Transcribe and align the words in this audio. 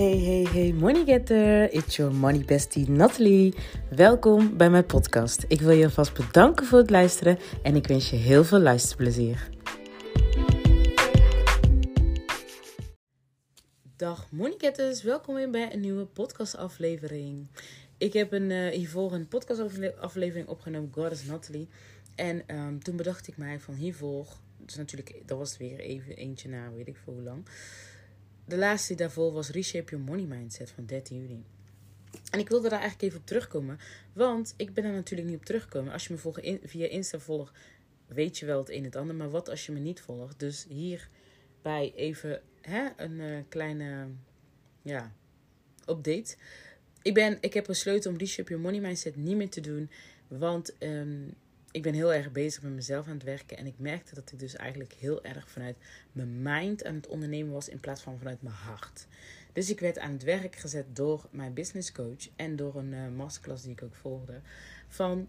Hey, 0.00 0.18
hey, 0.18 0.46
hey, 0.52 0.72
money 0.72 1.04
getter. 1.04 1.72
It's 1.72 1.96
your 1.96 2.14
money 2.14 2.44
bestie 2.44 2.90
Natalie. 2.90 3.54
Welkom 3.90 4.56
bij 4.56 4.70
mijn 4.70 4.86
podcast. 4.86 5.44
Ik 5.48 5.60
wil 5.60 5.70
je 5.70 5.84
alvast 5.84 6.14
bedanken 6.14 6.66
voor 6.66 6.78
het 6.78 6.90
luisteren 6.90 7.38
en 7.62 7.76
ik 7.76 7.86
wens 7.86 8.10
je 8.10 8.16
heel 8.16 8.44
veel 8.44 8.58
luisterplezier. 8.58 9.48
Dag 13.96 14.30
money 14.30 14.56
welkom 15.02 15.34
weer 15.34 15.50
bij 15.50 15.72
een 15.72 15.80
nieuwe 15.80 16.04
podcastaflevering. 16.04 17.48
Ik 17.98 18.12
heb 18.12 18.32
een, 18.32 18.50
uh, 18.50 18.68
hiervoor 18.68 19.12
een 19.12 19.28
podcastaflevering 19.28 20.48
opgenomen, 20.48 20.90
God 20.92 21.10
is 21.10 21.24
Natalie. 21.24 21.68
En 22.14 22.42
ehm, 22.46 22.78
toen 22.78 22.96
bedacht 22.96 23.28
ik 23.28 23.36
mij 23.36 23.60
van 23.60 23.74
hiervoor, 23.74 24.26
dus 24.56 24.76
natuurlijk, 24.76 25.22
dat 25.26 25.38
was 25.38 25.56
weer 25.56 25.78
even 25.78 26.16
eentje 26.16 26.48
na, 26.48 26.72
weet 26.72 26.88
ik 26.88 26.96
veel 27.04 27.12
hoe 27.12 27.22
lang 27.22 27.44
de 28.50 28.56
laatste 28.56 28.94
daarvoor 28.94 29.32
was 29.32 29.50
Reshape 29.50 29.90
Your 29.90 30.04
Money 30.04 30.24
Mindset 30.24 30.70
van 30.70 30.86
13 30.86 31.20
juni. 31.20 31.44
En 32.30 32.38
ik 32.38 32.48
wilde 32.48 32.68
daar 32.68 32.80
eigenlijk 32.80 33.08
even 33.08 33.20
op 33.20 33.26
terugkomen. 33.26 33.78
Want 34.12 34.54
ik 34.56 34.74
ben 34.74 34.84
er 34.84 34.92
natuurlijk 34.92 35.30
niet 35.30 35.38
op 35.38 35.44
teruggekomen. 35.44 35.92
Als 35.92 36.06
je 36.06 36.14
me 36.14 36.58
via 36.62 36.86
Insta 36.86 37.18
volgt, 37.18 37.58
weet 38.06 38.38
je 38.38 38.46
wel 38.46 38.58
het 38.58 38.68
een 38.68 38.76
en 38.76 38.84
het 38.84 38.96
ander. 38.96 39.16
Maar 39.16 39.30
wat 39.30 39.48
als 39.48 39.66
je 39.66 39.72
me 39.72 39.78
niet 39.78 40.00
volgt? 40.00 40.38
Dus 40.38 40.66
hierbij 40.68 41.92
even 41.94 42.42
hè, 42.60 42.88
een 42.96 43.20
uh, 43.20 43.38
kleine 43.48 44.06
ja, 44.82 45.12
update. 45.88 46.36
Ik, 47.02 47.14
ben, 47.14 47.38
ik 47.40 47.54
heb 47.54 47.66
besloten 47.66 48.10
om 48.10 48.18
Reshape 48.18 48.48
Your 48.48 48.64
Money 48.64 48.80
Mindset 48.80 49.16
niet 49.16 49.36
meer 49.36 49.50
te 49.50 49.60
doen. 49.60 49.90
Want 50.28 50.74
um, 50.78 51.34
ik 51.70 51.82
ben 51.82 51.94
heel 51.94 52.12
erg 52.12 52.32
bezig 52.32 52.62
met 52.62 52.72
mezelf 52.72 53.06
aan 53.06 53.14
het 53.14 53.22
werken. 53.22 53.56
En 53.56 53.66
ik 53.66 53.78
merkte 53.78 54.14
dat 54.14 54.32
ik 54.32 54.38
dus 54.38 54.56
eigenlijk 54.56 54.92
heel 54.92 55.24
erg 55.24 55.50
vanuit 55.50 55.76
mijn 56.12 56.42
mind 56.42 56.84
aan 56.84 56.94
het 56.94 57.06
ondernemen 57.06 57.52
was. 57.52 57.68
In 57.68 57.80
plaats 57.80 58.02
van 58.02 58.18
vanuit 58.18 58.42
mijn 58.42 58.54
hart. 58.54 59.06
Dus 59.52 59.70
ik 59.70 59.80
werd 59.80 59.98
aan 59.98 60.12
het 60.12 60.22
werk 60.22 60.56
gezet 60.56 60.96
door 60.96 61.28
mijn 61.30 61.54
business 61.54 61.92
coach. 61.92 62.28
En 62.36 62.56
door 62.56 62.76
een 62.76 62.92
uh, 62.92 63.08
masterclass 63.08 63.62
die 63.62 63.72
ik 63.72 63.82
ook 63.82 63.94
volgde. 63.94 64.40
Van 64.88 65.28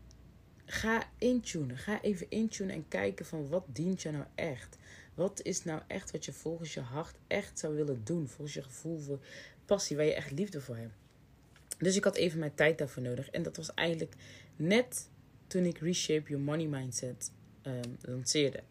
ga 0.65 1.03
intunen. 1.17 1.77
Ga 1.77 2.01
even 2.01 2.29
intunen 2.29 2.75
en 2.75 2.87
kijken 2.87 3.25
van 3.25 3.47
wat 3.47 3.65
dient 3.67 4.01
je 4.01 4.11
nou 4.11 4.25
echt. 4.35 4.77
Wat 5.13 5.41
is 5.41 5.63
nou 5.63 5.81
echt 5.87 6.11
wat 6.11 6.25
je 6.25 6.33
volgens 6.33 6.73
je 6.73 6.79
hart 6.79 7.15
echt 7.27 7.59
zou 7.59 7.75
willen 7.75 8.01
doen. 8.03 8.27
Volgens 8.27 8.53
je 8.53 8.63
gevoel 8.63 8.99
voor 8.99 9.19
passie. 9.65 9.95
Waar 9.95 10.05
je 10.05 10.13
echt 10.13 10.31
liefde 10.31 10.61
voor 10.61 10.77
hebt. 10.77 10.93
Dus 11.77 11.95
ik 11.95 12.03
had 12.03 12.15
even 12.15 12.39
mijn 12.39 12.55
tijd 12.55 12.77
daarvoor 12.77 13.03
nodig. 13.03 13.29
En 13.29 13.43
dat 13.43 13.57
was 13.57 13.73
eigenlijk 13.73 14.15
net 14.55 15.09
toen 15.51 15.65
ik 15.65 15.77
Reshape 15.77 16.29
Your 16.29 16.43
Money 16.43 16.67
Mindset 16.67 17.31
um, 17.63 17.97
lanceerde. 18.01 18.63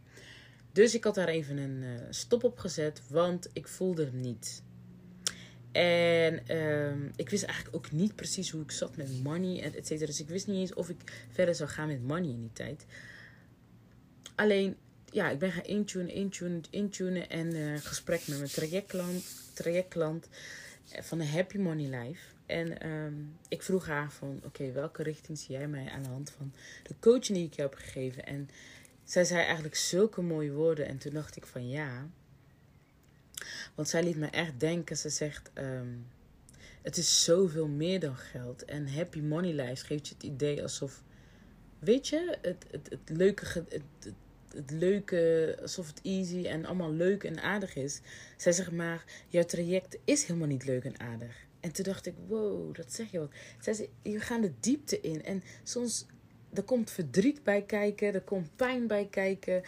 Dus 0.73 0.95
ik 0.95 1.05
had 1.05 1.15
daar 1.15 1.29
even 1.29 1.57
een 1.57 1.83
uh, 1.83 2.01
stop 2.11 2.45
op 2.45 2.59
gezet, 2.59 3.03
want 3.09 3.49
ik 3.53 3.69
voelde 3.69 4.05
hem 4.05 4.21
niet. 4.21 4.63
En 5.73 6.57
um, 6.57 7.11
ik 7.17 7.29
wist 7.29 7.45
eigenlijk 7.45 7.77
ook 7.77 7.93
niet 7.93 8.15
precies 8.15 8.51
hoe 8.51 8.63
ik 8.63 8.71
zat 8.71 8.97
met 8.97 9.23
money 9.23 9.63
en 9.63 9.75
et 9.75 9.87
cetera. 9.87 10.07
Dus 10.07 10.21
ik 10.21 10.29
wist 10.29 10.47
niet 10.47 10.57
eens 10.57 10.75
of 10.75 10.89
ik 10.89 11.27
verder 11.31 11.55
zou 11.55 11.69
gaan 11.69 11.87
met 11.89 12.03
money 12.03 12.31
in 12.31 12.41
die 12.41 12.53
tijd. 12.53 12.87
Alleen, 14.35 14.77
ja, 15.11 15.31
ik 15.31 15.39
ben 15.39 15.53
gaan 15.53 15.65
intunen, 15.65 16.15
intunen, 16.15 16.63
intunen. 16.71 17.31
En 17.31 17.55
uh, 17.55 17.79
gesprek 17.79 18.27
met 18.27 18.39
mijn 18.39 18.51
trajectklant, 18.51 19.25
trajectklant 19.55 20.29
eh, 20.91 21.03
van 21.03 21.19
de 21.19 21.27
Happy 21.27 21.59
Money 21.59 21.99
Life. 21.99 22.21
En 22.51 22.91
um, 22.91 23.37
ik 23.49 23.63
vroeg 23.63 23.87
haar 23.87 24.13
van, 24.13 24.41
oké, 24.45 24.73
welke 24.73 25.03
richting 25.03 25.39
zie 25.39 25.57
jij 25.57 25.69
mij 25.69 25.91
aan 25.91 26.03
de 26.03 26.09
hand 26.09 26.31
van 26.31 26.53
de 26.83 26.95
coaching 27.01 27.39
die 27.39 27.47
ik 27.47 27.55
je 27.55 27.63
heb 27.63 27.75
gegeven? 27.75 28.27
En 28.27 28.49
zij 29.05 29.25
zei 29.25 29.43
eigenlijk 29.43 29.75
zulke 29.75 30.23
mooie 30.23 30.53
woorden. 30.53 30.87
En 30.87 30.99
toen 30.99 31.13
dacht 31.13 31.37
ik 31.37 31.47
van 31.47 31.69
ja. 31.69 32.09
Want 33.75 33.89
zij 33.89 34.03
liet 34.03 34.17
me 34.17 34.27
echt 34.27 34.61
denken. 34.61 34.97
Ze 34.97 35.09
zegt, 35.09 35.51
um, 35.55 36.07
het 36.83 36.97
is 36.97 37.25
zoveel 37.25 37.67
meer 37.69 38.01
dan 38.01 38.17
geld. 38.17 38.65
En 38.65 38.93
Happy 38.93 39.21
Money 39.21 39.53
Life 39.53 39.85
geeft 39.85 40.09
je 40.09 40.15
het 40.15 40.23
idee 40.23 40.63
alsof, 40.63 41.03
weet 41.79 42.09
je, 42.09 42.39
het, 42.43 42.67
het, 42.71 43.01
leuke... 43.05 43.65
Het, 43.69 44.15
het 44.55 44.71
leuke, 44.71 45.57
alsof 45.61 45.87
het 45.87 46.01
easy 46.03 46.47
en 46.47 46.65
allemaal 46.65 46.93
leuk 46.93 47.25
en 47.25 47.43
aardig 47.43 47.75
is. 47.75 48.01
Zij 48.37 48.53
zegt 48.53 48.73
maar, 48.73 49.05
jouw 49.29 49.45
traject 49.45 49.99
is 50.05 50.25
helemaal 50.25 50.49
niet 50.49 50.65
leuk 50.65 50.85
en 50.85 51.01
aardig. 51.01 51.49
En 51.61 51.73
toen 51.73 51.85
dacht 51.85 52.07
ik, 52.07 52.15
wow, 52.29 52.75
dat 52.75 52.93
zeg 52.93 53.11
je 53.11 53.19
wat. 53.19 53.33
Zij 53.61 53.89
je 54.03 54.21
gaat 54.21 54.43
de 54.43 54.53
diepte 54.61 55.01
in. 55.01 55.25
En 55.25 55.43
soms, 55.63 56.07
er 56.55 56.63
komt 56.63 56.91
verdriet 56.91 57.43
bij 57.43 57.63
kijken, 57.63 58.15
er 58.15 58.23
komt 58.23 58.57
pijn 58.57 58.87
bij 58.87 59.07
kijken. 59.11 59.63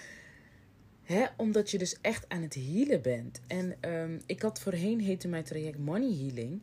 Hè, 1.03 1.27
omdat 1.37 1.71
je 1.71 1.79
dus 1.79 1.97
echt 2.01 2.29
aan 2.29 2.43
het 2.43 2.55
healen 2.55 3.03
bent. 3.03 3.41
En 3.47 3.91
um, 3.91 4.21
ik 4.27 4.43
had 4.43 4.61
voorheen, 4.61 5.01
heette 5.01 5.29
mijn 5.29 5.45
traject 5.45 5.79
Money 5.79 6.17
Healing. 6.17 6.63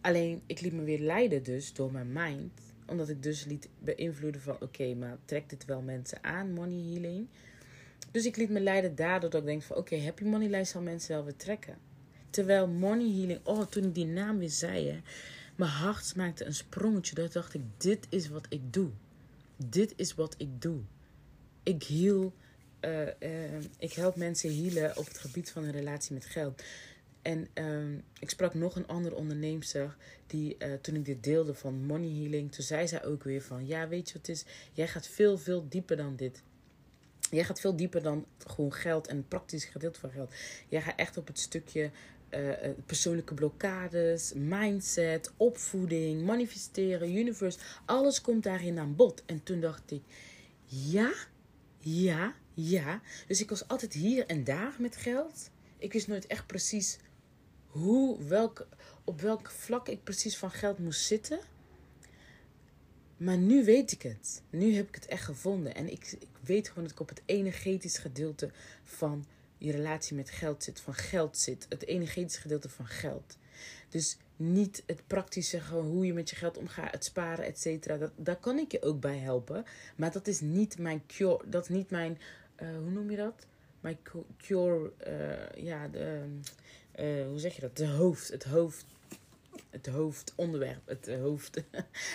Alleen, 0.00 0.42
ik 0.46 0.60
liet 0.60 0.72
me 0.72 0.82
weer 0.82 1.00
leiden 1.00 1.42
dus 1.42 1.72
door 1.72 1.92
mijn 1.92 2.12
mind. 2.12 2.52
Omdat 2.86 3.08
ik 3.08 3.22
dus 3.22 3.44
liet 3.44 3.68
beïnvloeden 3.78 4.40
van, 4.40 4.56
oké, 4.60 4.94
maar 4.94 5.18
trekt 5.24 5.50
dit 5.50 5.64
wel 5.64 5.80
mensen 5.80 6.24
aan, 6.24 6.52
Money 6.52 6.92
Healing? 6.92 7.28
Dus 8.10 8.26
ik 8.26 8.36
liet 8.36 8.50
me 8.50 8.60
leiden 8.60 8.94
daardoor 8.94 9.30
dat 9.30 9.40
ik 9.40 9.46
denk 9.46 9.62
van, 9.62 9.76
oké, 9.76 9.94
okay, 9.94 10.04
Happy 10.04 10.24
Money 10.24 10.48
Life 10.48 10.64
zal 10.64 10.82
mensen 10.82 11.14
wel 11.14 11.24
weer 11.24 11.36
trekken. 11.36 11.85
Terwijl 12.36 12.68
money 12.68 13.10
healing, 13.10 13.40
oh, 13.42 13.62
toen 13.62 13.84
ik 13.84 13.94
die 13.94 14.06
naam 14.06 14.38
weer 14.38 14.50
zei, 14.50 15.02
mijn 15.54 15.70
hart 15.70 16.16
maakte 16.16 16.44
een 16.44 16.54
sprongetje. 16.54 17.14
Dat 17.14 17.32
dacht 17.32 17.54
ik, 17.54 17.60
dit 17.76 18.06
is 18.08 18.28
wat 18.28 18.46
ik 18.48 18.72
doe. 18.72 18.90
Dit 19.56 19.92
is 19.96 20.14
wat 20.14 20.34
ik 20.38 20.62
doe. 20.62 20.80
Ik 21.62 21.82
heal, 21.82 22.32
uh, 22.80 23.06
uh, 23.20 23.60
ik 23.78 23.92
help 23.92 24.16
mensen 24.16 24.56
healen 24.62 24.96
op 24.96 25.06
het 25.06 25.18
gebied 25.18 25.50
van 25.50 25.64
een 25.64 25.70
relatie 25.70 26.14
met 26.14 26.24
geld. 26.24 26.62
En 27.22 27.48
uh, 27.54 27.98
ik 28.18 28.30
sprak 28.30 28.54
nog 28.54 28.76
een 28.76 28.86
andere 28.86 29.14
onderneemster 29.14 29.96
die 30.26 30.56
uh, 30.58 30.72
toen 30.80 30.94
ik 30.94 31.04
dit 31.04 31.22
deelde 31.24 31.54
van 31.54 31.74
money 31.74 32.20
healing, 32.20 32.52
toen 32.52 32.64
zei 32.64 32.88
zij 32.88 33.04
ook 33.04 33.24
weer 33.24 33.42
van, 33.42 33.66
ja, 33.66 33.88
weet 33.88 34.08
je 34.08 34.14
wat 34.18 34.26
het 34.26 34.36
is? 34.36 34.44
Jij 34.72 34.88
gaat 34.88 35.06
veel, 35.06 35.38
veel 35.38 35.66
dieper 35.68 35.96
dan 35.96 36.16
dit. 36.16 36.42
Jij 37.30 37.44
gaat 37.44 37.60
veel 37.60 37.76
dieper 37.76 38.02
dan 38.02 38.26
gewoon 38.46 38.72
geld 38.72 39.06
en 39.06 39.16
het 39.16 39.28
praktische 39.28 39.70
gedeelte 39.70 40.00
van 40.00 40.10
geld. 40.10 40.32
Jij 40.68 40.82
gaat 40.82 40.98
echt 40.98 41.16
op 41.16 41.26
het 41.26 41.38
stukje 41.38 41.90
uh, 42.30 42.50
persoonlijke 42.86 43.34
blokkades, 43.34 44.32
mindset, 44.34 45.32
opvoeding, 45.36 46.22
manifesteren, 46.22 47.16
universe. 47.16 47.58
Alles 47.84 48.20
komt 48.20 48.42
daarin 48.42 48.78
aan 48.78 48.96
bod. 48.96 49.22
En 49.26 49.42
toen 49.42 49.60
dacht 49.60 49.90
ik, 49.90 50.02
ja, 50.64 51.12
ja, 51.78 52.34
ja. 52.54 53.00
Dus 53.26 53.40
ik 53.40 53.50
was 53.50 53.68
altijd 53.68 53.92
hier 53.92 54.26
en 54.26 54.44
daar 54.44 54.74
met 54.78 54.96
geld. 54.96 55.50
Ik 55.78 55.92
wist 55.92 56.08
nooit 56.08 56.26
echt 56.26 56.46
precies 56.46 56.98
hoe, 57.66 58.24
welk, 58.24 58.66
op 59.04 59.20
welk 59.20 59.50
vlak 59.50 59.88
ik 59.88 60.02
precies 60.02 60.36
van 60.36 60.50
geld 60.50 60.78
moest 60.78 61.04
zitten. 61.04 61.38
Maar 63.16 63.38
nu 63.38 63.64
weet 63.64 63.92
ik 63.92 64.02
het. 64.02 64.42
Nu 64.50 64.74
heb 64.74 64.88
ik 64.88 64.94
het 64.94 65.06
echt 65.06 65.24
gevonden. 65.24 65.74
En 65.74 65.92
ik, 65.92 66.16
ik 66.18 66.28
weet 66.40 66.68
gewoon 66.68 66.84
dat 66.84 66.92
ik 66.92 67.00
op 67.00 67.08
het 67.08 67.22
energetisch 67.26 67.98
gedeelte 67.98 68.50
van 68.84 69.24
je 69.58 69.72
relatie 69.72 70.16
met 70.16 70.30
geld 70.30 70.62
zit, 70.62 70.80
van 70.80 70.94
geld 70.94 71.38
zit. 71.38 71.66
Het 71.68 71.86
energetische 71.86 72.40
gedeelte 72.40 72.68
van 72.68 72.86
geld. 72.86 73.36
Dus 73.88 74.16
niet 74.36 74.82
het 74.86 75.06
praktische, 75.06 75.60
gewoon 75.60 75.86
hoe 75.86 76.06
je 76.06 76.12
met 76.12 76.30
je 76.30 76.36
geld 76.36 76.56
omgaat, 76.56 76.92
het 76.92 77.04
sparen, 77.04 77.44
et 77.44 77.60
cetera. 77.60 77.96
Dat, 77.96 78.12
daar 78.16 78.36
kan 78.36 78.58
ik 78.58 78.72
je 78.72 78.82
ook 78.82 79.00
bij 79.00 79.18
helpen. 79.18 79.64
Maar 79.96 80.12
dat 80.12 80.26
is 80.26 80.40
niet 80.40 80.78
mijn 80.78 81.02
cure, 81.06 81.42
dat 81.46 81.62
is 81.62 81.68
niet 81.68 81.90
mijn, 81.90 82.18
uh, 82.62 82.68
hoe 82.68 82.90
noem 82.90 83.10
je 83.10 83.16
dat? 83.16 83.46
Mijn 83.80 83.98
cure, 84.36 84.92
uh, 85.06 85.64
ja, 85.64 85.88
de, 85.88 86.24
uh, 87.00 87.26
hoe 87.26 87.38
zeg 87.38 87.54
je 87.54 87.60
dat? 87.60 87.76
De 87.76 87.88
hoofd, 87.88 88.28
het 88.28 88.44
hoofd 88.44 88.84
het 89.70 89.86
hoofdonderwerp, 89.86 90.88
het 90.88 91.08
hoofd 91.20 91.62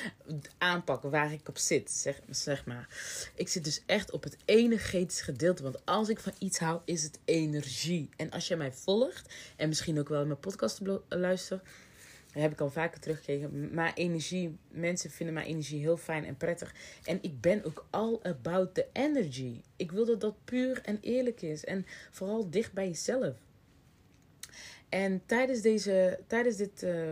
aanpakken 0.57 1.09
waar 1.09 1.33
ik 1.33 1.47
op 1.47 1.57
zit, 1.57 1.91
zeg, 1.91 2.19
zeg 2.29 2.65
maar. 2.65 2.87
Ik 3.35 3.47
zit 3.47 3.63
dus 3.63 3.81
echt 3.85 4.11
op 4.11 4.23
het 4.23 4.37
energetische 4.45 5.23
gedeelte, 5.23 5.63
want 5.63 5.85
als 5.85 6.09
ik 6.09 6.19
van 6.19 6.33
iets 6.39 6.59
hou, 6.59 6.81
is 6.85 7.03
het 7.03 7.19
energie. 7.25 8.09
En 8.17 8.31
als 8.31 8.47
jij 8.47 8.57
mij 8.57 8.71
volgt, 8.71 9.33
en 9.55 9.67
misschien 9.67 9.99
ook 9.99 10.09
wel 10.09 10.25
mijn 10.25 10.39
podcast 10.39 10.81
luistert, 11.09 11.63
heb 12.31 12.51
ik 12.51 12.61
al 12.61 12.69
vaker 12.69 12.99
teruggekregen. 12.99 13.73
Maar 13.73 13.93
energie, 13.93 14.57
mensen 14.69 15.09
vinden 15.09 15.33
mijn 15.33 15.47
energie 15.47 15.79
heel 15.79 15.97
fijn 15.97 16.25
en 16.25 16.37
prettig. 16.37 16.73
En 17.03 17.19
ik 17.21 17.41
ben 17.41 17.63
ook 17.63 17.85
all 17.89 18.19
about 18.23 18.73
the 18.73 18.85
energy. 18.93 19.61
Ik 19.75 19.91
wil 19.91 20.05
dat 20.05 20.21
dat 20.21 20.35
puur 20.45 20.81
en 20.83 20.97
eerlijk 21.01 21.41
is. 21.41 21.63
En 21.63 21.85
vooral 22.11 22.49
dicht 22.49 22.73
bij 22.73 22.87
jezelf. 22.87 23.35
En 24.91 25.21
tijdens, 25.25 25.61
deze, 25.61 26.19
tijdens 26.27 26.55
dit 26.55 26.83
uh, 26.83 27.11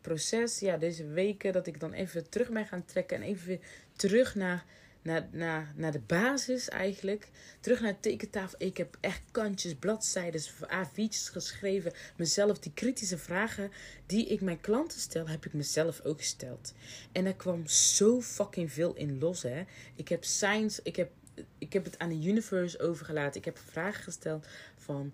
proces, 0.00 0.58
ja, 0.58 0.76
deze 0.76 1.06
weken, 1.06 1.52
dat 1.52 1.66
ik 1.66 1.80
dan 1.80 1.92
even 1.92 2.28
terug 2.28 2.50
ben 2.50 2.66
gaan 2.66 2.84
trekken 2.84 3.16
en 3.16 3.22
even 3.22 3.46
weer 3.46 3.60
terug 3.96 4.34
naar, 4.34 4.64
naar, 5.02 5.28
naar, 5.30 5.72
naar 5.76 5.92
de 5.92 6.00
basis 6.00 6.68
eigenlijk. 6.68 7.28
Terug 7.60 7.80
naar 7.80 7.92
de 7.92 8.00
tekentafel. 8.00 8.58
Ik 8.58 8.76
heb 8.76 8.96
echt 9.00 9.22
kantjes, 9.30 9.74
bladzijden, 9.74 10.40
A4'tjes 10.64 11.30
geschreven. 11.32 11.92
Mezelf 12.16 12.58
die 12.58 12.72
kritische 12.74 13.18
vragen 13.18 13.70
die 14.06 14.26
ik 14.26 14.40
mijn 14.40 14.60
klanten 14.60 15.00
stel, 15.00 15.28
heb 15.28 15.46
ik 15.46 15.52
mezelf 15.52 16.00
ook 16.04 16.18
gesteld. 16.18 16.74
En 17.12 17.26
er 17.26 17.34
kwam 17.34 17.66
zo 17.66 18.20
fucking 18.20 18.72
veel 18.72 18.94
in 18.94 19.18
los, 19.18 19.42
hè. 19.42 19.64
Ik 19.94 20.08
heb 20.08 20.24
science, 20.24 20.80
ik 20.82 20.96
heb, 20.96 21.10
ik 21.58 21.72
heb 21.72 21.84
het 21.84 21.98
aan 21.98 22.08
de 22.08 22.28
universe 22.28 22.80
overgelaten. 22.80 23.38
Ik 23.38 23.44
heb 23.44 23.58
vragen 23.58 24.02
gesteld 24.02 24.46
van 24.76 25.12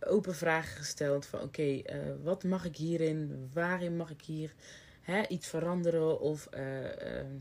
open 0.00 0.34
vragen 0.34 0.76
gesteld 0.76 1.26
van 1.26 1.40
oké, 1.40 1.80
eh, 1.82 1.98
wat 2.22 2.44
mag 2.44 2.64
ik 2.64 2.76
hierin? 2.76 3.48
Waarin 3.52 3.96
mag 3.96 4.10
ik 4.10 4.22
hier 4.22 4.54
hè, 5.00 5.26
iets 5.26 5.46
veranderen? 5.46 6.20
Of, 6.20 6.46
eh, 6.46 7.18
ehm, 7.18 7.36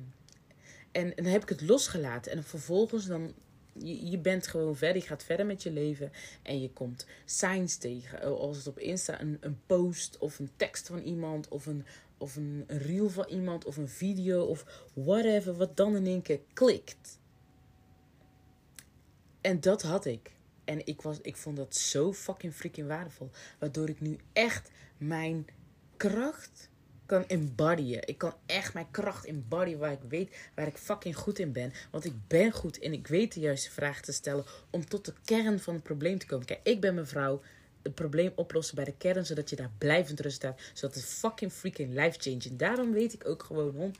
en, 0.91 1.13
dan 1.15 1.25
heb 1.25 1.41
ik 1.41 1.49
het 1.49 1.61
losgelaten. 1.61 2.31
En 2.31 2.43
vervolgens 2.43 3.05
dan 3.05 3.33
je, 3.73 4.09
je 4.09 4.17
bent 4.17 4.47
gewoon 4.47 4.75
verder, 4.75 5.01
je 5.01 5.07
gaat 5.07 5.23
verder 5.23 5.45
met 5.45 5.63
je 5.63 5.71
leven 5.71 6.11
en 6.41 6.61
je 6.61 6.71
komt 6.71 7.05
signs 7.25 7.77
tegen. 7.77 8.21
Als 8.21 8.57
het 8.57 8.67
op 8.67 8.79
Insta 8.79 9.21
een, 9.21 9.37
een 9.39 9.59
post 9.65 10.17
of 10.17 10.39
een 10.39 10.51
tekst 10.55 10.87
van 10.87 10.99
iemand 10.99 11.47
of 11.47 11.65
een, 11.65 11.85
of 12.17 12.35
een 12.35 12.63
reel 12.67 13.09
van 13.09 13.25
iemand 13.29 13.65
of 13.65 13.77
een 13.77 13.89
video 13.89 14.43
of 14.45 14.85
whatever, 14.93 15.53
wat 15.53 15.77
dan 15.77 15.95
in 15.95 16.05
één 16.05 16.21
keer 16.21 16.39
klikt. 16.53 17.19
En 19.41 19.59
dat 19.59 19.81
had 19.81 20.05
ik. 20.05 20.36
En 20.67 20.85
ik, 20.85 21.01
was, 21.01 21.17
ik 21.21 21.35
vond 21.35 21.57
dat 21.57 21.75
zo 21.75 22.13
fucking 22.13 22.53
freaking 22.53 22.87
waardevol. 22.87 23.29
Waardoor 23.59 23.89
ik 23.89 24.01
nu 24.01 24.17
echt 24.33 24.69
mijn 24.97 25.47
kracht 25.97 26.69
kan 27.05 27.27
embodyen. 27.27 28.07
Ik 28.07 28.17
kan 28.17 28.33
echt 28.45 28.73
mijn 28.73 28.91
kracht 28.91 29.25
embodyen 29.25 29.79
waar 29.79 29.91
ik 29.91 30.09
weet 30.09 30.37
waar 30.55 30.67
ik 30.67 30.77
fucking 30.77 31.15
goed 31.15 31.39
in 31.39 31.51
ben. 31.51 31.73
Want 31.91 32.05
ik 32.05 32.13
ben 32.27 32.51
goed 32.51 32.79
en 32.79 32.93
ik 32.93 33.07
weet 33.07 33.33
de 33.33 33.39
juiste 33.39 33.71
vragen 33.71 34.03
te 34.03 34.11
stellen 34.11 34.45
om 34.69 34.85
tot 34.85 35.05
de 35.05 35.13
kern 35.25 35.59
van 35.59 35.73
het 35.73 35.83
probleem 35.83 36.17
te 36.17 36.25
komen. 36.25 36.45
Kijk, 36.45 36.59
ik 36.63 36.81
ben 36.81 36.95
mevrouw 36.95 37.41
het 37.81 37.95
probleem 37.95 38.31
oplossen 38.35 38.75
bij 38.75 38.85
de 38.85 38.97
kern, 38.97 39.25
zodat 39.25 39.49
je 39.49 39.55
daar 39.55 39.71
blijvend 39.77 40.19
rust 40.19 40.41
hebt. 40.41 40.71
Zodat 40.73 40.95
het 40.95 41.05
fucking 41.05 41.51
freaking 41.51 41.93
life 41.93 42.19
changing. 42.19 42.57
Daarom 42.57 42.91
weet 42.91 43.13
ik 43.13 43.27
ook 43.27 43.43
gewoon 43.43 43.93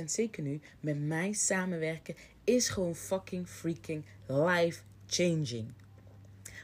100% 0.00 0.04
zeker 0.04 0.42
nu, 0.42 0.60
met 0.80 1.00
mij 1.00 1.32
samenwerken 1.32 2.16
is 2.44 2.68
gewoon 2.68 2.94
fucking 2.94 3.48
freaking 3.48 4.04
life 4.26 4.80
changing. 5.06 5.72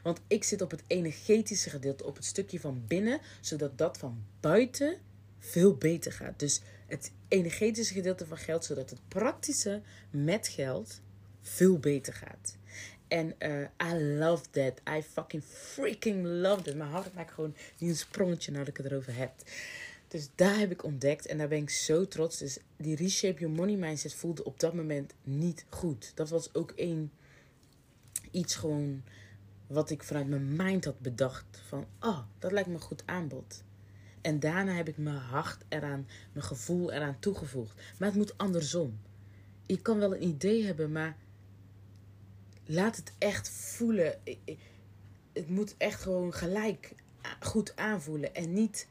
Want 0.02 0.20
ik 0.26 0.44
zit 0.44 0.62
op 0.62 0.70
het 0.70 0.82
energetische 0.86 1.70
gedeelte, 1.70 2.04
op 2.04 2.16
het 2.16 2.24
stukje 2.24 2.60
van 2.60 2.84
binnen, 2.86 3.20
zodat 3.40 3.78
dat 3.78 3.98
van 3.98 4.24
buiten 4.40 4.96
veel 5.38 5.74
beter 5.74 6.12
gaat. 6.12 6.38
Dus 6.38 6.60
het 6.86 7.12
energetische 7.28 7.94
gedeelte 7.94 8.26
van 8.26 8.38
geld, 8.38 8.64
zodat 8.64 8.90
het 8.90 9.08
praktische 9.08 9.82
met 10.10 10.48
geld 10.48 11.00
veel 11.40 11.78
beter 11.78 12.12
gaat. 12.12 12.56
En 13.08 13.34
uh, 13.38 13.92
I 13.92 13.94
love 14.18 14.44
that. 14.50 14.80
I 14.96 15.02
fucking 15.02 15.42
freaking 15.44 16.24
love 16.24 16.70
it. 16.70 16.76
Mijn 16.76 16.90
hart 16.90 17.14
maakt 17.14 17.32
gewoon 17.32 17.54
nu 17.78 17.88
een 17.88 17.96
sprongetje 17.96 18.52
nadat 18.52 18.68
ik 18.68 18.76
het 18.76 18.86
erover 18.86 19.16
heb. 19.16 19.32
Dus 20.08 20.28
daar 20.34 20.58
heb 20.58 20.70
ik 20.70 20.84
ontdekt 20.84 21.26
en 21.26 21.38
daar 21.38 21.48
ben 21.48 21.58
ik 21.58 21.70
zo 21.70 22.08
trots. 22.08 22.38
Dus 22.38 22.58
die 22.76 22.96
reshape 22.96 23.40
your 23.40 23.54
money 23.54 23.76
mindset 23.76 24.14
voelde 24.14 24.44
op 24.44 24.60
dat 24.60 24.74
moment 24.74 25.12
niet 25.22 25.64
goed. 25.68 26.12
Dat 26.14 26.28
was 26.28 26.54
ook 26.54 26.70
één 26.70 27.12
iets 28.30 28.54
gewoon 28.54 29.02
wat 29.70 29.90
ik 29.90 30.02
vanuit 30.02 30.28
mijn 30.28 30.56
mind 30.56 30.84
had 30.84 31.00
bedacht. 31.00 31.62
Van, 31.68 31.86
oh, 32.00 32.18
dat 32.38 32.52
lijkt 32.52 32.68
me 32.68 32.74
een 32.74 32.80
goed 32.80 33.02
aanbod. 33.06 33.62
En 34.20 34.40
daarna 34.40 34.72
heb 34.72 34.88
ik 34.88 34.96
mijn 34.96 35.16
hart 35.16 35.64
eraan, 35.68 36.06
mijn 36.32 36.44
gevoel 36.44 36.92
eraan 36.92 37.18
toegevoegd. 37.18 37.74
Maar 37.98 38.08
het 38.08 38.16
moet 38.16 38.38
andersom. 38.38 39.00
Je 39.66 39.82
kan 39.82 39.98
wel 39.98 40.14
een 40.14 40.22
idee 40.22 40.64
hebben, 40.64 40.92
maar 40.92 41.16
laat 42.64 42.96
het 42.96 43.12
echt 43.18 43.48
voelen. 43.50 44.18
Het 45.32 45.48
moet 45.48 45.74
echt 45.76 46.00
gewoon 46.02 46.34
gelijk 46.34 46.94
goed 47.40 47.76
aanvoelen. 47.76 48.34
En 48.34 48.52
niet, 48.52 48.88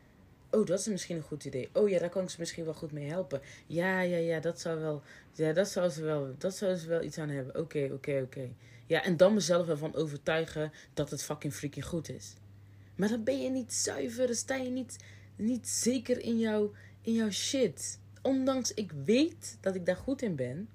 oh, 0.52 0.66
dat 0.66 0.80
is 0.80 0.88
misschien 0.88 1.16
een 1.16 1.24
goed 1.24 1.46
idee. 1.46 1.70
Oh 1.74 1.90
ja, 1.90 2.00
daar 2.00 2.10
kan 2.10 2.24
ik 2.24 2.30
ze 2.30 2.40
misschien 2.40 2.64
wel 2.64 2.74
goed 2.74 2.92
mee 2.92 3.10
helpen. 3.10 3.42
Ja, 3.68 4.02
ja, 4.02 4.18
ja, 4.18 4.40
dat 4.40 4.60
zou 4.60 4.80
wel, 4.80 5.02
ja, 5.34 5.54
dat 5.54 5.70
zou 5.70 5.90
ze 5.90 6.04
wel, 6.04 6.36
dat 6.38 6.56
zou 6.56 6.76
ze 6.76 6.88
wel 6.88 7.04
iets 7.04 7.18
aan 7.18 7.30
hebben. 7.30 7.62
Oké, 7.62 7.90
oké, 7.94 8.22
oké. 8.24 8.50
Ja, 8.86 9.04
en 9.04 9.18
dan 9.18 9.34
mezelf 9.34 9.68
ervan 9.68 9.96
overtuigen 9.96 10.72
dat 10.94 11.10
het 11.10 11.24
fucking 11.24 11.54
freaking 11.54 11.86
goed 11.86 12.10
is. 12.10 12.34
Maar 12.96 13.10
dan 13.10 13.24
ben 13.24 13.42
je 13.42 13.50
niet 13.50 13.74
zuiver, 13.74 14.26
dan 14.26 14.36
sta 14.36 14.56
je 14.56 14.70
niet 14.70 14.98
niet 15.40 15.68
zeker 15.68 16.20
in, 16.20 16.40
jou, 16.40 16.76
in 17.02 17.14
jouw 17.14 17.30
shit. 17.30 18.00
Ondanks 18.22 18.74
ik 18.74 18.92
weet 19.06 19.58
dat 19.62 19.76
ik 19.76 19.86
daar 19.86 19.96
goed 19.96 20.22
in 20.22 20.36
ben. 20.36 20.70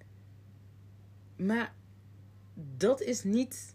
Maar 1.36 1.74
dat 2.76 3.00
is 3.00 3.24
niet. 3.24 3.74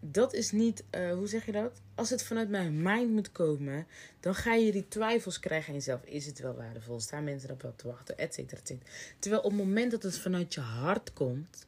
Dat 0.00 0.34
is 0.34 0.50
niet. 0.50 0.84
Uh, 0.90 1.12
hoe 1.12 1.26
zeg 1.26 1.46
je 1.46 1.52
dat? 1.52 1.81
Als 1.94 2.10
het 2.10 2.22
vanuit 2.22 2.48
mijn 2.48 2.82
mind 2.82 3.10
moet 3.10 3.32
komen, 3.32 3.86
dan 4.20 4.34
ga 4.34 4.54
je 4.54 4.72
die 4.72 4.88
twijfels 4.88 5.40
krijgen 5.40 5.68
aan 5.68 5.74
jezelf. 5.74 6.04
Is 6.04 6.26
het 6.26 6.38
wel 6.38 6.54
waardevol? 6.54 7.00
Staan 7.00 7.24
mensen 7.24 7.48
erop 7.48 7.62
wel 7.62 7.76
te 7.76 7.86
wachten? 7.86 8.18
Et 8.18 8.34
cetera, 8.34 8.60
et 8.60 8.66
cetera. 8.66 8.90
Terwijl 9.18 9.42
op 9.42 9.50
het 9.50 9.60
moment 9.60 9.90
dat 9.90 10.02
het 10.02 10.18
vanuit 10.18 10.54
je 10.54 10.60
hart 10.60 11.12
komt 11.12 11.66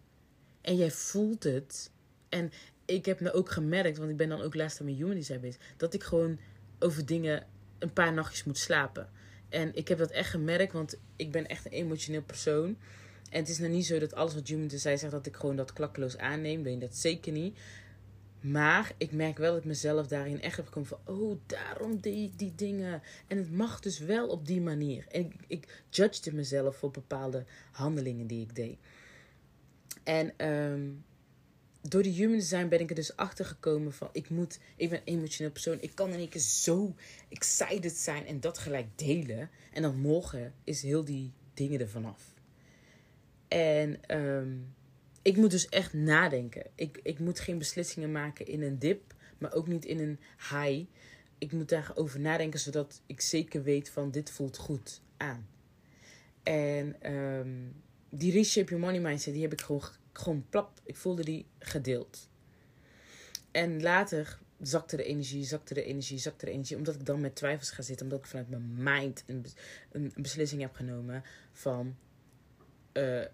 en 0.60 0.76
jij 0.76 0.90
voelt 0.90 1.42
het. 1.42 1.90
En 2.28 2.52
ik 2.84 3.06
heb 3.06 3.20
me 3.20 3.32
ook 3.32 3.50
gemerkt, 3.50 3.98
want 3.98 4.10
ik 4.10 4.16
ben 4.16 4.28
dan 4.28 4.40
ook 4.40 4.54
laatst 4.54 4.80
aan 4.80 4.84
mijn 4.84 4.96
human 4.96 5.14
design 5.14 5.40
bezig, 5.40 5.60
dat 5.76 5.94
ik 5.94 6.02
gewoon 6.02 6.38
over 6.78 7.06
dingen 7.06 7.46
een 7.78 7.92
paar 7.92 8.12
nachtjes 8.12 8.44
moet 8.44 8.58
slapen. 8.58 9.10
En 9.48 9.74
ik 9.74 9.88
heb 9.88 9.98
dat 9.98 10.10
echt 10.10 10.30
gemerkt, 10.30 10.72
want 10.72 10.98
ik 11.16 11.30
ben 11.30 11.46
echt 11.46 11.66
een 11.66 11.72
emotioneel 11.72 12.22
persoon. 12.22 12.76
En 13.30 13.40
het 13.40 13.48
is 13.48 13.58
nou 13.58 13.70
niet 13.70 13.86
zo 13.86 13.98
dat 13.98 14.14
alles 14.14 14.34
wat 14.34 14.48
Human 14.48 14.70
zei 14.70 14.98
zegt 14.98 15.12
dat 15.12 15.26
ik 15.26 15.36
gewoon 15.36 15.56
dat 15.56 15.72
klakkeloos 15.72 16.16
aanneem. 16.16 16.62
Ben 16.62 16.72
je 16.72 16.78
dat 16.78 16.96
zeker 16.96 17.32
niet. 17.32 17.58
Maar 18.44 18.92
ik 18.96 19.12
merk 19.12 19.38
wel 19.38 19.50
dat 19.50 19.60
ik 19.60 19.66
mezelf 19.66 20.06
daarin 20.06 20.42
echt 20.42 20.56
heb 20.56 20.66
gekomen 20.66 20.88
van... 20.88 21.00
Oh, 21.04 21.38
daarom 21.46 22.00
deed 22.00 22.30
ik 22.30 22.38
die 22.38 22.54
dingen. 22.54 23.02
En 23.26 23.36
het 23.38 23.50
mag 23.50 23.80
dus 23.80 23.98
wel 23.98 24.28
op 24.28 24.46
die 24.46 24.60
manier. 24.60 25.06
En 25.08 25.32
ik, 25.46 25.66
ik 25.90 26.32
mezelf 26.32 26.76
voor 26.76 26.90
bepaalde 26.90 27.44
handelingen 27.70 28.26
die 28.26 28.42
ik 28.42 28.54
deed. 28.54 28.78
En 30.02 30.48
um, 30.50 31.04
door 31.80 32.02
die 32.02 32.12
human 32.12 32.38
design 32.38 32.68
ben 32.68 32.80
ik 32.80 32.88
er 32.88 32.94
dus 32.94 33.16
achter 33.16 33.44
gekomen 33.44 33.92
van 33.92 34.08
ik 34.12 34.30
moet, 34.30 34.58
ik 34.76 34.90
ben 34.90 34.98
een 34.98 35.14
emotioneel 35.14 35.52
persoon. 35.52 35.80
Ik 35.80 35.94
kan 35.94 36.10
in 36.10 36.18
één 36.18 36.28
keer 36.28 36.40
zo 36.40 36.94
excited 37.28 37.92
zijn 37.92 38.26
en 38.26 38.40
dat 38.40 38.58
gelijk 38.58 38.98
delen. 38.98 39.50
En 39.72 39.82
dan 39.82 39.96
morgen 39.96 40.54
is 40.64 40.82
heel 40.82 41.04
die 41.04 41.32
dingen 41.54 41.80
er 41.80 41.88
vanaf. 41.88 42.34
En 43.48 44.16
um, 44.20 44.74
ik 45.24 45.36
moet 45.36 45.50
dus 45.50 45.68
echt 45.68 45.92
nadenken. 45.92 46.66
Ik, 46.74 47.00
ik 47.02 47.18
moet 47.18 47.40
geen 47.40 47.58
beslissingen 47.58 48.12
maken 48.12 48.46
in 48.46 48.62
een 48.62 48.78
dip, 48.78 49.14
maar 49.38 49.52
ook 49.52 49.66
niet 49.66 49.84
in 49.84 49.98
een 49.98 50.18
high. 50.38 50.84
Ik 51.38 51.52
moet 51.52 51.68
daarover 51.68 52.20
nadenken 52.20 52.60
zodat 52.60 53.02
ik 53.06 53.20
zeker 53.20 53.62
weet 53.62 53.90
van 53.90 54.10
dit 54.10 54.30
voelt 54.30 54.56
goed 54.56 55.00
aan. 55.16 55.48
En 56.42 57.12
um, 57.14 57.82
die 58.08 58.32
reshape 58.32 58.70
your 58.70 58.84
money 58.84 59.00
mindset, 59.00 59.32
die 59.32 59.42
heb 59.42 59.52
ik 59.52 59.60
gewoon 59.60 59.82
gewoon 60.12 60.46
plap. 60.48 60.80
Ik 60.84 60.96
voelde 60.96 61.24
die 61.24 61.46
gedeeld. 61.58 62.28
En 63.50 63.82
later 63.82 64.38
zakte 64.60 64.96
de 64.96 65.04
energie, 65.04 65.44
zakte 65.44 65.74
de 65.74 65.84
energie, 65.84 66.18
zakte 66.18 66.44
de 66.44 66.50
energie. 66.50 66.76
Omdat 66.76 66.94
ik 66.94 67.06
dan 67.06 67.20
met 67.20 67.34
twijfels 67.34 67.70
ga 67.70 67.82
zitten. 67.82 68.06
Omdat 68.06 68.20
ik 68.20 68.26
vanuit 68.26 68.48
mijn 68.48 68.74
mind 68.76 69.24
een, 69.26 69.46
een, 69.92 70.12
beslissing 70.16 70.60
heb 70.60 70.74
genomen 70.74 71.22
van... 71.52 71.96
Uh, 72.92 73.24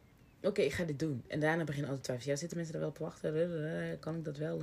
Oké, 0.42 0.60
ik 0.60 0.72
ga 0.72 0.84
dit 0.84 0.98
doen. 0.98 1.24
En 1.28 1.40
daarna 1.40 1.64
begin 1.64 1.84
altijd 1.84 2.02
twijfels. 2.02 2.28
Ja, 2.28 2.36
zitten 2.36 2.56
mensen 2.56 2.74
er 2.74 2.80
wel 2.80 2.90
op 2.90 2.98
wachten? 2.98 3.98
Kan 4.00 4.16
ik 4.16 4.24
dat 4.24 4.36
wel? 4.36 4.62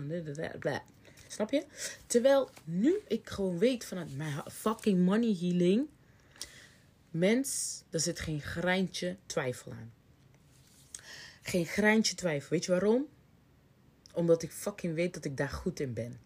Snap 1.27 1.51
je? 1.51 1.65
Terwijl 2.05 2.49
nu 2.63 2.99
ik 3.07 3.29
gewoon 3.29 3.59
weet 3.59 3.85
vanuit 3.85 4.17
mijn 4.17 4.43
fucking 4.51 5.05
money 5.05 5.37
healing... 5.39 5.87
Mens, 7.11 7.83
er 7.89 7.99
zit 7.99 8.19
geen 8.19 8.41
greintje 8.41 9.15
twijfel 9.25 9.71
aan. 9.71 9.93
Geen 11.41 11.65
greintje 11.65 12.15
twijfel. 12.15 12.49
Weet 12.49 12.65
je 12.65 12.71
waarom? 12.71 13.07
Omdat 14.13 14.43
ik 14.43 14.51
fucking 14.51 14.93
weet 14.93 15.13
dat 15.13 15.25
ik 15.25 15.37
daar 15.37 15.49
goed 15.49 15.79
in 15.79 15.93
ben. 15.93 16.19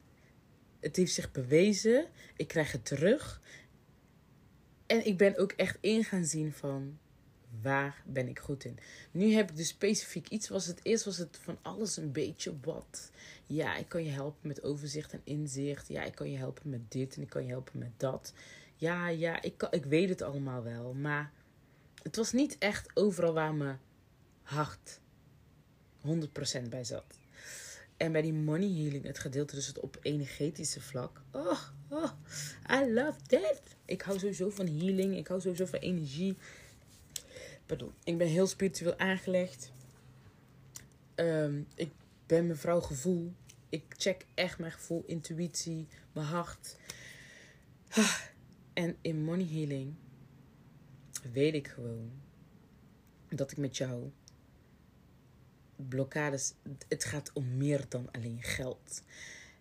Het 0.79 0.95
heeft 0.95 1.13
zich 1.13 1.31
bewezen. 1.31 2.05
Ik 2.35 2.47
krijg 2.47 2.71
het 2.71 2.85
terug. 2.85 3.41
En 4.85 5.05
ik 5.05 5.17
ben 5.17 5.37
ook 5.37 5.51
echt 5.51 5.77
in 5.81 6.03
gaan 6.03 6.25
zien 6.25 6.53
van 6.53 6.99
waar 7.61 8.03
ben 8.05 8.27
ik 8.27 8.39
goed 8.39 8.65
in. 8.65 8.79
Nu 9.11 9.33
heb 9.33 9.49
ik 9.49 9.57
dus 9.57 9.67
specifiek 9.67 10.27
iets. 10.27 10.49
Was 10.49 10.65
het 10.65 10.79
eerst 10.83 11.05
was 11.05 11.17
het 11.17 11.37
van 11.41 11.57
alles 11.61 11.97
een 11.97 12.11
beetje 12.11 12.53
wat. 12.61 13.11
Ja, 13.45 13.75
ik 13.75 13.89
kan 13.89 14.03
je 14.03 14.11
helpen 14.11 14.47
met 14.47 14.63
overzicht 14.63 15.13
en 15.13 15.21
inzicht. 15.23 15.87
Ja, 15.87 16.03
ik 16.03 16.15
kan 16.15 16.31
je 16.31 16.37
helpen 16.37 16.69
met 16.69 16.91
dit 16.91 17.15
en 17.15 17.21
ik 17.21 17.29
kan 17.29 17.43
je 17.43 17.49
helpen 17.49 17.79
met 17.79 17.91
dat. 17.97 18.33
Ja, 18.75 19.07
ja, 19.07 19.41
ik, 19.41 19.57
kan, 19.57 19.71
ik 19.71 19.85
weet 19.85 20.09
het 20.09 20.21
allemaal 20.21 20.63
wel. 20.63 20.93
Maar 20.93 21.31
het 22.03 22.15
was 22.15 22.31
niet 22.31 22.57
echt 22.57 22.89
overal 22.93 23.33
waar 23.33 23.53
mijn 23.53 23.79
hart 24.41 24.99
100% 26.07 26.69
bij 26.69 26.83
zat. 26.83 27.19
En 27.97 28.11
bij 28.11 28.21
die 28.21 28.33
money 28.33 28.67
healing, 28.67 29.05
het 29.05 29.19
gedeelte 29.19 29.55
dus 29.55 29.67
het 29.67 29.79
op 29.79 29.97
energetische 30.01 30.81
vlak. 30.81 31.21
Oh, 31.31 31.61
oh, 31.89 32.11
I 32.71 32.93
love 32.93 33.19
that. 33.27 33.61
Ik 33.85 34.01
hou 34.01 34.19
sowieso 34.19 34.49
van 34.49 34.67
healing. 34.67 35.17
Ik 35.17 35.27
hou 35.27 35.41
sowieso 35.41 35.65
van 35.65 35.79
energie. 35.79 36.37
Ik 38.03 38.17
ben 38.17 38.27
heel 38.27 38.47
spiritueel 38.47 38.97
aangelegd. 38.97 39.71
Um, 41.15 41.67
ik 41.75 41.91
ben 42.25 42.47
mevrouw 42.47 42.79
gevoel. 42.81 43.33
Ik 43.69 43.83
check 43.97 44.25
echt 44.33 44.59
mijn 44.59 44.71
gevoel, 44.71 45.03
intuïtie, 45.05 45.87
mijn 46.11 46.27
hart. 46.27 46.77
En 48.73 48.97
in 49.01 49.23
money 49.23 49.47
healing 49.47 49.93
weet 51.33 51.53
ik 51.53 51.67
gewoon 51.67 52.11
dat 53.29 53.51
ik 53.51 53.57
met 53.57 53.77
jou 53.77 54.11
blokkades. 55.75 56.53
Het 56.87 57.03
gaat 57.03 57.31
om 57.33 57.57
meer 57.57 57.85
dan 57.89 58.11
alleen 58.11 58.41
geld. 58.41 59.03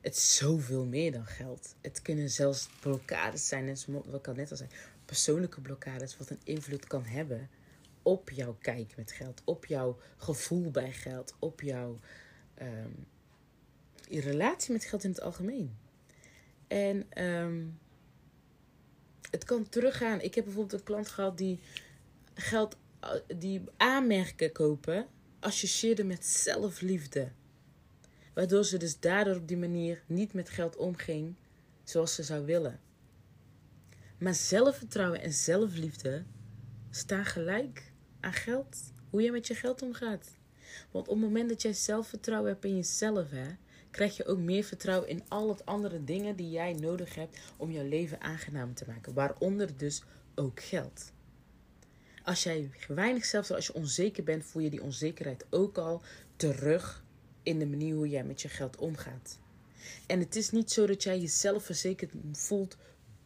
het 0.00 0.16
is 0.16 0.36
zoveel 0.36 0.84
meer 0.84 1.12
dan 1.12 1.26
geld. 1.26 1.74
Het 1.80 2.02
kunnen 2.02 2.30
zelfs 2.30 2.68
blokkades 2.80 3.48
zijn, 3.48 3.68
en 3.68 3.76
wat 3.86 4.20
ik 4.20 4.28
al 4.28 4.34
net 4.34 4.50
al 4.50 4.56
zei, 4.56 4.68
persoonlijke 5.04 5.60
blokkades, 5.60 6.16
wat 6.16 6.30
een 6.30 6.40
invloed 6.44 6.86
kan 6.86 7.04
hebben 7.04 7.50
op 8.10 8.30
jouw 8.30 8.56
kijk 8.60 8.96
met 8.96 9.12
geld, 9.12 9.42
op 9.44 9.66
jouw 9.66 9.98
gevoel 10.16 10.70
bij 10.70 10.92
geld, 10.92 11.34
op 11.38 11.60
jouw 11.60 12.00
um, 12.62 13.06
je 14.08 14.20
relatie 14.20 14.72
met 14.72 14.84
geld 14.84 15.04
in 15.04 15.10
het 15.10 15.20
algemeen. 15.20 15.76
En 16.66 17.24
um, 17.24 17.78
het 19.30 19.44
kan 19.44 19.68
teruggaan. 19.68 20.20
Ik 20.20 20.34
heb 20.34 20.44
bijvoorbeeld 20.44 20.80
een 20.80 20.86
klant 20.86 21.08
gehad 21.08 21.38
die 21.38 21.60
geld, 22.34 22.76
die 23.36 23.62
aanmerken 23.76 24.52
kopen, 24.52 25.06
associeerde 25.40 26.04
met 26.04 26.26
zelfliefde. 26.26 27.28
Waardoor 28.34 28.64
ze 28.64 28.76
dus 28.76 29.00
daardoor 29.00 29.36
op 29.36 29.48
die 29.48 29.56
manier 29.56 30.02
niet 30.06 30.32
met 30.32 30.50
geld 30.50 30.76
omging 30.76 31.34
zoals 31.84 32.14
ze 32.14 32.22
zou 32.22 32.44
willen. 32.44 32.80
Maar 34.18 34.34
zelfvertrouwen 34.34 35.20
en 35.20 35.32
zelfliefde 35.32 36.24
staan 36.90 37.24
gelijk 37.24 37.89
aan 38.20 38.32
geld. 38.32 38.92
Hoe 39.10 39.22
je 39.22 39.32
met 39.32 39.46
je 39.46 39.54
geld 39.54 39.82
omgaat. 39.82 40.38
Want 40.90 41.08
op 41.08 41.14
het 41.14 41.24
moment 41.24 41.48
dat 41.48 41.62
jij 41.62 41.72
zelfvertrouwen 41.72 42.50
hebt 42.50 42.64
in 42.64 42.76
jezelf, 42.76 43.30
hè, 43.30 43.48
krijg 43.90 44.16
je 44.16 44.26
ook 44.26 44.38
meer 44.38 44.64
vertrouwen 44.64 45.08
in 45.08 45.22
al 45.28 45.48
het 45.48 45.66
andere 45.66 46.04
dingen 46.04 46.36
die 46.36 46.50
jij 46.50 46.72
nodig 46.72 47.14
hebt 47.14 47.38
om 47.56 47.70
jouw 47.70 47.88
leven 47.88 48.20
aangenaam 48.20 48.74
te 48.74 48.84
maken. 48.86 49.14
Waaronder 49.14 49.76
dus 49.76 50.02
ook 50.34 50.62
geld. 50.62 51.12
Als 52.22 52.42
jij 52.42 52.70
weinig 52.88 53.24
zelf, 53.24 53.50
als 53.50 53.66
je 53.66 53.74
onzeker 53.74 54.24
bent, 54.24 54.44
voel 54.44 54.62
je 54.62 54.70
die 54.70 54.82
onzekerheid 54.82 55.46
ook 55.50 55.78
al 55.78 56.02
terug 56.36 57.04
in 57.42 57.58
de 57.58 57.66
manier 57.66 57.94
hoe 57.94 58.08
jij 58.08 58.24
met 58.24 58.42
je 58.42 58.48
geld 58.48 58.76
omgaat. 58.76 59.38
En 60.06 60.18
het 60.18 60.36
is 60.36 60.50
niet 60.50 60.70
zo 60.70 60.86
dat 60.86 61.02
jij 61.02 61.20
jezelf 61.20 61.64
verzekerd 61.64 62.12
voelt 62.32 62.76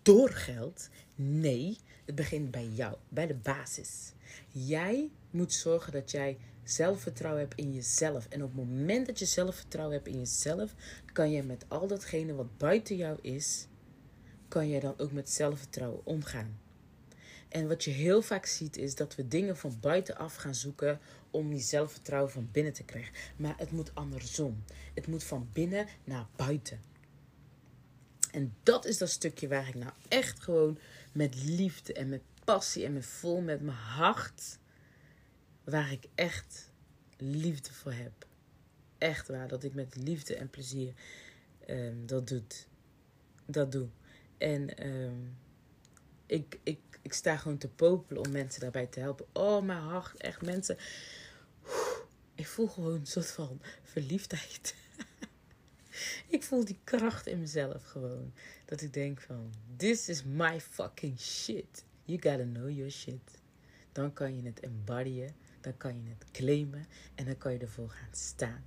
door 0.02 0.30
geld. 0.30 0.88
Nee, 1.14 1.78
het 2.04 2.14
begint 2.14 2.50
bij 2.50 2.66
jou, 2.66 2.96
bij 3.08 3.26
de 3.26 3.34
basis. 3.34 4.12
Jij 4.50 5.11
moet 5.30 5.52
zorgen 5.52 5.92
dat 5.92 6.11
jij 6.11 6.38
zelfvertrouwen 6.64 7.42
hebt 7.42 7.58
in 7.58 7.73
jezelf. 7.73 8.26
En 8.28 8.42
op 8.42 8.49
het 8.56 8.66
moment 8.66 9.06
dat 9.06 9.18
je 9.18 9.25
zelfvertrouwen 9.25 9.96
hebt 9.96 10.08
in 10.08 10.18
jezelf, 10.18 10.75
kan 11.12 11.30
je 11.30 11.42
met 11.42 11.64
al 11.68 11.87
datgene 11.87 12.34
wat 12.34 12.58
buiten 12.58 12.96
jou 12.96 13.18
is, 13.20 13.66
kan 14.49 14.68
je 14.68 14.80
dan 14.80 14.94
ook 14.99 15.12
met 15.12 15.30
zelfvertrouwen 15.30 16.06
omgaan. 16.06 16.58
En 17.49 17.68
wat 17.68 17.84
je 17.84 17.90
heel 17.90 18.23
vaak 18.23 18.46
ziet 18.46 18.76
is 18.76 18.94
dat 18.94 19.14
we 19.14 19.28
dingen 19.28 19.56
van 19.56 19.76
buitenaf 19.80 20.34
gaan 20.34 20.54
zoeken 20.54 21.00
om 21.30 21.50
die 21.50 21.61
zelfvertrouwen 21.61 22.30
van 22.30 22.49
binnen 22.52 22.73
te 22.73 22.84
krijgen. 22.84 23.14
Maar 23.37 23.54
het 23.58 23.70
moet 23.70 23.94
andersom. 23.94 24.64
Het 24.94 25.06
moet 25.06 25.25
van 25.25 25.49
binnen 25.52 25.87
naar 26.04 26.26
buiten. 26.37 26.80
En 28.32 28.54
dat 28.62 28.84
is 28.87 28.99
dat 28.99 29.11
stukje 29.11 29.49
waar 29.49 29.68
ik 29.68 29.75
nou 29.75 29.92
echt 30.08 30.40
gewoon 30.40 30.78
met 31.14 31.44
liefde 31.44 31.92
en 31.92 32.09
met 32.09 32.23
passie 32.44 32.85
en 32.85 32.92
met 32.92 33.06
vol 33.06 33.40
met 33.40 33.61
mijn 33.61 33.76
hart, 33.76 34.59
waar 35.64 35.92
ik 35.92 36.04
echt 36.14 36.73
liefde 37.16 37.73
voor 37.73 37.92
heb. 37.92 38.26
Echt 38.99 39.28
waar, 39.28 39.49
dat 39.49 39.64
ik 39.64 39.75
met 39.75 39.97
liefde 39.97 40.37
en 40.37 40.50
plezier 40.50 40.94
um, 41.68 42.06
dat, 42.06 42.28
doet, 42.28 42.66
dat 43.47 43.73
doe. 43.73 43.88
En 44.38 44.87
um, 44.87 45.37
ik, 46.26 46.59
ik, 46.62 46.80
ik 47.02 47.12
sta 47.12 47.37
gewoon 47.37 47.59
te 47.59 47.68
popelen 47.68 48.25
om 48.25 48.33
mensen 48.33 48.61
daarbij 48.61 48.87
te 48.87 49.00
helpen. 49.00 49.26
Oh, 49.33 49.62
mijn 49.62 49.78
hart, 49.78 50.16
echt 50.16 50.42
mensen. 50.42 50.76
Ik 52.35 52.47
voel 52.47 52.68
gewoon 52.68 52.94
een 52.94 53.06
soort 53.06 53.30
van 53.30 53.61
verliefdheid. 53.83 54.75
Ik 56.28 56.42
voel 56.42 56.64
die 56.64 56.78
kracht 56.84 57.26
in 57.26 57.38
mezelf 57.38 57.84
gewoon. 57.84 58.32
Dat 58.64 58.80
ik 58.80 58.92
denk 58.92 59.20
van, 59.20 59.52
this 59.76 60.08
is 60.08 60.22
my 60.24 60.60
fucking 60.60 61.20
shit. 61.20 61.84
You 62.04 62.20
gotta 62.20 62.44
know 62.44 62.70
your 62.70 62.90
shit. 62.90 63.42
Dan 63.92 64.12
kan 64.12 64.36
je 64.36 64.42
het 64.42 64.60
embodyen. 64.60 65.34
Dan 65.60 65.76
kan 65.76 66.02
je 66.02 66.08
het 66.08 66.30
claimen. 66.30 66.86
En 67.14 67.24
dan 67.24 67.38
kan 67.38 67.52
je 67.52 67.58
ervoor 67.58 67.90
gaan 67.90 68.14
staan. 68.14 68.64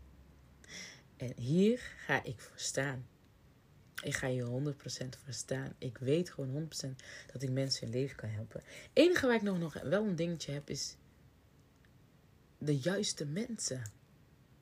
En 1.17 1.33
hier 1.35 1.79
ga 2.05 2.23
ik 2.23 2.39
voor 2.39 2.59
staan. 2.59 3.05
Ik 4.03 4.15
ga 4.15 4.27
je 4.27 4.45
100% 4.45 4.47
voor 5.23 5.33
staan. 5.33 5.73
Ik 5.77 5.97
weet 5.97 6.29
gewoon 6.29 6.69
100% 6.85 6.89
dat 7.31 7.41
ik 7.41 7.49
mensen 7.49 7.83
hun 7.87 7.95
leven 7.95 8.15
kan 8.15 8.29
helpen. 8.29 8.61
Het 8.63 8.89
enige 8.93 9.27
waar 9.27 9.35
ik 9.35 9.41
nog, 9.41 9.59
nog 9.59 9.73
wel 9.73 10.05
een 10.05 10.15
dingetje 10.15 10.51
heb 10.51 10.69
is 10.69 10.95
de 12.57 12.77
juiste 12.77 13.25
mensen. 13.25 13.81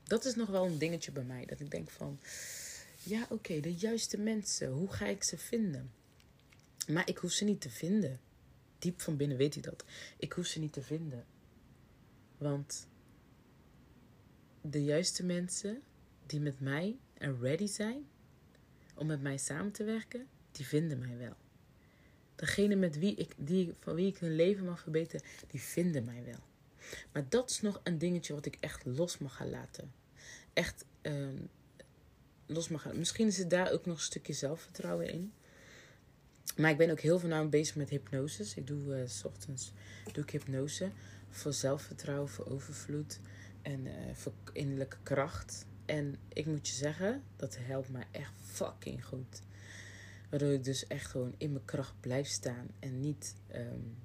Dat 0.08 0.26
is 0.26 0.36
nog 0.36 0.50
wel 0.50 0.66
een 0.66 0.78
dingetje 0.78 1.12
bij 1.12 1.24
mij. 1.24 1.46
Dat 1.46 1.60
ik 1.60 1.72
denk 1.72 1.90
van, 1.90 2.20
ja 3.04 3.28
oké, 3.30 3.60
de 3.60 3.74
juiste 3.74 4.18
mensen. 4.18 4.72
Hoe 4.72 4.92
ga 4.92 5.06
ik 5.06 5.24
ze 5.24 5.38
vinden? 5.38 5.92
Maar 6.88 7.10
ik 7.10 7.18
hoef 7.18 7.32
ze 7.32 7.44
niet 7.44 7.62
te 7.62 7.70
vinden. 7.70 8.20
Diep 8.80 9.02
van 9.02 9.18
binnen 9.18 9.38
weet 9.38 9.56
ik 9.56 9.64
dat. 9.64 9.84
Ik 10.18 10.34
hoef 10.34 10.46
ze 10.46 10.60
niet 10.60 10.74
te 10.74 10.82
vinden. 10.82 11.26
Want 12.38 12.88
de 14.62 14.84
juiste 14.84 15.24
mensen 15.24 15.82
die 16.26 16.40
met 16.40 16.60
mij 16.60 16.98
en 17.18 17.40
ready 17.40 17.68
zijn 17.68 18.06
om 18.96 19.08
met 19.08 19.22
mij 19.22 19.38
samen 19.38 19.72
te 19.72 19.84
werken, 19.84 20.28
die 20.52 20.66
vinden 20.66 21.00
mij 21.00 21.18
wel. 21.18 21.36
Degene 22.36 22.76
met 22.76 23.00
wie 23.00 23.16
ik, 23.16 23.34
die, 23.38 23.74
van 23.80 23.96
wie 23.96 24.08
ik 24.08 24.18
hun 24.18 24.36
leven 24.36 24.66
mag 24.66 24.80
verbeteren, 24.80 25.26
die 25.48 25.62
vinden 25.62 26.06
mij 26.06 26.24
wel. 26.26 26.40
Maar 27.12 27.30
dat 27.30 27.50
is 27.50 27.62
nog 27.62 27.80
een 27.84 27.98
dingetje 27.98 28.34
wat 28.34 28.46
ik 28.46 28.58
echt 28.60 28.86
los 28.86 29.18
mag 29.18 29.36
gaan 29.36 29.50
laten. 29.50 29.92
Echt 30.54 30.86
uh, 31.02 31.28
los 32.46 32.68
mag 32.68 32.82
gaan. 32.82 32.98
Misschien 32.98 33.28
is 33.28 33.38
het 33.38 33.50
daar 33.50 33.72
ook 33.72 33.86
nog 33.86 33.96
een 33.96 34.04
stukje 34.04 34.34
zelfvertrouwen 34.34 35.10
in. 35.10 35.34
Maar 36.58 36.72
ik 36.72 36.78
ben 36.78 36.90
ook 36.90 37.00
heel 37.00 37.20
voornamelijk 37.20 37.52
bezig 37.52 37.76
met 37.76 37.90
hypnose. 37.90 38.46
Ik 38.56 38.68
doe 38.68 39.02
uh, 39.02 39.08
s 39.08 39.24
ochtends 39.24 39.72
doe 40.12 40.24
ik 40.24 40.30
hypnose 40.30 40.90
voor 41.30 41.54
zelfvertrouwen, 41.54 42.30
voor 42.30 42.46
overvloed 42.46 43.20
en 43.62 43.86
uh, 43.86 43.94
voor 44.14 44.34
innerlijke 44.54 44.98
kracht. 45.04 45.66
En 45.86 46.16
ik 46.28 46.46
moet 46.46 46.68
je 46.68 46.74
zeggen, 46.74 47.24
dat 47.36 47.58
helpt 47.60 47.90
mij 47.90 48.08
echt 48.12 48.34
fucking 48.44 49.06
goed. 49.06 49.42
Waardoor 50.30 50.52
ik 50.52 50.64
dus 50.64 50.88
echt 50.88 51.12
gewoon 51.12 51.36
in 51.38 51.52
mijn 51.52 51.66
kracht 51.66 52.00
blijf 52.00 52.28
staan 52.28 52.68
en 52.80 53.00
niet 53.00 53.36
um, 53.56 53.96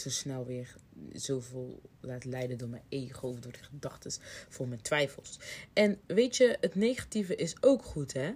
zo 0.00 0.10
snel 0.10 0.44
weer 0.44 0.76
zoveel 1.12 1.80
laat 2.00 2.24
leiden 2.24 2.58
door 2.58 2.68
mijn 2.68 2.82
ego 2.88 3.28
of 3.28 3.40
door 3.40 3.52
de 3.52 3.62
gedachten 3.62 4.12
vol 4.48 4.66
mijn 4.66 4.82
twijfels. 4.82 5.38
En 5.72 6.00
weet 6.06 6.36
je, 6.36 6.56
het 6.60 6.74
negatieve 6.74 7.34
is 7.34 7.62
ook 7.62 7.84
goed, 7.84 8.12
hè? 8.12 8.32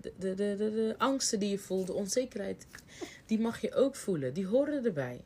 De, 0.00 0.12
de, 0.18 0.34
de, 0.34 0.54
de, 0.56 0.70
de 0.70 0.94
angsten 0.98 1.38
die 1.38 1.50
je 1.50 1.58
voelt, 1.58 1.86
de 1.86 1.92
onzekerheid, 1.92 2.66
die 3.26 3.38
mag 3.38 3.60
je 3.60 3.74
ook 3.74 3.96
voelen. 3.96 4.34
Die 4.34 4.46
horen 4.46 4.84
erbij. 4.84 5.24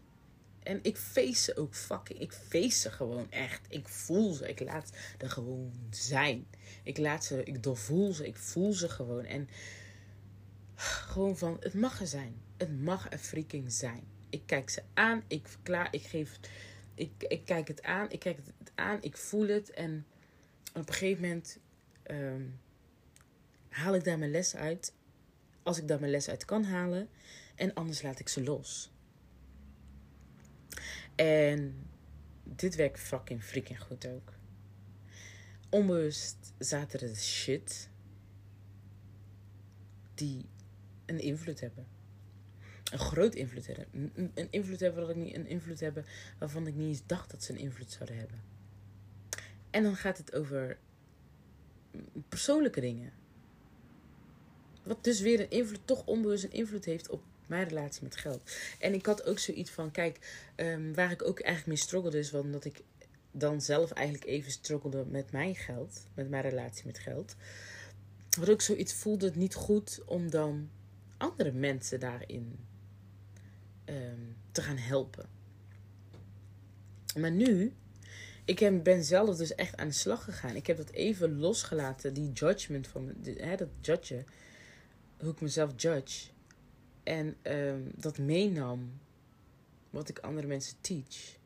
En 0.63 0.79
ik 0.83 0.97
face 0.97 1.43
ze 1.43 1.57
ook 1.57 1.75
fucking. 1.75 2.19
Ik 2.19 2.33
face 2.33 2.81
ze 2.81 2.91
gewoon 2.91 3.31
echt. 3.31 3.61
Ik 3.69 3.89
voel 3.89 4.33
ze. 4.33 4.49
Ik 4.49 4.61
laat 4.61 4.93
er 5.19 5.31
gewoon 5.31 5.73
zijn. 5.91 6.47
Ik 6.83 6.99
laat 6.99 7.25
ze. 7.25 7.45
Ik 7.45 7.63
doorvoel 7.63 8.13
ze. 8.13 8.27
Ik 8.27 8.37
voel 8.37 8.73
ze 8.73 8.89
gewoon. 8.89 9.25
En 9.25 9.49
gewoon 10.75 11.37
van. 11.37 11.57
Het 11.61 11.75
mag 11.75 12.01
er 12.01 12.07
zijn. 12.07 12.35
Het 12.57 12.83
mag 12.83 13.13
er 13.13 13.19
freaking 13.19 13.73
zijn. 13.73 14.12
Ik 14.33 14.43
kijk 14.47 14.71
ze 14.71 14.83
aan. 14.95 15.23
Ik 15.27 15.49
verklaar. 15.49 15.89
Ik 15.91 16.03
geef. 16.03 16.39
Ik, 16.95 17.11
ik 17.19 17.45
kijk 17.45 17.69
het 17.69 17.83
aan. 17.83 18.11
Ik 18.11 18.19
kijk 18.19 18.37
het 18.37 18.73
aan. 18.75 19.03
Ik 19.03 19.17
voel 19.17 19.49
het. 19.49 19.71
En 19.71 20.07
op 20.75 20.89
een 20.89 20.95
gegeven 20.95 21.23
moment. 21.23 21.59
Um, 22.11 22.61
haal 23.69 23.95
ik 23.95 24.05
daar 24.05 24.19
mijn 24.19 24.31
les 24.31 24.57
uit. 24.57 24.95
Als 25.63 25.79
ik 25.79 25.89
daar 25.89 26.01
mijn 26.01 26.13
les 26.13 26.29
uit 26.29 26.45
kan 26.45 26.65
halen. 26.65 27.09
En 27.55 27.75
anders 27.75 28.03
laat 28.03 28.21
ik 28.21 28.29
ze 28.29 28.43
los. 28.43 28.91
En 31.15 31.87
dit 32.45 32.75
werkt 32.75 33.01
fucking 33.01 33.43
freaking 33.43 33.81
goed 33.81 34.07
ook. 34.07 34.33
Onbewust 35.69 36.53
zaten 36.59 37.01
er 37.01 37.17
shit 37.17 37.89
die 40.15 40.49
een 41.07 41.19
invloed 41.19 41.61
hebben. 41.61 41.87
Een 42.93 42.99
groot 42.99 43.35
invloed 43.35 43.67
hebben. 43.67 43.87
Een, 44.35 44.47
invloed 44.51 44.81
hebben 44.81 45.01
wat 45.01 45.11
ik 45.11 45.23
niet 45.23 45.35
een 45.35 45.47
invloed 45.47 45.81
hebben 45.81 46.05
waarvan 46.39 46.67
ik 46.67 46.75
niet 46.75 46.89
eens 46.89 47.07
dacht 47.07 47.31
dat 47.31 47.43
ze 47.43 47.53
een 47.53 47.59
invloed 47.59 47.91
zouden 47.91 48.19
hebben. 48.19 48.43
En 49.71 49.83
dan 49.83 49.97
gaat 49.97 50.19
het 50.19 50.35
over 50.35 50.79
persoonlijke 52.29 52.81
dingen. 52.81 53.13
Wat 54.83 55.05
dus 55.05 55.21
weer 55.21 55.41
een 55.41 55.51
invloed, 55.51 55.81
toch 55.85 56.07
onbewust 56.07 56.45
een 56.45 56.53
invloed 56.53 56.85
heeft 56.85 57.09
op 57.09 57.23
mijn 57.47 57.69
relatie 57.69 58.03
met 58.03 58.17
geld. 58.17 58.53
En 58.79 58.95
ik 58.95 59.07
had 59.07 59.25
ook 59.25 59.39
zoiets 59.39 59.71
van, 59.71 59.91
kijk, 59.91 60.19
um, 60.57 60.95
waar 60.95 61.11
ik 61.11 61.23
ook 61.23 61.41
eigenlijk 61.41 61.67
mee 61.67 61.87
struggelde 61.87 62.19
is, 62.19 62.35
omdat 62.35 62.65
ik 62.65 62.83
dan 63.31 63.61
zelf 63.61 63.91
eigenlijk 63.91 64.27
even 64.27 64.51
struggelde 64.51 65.05
met 65.07 65.33
mijn 65.33 65.55
geld, 65.55 66.07
met 66.15 66.31
mijn 66.31 66.43
relatie 66.43 66.87
met 66.87 66.99
geld. 66.99 67.37
Wat 68.39 68.49
ik 68.49 68.61
zoiets 68.61 68.95
voelde 68.95 69.27
het 69.27 69.37
niet 69.37 69.55
goed 69.55 70.01
om 70.07 70.31
dan 70.31 70.71
andere 71.17 71.53
mensen 71.53 72.01
daarin 72.01 72.59
um, 73.93 74.37
te 74.53 74.63
gaan 74.63 74.77
helpen. 74.77 75.29
Maar 77.17 77.31
nu 77.31 77.73
ik 78.45 78.83
ben 78.83 79.05
zelf 79.05 79.37
dus 79.37 79.55
echt 79.55 79.77
aan 79.77 79.89
de 79.89 79.95
slag 79.95 80.25
gegaan. 80.25 80.57
Ik 80.57 80.67
heb 80.67 80.77
dat 80.77 80.91
even 80.91 81.39
losgelaten, 81.39 82.15
die 82.15 82.33
judgment 82.33 82.87
van 82.87 83.15
hè, 83.25 83.57
dat 83.57 83.69
judgen. 83.81 84.27
Hoe 85.19 85.31
ik 85.31 85.41
mezelf 85.41 85.73
judge. 85.77 86.29
En 87.03 87.37
ehm, 87.43 87.81
dat 87.95 88.19
meenam 88.19 89.01
wat 89.91 90.09
ik 90.09 90.19
andere 90.19 90.47
mensen 90.47 90.77
teach. 90.81 91.37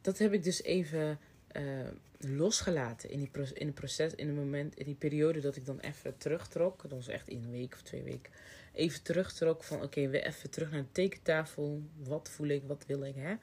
Dat 0.00 0.18
heb 0.18 0.32
ik 0.32 0.42
dus 0.42 0.62
even 0.62 1.18
eh, 1.46 1.88
losgelaten 2.18 3.10
in, 3.10 3.18
die 3.18 3.30
in 3.54 3.66
het 3.66 3.74
proces, 3.74 4.14
in 4.14 4.26
het 4.26 4.36
moment, 4.36 4.76
in 4.76 4.84
die 4.84 4.94
periode 4.94 5.40
dat 5.40 5.56
ik 5.56 5.66
dan 5.66 5.78
even 5.78 6.16
terugtrok. 6.16 6.82
Dat 6.82 6.90
was 6.90 7.08
echt 7.08 7.28
in 7.28 7.42
een 7.42 7.50
week 7.50 7.74
of 7.74 7.82
twee 7.82 8.02
weken. 8.02 8.32
Even 8.72 9.02
terugtrok 9.02 9.64
van 9.64 9.82
oké, 9.82 10.08
weer 10.08 10.26
even 10.26 10.50
terug 10.50 10.70
naar 10.70 10.82
de 10.82 10.92
tekentafel. 10.92 11.82
Wat 11.96 12.30
voel 12.30 12.46
ik, 12.46 12.62
wat 12.66 12.84
wil 12.86 13.02
ik, 13.02 13.14
hè? 13.16 13.34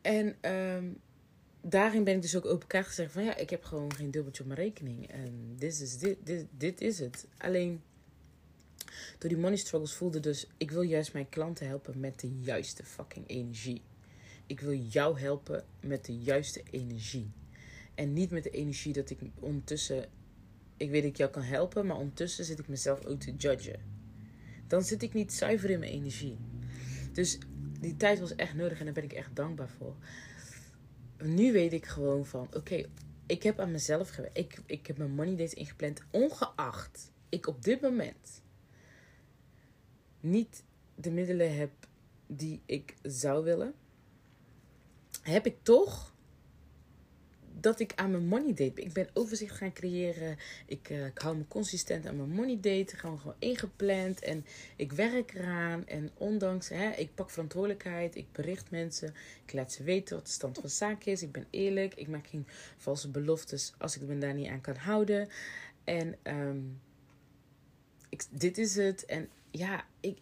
En 0.00 0.36
ehm, 0.40 0.86
daarin 1.60 2.04
ben 2.04 2.14
ik 2.14 2.22
dus 2.22 2.36
ook 2.36 2.46
open 2.46 2.68
kaart 2.68 2.86
gezegd 2.86 3.12
van 3.12 3.24
ja, 3.24 3.36
ik 3.36 3.50
heb 3.50 3.64
gewoon 3.64 3.94
geen 3.94 4.10
dubbeltje 4.10 4.42
op 4.42 4.48
mijn 4.48 4.60
rekening. 4.60 5.10
En 5.10 5.54
dit 5.58 5.80
is, 5.80 5.98
dit, 5.98 6.16
dit, 6.24 6.46
dit 6.50 6.80
is 6.80 6.98
het. 6.98 7.26
Alleen 7.38 7.82
door 9.18 9.28
die 9.28 9.38
money 9.38 9.56
struggles 9.56 9.94
voelde 9.94 10.20
dus, 10.20 10.46
ik 10.56 10.70
wil 10.70 10.82
juist 10.82 11.12
mijn 11.12 11.28
klanten 11.28 11.66
helpen 11.66 12.00
met 12.00 12.20
de 12.20 12.30
juiste 12.40 12.84
fucking 12.84 13.28
energie. 13.28 13.82
Ik 14.46 14.60
wil 14.60 14.74
jou 14.74 15.20
helpen 15.20 15.64
met 15.80 16.04
de 16.04 16.18
juiste 16.18 16.62
energie. 16.70 17.30
En 17.94 18.12
niet 18.12 18.30
met 18.30 18.42
de 18.42 18.50
energie 18.50 18.92
dat 18.92 19.10
ik 19.10 19.18
ondertussen, 19.40 20.08
ik 20.82 20.90
weet 20.90 21.02
dat 21.02 21.10
ik 21.10 21.16
jou 21.16 21.30
kan 21.30 21.42
helpen, 21.42 21.86
maar 21.86 21.96
ondertussen 21.96 22.44
zit 22.44 22.58
ik 22.58 22.68
mezelf 22.68 23.04
ook 23.04 23.20
te 23.20 23.34
judgen. 23.36 23.80
Dan 24.66 24.82
zit 24.82 25.02
ik 25.02 25.14
niet 25.14 25.32
zuiver 25.32 25.70
in 25.70 25.78
mijn 25.78 25.92
energie. 25.92 26.38
Dus 27.12 27.38
die 27.80 27.96
tijd 27.96 28.20
was 28.20 28.34
echt 28.34 28.54
nodig 28.54 28.78
en 28.78 28.84
daar 28.84 28.94
ben 28.94 29.04
ik 29.04 29.12
echt 29.12 29.36
dankbaar 29.36 29.68
voor. 29.68 29.94
Nu 31.22 31.52
weet 31.52 31.72
ik 31.72 31.86
gewoon 31.86 32.26
van, 32.26 32.48
oké, 32.54 32.86
ik 33.26 33.42
heb 33.42 33.60
aan 33.60 33.70
mezelf 33.70 34.08
gewerkt. 34.08 34.38
Ik, 34.38 34.62
ik 34.66 34.86
heb 34.86 34.98
mijn 34.98 35.14
money 35.14 35.36
dates 35.36 35.54
ingepland, 35.54 36.00
ongeacht 36.10 37.10
ik 37.28 37.46
op 37.46 37.62
dit 37.62 37.80
moment 37.80 38.42
niet 40.20 40.64
de 40.94 41.10
middelen 41.10 41.56
heb 41.56 41.70
die 42.26 42.62
ik 42.66 42.96
zou 43.02 43.44
willen, 43.44 43.74
heb 45.22 45.46
ik 45.46 45.56
toch 45.62 46.11
dat 47.60 47.80
ik 47.80 47.92
aan 47.94 48.10
mijn 48.10 48.26
money 48.26 48.54
date 48.54 48.72
ben. 48.72 48.84
Ik 48.84 48.92
ben 48.92 49.08
overzicht 49.12 49.56
gaan 49.56 49.72
creëren. 49.72 50.36
Ik, 50.66 50.90
eh, 50.90 51.06
ik 51.06 51.18
hou 51.18 51.36
me 51.36 51.48
consistent 51.48 52.06
aan 52.06 52.16
mijn 52.16 52.30
money 52.30 52.58
date. 52.60 52.96
Gewoon, 52.96 53.18
gewoon 53.18 53.36
ingepland. 53.38 54.20
En 54.20 54.44
ik 54.76 54.92
werk 54.92 55.34
eraan. 55.34 55.86
En 55.86 56.10
ondanks, 56.14 56.68
hè, 56.68 56.90
ik 56.90 57.14
pak 57.14 57.30
verantwoordelijkheid. 57.30 58.16
Ik 58.16 58.32
bericht 58.32 58.70
mensen. 58.70 59.14
Ik 59.44 59.52
laat 59.52 59.72
ze 59.72 59.82
weten 59.82 60.16
wat 60.16 60.26
de 60.26 60.32
stand 60.32 60.58
van 60.58 60.68
zaken 60.68 61.12
is. 61.12 61.22
Ik 61.22 61.32
ben 61.32 61.46
eerlijk. 61.50 61.94
Ik 61.94 62.08
maak 62.08 62.26
geen 62.26 62.46
valse 62.76 63.08
beloftes 63.08 63.72
als 63.78 63.96
ik 63.96 64.02
me 64.02 64.18
daar 64.18 64.34
niet 64.34 64.48
aan 64.48 64.60
kan 64.60 64.76
houden. 64.76 65.28
En 65.84 66.16
ehm, 66.22 66.60
ik, 68.08 68.24
dit 68.30 68.58
is 68.58 68.76
het. 68.76 69.04
En 69.04 69.28
ja, 69.50 69.84
ik, 70.00 70.18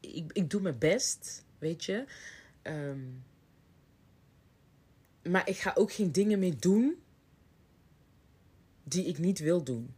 ik, 0.00 0.32
ik, 0.32 0.50
doe 0.50 0.60
mijn 0.60 0.78
best. 0.78 1.44
Weet 1.58 1.84
je. 1.84 2.04
Ehm, 2.62 2.98
maar 5.30 5.48
ik 5.48 5.56
ga 5.56 5.72
ook 5.74 5.92
geen 5.92 6.12
dingen 6.12 6.38
meer 6.38 6.60
doen 6.60 7.02
die 8.84 9.04
ik 9.04 9.18
niet 9.18 9.38
wil 9.38 9.62
doen. 9.62 9.94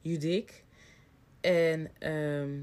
Judik. 0.00 0.64
En 1.40 1.90
ehm, 1.98 2.60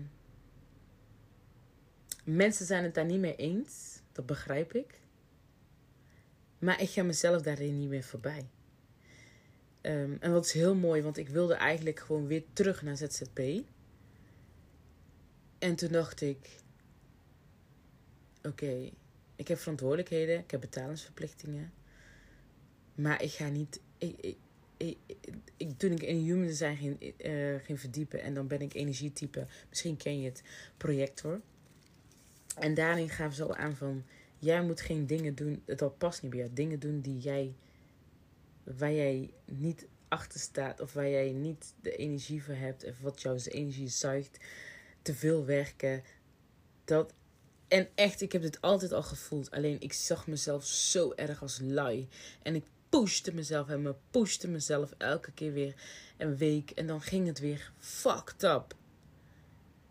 mensen 2.24 2.66
zijn 2.66 2.84
het 2.84 2.94
daar 2.94 3.06
niet 3.06 3.20
mee 3.20 3.36
eens. 3.36 4.02
Dat 4.12 4.26
begrijp 4.26 4.74
ik. 4.74 5.00
Maar 6.60 6.82
ik 6.82 6.90
ga 6.90 7.04
mezelf 7.04 7.42
daarin 7.42 7.80
niet 7.80 7.90
meer 7.90 8.04
voorbij. 8.04 8.50
Ehm, 9.82 10.16
en 10.20 10.32
wat 10.32 10.46
is 10.46 10.52
heel 10.52 10.76
mooi, 10.76 11.02
want 11.02 11.18
ik 11.18 11.30
wilde 11.30 11.54
eigenlijk 11.54 12.00
gewoon 12.00 12.28
weer 12.28 12.44
terug 12.54 12.82
naar 12.82 12.98
ZZP. 12.98 13.40
En 15.60 15.76
toen 15.76 15.92
dacht 15.92 16.22
ik: 16.22 16.50
Oké, 18.44 18.90
ik 19.40 19.48
heb 19.48 19.58
verantwoordelijkheden, 19.58 20.40
ik 20.40 20.52
heb 20.52 20.62
betalingsverplichtingen. 20.62 21.72
Maar 22.96 23.24
ik 23.24 23.32
ga 23.32 23.48
niet. 23.48 23.80
Ik, 23.98 24.16
ik, 24.20 24.38
ik, 24.78 24.98
ik, 25.58 25.78
toen 25.78 25.92
ik 25.92 26.02
in 26.02 26.18
human 26.18 26.46
design 26.46 26.76
ging, 26.76 27.14
eh, 27.18 27.56
ging 27.64 27.80
verdiepen 27.80 28.22
en 28.22 28.34
dan 28.34 28.48
ben 28.48 28.62
ik 28.62 28.74
energietype, 28.74 29.48
misschien 29.70 29.98
ken 29.98 30.22
je 30.22 30.30
het, 30.30 30.44
projector. 30.78 31.42
En 32.58 32.74
daarin 32.74 33.10
gaven 33.10 33.36
ze 33.36 33.44
al 33.44 33.56
aan 33.56 33.76
van: 33.76 34.04
jij 34.40 34.64
moet 34.64 34.82
geen 34.82 35.08
dingen 35.08 35.36
doen, 35.36 35.64
dat 35.66 35.98
past 35.98 36.22
niet 36.22 36.32
bij 36.32 36.40
jou. 36.40 36.54
Dingen 36.54 36.80
doen 36.80 37.02
die 37.02 37.18
jij, 37.18 37.54
waar 38.64 38.94
jij 38.94 39.30
niet 39.46 39.88
achter 40.08 40.40
staat 40.40 40.80
of 40.80 40.94
waar 40.94 41.10
jij 41.10 41.32
niet 41.32 41.74
de 41.82 41.96
energie 41.96 42.44
voor 42.44 42.56
hebt, 42.56 42.86
of 42.86 43.00
wat 43.00 43.22
jouw 43.22 43.38
energie 43.46 43.88
zuigt. 43.88 44.40
Te 45.02 45.14
veel 45.14 45.46
werken. 45.46 46.04
Dat, 46.86 47.14
en 47.70 47.88
echt, 47.96 48.22
ik 48.22 48.32
heb 48.32 48.42
dit 48.42 48.62
altijd 48.62 48.92
al 48.92 49.04
gevoeld. 49.04 49.52
Alleen 49.52 49.82
ik 49.82 49.94
zag 49.94 50.28
mezelf 50.28 50.66
zo 50.66 51.14
erg 51.16 51.42
als 51.42 51.60
lui. 51.62 52.08
En 52.42 52.56
ik 52.56 52.64
pushte 52.90 53.34
mezelf 53.34 53.70
en 53.70 53.82
me 53.82 53.96
pushte 54.12 54.48
mezelf 54.48 54.94
elke 54.98 55.32
keer 55.32 55.54
weer 55.54 55.74
een 56.18 56.38
week. 56.38 56.70
En 56.72 56.88
dan 56.88 57.02
ging 57.02 57.28
het 57.28 57.40
weer 57.40 57.72
fucked 57.78 58.44
up. 58.44 58.76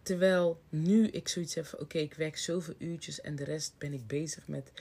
Terwijl 0.03 0.61
nu 0.69 1.07
ik 1.07 1.29
zoiets 1.29 1.55
heb 1.55 1.67
van 1.67 1.79
oké, 1.81 1.99
ik 1.99 2.14
werk 2.14 2.37
zoveel 2.38 2.75
uurtjes 2.79 3.21
en 3.21 3.37
de 3.37 3.45
rest 3.45 3.75
ben 3.79 3.93
ik 3.93 4.07
bezig 4.07 4.49
met 4.49 4.73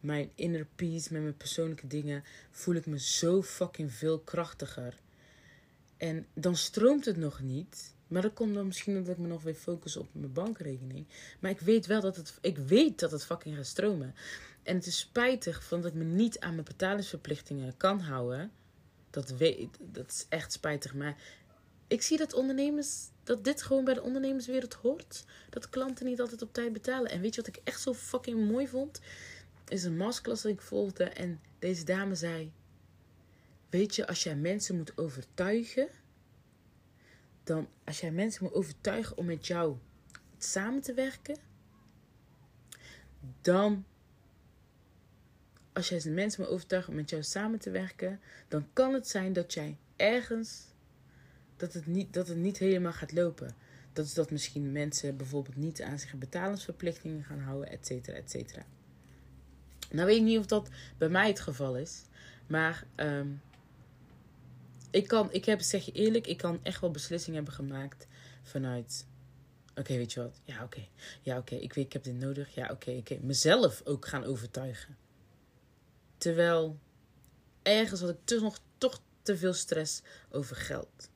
mijn 0.00 0.30
inner 0.34 0.66
peace, 0.76 1.12
met 1.12 1.22
mijn 1.22 1.36
persoonlijke 1.36 1.86
dingen. 1.86 2.24
Voel 2.50 2.74
ik 2.74 2.86
me 2.86 3.00
zo 3.00 3.42
fucking 3.42 3.92
veel 3.92 4.18
krachtiger. 4.18 4.98
En 5.96 6.26
dan 6.34 6.56
stroomt 6.56 7.04
het 7.04 7.16
nog 7.16 7.40
niet. 7.40 7.94
Maar 8.06 8.22
dat 8.22 8.32
komt 8.32 8.54
dan 8.54 8.66
misschien 8.66 8.96
omdat 8.96 9.12
ik 9.12 9.20
me 9.20 9.26
nog 9.26 9.42
weer 9.42 9.54
focus 9.54 9.96
op 9.96 10.08
mijn 10.12 10.32
bankrekening. 10.32 11.06
Maar 11.40 11.50
ik 11.50 11.60
weet 11.60 11.86
wel 11.86 12.00
dat 12.00 12.16
het, 12.16 12.38
ik 12.40 12.58
weet 12.58 13.00
dat 13.00 13.10
het 13.10 13.24
fucking 13.24 13.56
gaat 13.56 13.66
stromen. 13.66 14.14
En 14.62 14.76
het 14.76 14.86
is 14.86 14.98
spijtig 14.98 15.64
van 15.64 15.80
dat 15.80 15.90
ik 15.90 15.98
me 15.98 16.04
niet 16.04 16.40
aan 16.40 16.52
mijn 16.52 16.64
betalingsverplichtingen 16.64 17.76
kan 17.76 18.00
houden. 18.00 18.52
Dat, 19.10 19.30
weet, 19.30 19.68
dat 19.78 20.10
is 20.10 20.26
echt 20.28 20.52
spijtig. 20.52 20.94
Maar 20.94 21.16
ik 21.86 22.02
zie 22.02 22.18
dat 22.18 22.34
ondernemers, 22.34 23.08
dat 23.24 23.44
dit 23.44 23.62
gewoon 23.62 23.84
bij 23.84 23.94
de 23.94 24.02
ondernemerswereld 24.02 24.74
hoort. 24.74 25.24
Dat 25.50 25.68
klanten 25.68 26.06
niet 26.06 26.20
altijd 26.20 26.42
op 26.42 26.52
tijd 26.52 26.72
betalen. 26.72 27.10
En 27.10 27.20
weet 27.20 27.34
je 27.34 27.40
wat 27.40 27.56
ik 27.56 27.60
echt 27.64 27.80
zo 27.80 27.94
fucking 27.94 28.50
mooi 28.50 28.68
vond? 28.68 29.00
Is 29.68 29.84
een 29.84 29.96
masterclass 29.96 30.42
dat 30.42 30.52
ik 30.52 30.60
volgde. 30.60 31.04
En 31.04 31.40
deze 31.58 31.84
dame 31.84 32.14
zei: 32.14 32.52
Weet 33.70 33.94
je, 33.96 34.06
als 34.06 34.22
jij 34.22 34.36
mensen 34.36 34.76
moet 34.76 34.98
overtuigen 34.98 35.88
dan 37.46 37.68
als 37.84 38.00
jij 38.00 38.10
mensen 38.10 38.44
moet 38.44 38.52
overtuigen 38.52 39.16
om 39.16 39.24
met 39.24 39.46
jou 39.46 39.76
samen 40.38 40.82
te 40.82 40.94
werken, 40.94 41.36
dan 43.40 43.84
als 45.72 45.88
jij 45.88 46.12
mensen 46.12 46.42
moet 46.42 46.50
overtuigen 46.50 46.90
om 46.90 46.96
met 46.96 47.10
jou 47.10 47.22
samen 47.22 47.58
te 47.58 47.70
werken, 47.70 48.20
dan 48.48 48.66
kan 48.72 48.94
het 48.94 49.08
zijn 49.08 49.32
dat 49.32 49.54
jij 49.54 49.76
ergens 49.96 50.64
dat 51.56 51.72
het 51.72 51.86
niet, 51.86 52.12
dat 52.12 52.28
het 52.28 52.36
niet 52.36 52.58
helemaal 52.58 52.92
gaat 52.92 53.12
lopen. 53.12 53.54
Dat 53.92 54.06
is 54.06 54.14
dat 54.14 54.30
misschien 54.30 54.72
mensen 54.72 55.16
bijvoorbeeld 55.16 55.56
niet 55.56 55.82
aan 55.82 55.98
zich 55.98 56.14
betalingsverplichtingen 56.14 57.24
gaan 57.24 57.40
houden, 57.40 57.70
et 57.70 57.86
cetera, 57.86 58.16
et 58.16 58.30
cetera. 58.30 58.66
Nou 59.90 60.06
weet 60.06 60.16
ik 60.16 60.22
niet 60.22 60.38
of 60.38 60.46
dat 60.46 60.68
bij 60.98 61.08
mij 61.08 61.28
het 61.28 61.40
geval 61.40 61.76
is, 61.76 62.02
maar 62.46 62.84
um, 62.96 63.40
ik 64.90 65.06
kan, 65.08 65.32
ik 65.32 65.44
heb, 65.44 65.60
zeg 65.60 65.84
je 65.84 65.92
eerlijk, 65.92 66.26
ik 66.26 66.36
kan 66.36 66.60
echt 66.62 66.80
wel 66.80 66.90
beslissingen 66.90 67.36
hebben 67.36 67.54
gemaakt 67.54 68.06
vanuit. 68.42 69.06
Oké, 69.74 69.96
weet 69.96 70.12
je 70.12 70.20
wat? 70.20 70.40
Ja, 70.44 70.62
oké. 70.62 70.88
Ja, 71.22 71.38
oké. 71.38 71.54
Ik 71.54 71.72
weet, 71.72 71.84
ik 71.84 71.92
heb 71.92 72.04
dit 72.04 72.18
nodig. 72.18 72.54
Ja, 72.54 72.70
oké. 72.70 72.90
oké. 72.90 73.18
Mezelf 73.20 73.82
ook 73.84 74.06
gaan 74.06 74.24
overtuigen. 74.24 74.96
Terwijl 76.18 76.78
ergens 77.62 78.00
had 78.00 78.10
ik 78.10 78.24
toch 78.24 78.42
nog 78.42 78.58
toch 78.78 79.00
te 79.22 79.36
veel 79.36 79.52
stress 79.52 80.02
over 80.30 80.56
geld. 80.56 81.10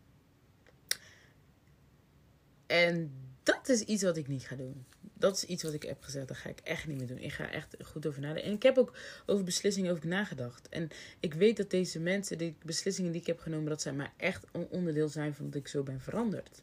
En 2.67 3.13
dat 3.43 3.69
is 3.69 3.81
iets 3.81 4.03
wat 4.03 4.17
ik 4.17 4.29
niet 4.29 4.47
ga 4.47 4.57
doen. 4.57 4.87
Dat 5.01 5.37
is 5.37 5.45
iets 5.45 5.63
wat 5.63 5.73
ik 5.73 5.83
heb 5.83 6.03
gezegd. 6.03 6.29
Dat 6.29 6.37
ga 6.37 6.49
ik 6.49 6.61
echt 6.61 6.87
niet 6.87 6.99
meer 6.99 7.07
doen. 7.07 7.19
Ik 7.19 7.33
ga 7.33 7.51
echt 7.51 7.77
goed 7.85 8.07
over 8.07 8.21
nadenken. 8.21 8.45
En 8.45 8.57
ik 8.57 8.63
heb 8.63 8.79
ook 8.79 8.97
over 9.27 9.45
beslissingen 9.45 9.93
over 9.93 10.07
nagedacht. 10.07 10.69
En 10.69 10.91
ik 11.21 11.35
weet 11.35 11.57
dat 11.57 11.71
deze 11.71 11.99
mensen, 11.99 12.39
die 12.39 12.57
beslissingen 12.65 13.13
die 13.13 13.21
ik 13.21 13.27
heb 13.27 13.39
genomen, 13.41 13.69
dat 13.69 13.83
zij 13.83 13.93
maar 13.93 14.13
echt 14.17 14.45
een 14.53 14.67
onderdeel 14.71 15.09
zijn 15.09 15.35
van 15.35 15.45
dat 15.45 15.55
ik 15.55 15.69
zo 15.69 15.83
ben 15.83 16.01
veranderd. 16.01 16.63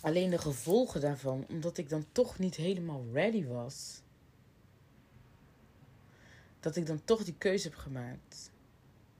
Alleen 0.00 0.30
de 0.30 0.38
gevolgen 0.38 1.00
daarvan, 1.00 1.46
omdat 1.48 1.78
ik 1.78 1.88
dan 1.88 2.06
toch 2.12 2.38
niet 2.38 2.54
helemaal 2.54 3.04
ready 3.12 3.44
was. 3.44 4.00
Dat 6.60 6.76
ik 6.76 6.86
dan 6.86 7.04
toch 7.04 7.24
die 7.24 7.34
keuze 7.38 7.68
heb 7.68 7.76
gemaakt. 7.76 8.50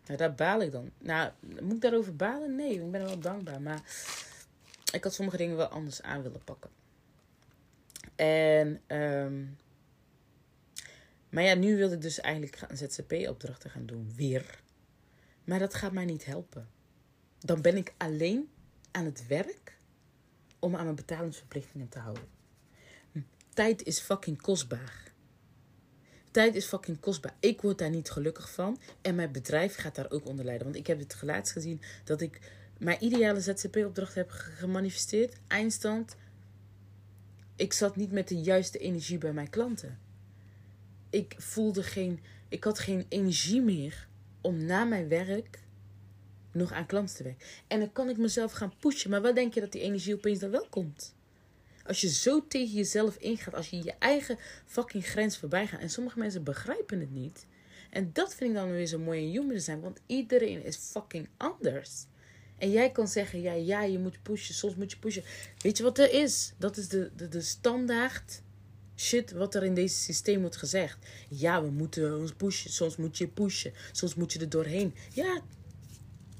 Nou, 0.07 0.19
daar 0.19 0.35
baal 0.35 0.61
ik 0.61 0.73
dan. 0.73 0.91
Nou, 0.99 1.31
moet 1.61 1.75
ik 1.75 1.81
daarover 1.81 2.17
balen? 2.17 2.55
Nee, 2.55 2.75
ik 2.75 2.91
ben 2.91 3.05
wel 3.05 3.19
dankbaar. 3.19 3.63
Maar 3.63 3.83
ik 4.93 5.05
had 5.05 5.15
sommige 5.15 5.37
dingen 5.37 5.57
wel 5.57 5.67
anders 5.67 6.03
aan 6.03 6.23
willen 6.23 6.45
pakken. 6.45 6.71
En 8.17 8.81
um, 8.99 9.57
Maar 11.29 11.43
ja, 11.43 11.55
nu 11.55 11.77
wil 11.77 11.93
ik 11.93 12.01
dus 12.01 12.21
eigenlijk 12.21 12.61
een 12.69 12.77
ZZP-opdrachten 12.77 13.71
gaan 13.71 13.87
doen. 13.87 14.13
Weer. 14.17 14.63
Maar 15.45 15.59
dat 15.59 15.75
gaat 15.75 15.93
mij 15.93 16.05
niet 16.05 16.25
helpen. 16.25 16.69
Dan 17.39 17.63
ben 17.63 17.77
ik 17.77 17.95
alleen 17.97 18.49
aan 18.91 19.05
het 19.05 19.27
werk 19.27 19.79
om 20.59 20.77
aan 20.77 20.85
mijn 20.85 20.97
betalingsverplichtingen 20.97 21.89
te 21.89 21.99
houden. 21.99 22.25
Tijd 23.55 23.83
is 23.83 24.01
fucking 24.01 24.41
kostbaar. 24.41 25.13
Tijd 26.31 26.55
is 26.55 26.67
fucking 26.67 27.01
kostbaar. 27.01 27.35
Ik 27.41 27.61
word 27.61 27.79
daar 27.79 27.91
niet 27.91 28.11
gelukkig 28.11 28.51
van. 28.51 28.81
En 29.03 29.15
mijn 29.15 29.33
bedrijf 29.33 29.77
gaat 29.77 29.95
daar 29.95 30.11
ook 30.11 30.27
onder 30.27 30.45
lijden. 30.45 30.65
Want 30.65 30.77
ik 30.77 30.87
heb 30.87 30.99
het 30.99 31.19
laatst 31.23 31.53
gezien 31.53 31.81
dat 32.05 32.21
ik 32.21 32.41
mijn 32.79 33.05
ideale 33.05 33.41
ZZP-opdracht 33.41 34.15
heb 34.15 34.31
gemanifesteerd. 34.31 35.37
Eindstand. 35.47 36.17
Ik 37.57 37.73
zat 37.73 37.97
niet 37.97 38.13
met 38.13 38.29
de 38.29 38.41
juiste 38.41 38.79
energie 38.79 39.19
bij 39.19 39.33
mijn 39.33 39.51
klanten. 39.51 39.99
Ik 41.11 41.35
voelde 41.39 41.83
geen. 41.83 42.21
Ik 42.49 42.65
had 42.65 42.79
geen 42.79 43.07
energie 43.09 43.61
meer 43.61 44.09
om 44.41 44.65
na 44.65 44.85
mijn 44.85 45.09
werk 45.09 45.63
nog 46.53 46.73
aan 46.73 46.87
klanten 46.87 47.17
te 47.17 47.23
werken. 47.23 47.47
En 47.67 47.79
dan 47.79 47.93
kan 47.93 48.09
ik 48.09 48.17
mezelf 48.17 48.53
gaan 48.53 48.73
pushen. 48.79 49.11
Maar 49.11 49.23
wat 49.23 49.35
denk 49.35 49.55
je 49.55 49.61
dat 49.61 49.73
die 49.73 49.81
energie 49.81 50.15
opeens 50.15 50.39
dan 50.39 50.51
wel 50.51 50.67
komt? 50.71 51.15
Als 51.87 52.01
je 52.01 52.09
zo 52.09 52.47
tegen 52.47 52.75
jezelf 52.75 53.17
ingaat, 53.17 53.55
als 53.55 53.71
je 53.71 53.85
je 53.85 53.95
eigen 53.99 54.39
fucking 54.67 55.07
grens 55.07 55.39
voorbij 55.39 55.67
gaat. 55.67 55.81
En 55.81 55.91
sommige 55.91 56.19
mensen 56.19 56.43
begrijpen 56.43 57.01
het 57.01 57.11
niet. 57.11 57.47
En 57.91 58.11
dat 58.13 58.35
vind 58.35 58.51
ik 58.51 58.57
dan 58.57 58.71
weer 58.71 58.87
zo 58.87 58.99
mooi 58.99 59.23
in 59.23 59.31
human 59.31 59.61
zijn. 59.61 59.81
Want 59.81 60.01
iedereen 60.07 60.65
is 60.65 60.77
fucking 60.77 61.29
anders. 61.37 62.07
En 62.59 62.71
jij 62.71 62.91
kan 62.91 63.09
zeggen, 63.09 63.41
ja, 63.41 63.53
ja, 63.53 63.83
je 63.83 63.99
moet 63.99 64.23
pushen. 64.23 64.55
Soms 64.55 64.75
moet 64.75 64.91
je 64.91 64.99
pushen. 64.99 65.23
Weet 65.59 65.77
je 65.77 65.83
wat 65.83 65.99
er 65.99 66.13
is? 66.13 66.53
Dat 66.59 66.77
is 66.77 66.89
de, 66.89 67.11
de, 67.17 67.29
de 67.29 67.41
standaard 67.41 68.43
shit 68.97 69.33
wat 69.33 69.55
er 69.55 69.65
in 69.65 69.75
deze 69.75 69.97
systeem 69.97 70.41
wordt 70.41 70.57
gezegd. 70.57 71.07
Ja, 71.29 71.63
we 71.63 71.71
moeten 71.71 72.19
ons 72.19 72.33
pushen. 72.33 72.71
Soms 72.71 72.97
moet 72.97 73.19
je 73.19 73.29
pushen. 73.29 73.73
Soms 73.93 74.15
moet 74.15 74.33
je 74.33 74.39
er 74.39 74.49
doorheen. 74.49 74.95
Ja, 75.13 75.41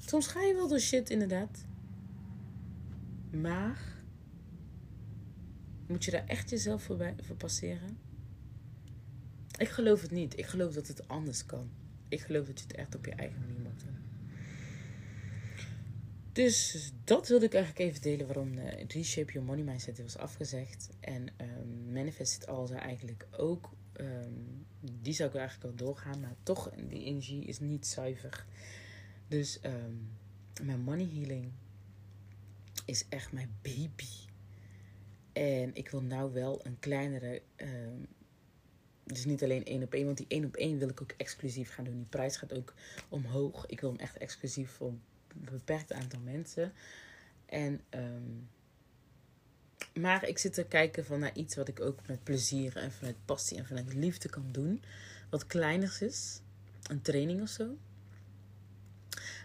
soms 0.05 0.27
ga 0.27 0.41
je 0.41 0.53
wel 0.53 0.67
door 0.67 0.79
shit, 0.79 1.09
inderdaad. 1.09 1.65
Maar 3.31 3.95
moet 5.87 6.05
je 6.05 6.11
daar 6.11 6.25
echt 6.27 6.49
jezelf 6.49 6.83
voor, 6.83 7.13
passeren? 7.37 7.97
Ik 9.57 9.69
geloof 9.69 10.01
het 10.01 10.11
niet. 10.11 10.37
Ik 10.37 10.45
geloof 10.45 10.73
dat 10.73 10.87
het 10.87 11.07
anders 11.07 11.45
kan. 11.45 11.69
Ik 12.09 12.21
geloof 12.21 12.45
dat 12.45 12.59
je 12.59 12.65
het 12.67 12.75
echt 12.75 12.95
op 12.95 13.05
je 13.05 13.11
eigen 13.11 13.39
manier 13.39 13.59
moet 13.59 13.79
doen. 13.79 14.04
Dus 16.35 16.91
dat 17.03 17.27
wilde 17.27 17.45
ik 17.45 17.53
eigenlijk 17.53 17.89
even 17.89 18.01
delen 18.01 18.25
waarom 18.25 18.53
uh, 18.57 18.83
Reshape 18.87 19.31
Your 19.31 19.47
Money 19.47 19.63
Mindset 19.63 20.01
was 20.01 20.17
afgezegd. 20.17 20.89
En 20.99 21.27
um, 21.41 21.91
Manifest 21.93 22.35
It 22.35 22.47
All 22.47 22.71
eigenlijk 22.71 23.27
ook. 23.31 23.69
Ehm, 23.93 24.33
die 25.01 25.13
zou 25.13 25.29
ik 25.29 25.35
eigenlijk 25.35 25.69
al 25.69 25.85
doorgaan, 25.85 26.19
maar 26.19 26.35
toch, 26.43 26.71
die 26.89 27.03
energie 27.03 27.45
is 27.45 27.59
niet 27.59 27.87
zuiver. 27.87 28.45
Dus 29.27 29.59
um, 29.65 30.09
mijn 30.63 30.79
money 30.79 31.09
healing 31.13 31.51
is 32.85 33.05
echt 33.09 33.31
mijn 33.31 33.55
baby. 33.61 34.13
En 35.33 35.75
ik 35.75 35.89
wil 35.89 36.01
nou 36.01 36.33
wel 36.33 36.65
een 36.65 36.79
kleinere. 36.79 37.41
Dus 39.03 39.25
niet 39.25 39.43
alleen 39.43 39.65
één 39.65 39.83
op 39.83 39.93
één, 39.93 40.05
want 40.05 40.17
die 40.17 40.27
één 40.29 40.45
op 40.45 40.55
één 40.55 40.77
wil 40.77 40.89
ik 40.89 41.01
ook 41.01 41.13
exclusief 41.17 41.69
gaan 41.69 41.85
doen. 41.85 41.97
Die 41.97 42.05
prijs 42.05 42.37
gaat 42.37 42.53
ook 42.53 42.73
omhoog. 43.09 43.65
Ik 43.65 43.81
wil 43.81 43.89
hem 43.89 43.99
echt 43.99 44.17
exclusief 44.17 44.71
voor 44.71 44.93
beperkt 45.35 45.93
aantal 45.93 46.19
mensen. 46.19 46.73
En, 47.45 47.81
um, 47.89 48.49
maar 49.93 50.27
ik 50.27 50.37
zit 50.37 50.53
te 50.53 50.65
kijken 50.65 51.05
van 51.05 51.19
naar 51.19 51.35
iets 51.35 51.55
wat 51.55 51.67
ik 51.67 51.79
ook 51.79 52.07
met 52.07 52.23
plezier 52.23 52.77
en 52.77 52.91
vanuit 52.91 53.25
passie 53.25 53.57
en 53.57 53.65
vanuit 53.65 53.93
liefde 53.93 54.29
kan 54.29 54.47
doen. 54.51 54.83
Wat 55.29 55.47
kleiners 55.47 56.01
is. 56.01 56.39
Een 56.83 57.01
training 57.01 57.41
of 57.41 57.49
zo. 57.49 57.77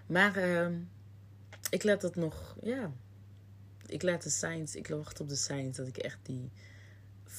Maar 0.07 0.38
uh, 0.38 0.76
ik 1.70 1.83
laat 1.83 2.00
dat 2.00 2.16
nog, 2.16 2.57
ja, 2.62 2.92
ik 3.87 4.03
laat 4.03 4.22
de 4.22 4.31
signs, 4.31 4.74
ik 4.74 4.87
wacht 4.88 5.20
op 5.20 5.29
de 5.29 5.37
signs 5.37 5.76
dat 5.76 5.87
ik 5.87 5.96
echt 5.96 6.18
die 6.22 6.50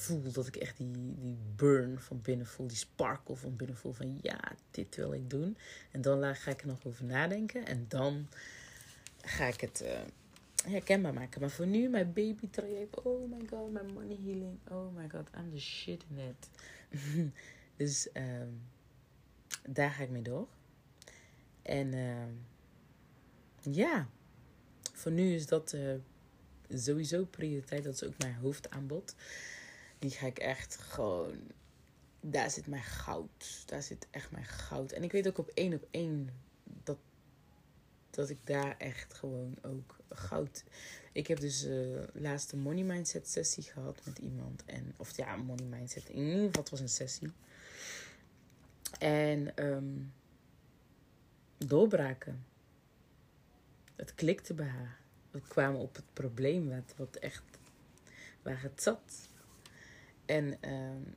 voel, 0.02 0.32
dat 0.32 0.46
ik 0.46 0.56
echt 0.56 0.76
die, 0.76 0.90
die 1.18 1.36
burn 1.56 2.00
van 2.00 2.20
binnen 2.22 2.46
voel, 2.46 2.66
die 2.66 2.76
sparkle 2.76 3.36
van 3.36 3.56
binnen 3.56 3.76
voel 3.76 3.92
van 3.92 4.18
ja, 4.22 4.40
dit 4.70 4.96
wil 4.96 5.12
ik 5.12 5.30
doen. 5.30 5.56
En 5.90 6.00
dan 6.00 6.36
ga 6.36 6.50
ik 6.50 6.60
er 6.60 6.66
nog 6.66 6.84
over 6.84 7.04
nadenken 7.04 7.66
en 7.66 7.84
dan 7.88 8.28
ga 9.20 9.46
ik 9.46 9.60
het 9.60 9.82
uh, 9.84 10.00
herkenbaar 10.70 11.14
maken. 11.14 11.40
Maar 11.40 11.50
voor 11.50 11.66
nu, 11.66 11.88
mijn 11.88 12.12
baby 12.12 12.48
traject, 12.50 13.02
oh 13.02 13.30
my 13.30 13.46
god, 13.48 13.72
mijn 13.72 13.92
money 13.92 14.18
healing, 14.24 14.58
oh 14.70 14.96
my 14.96 15.08
god, 15.08 15.30
I'm 15.38 15.50
the 15.50 15.60
shit 15.60 16.04
in 16.10 16.18
it. 16.18 16.48
dus 17.76 18.08
um, 18.14 18.62
daar 19.68 19.90
ga 19.90 20.02
ik 20.02 20.10
mee 20.10 20.22
door. 20.22 20.48
En 21.62 21.92
uh, 21.92 23.74
ja, 23.74 24.08
voor 24.92 25.12
nu 25.12 25.34
is 25.34 25.46
dat 25.46 25.72
uh, 25.72 25.94
sowieso 26.68 27.24
prioriteit. 27.24 27.84
Dat 27.84 27.94
is 27.94 28.04
ook 28.04 28.18
mijn 28.18 28.34
hoofdaanbod. 28.34 29.14
Die 30.02 30.10
ga 30.10 30.26
ik 30.26 30.38
echt 30.38 30.76
gewoon. 30.76 31.38
Daar 32.20 32.50
zit 32.50 32.66
mijn 32.66 32.82
goud. 32.82 33.62
Daar 33.66 33.82
zit 33.82 34.06
echt 34.10 34.30
mijn 34.30 34.44
goud. 34.44 34.92
En 34.92 35.02
ik 35.02 35.12
weet 35.12 35.28
ook 35.28 35.38
op 35.38 35.50
één 35.54 35.74
op 35.74 35.86
één 35.90 36.30
dat, 36.64 36.98
dat 38.10 38.30
ik 38.30 38.38
daar 38.44 38.76
echt 38.78 39.14
gewoon 39.14 39.58
ook 39.62 39.96
goud. 40.08 40.64
Ik 41.12 41.26
heb 41.26 41.40
dus 41.40 41.64
uh, 41.64 42.02
laatst 42.12 42.52
een 42.52 42.58
money 42.58 42.82
mindset 42.82 43.28
sessie 43.28 43.62
gehad 43.62 44.00
met 44.04 44.18
iemand. 44.18 44.64
En, 44.64 44.94
of 44.96 45.16
ja, 45.16 45.36
money 45.36 45.66
mindset. 45.66 46.08
In 46.08 46.16
ieder 46.16 46.44
geval, 46.46 46.60
het 46.60 46.70
was 46.70 46.80
een 46.80 46.88
sessie. 46.88 47.32
En 48.98 49.64
um, 49.66 50.12
doorbraken. 51.58 52.44
Het 53.96 54.14
klikte 54.14 54.54
bij 54.54 54.66
haar 54.66 55.00
we 55.32 55.40
kwamen 55.48 55.80
op 55.80 55.96
het 55.96 56.04
probleem 56.12 56.68
wat, 56.68 56.94
wat 56.96 57.16
echt 57.16 57.42
waar 58.42 58.62
het 58.62 58.82
zat. 58.82 59.28
En 60.26 60.56
uh, 60.64 61.10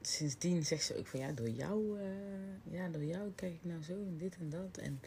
sindsdien 0.00 0.64
zegt 0.64 0.84
ze 0.84 0.96
ook 0.96 1.06
van 1.06 1.20
ja, 1.20 1.32
door 1.32 1.48
jou, 1.48 2.00
uh, 2.00 2.04
ja, 2.72 2.88
door 2.88 3.04
jou 3.04 3.32
kijk 3.34 3.52
ik 3.52 3.64
nou 3.64 3.82
zo 3.82 3.92
en 3.92 4.16
dit 4.18 4.36
en 4.36 4.50
dat. 4.50 4.76
En 4.76 5.00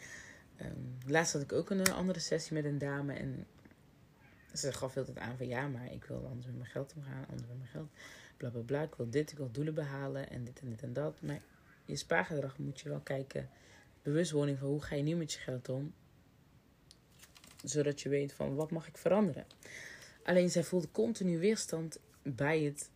um, 0.62 0.98
laatst 1.08 1.34
had 1.34 1.42
ik 1.42 1.54
ook 1.54 1.70
een 1.70 1.92
andere 1.92 2.20
sessie 2.20 2.54
met 2.54 2.66
een 2.66 2.78
dame 2.78 3.14
en 3.14 3.48
ze 4.54 4.74
gaf 4.74 4.98
altijd 4.98 5.18
aan 5.18 5.38
van 5.38 5.48
ja, 5.48 5.68
maar 5.68 5.94
ik 5.94 6.06
wil 6.06 6.26
anders 6.28 6.46
met 6.46 6.58
mijn 6.58 6.70
geld 6.70 6.94
omgaan, 6.96 7.26
anders 7.30 7.48
met 7.48 7.58
mijn 7.58 7.70
geld. 7.70 7.90
Bla 8.38 8.50
bla 8.50 8.62
bla, 8.62 8.82
ik 8.82 8.96
wil 8.96 9.10
dit, 9.10 9.32
ik 9.32 9.38
wil 9.38 9.52
doelen 9.52 9.74
behalen 9.74 10.30
en 10.30 10.44
dit 10.44 10.60
en 10.60 10.70
dit 10.70 10.82
en 10.82 10.94
dat. 10.94 11.22
Maar 11.22 11.42
je 11.86 11.96
spaargedrag 11.96 12.58
moet 12.58 12.80
je 12.80 12.90
wel 12.90 13.00
kijken, 13.00 13.50
bewustwording 14.02 14.58
van 14.58 14.68
hoe 14.68 14.82
ga 14.82 14.96
je 14.96 15.04
nu 15.04 15.16
met 15.16 15.34
je 15.34 15.40
geld 15.40 15.70
om 15.70 15.94
zodat 17.64 18.02
je 18.02 18.10
weet 18.10 18.34
van 18.34 18.56
wat 18.56 18.72
mag 18.72 18.88
ik 18.88 18.98
veranderen. 18.98 19.46
Alleen 20.24 20.50
zij 20.50 20.64
voelde 20.64 20.92
continu 20.92 21.40
weerstand 21.40 22.00
bij 22.22 22.62
het 22.62 22.90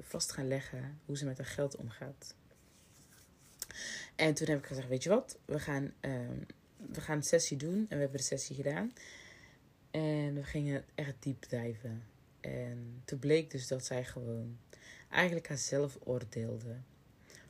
vast 0.00 0.32
gaan 0.32 0.48
leggen 0.48 1.00
hoe 1.04 1.16
ze 1.16 1.24
met 1.24 1.36
haar 1.36 1.46
geld 1.46 1.76
omgaat. 1.76 2.34
En 4.16 4.34
toen 4.34 4.48
heb 4.48 4.58
ik 4.58 4.66
gezegd, 4.66 4.88
weet 4.88 5.02
je 5.02 5.08
wat, 5.08 5.38
we 5.44 5.58
gaan, 5.58 5.92
uh, 6.00 6.28
we 6.76 7.00
gaan 7.00 7.16
een 7.16 7.22
sessie 7.22 7.56
doen. 7.56 7.76
En 7.78 7.96
we 7.96 8.02
hebben 8.02 8.16
de 8.16 8.22
sessie 8.22 8.56
gedaan. 8.56 8.92
En 9.90 10.34
we 10.34 10.44
gingen 10.44 10.84
echt 10.94 11.14
diep 11.18 11.48
dijven. 11.48 12.02
En 12.40 13.02
toen 13.04 13.18
bleek 13.18 13.50
dus 13.50 13.68
dat 13.68 13.84
zij 13.84 14.04
gewoon 14.04 14.58
eigenlijk 15.10 15.48
haarzelf 15.48 15.98
oordeelde 16.04 16.76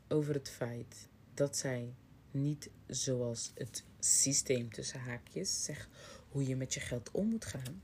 over 0.09 0.35
het 0.35 0.49
feit 0.49 1.09
dat 1.35 1.57
zij 1.57 1.95
niet 2.31 2.71
zoals 2.87 3.53
het 3.55 3.85
systeem 3.99 4.73
tussen 4.73 5.01
haakjes 5.01 5.65
zegt 5.65 5.89
hoe 6.29 6.47
je 6.47 6.57
met 6.57 6.75
je 6.75 6.81
geld 6.81 7.11
om 7.11 7.29
moet 7.29 7.45
gaan. 7.45 7.83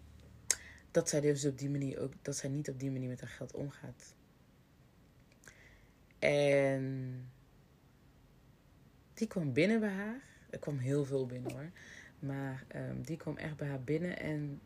Dat 0.91 1.09
zij 1.09 1.21
dus 1.21 1.45
op 1.45 1.59
die 1.59 1.71
manier 1.71 2.01
ook, 2.01 2.13
dat 2.23 2.37
zij 2.37 2.49
niet 2.49 2.69
op 2.71 2.81
die 2.81 2.91
manier 2.91 3.09
met 3.09 3.21
haar 3.21 3.31
geld 3.31 3.53
omgaat. 3.53 4.15
En 6.23 7.31
die 9.15 9.27
kwam 9.27 9.53
binnen 9.53 9.81
bij 9.81 9.93
haar. 9.93 10.21
Er 10.51 10.59
kwam 10.59 10.79
heel 10.79 11.05
veel 11.05 11.27
binnen 11.27 11.53
hoor. 11.53 11.71
Maar 12.19 12.65
um, 12.77 13.03
die 13.03 13.17
kwam 13.17 13.37
echt 13.37 13.57
bij 13.57 13.69
haar 13.69 13.83
binnen. 13.83 14.19
En 14.19 14.61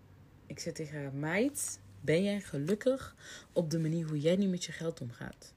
ik 0.47 0.59
zei 0.59 0.75
tegen 0.75 1.03
haar: 1.03 1.15
Meid, 1.15 1.81
ben 2.01 2.23
jij 2.23 2.41
gelukkig 2.41 3.17
op 3.53 3.71
de 3.71 3.79
manier 3.79 4.07
hoe 4.07 4.21
jij 4.21 4.37
nu 4.37 4.47
met 4.47 4.65
je 4.65 4.73
geld 4.73 5.01
omgaat? 5.01 5.55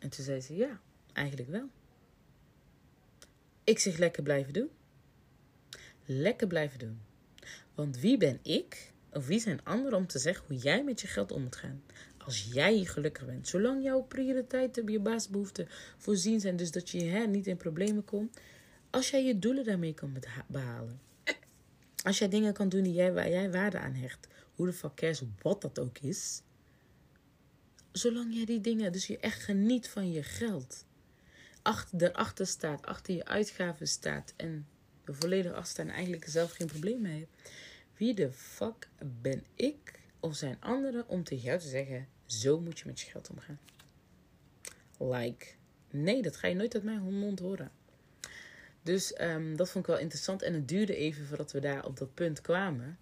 En 0.00 0.08
toen 0.08 0.24
zei 0.24 0.40
ze: 0.40 0.54
Ja, 0.54 0.80
eigenlijk 1.12 1.48
wel. 1.50 1.68
Ik 3.64 3.78
zeg 3.78 3.96
lekker 3.98 4.22
blijven 4.22 4.52
doen. 4.52 4.70
Lekker 6.04 6.46
blijven 6.46 6.78
doen. 6.78 7.00
Want 7.74 7.98
wie 7.98 8.16
ben 8.16 8.38
ik 8.42 8.92
of 9.12 9.26
wie 9.26 9.40
zijn 9.40 9.64
anderen 9.64 9.98
om 9.98 10.06
te 10.06 10.18
zeggen 10.18 10.46
hoe 10.46 10.56
jij 10.56 10.84
met 10.84 11.00
je 11.00 11.06
geld 11.06 11.32
om 11.32 11.42
moet 11.42 11.56
gaan? 11.56 11.82
Als 12.24 12.48
jij 12.52 12.84
gelukkig 12.84 13.26
bent, 13.26 13.48
zolang 13.48 13.82
jouw 13.82 14.02
prioriteiten, 14.02 14.90
je 14.90 15.00
basisbehoeften 15.00 15.68
voorzien 15.96 16.40
zijn, 16.40 16.56
dus 16.56 16.70
dat 16.70 16.90
je 16.90 17.04
hè, 17.04 17.26
niet 17.26 17.46
in 17.46 17.56
problemen 17.56 18.04
komt, 18.04 18.40
als 18.90 19.10
jij 19.10 19.24
je 19.24 19.38
doelen 19.38 19.64
daarmee 19.64 19.94
kan 19.94 20.16
behalen. 20.46 21.00
Als 22.04 22.18
jij 22.18 22.28
dingen 22.28 22.52
kan 22.52 22.68
doen 22.68 22.82
die 22.82 22.92
jij, 22.92 23.12
waar 23.12 23.28
jij 23.28 23.50
waarde 23.50 23.78
aan 23.78 23.94
hecht, 23.94 24.28
hoe 24.54 24.66
de 24.66 24.72
fuck 24.72 25.16
wat 25.42 25.62
dat 25.62 25.78
ook 25.78 25.98
is. 25.98 26.42
zolang 27.92 28.34
jij 28.34 28.44
die 28.44 28.60
dingen, 28.60 28.92
dus 28.92 29.06
je 29.06 29.18
echt 29.18 29.42
geniet 29.42 29.88
van 29.88 30.12
je 30.12 30.22
geld, 30.22 30.84
achter, 31.62 32.02
erachter 32.02 32.46
staat, 32.46 32.86
achter 32.86 33.14
je 33.14 33.24
uitgaven 33.24 33.88
staat 33.88 34.34
en 34.36 34.66
er 35.04 35.14
volledig 35.14 35.66
staat 35.66 35.86
en 35.86 35.92
eigenlijk 35.92 36.24
zelf 36.28 36.52
geen 36.52 36.66
probleem 36.66 37.00
mee 37.00 37.18
hebt. 37.18 37.52
Wie 37.96 38.14
de 38.14 38.32
fuck 38.32 38.88
ben 39.20 39.44
ik 39.54 40.00
of 40.20 40.36
zijn 40.36 40.56
anderen 40.60 41.08
om 41.08 41.24
tegen 41.24 41.44
jou 41.44 41.58
te 41.58 41.68
zeggen, 41.68 42.08
zo 42.40 42.60
moet 42.60 42.78
je 42.78 42.86
met 42.86 43.00
je 43.00 43.10
geld 43.10 43.30
omgaan? 43.30 43.58
Like, 44.98 45.46
nee, 45.90 46.22
dat 46.22 46.36
ga 46.36 46.48
je 46.48 46.54
nooit 46.54 46.74
uit 46.74 46.84
mijn 46.84 47.18
mond 47.18 47.38
horen. 47.38 47.70
Dus 48.82 49.20
um, 49.20 49.56
dat 49.56 49.70
vond 49.70 49.84
ik 49.86 49.90
wel 49.90 50.00
interessant. 50.00 50.42
En 50.42 50.54
het 50.54 50.68
duurde 50.68 50.96
even 50.96 51.26
voordat 51.26 51.52
we 51.52 51.60
daar 51.60 51.84
op 51.84 51.98
dat 51.98 52.14
punt 52.14 52.40
kwamen. 52.40 52.98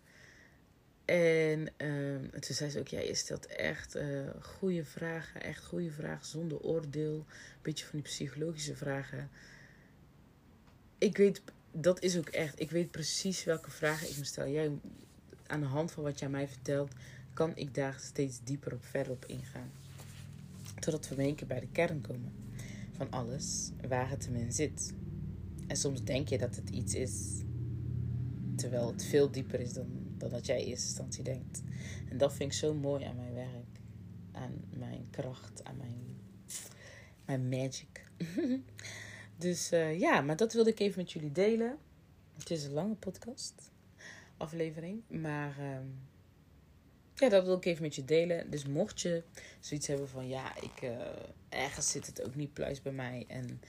En 1.05 1.73
um, 1.77 2.31
toen 2.31 2.55
zei 2.55 2.71
ze 2.71 2.79
ook, 2.79 2.89
ja, 2.89 3.01
je 3.01 3.15
stelt 3.15 3.47
echt 3.47 3.97
uh, 3.97 4.31
goede 4.41 4.85
vragen. 4.85 5.43
Echt 5.43 5.65
goede 5.65 5.91
vragen, 5.91 6.27
zonder 6.27 6.61
oordeel. 6.61 7.15
Een 7.15 7.27
beetje 7.63 7.85
van 7.87 7.99
die 7.99 8.09
psychologische 8.09 8.77
vragen. 8.77 9.31
Ik 10.99 11.17
weet, 11.17 11.43
dat 11.73 12.03
is 12.03 12.19
ook 12.19 12.29
echt, 12.29 12.61
ik 12.61 12.71
weet 12.71 12.91
precies 12.91 13.45
welke 13.45 13.71
vragen 13.71 14.09
ik 14.09 14.17
me 14.17 14.25
stel. 14.25 14.49
Jij, 14.49 14.71
aan 15.47 15.61
de 15.61 15.67
hand 15.67 15.93
van 15.93 16.03
wat 16.03 16.19
jij 16.19 16.29
mij 16.29 16.49
vertelt, 16.49 16.93
kan 17.33 17.57
ik 17.57 17.75
daar 17.75 17.97
steeds 18.01 18.41
dieper 18.45 18.73
op 18.75 18.85
verder 18.85 19.13
op 19.13 19.25
ingaan. 19.25 19.71
Totdat 20.79 21.09
we 21.09 21.23
een 21.23 21.35
keer 21.35 21.47
bij 21.47 21.61
de 21.61 21.69
kern 21.73 22.01
komen 22.01 22.33
van 22.97 23.11
alles, 23.11 23.71
waar 23.89 24.11
het 24.11 24.29
in 24.33 24.53
zit. 24.53 24.95
En 25.67 25.77
soms 25.77 26.03
denk 26.05 26.29
je 26.29 26.39
dat 26.39 26.57
het 26.57 26.71
iets 26.71 26.95
is, 26.95 27.43
terwijl 28.57 28.87
het 28.87 29.05
veel 29.05 29.31
dieper 29.31 29.61
is 29.61 29.73
dan, 29.73 29.87
dan 30.19 30.31
dat 30.31 30.47
jij 30.47 30.61
in 30.61 30.67
eerste 30.67 30.87
instantie 30.87 31.25
denkt. 31.25 31.63
En 32.09 32.19
dat 32.19 32.35
vind 32.35 32.53
ik 32.53 32.59
zo 32.59 32.75
mooi 32.75 33.05
aan 33.05 33.17
mijn 33.17 33.35
werk, 33.35 33.81
aan 34.33 34.65
mijn 34.71 35.07
kracht, 35.11 35.65
aan 35.65 35.77
mijn, 35.77 36.21
mijn 37.25 37.49
magic. 37.49 38.05
dus 39.45 39.73
uh, 39.73 39.99
ja, 39.99 40.21
maar 40.21 40.37
dat 40.37 40.53
wilde 40.53 40.71
ik 40.71 40.81
even 40.81 40.99
met 40.99 41.13
jullie 41.13 41.33
delen. 41.33 41.79
Het 42.39 42.51
is 42.51 42.65
een 42.65 42.73
lange 42.73 42.95
podcast, 42.95 43.71
aflevering, 44.37 45.03
maar 45.09 45.57
uh, 45.61 45.79
ja, 47.21 47.29
dat 47.29 47.45
wil 47.45 47.57
ik 47.57 47.65
even 47.65 47.83
met 47.83 47.95
je 47.95 48.05
delen. 48.05 48.51
Dus 48.51 48.67
mocht 48.67 49.01
je 49.01 49.23
zoiets 49.61 49.87
hebben 49.87 50.09
van, 50.09 50.29
ja, 50.29 50.57
ik, 50.57 50.83
uh, 50.83 50.91
ergens 51.49 51.91
zit 51.91 52.07
het 52.07 52.23
ook 52.23 52.35
niet 52.35 52.53
pluis 52.53 52.83
bij 52.83 52.93
mij 52.93 53.25
en 53.29 53.61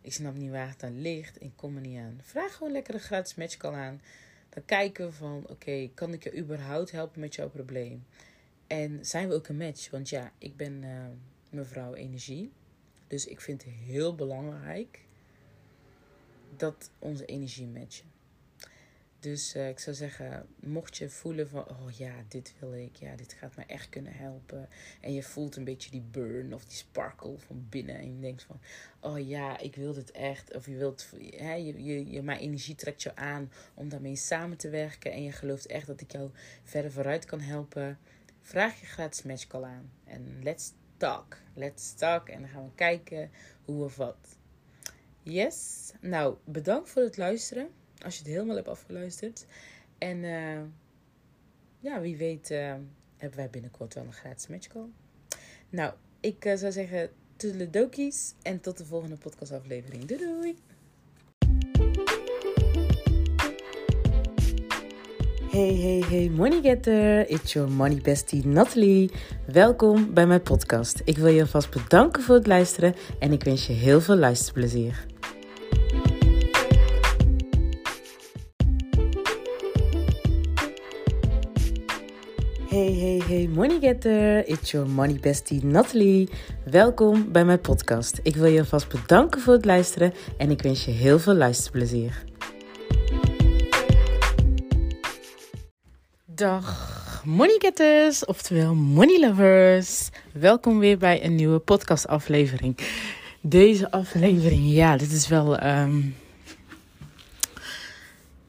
ik 0.00 0.12
snap 0.12 0.34
niet 0.34 0.50
waar 0.50 0.68
het 0.68 0.82
aan 0.82 1.00
ligt. 1.00 1.42
Ik 1.42 1.52
kom 1.56 1.74
er 1.76 1.80
niet 1.80 1.98
aan. 1.98 2.20
Vraag 2.22 2.54
gewoon 2.54 2.72
lekker 2.72 2.94
een 2.94 3.00
gratis 3.00 3.34
matchcall 3.34 3.74
aan. 3.74 4.00
Dan 4.48 4.64
kijken 4.64 5.06
we 5.06 5.12
van, 5.12 5.46
oké, 5.48 5.90
kan 5.94 6.12
ik 6.12 6.24
je 6.24 6.36
überhaupt 6.36 6.90
helpen 6.90 7.20
met 7.20 7.34
jouw 7.34 7.48
probleem? 7.48 8.04
En 8.66 9.04
zijn 9.06 9.28
we 9.28 9.34
ook 9.34 9.48
een 9.48 9.56
match? 9.56 9.90
Want 9.90 10.08
ja, 10.08 10.32
ik 10.38 10.56
ben 10.56 10.82
uh, 10.82 11.06
mevrouw 11.50 11.94
energie. 11.94 12.52
Dus 13.06 13.26
ik 13.26 13.40
vind 13.40 13.64
het 13.64 13.72
heel 13.72 14.14
belangrijk 14.14 15.00
dat 16.56 16.90
onze 16.98 17.24
energie 17.24 17.66
matchen. 17.66 18.09
Dus 19.20 19.56
uh, 19.56 19.68
ik 19.68 19.78
zou 19.78 19.96
zeggen, 19.96 20.46
mocht 20.60 20.96
je 20.96 21.08
voelen 21.08 21.48
van, 21.48 21.68
oh 21.68 21.90
ja, 21.90 22.12
dit 22.28 22.54
wil 22.58 22.74
ik, 22.74 22.96
ja, 22.96 23.16
dit 23.16 23.32
gaat 23.32 23.56
me 23.56 23.64
echt 23.66 23.88
kunnen 23.88 24.12
helpen. 24.12 24.68
En 25.00 25.12
je 25.12 25.22
voelt 25.22 25.56
een 25.56 25.64
beetje 25.64 25.90
die 25.90 26.04
burn 26.10 26.54
of 26.54 26.64
die 26.64 26.76
sparkle 26.76 27.38
van 27.38 27.66
binnen. 27.68 27.94
En 27.94 28.14
je 28.14 28.20
denkt 28.20 28.42
van, 28.42 28.60
oh 29.00 29.28
ja, 29.28 29.58
ik 29.58 29.76
wil 29.76 29.92
dit 29.92 30.10
echt. 30.10 30.54
Of 30.54 30.66
je 30.66 30.76
wilt, 30.76 31.10
hè, 31.36 31.54
je, 31.54 31.84
je, 31.84 32.10
je, 32.10 32.22
mijn 32.22 32.38
energie 32.38 32.74
trekt 32.74 33.02
je 33.02 33.16
aan 33.16 33.52
om 33.74 33.88
daarmee 33.88 34.16
samen 34.16 34.56
te 34.56 34.68
werken. 34.68 35.12
En 35.12 35.22
je 35.22 35.32
gelooft 35.32 35.66
echt 35.66 35.86
dat 35.86 36.00
ik 36.00 36.12
jou 36.12 36.30
verder 36.62 36.92
vooruit 36.92 37.24
kan 37.24 37.40
helpen. 37.40 37.98
Vraag 38.40 38.80
je 38.80 38.86
gratis 38.86 39.22
matchcall 39.22 39.62
aan. 39.62 39.90
En 40.04 40.38
let's 40.42 40.72
talk. 40.96 41.36
Let's 41.54 41.94
talk. 41.94 42.28
En 42.28 42.40
dan 42.40 42.50
gaan 42.50 42.64
we 42.64 42.74
kijken 42.74 43.30
hoe 43.64 43.84
of 43.84 43.96
wat. 43.96 44.38
Yes. 45.22 45.92
Nou, 46.00 46.36
bedankt 46.44 46.88
voor 46.88 47.02
het 47.02 47.16
luisteren. 47.16 47.79
Als 48.04 48.14
je 48.14 48.22
het 48.22 48.32
helemaal 48.32 48.56
hebt 48.56 48.68
afgeluisterd. 48.68 49.46
En 49.98 50.22
uh, 50.22 50.60
ja, 51.78 52.00
wie 52.00 52.16
weet 52.16 52.50
uh, 52.50 52.74
hebben 53.16 53.38
wij 53.38 53.50
binnenkort 53.50 53.94
wel 53.94 54.04
een 54.04 54.12
gratis 54.12 54.46
matchcall. 54.46 54.86
Nou, 55.68 55.92
ik 56.20 56.44
uh, 56.44 56.56
zou 56.56 56.72
zeggen 56.72 57.10
toedeledokies 57.36 58.34
en 58.42 58.60
tot 58.60 58.78
de 58.78 58.84
volgende 58.84 59.16
podcastaflevering. 59.16 60.04
Doei 60.04 60.20
doei! 60.20 60.56
Hey, 65.50 65.74
hey, 65.74 66.04
hey, 66.08 66.28
money 66.28 66.60
getter. 66.60 67.28
It's 67.28 67.52
your 67.52 67.70
money 67.70 68.00
bestie 68.00 68.46
Natalie. 68.46 69.10
Welkom 69.46 70.14
bij 70.14 70.26
mijn 70.26 70.42
podcast. 70.42 71.02
Ik 71.04 71.16
wil 71.16 71.26
je 71.32 71.40
alvast 71.40 71.70
bedanken 71.70 72.22
voor 72.22 72.34
het 72.34 72.46
luisteren 72.46 72.94
en 73.18 73.32
ik 73.32 73.44
wens 73.44 73.66
je 73.66 73.72
heel 73.72 74.00
veel 74.00 74.16
luisterplezier. 74.16 75.09
Hey, 83.30 83.48
money 83.48 83.78
getter. 83.80 84.48
It's 84.48 84.70
your 84.70 84.88
money 84.88 85.18
bestie 85.20 85.64
Natalie. 85.64 86.28
Welkom 86.64 87.32
bij 87.32 87.44
mijn 87.44 87.60
podcast. 87.60 88.20
Ik 88.22 88.36
wil 88.36 88.46
je 88.46 88.58
alvast 88.58 88.88
bedanken 88.88 89.40
voor 89.40 89.52
het 89.52 89.64
luisteren 89.64 90.12
en 90.36 90.50
ik 90.50 90.62
wens 90.62 90.84
je 90.84 90.90
heel 90.90 91.18
veel 91.18 91.34
luisterplezier. 91.34 92.24
Dag 96.24 97.22
money 97.24 97.56
getters, 97.58 98.24
oftewel 98.24 98.74
money 98.74 99.20
lovers. 99.20 100.08
Welkom 100.32 100.78
weer 100.78 100.98
bij 100.98 101.24
een 101.24 101.34
nieuwe 101.34 101.58
podcastaflevering. 101.58 102.76
Deze 103.40 103.90
aflevering, 103.90 104.72
ja, 104.72 104.96
dit 104.96 105.12
is 105.12 105.28
wel... 105.28 105.62
Um... 105.62 106.14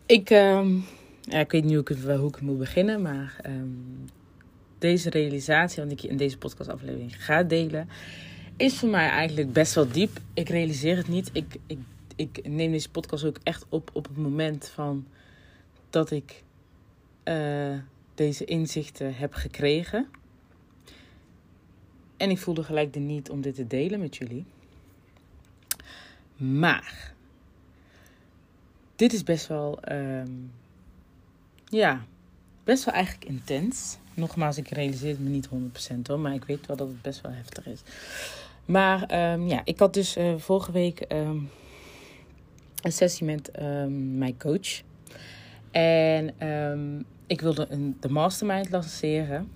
Ik... 0.05 0.29
Um 0.29 0.85
ja, 1.21 1.39
ik 1.39 1.51
weet 1.51 1.63
niet 1.63 1.73
hoe 1.73 1.97
ik, 1.97 2.17
hoe 2.19 2.31
moet 2.41 2.57
beginnen, 2.57 3.01
maar 3.01 3.35
um, 3.45 4.09
deze 4.81 5.09
realisatie, 5.09 5.83
wat 5.83 5.91
ik 5.91 6.03
in 6.03 6.17
deze 6.17 6.37
podcastaflevering 6.37 7.23
ga 7.23 7.43
delen, 7.43 7.89
is 8.57 8.77
voor 8.77 8.89
mij 8.89 9.09
eigenlijk 9.09 9.53
best 9.53 9.75
wel 9.75 9.91
diep. 9.91 10.19
Ik 10.33 10.49
realiseer 10.49 10.97
het 10.97 11.07
niet. 11.07 11.29
Ik, 11.33 11.55
ik, 11.67 11.79
ik 12.15 12.47
neem 12.47 12.71
deze 12.71 12.89
podcast 12.89 13.23
ook 13.23 13.37
echt 13.43 13.65
op 13.69 13.89
op 13.93 14.07
het 14.07 14.17
moment 14.17 14.67
van 14.67 15.07
dat 15.89 16.11
ik 16.11 16.43
uh, 17.23 17.77
deze 18.15 18.45
inzichten 18.45 19.15
heb 19.15 19.33
gekregen. 19.33 20.07
En 22.17 22.29
ik 22.29 22.37
voelde 22.37 22.63
gelijk 22.63 22.93
de 22.93 22.99
niet 22.99 23.29
om 23.29 23.41
dit 23.41 23.55
te 23.55 23.67
delen 23.67 23.99
met 23.99 24.15
jullie. 24.15 24.45
Maar 26.35 27.13
dit 28.95 29.13
is 29.13 29.23
best 29.23 29.47
wel 29.47 29.79
um, 29.91 30.51
ja, 31.65 32.05
best 32.63 32.83
wel 32.83 32.93
eigenlijk 32.93 33.25
intens. 33.25 33.97
Nogmaals, 34.13 34.57
ik 34.57 34.69
realiseer 34.69 35.09
het 35.09 35.19
me 35.19 35.29
niet 35.29 35.49
100% 35.93 36.01
hoor, 36.03 36.19
maar 36.19 36.33
ik 36.33 36.43
weet 36.43 36.67
wel 36.67 36.77
dat 36.77 36.87
het 36.87 37.01
best 37.01 37.21
wel 37.21 37.31
heftig 37.31 37.67
is. 37.67 37.81
Maar 38.65 39.31
um, 39.33 39.47
ja, 39.47 39.61
ik 39.63 39.79
had 39.79 39.93
dus 39.93 40.17
uh, 40.17 40.33
vorige 40.37 40.71
week 40.71 41.05
um, 41.11 41.49
een 42.81 42.91
sessie 42.91 43.25
met 43.25 43.51
um, 43.61 44.17
mijn 44.17 44.37
coach. 44.37 44.81
En 45.71 46.33
ik 47.27 47.41
wilde 47.41 47.65
een, 47.69 47.97
de 47.99 48.09
mastermind 48.09 48.69
lanceren. 48.69 49.47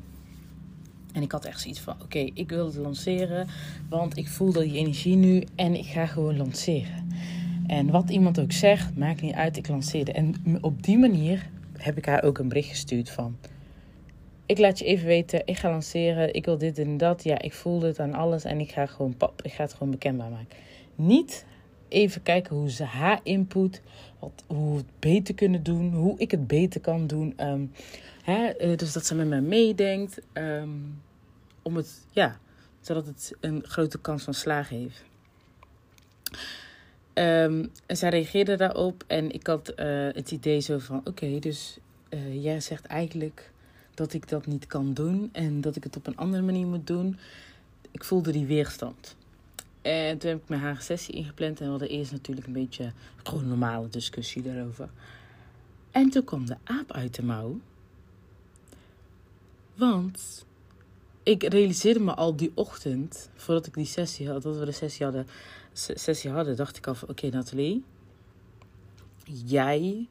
En 1.13 1.21
ik 1.21 1.31
had 1.31 1.45
echt 1.45 1.61
zoiets 1.61 1.79
van: 1.79 1.95
oké, 2.01 2.19
ik 2.33 2.49
wil 2.49 2.65
het 2.65 2.75
lanceren, 2.75 3.47
want 3.89 4.17
ik 4.17 4.27
voel 4.27 4.51
die 4.51 4.77
energie 4.77 5.15
nu 5.15 5.43
en 5.55 5.75
ik 5.75 5.85
ga 5.85 6.05
gewoon 6.05 6.37
lanceren. 6.37 7.09
En 7.67 7.89
wat 7.89 8.09
iemand 8.09 8.39
ook 8.39 8.51
zegt, 8.51 8.97
maakt 8.97 9.21
niet 9.21 9.33
uit, 9.33 9.57
ik 9.57 9.67
lanceerde. 9.67 10.11
En 10.11 10.35
op 10.61 10.83
die 10.83 10.97
manier 10.97 11.49
heb 11.77 11.97
ik 11.97 12.05
haar 12.05 12.23
ook 12.23 12.37
een 12.37 12.47
bericht 12.47 12.69
gestuurd 12.69 13.09
van... 13.09 13.37
Ik 14.45 14.57
laat 14.57 14.79
je 14.79 14.85
even 14.85 15.05
weten, 15.07 15.41
ik 15.45 15.57
ga 15.57 15.69
lanceren, 15.69 16.33
ik 16.33 16.45
wil 16.45 16.57
dit 16.57 16.79
en 16.79 16.97
dat. 16.97 17.23
Ja, 17.23 17.41
ik 17.41 17.53
voel 17.53 17.81
het 17.81 17.99
aan 17.99 18.13
alles 18.13 18.43
en 18.43 18.59
ik 18.59 18.71
ga 18.71 18.85
gewoon 18.85 19.17
pap, 19.17 19.41
ik 19.41 19.53
ga 19.53 19.63
het 19.63 19.73
gewoon 19.73 19.91
bekendbaar 19.91 20.29
maken. 20.29 20.57
Niet 20.95 21.45
even 21.87 22.23
kijken 22.23 22.55
hoe 22.55 22.71
ze 22.71 22.83
haar 22.83 23.19
input, 23.23 23.81
wat, 24.19 24.43
hoe 24.47 24.71
we 24.71 24.77
het 24.77 24.99
beter 24.99 25.35
kunnen 25.35 25.63
doen, 25.63 25.93
hoe 25.93 26.19
ik 26.19 26.31
het 26.31 26.47
beter 26.47 26.81
kan 26.81 27.07
doen. 27.07 27.33
Um, 27.39 27.71
hè, 28.23 28.47
eh, 28.47 28.77
dus 28.77 28.93
dat 28.93 29.05
ze 29.05 29.15
met 29.15 29.27
mij 29.27 29.41
meedenkt, 29.41 30.21
um, 30.33 31.01
om 31.61 31.75
het, 31.75 32.05
ja, 32.11 32.39
zodat 32.81 33.05
het 33.05 33.35
een 33.39 33.63
grote 33.67 33.99
kans 33.99 34.23
van 34.23 34.33
slagen 34.33 34.77
heeft. 34.77 35.03
Um, 37.13 37.71
en 37.85 37.97
zij 37.97 38.09
reageerde 38.09 38.55
daarop 38.55 39.03
en 39.07 39.31
ik 39.31 39.47
had 39.47 39.73
uh, 39.75 39.85
het 40.13 40.31
idee 40.31 40.59
zo 40.59 40.77
van: 40.77 41.01
oké, 41.03 41.39
dus 41.39 41.77
uh, 42.09 42.43
jij 42.43 42.59
zegt 42.59 42.85
eigenlijk 42.85 43.51
dat 43.95 44.13
ik 44.13 44.29
dat 44.29 44.45
niet 44.45 44.65
kan 44.65 44.93
doen 44.93 45.29
en 45.31 45.61
dat 45.61 45.75
ik 45.75 45.83
het 45.83 45.95
op 45.95 46.07
een 46.07 46.17
andere 46.17 46.43
manier 46.43 46.67
moet 46.67 46.87
doen. 46.87 47.17
Ik 47.91 48.03
voelde 48.03 48.31
die 48.31 48.45
weerstand. 48.45 49.15
En 49.81 50.17
toen 50.17 50.29
heb 50.29 50.41
ik 50.41 50.49
met 50.49 50.59
haar 50.59 50.81
sessie 50.81 51.13
ingepland 51.15 51.59
en 51.59 51.65
we 51.65 51.69
hadden 51.69 51.89
eerst 51.89 52.11
natuurlijk 52.11 52.47
een 52.47 52.53
beetje 52.53 52.91
gewoon 53.23 53.43
een 53.43 53.49
normale 53.49 53.89
discussie 53.89 54.41
daarover. 54.41 54.89
En 55.91 56.09
toen 56.09 56.23
kwam 56.23 56.45
de 56.45 56.57
aap 56.63 56.91
uit 56.91 57.15
de 57.15 57.23
mouw. 57.23 57.59
Want 59.75 60.45
ik 61.23 61.43
realiseerde 61.43 61.99
me 61.99 62.13
al 62.13 62.35
die 62.35 62.51
ochtend, 62.53 63.29
voordat 63.35 63.65
ik 63.65 63.73
die 63.73 63.85
sessie 63.85 64.29
had, 64.29 64.41
dat 64.41 64.57
we 64.57 64.65
de 64.65 64.71
sessie 64.71 65.05
hadden, 65.05 65.27
sessie 65.73 66.29
hadden 66.29 66.55
dacht 66.55 66.77
ik 66.77 66.87
al 66.87 66.95
oké 67.07 67.29
Nathalie, 67.29 67.83
jij 69.45 70.07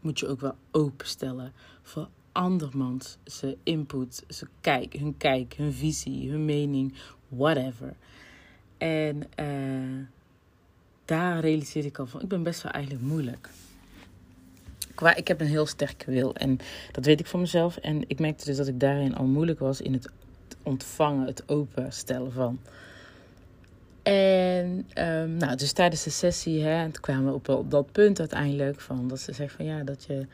moet 0.00 0.18
je 0.18 0.26
ook 0.26 0.40
wel 0.40 0.54
openstellen 0.70 1.52
voor 1.82 2.08
andermans 2.32 3.18
zijn 3.24 3.56
input, 3.62 4.24
zijn 4.28 4.50
kijk, 4.60 4.92
hun 4.92 5.16
kijk, 5.16 5.54
hun 5.54 5.72
visie, 5.72 6.30
hun 6.30 6.44
mening, 6.44 6.94
whatever. 7.28 7.94
En 8.78 9.22
uh, 9.40 10.04
daar 11.04 11.40
realiseerde 11.40 11.88
ik 11.88 11.98
al 11.98 12.06
van, 12.06 12.22
ik 12.22 12.28
ben 12.28 12.42
best 12.42 12.62
wel 12.62 12.72
eigenlijk 12.72 13.04
moeilijk. 13.04 13.48
Qua, 14.94 15.14
ik 15.14 15.28
heb 15.28 15.40
een 15.40 15.46
heel 15.46 15.66
sterke 15.66 16.10
wil 16.10 16.34
en 16.34 16.58
dat 16.92 17.04
weet 17.04 17.20
ik 17.20 17.26
van 17.26 17.40
mezelf. 17.40 17.76
En 17.76 18.04
ik 18.06 18.18
merkte 18.18 18.44
dus 18.44 18.56
dat 18.56 18.68
ik 18.68 18.80
daarin 18.80 19.16
al 19.16 19.24
moeilijk 19.24 19.58
was 19.58 19.80
in 19.80 19.92
het 19.92 20.10
ontvangen, 20.62 21.26
het 21.26 21.48
openstellen 21.48 22.32
van. 22.32 22.58
En 24.02 24.86
um, 24.94 25.36
nou, 25.36 25.56
dus 25.56 25.72
tijdens 25.72 26.02
de 26.02 26.10
sessie, 26.10 26.62
hè, 26.62 26.82
en 26.82 26.90
toen 26.92 27.02
kwamen 27.02 27.24
we 27.24 27.32
op, 27.32 27.48
op 27.48 27.70
dat 27.70 27.92
punt 27.92 28.18
uiteindelijk 28.20 28.80
van 28.80 29.08
dat 29.08 29.20
ze 29.20 29.32
zegt 29.32 29.54
van 29.54 29.64
ja, 29.64 29.82
dat 29.82 30.04
je 30.04 30.26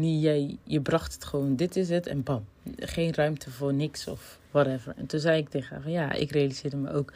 niet, 0.00 0.22
je, 0.22 0.56
je 0.64 0.80
bracht 0.80 1.14
het 1.14 1.24
gewoon, 1.24 1.56
dit 1.56 1.76
is 1.76 1.88
het 1.88 2.06
en 2.06 2.22
bam, 2.22 2.44
geen 2.76 3.14
ruimte 3.14 3.50
voor 3.50 3.74
niks 3.74 4.06
of 4.06 4.38
whatever. 4.50 4.94
En 4.96 5.06
toen 5.06 5.20
zei 5.20 5.38
ik 5.38 5.48
tegen 5.48 5.74
haar 5.74 5.82
van 5.82 5.92
ja, 5.92 6.12
ik 6.12 6.30
realiseerde 6.30 6.76
me 6.76 6.92
ook 6.92 7.12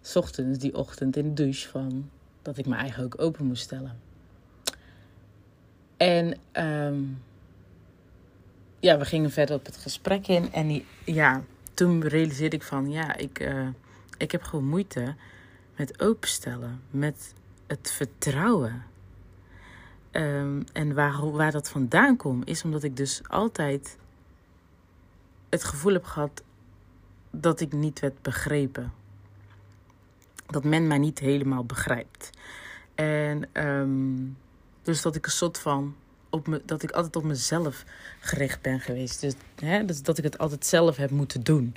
s 0.00 0.16
ochtends 0.16 0.58
die 0.58 0.76
ochtend 0.76 1.16
in 1.16 1.34
de 1.34 1.42
douche 1.42 1.68
van 1.68 2.10
dat 2.42 2.58
ik 2.58 2.66
me 2.66 2.74
eigenlijk 2.74 3.14
ook 3.14 3.26
open 3.26 3.46
moest 3.46 3.62
stellen. 3.62 4.00
En 5.96 6.38
um, 6.52 7.22
ja, 8.80 8.98
we 8.98 9.04
gingen 9.04 9.30
verder 9.30 9.56
op 9.56 9.66
het 9.66 9.76
gesprek 9.76 10.26
in 10.26 10.52
en 10.52 10.66
die, 10.66 10.86
ja, 11.04 11.42
toen 11.74 12.06
realiseerde 12.06 12.56
ik 12.56 12.62
van 12.62 12.90
ja, 12.90 13.16
ik, 13.16 13.40
uh, 13.40 13.68
ik 14.18 14.32
heb 14.32 14.42
gewoon 14.42 14.64
moeite 14.64 15.14
met 15.76 16.00
openstellen, 16.00 16.80
met 16.90 17.34
het 17.66 17.90
vertrouwen. 17.90 18.82
Um, 20.16 20.64
en 20.72 20.94
waar, 20.94 21.30
waar 21.30 21.52
dat 21.52 21.68
vandaan 21.68 22.16
komt, 22.16 22.48
is 22.48 22.64
omdat 22.64 22.82
ik 22.82 22.96
dus 22.96 23.20
altijd 23.28 23.96
het 25.48 25.64
gevoel 25.64 25.92
heb 25.92 26.04
gehad 26.04 26.42
dat 27.30 27.60
ik 27.60 27.72
niet 27.72 28.00
werd 28.00 28.22
begrepen. 28.22 28.92
Dat 30.46 30.64
men 30.64 30.86
mij 30.86 30.98
niet 30.98 31.18
helemaal 31.18 31.64
begrijpt. 31.64 32.30
En 32.94 33.48
um, 33.52 34.36
dus 34.82 35.02
dat 35.02 35.16
ik 35.16 35.26
een 35.26 35.32
soort 35.32 35.58
van 35.58 35.94
op 36.30 36.46
me, 36.46 36.62
dat 36.64 36.82
ik 36.82 36.90
altijd 36.90 37.16
op 37.16 37.24
mezelf 37.24 37.84
gericht 38.20 38.60
ben 38.60 38.80
geweest. 38.80 39.20
Dus 39.20 39.34
hè, 39.54 39.84
dus 39.84 40.02
dat 40.02 40.18
ik 40.18 40.24
het 40.24 40.38
altijd 40.38 40.66
zelf 40.66 40.96
heb 40.96 41.10
moeten 41.10 41.42
doen. 41.42 41.74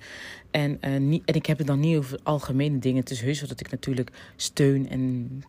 En, 0.52 0.78
uh, 0.82 0.99
niet, 0.99 1.25
en 1.25 1.34
ik 1.34 1.45
heb 1.45 1.58
het 1.58 1.67
dan 1.67 1.80
niet 1.80 1.97
over 1.97 2.19
algemene 2.23 2.80
dingen. 2.80 2.99
Het 2.99 3.10
is 3.10 3.21
heus 3.21 3.39
dat 3.39 3.60
ik 3.60 3.71
natuurlijk 3.71 4.12
steun 4.36 4.89
en 4.89 5.43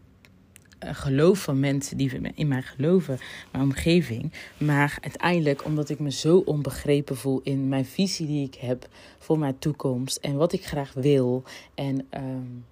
geloof 0.80 1.42
van 1.42 1.60
mensen 1.60 1.96
die 1.96 2.32
in 2.34 2.48
mij 2.48 2.62
geloven, 2.62 3.18
mijn 3.52 3.64
omgeving. 3.64 4.32
Maar 4.58 4.98
uiteindelijk, 5.00 5.64
omdat 5.64 5.88
ik 5.88 5.98
me 5.98 6.10
zo 6.10 6.38
onbegrepen 6.38 7.16
voel 7.16 7.40
in 7.42 7.68
mijn 7.68 7.86
visie 7.86 8.26
die 8.26 8.46
ik 8.46 8.54
heb 8.54 8.88
voor 9.18 9.38
mijn 9.38 9.58
toekomst 9.58 10.16
en 10.16 10.36
wat 10.36 10.52
ik 10.52 10.66
graag 10.66 10.92
wil. 10.92 11.42
En 11.74 12.06
um, 12.10 12.64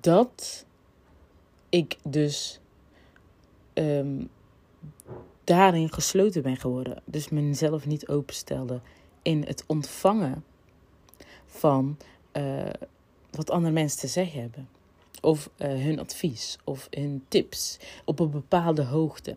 dat 0.00 0.64
ik 1.68 1.96
dus. 2.02 2.60
Um, 3.74 4.28
daarin 5.50 5.92
gesloten 5.92 6.42
ben 6.42 6.56
geworden. 6.56 7.02
Dus 7.04 7.28
mezelf 7.28 7.86
niet 7.86 8.08
openstelde 8.08 8.80
in 9.22 9.44
het 9.46 9.64
ontvangen 9.66 10.44
van 11.46 11.96
uh, 12.32 12.70
wat 13.30 13.50
andere 13.50 13.72
mensen 13.72 14.00
te 14.00 14.06
zeggen 14.06 14.40
hebben. 14.40 14.68
Of 15.20 15.50
uh, 15.56 15.68
hun 15.68 16.00
advies 16.00 16.58
of 16.64 16.86
hun 16.90 17.24
tips 17.28 17.78
op 18.04 18.20
een 18.20 18.30
bepaalde 18.30 18.84
hoogte. 18.84 19.36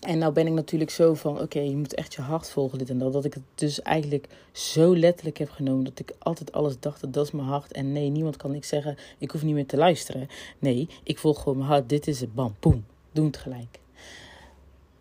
En 0.00 0.18
nou 0.18 0.32
ben 0.32 0.46
ik 0.46 0.52
natuurlijk 0.52 0.90
zo 0.90 1.14
van, 1.14 1.40
oké, 1.40 1.60
je 1.60 1.76
moet 1.76 1.94
echt 1.94 2.14
je 2.14 2.22
hart 2.22 2.50
volgen, 2.50 2.78
dit 2.78 2.90
en 2.90 2.98
dat. 2.98 3.12
Dat 3.12 3.24
ik 3.24 3.34
het 3.34 3.42
dus 3.54 3.82
eigenlijk 3.82 4.28
zo 4.52 4.96
letterlijk 4.96 5.38
heb 5.38 5.50
genomen. 5.50 5.84
Dat 5.84 5.98
ik 5.98 6.14
altijd 6.18 6.52
alles 6.52 6.80
dacht, 6.80 7.00
dat, 7.00 7.12
dat 7.12 7.26
is 7.26 7.32
mijn 7.32 7.46
hart. 7.46 7.72
En 7.72 7.92
nee, 7.92 8.08
niemand 8.08 8.36
kan 8.36 8.54
ik 8.54 8.64
zeggen, 8.64 8.96
ik 9.18 9.30
hoef 9.30 9.42
niet 9.42 9.54
meer 9.54 9.66
te 9.66 9.76
luisteren. 9.76 10.28
Nee, 10.58 10.88
ik 11.02 11.18
volg 11.18 11.42
gewoon 11.42 11.58
mijn 11.58 11.70
hart, 11.70 11.88
dit 11.88 12.06
is 12.06 12.20
het, 12.20 12.34
bam, 12.34 12.56
boem. 12.60 12.84
Doe 13.12 13.26
het 13.26 13.36
gelijk. 13.36 13.78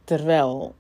Terwijl, 0.03 0.75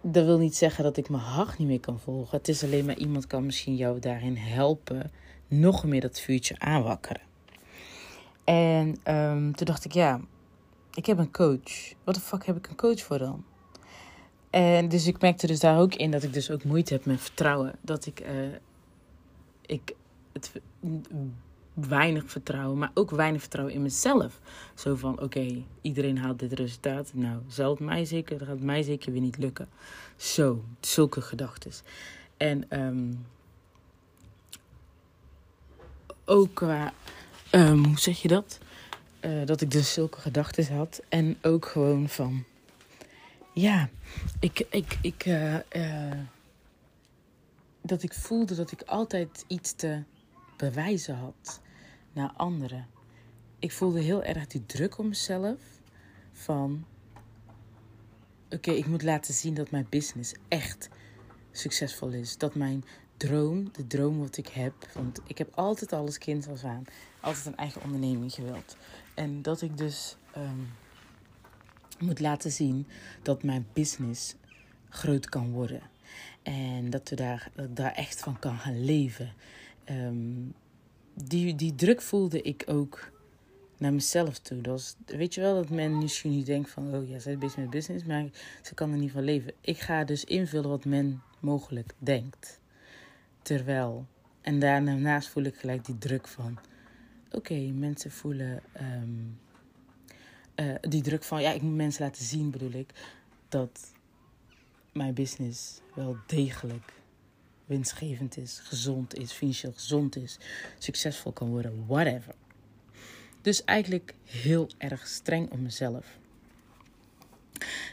dat 0.00 0.24
wil 0.24 0.38
niet 0.38 0.56
zeggen 0.56 0.84
dat 0.84 0.96
ik 0.96 1.08
mijn 1.08 1.22
hart 1.22 1.58
niet 1.58 1.68
meer 1.68 1.80
kan 1.80 1.98
volgen. 1.98 2.38
Het 2.38 2.48
is 2.48 2.64
alleen 2.64 2.84
maar 2.84 2.98
iemand 2.98 3.26
kan 3.26 3.46
misschien 3.46 3.76
jou 3.76 3.98
daarin 3.98 4.36
helpen. 4.36 5.10
Nog 5.50 5.84
meer 5.84 6.00
dat 6.00 6.20
vuurtje 6.20 6.58
aanwakkeren. 6.58 7.22
En 8.44 9.14
um, 9.14 9.54
toen 9.54 9.66
dacht 9.66 9.84
ik, 9.84 9.92
ja, 9.92 10.20
ik 10.94 11.06
heb 11.06 11.18
een 11.18 11.32
coach. 11.32 11.92
Wat 12.04 12.14
de 12.14 12.20
fuck 12.20 12.46
heb 12.46 12.56
ik 12.56 12.66
een 12.66 12.76
coach 12.76 13.00
voor 13.00 13.18
dan? 13.18 13.44
En 14.50 14.88
dus 14.88 15.06
ik 15.06 15.20
merkte 15.20 15.46
dus 15.46 15.60
daar 15.60 15.78
ook 15.78 15.94
in 15.94 16.10
dat 16.10 16.22
ik 16.22 16.32
dus 16.32 16.50
ook 16.50 16.64
moeite 16.64 16.92
heb 16.92 17.04
met 17.04 17.20
vertrouwen. 17.20 17.74
Dat 17.80 18.06
ik, 18.06 18.20
uh, 18.20 18.54
ik 19.66 19.94
het 20.32 20.52
weinig 21.74 22.30
vertrouwen, 22.30 22.78
maar 22.78 22.90
ook 22.94 23.10
weinig 23.10 23.40
vertrouwen 23.40 23.74
in 23.74 23.82
mezelf. 23.82 24.40
Zo 24.74 24.94
van, 24.94 25.20
oké, 25.20 25.64
iedereen 25.80 26.18
haalt 26.18 26.38
dit 26.38 26.52
resultaat. 26.52 27.10
Nou, 27.14 27.38
zal 27.46 27.70
het 27.70 27.80
mij 27.80 28.04
zeker, 28.04 28.38
dat 28.38 28.48
gaat 28.48 28.60
mij 28.60 28.82
zeker 28.82 29.12
weer 29.12 29.20
niet 29.20 29.38
lukken. 29.38 29.68
Zo, 30.16 30.64
zulke 30.80 31.20
gedachten. 31.20 31.72
En 32.36 32.80
um, 32.80 33.26
ook 36.30 36.54
qua, 36.54 36.92
um, 37.52 37.84
hoe 37.84 37.98
zeg 37.98 38.22
je 38.22 38.28
dat? 38.28 38.58
Uh, 39.20 39.46
dat 39.46 39.60
ik 39.60 39.70
dus 39.70 39.92
zulke 39.92 40.20
gedachten 40.20 40.76
had. 40.76 41.02
En 41.08 41.38
ook 41.42 41.66
gewoon 41.66 42.08
van, 42.08 42.44
ja, 43.54 43.88
ik, 44.40 44.66
ik, 44.70 44.98
ik, 45.02 45.26
uh, 45.26 45.56
dat 47.82 48.02
ik 48.02 48.14
voelde 48.14 48.54
dat 48.54 48.72
ik 48.72 48.82
altijd 48.82 49.44
iets 49.46 49.72
te 49.72 50.02
bewijzen 50.56 51.16
had 51.16 51.60
naar 52.12 52.32
anderen. 52.36 52.86
Ik 53.58 53.72
voelde 53.72 54.00
heel 54.00 54.22
erg 54.22 54.46
die 54.46 54.66
druk 54.66 54.98
op 54.98 55.04
mezelf 55.04 55.58
van 56.32 56.84
oké, 58.50 58.70
ik 58.70 58.86
moet 58.86 59.02
laten 59.02 59.34
zien 59.34 59.54
dat 59.54 59.70
mijn 59.70 59.86
business 59.88 60.34
echt 60.48 60.88
succesvol 61.52 62.08
is. 62.08 62.36
Dat 62.36 62.54
mijn 62.54 62.84
droom, 63.20 63.70
de 63.72 63.86
droom 63.86 64.18
wat 64.18 64.36
ik 64.36 64.48
heb, 64.48 64.74
want 64.94 65.20
ik 65.26 65.38
heb 65.38 65.48
altijd 65.54 65.92
alles 65.92 66.18
kind 66.18 66.48
als 66.48 66.64
aan, 66.64 66.84
altijd 67.20 67.46
een 67.46 67.56
eigen 67.56 67.82
onderneming 67.82 68.32
gewild. 68.32 68.76
En 69.14 69.42
dat 69.42 69.62
ik 69.62 69.76
dus 69.76 70.16
um, 70.36 70.68
moet 71.98 72.20
laten 72.20 72.52
zien 72.52 72.86
dat 73.22 73.42
mijn 73.42 73.66
business 73.72 74.34
groot 74.88 75.28
kan 75.28 75.50
worden. 75.50 75.82
En 76.42 76.90
dat, 76.90 77.08
we 77.08 77.16
daar, 77.16 77.50
ik 77.56 77.76
daar 77.76 77.92
echt 77.92 78.20
van 78.20 78.38
kan 78.38 78.58
gaan 78.58 78.84
leven. 78.84 79.32
Um, 79.90 80.54
die, 81.14 81.54
die 81.54 81.74
druk 81.74 82.02
voelde 82.02 82.42
ik 82.42 82.62
ook 82.66 83.10
naar 83.78 83.92
mezelf 83.92 84.38
toe. 84.38 84.60
Dat 84.60 84.72
was, 84.72 84.96
weet 85.06 85.34
je 85.34 85.40
wel 85.40 85.54
dat 85.54 85.70
men 85.70 85.98
misschien 85.98 86.30
niet 86.30 86.46
denkt 86.46 86.70
van... 86.70 86.94
oh 86.94 87.08
ja, 87.08 87.18
zij 87.18 87.32
is 87.32 87.38
bezig 87.38 87.56
met 87.56 87.70
business, 87.70 88.04
maar 88.04 88.28
ze 88.62 88.74
kan 88.74 88.92
er 88.92 88.98
niet 88.98 89.12
van 89.12 89.24
leven. 89.24 89.52
Ik 89.60 89.78
ga 89.78 90.04
dus 90.04 90.24
invullen 90.24 90.70
wat 90.70 90.84
men 90.84 91.22
mogelijk 91.40 91.94
denkt. 91.98 92.59
Terwijl... 93.42 94.06
En 94.40 94.58
daarnaast 94.58 95.28
voel 95.28 95.42
ik 95.42 95.54
gelijk 95.56 95.84
die 95.84 95.98
druk 95.98 96.28
van... 96.28 96.58
Oké, 97.30 97.54
mensen 97.54 98.10
voelen... 98.10 98.62
Um, 98.80 99.38
uh, 100.56 100.74
die 100.80 101.02
druk 101.02 101.24
van... 101.24 101.42
Ja, 101.42 101.52
ik 101.52 101.62
moet 101.62 101.74
mensen 101.74 102.04
laten 102.04 102.24
zien, 102.24 102.50
bedoel 102.50 102.72
ik... 102.72 102.90
dat 103.48 103.92
mijn 104.92 105.14
business 105.14 105.80
wel 105.94 106.16
degelijk 106.26 106.92
winstgevend 107.66 108.36
is, 108.36 108.58
gezond 108.58 109.18
is, 109.18 109.32
financieel 109.32 109.72
gezond 109.72 110.16
is, 110.16 110.38
succesvol 110.78 111.32
kan 111.32 111.48
worden, 111.48 111.86
whatever. 111.86 112.34
Dus 113.42 113.64
eigenlijk 113.64 114.14
heel 114.24 114.68
erg 114.78 115.06
streng 115.06 115.50
op 115.50 115.58
mezelf. 115.58 116.18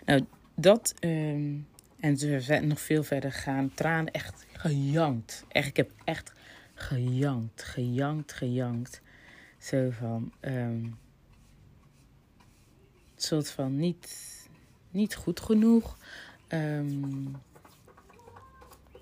Nou, 0.05 0.25
dat 0.55 0.93
um, 0.99 1.67
en 1.99 2.17
ze 2.17 2.59
nog 2.63 2.79
veel 2.81 3.03
verder 3.03 3.31
gaan. 3.31 3.71
Traan 3.73 4.07
echt 4.07 4.45
gejankt. 4.57 5.45
Echt, 5.47 5.67
ik 5.67 5.77
heb 5.77 5.91
echt 6.03 6.33
gejankt, 6.73 7.63
gejankt, 7.63 8.33
gejankt. 8.33 9.01
Zo 9.57 9.89
van, 9.89 10.33
um, 10.41 10.97
soort 13.15 13.49
van 13.49 13.75
niet, 13.75 14.09
niet 14.91 15.15
goed 15.15 15.39
genoeg. 15.39 15.97
Um, 16.47 17.35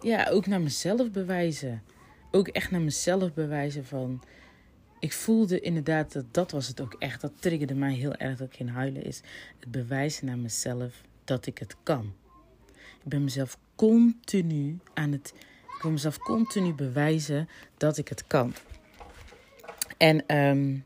ja, 0.02 0.30
ook 0.30 0.46
naar 0.46 0.62
mezelf 0.62 1.12
bewijzen. 1.12 1.84
Ook 2.32 2.48
echt 2.48 2.72
naar 2.72 2.82
mezelf 2.82 3.34
bewijzen 3.34 3.86
van... 3.86 4.24
Ik 5.00 5.14
voelde 5.14 5.60
inderdaad 5.60 6.14
dat 6.14 6.26
dat 6.32 6.52
was 6.52 6.68
het 6.68 6.82
ook 6.82 6.96
echt. 7.00 7.22
Dat 7.22 7.42
triggerde 7.42 7.76
mij 7.76 7.94
heel 7.94 8.16
erg 8.16 8.38
dat 8.38 8.48
ik 8.48 8.60
in 8.60 8.68
huilen 8.68 9.04
is. 9.04 9.22
Het 9.60 9.72
bewijzen 9.72 10.26
naar 10.26 10.38
mezelf 10.38 11.02
dat 11.24 11.46
ik 11.46 11.58
het 11.58 11.76
kan. 11.84 12.14
Ik 12.76 13.10
ben 13.10 13.24
mezelf 13.24 13.58
continu 13.76 14.80
aan 14.94 15.12
het 15.12 15.34
Ik 15.76 15.82
wil 15.82 15.92
mezelf 15.92 16.18
continu 16.18 16.74
bewijzen 16.74 17.50
dat 17.78 17.98
ik 17.98 18.08
het 18.08 18.28
kan. 18.28 18.54
En 19.98 20.38
um, 20.38 20.86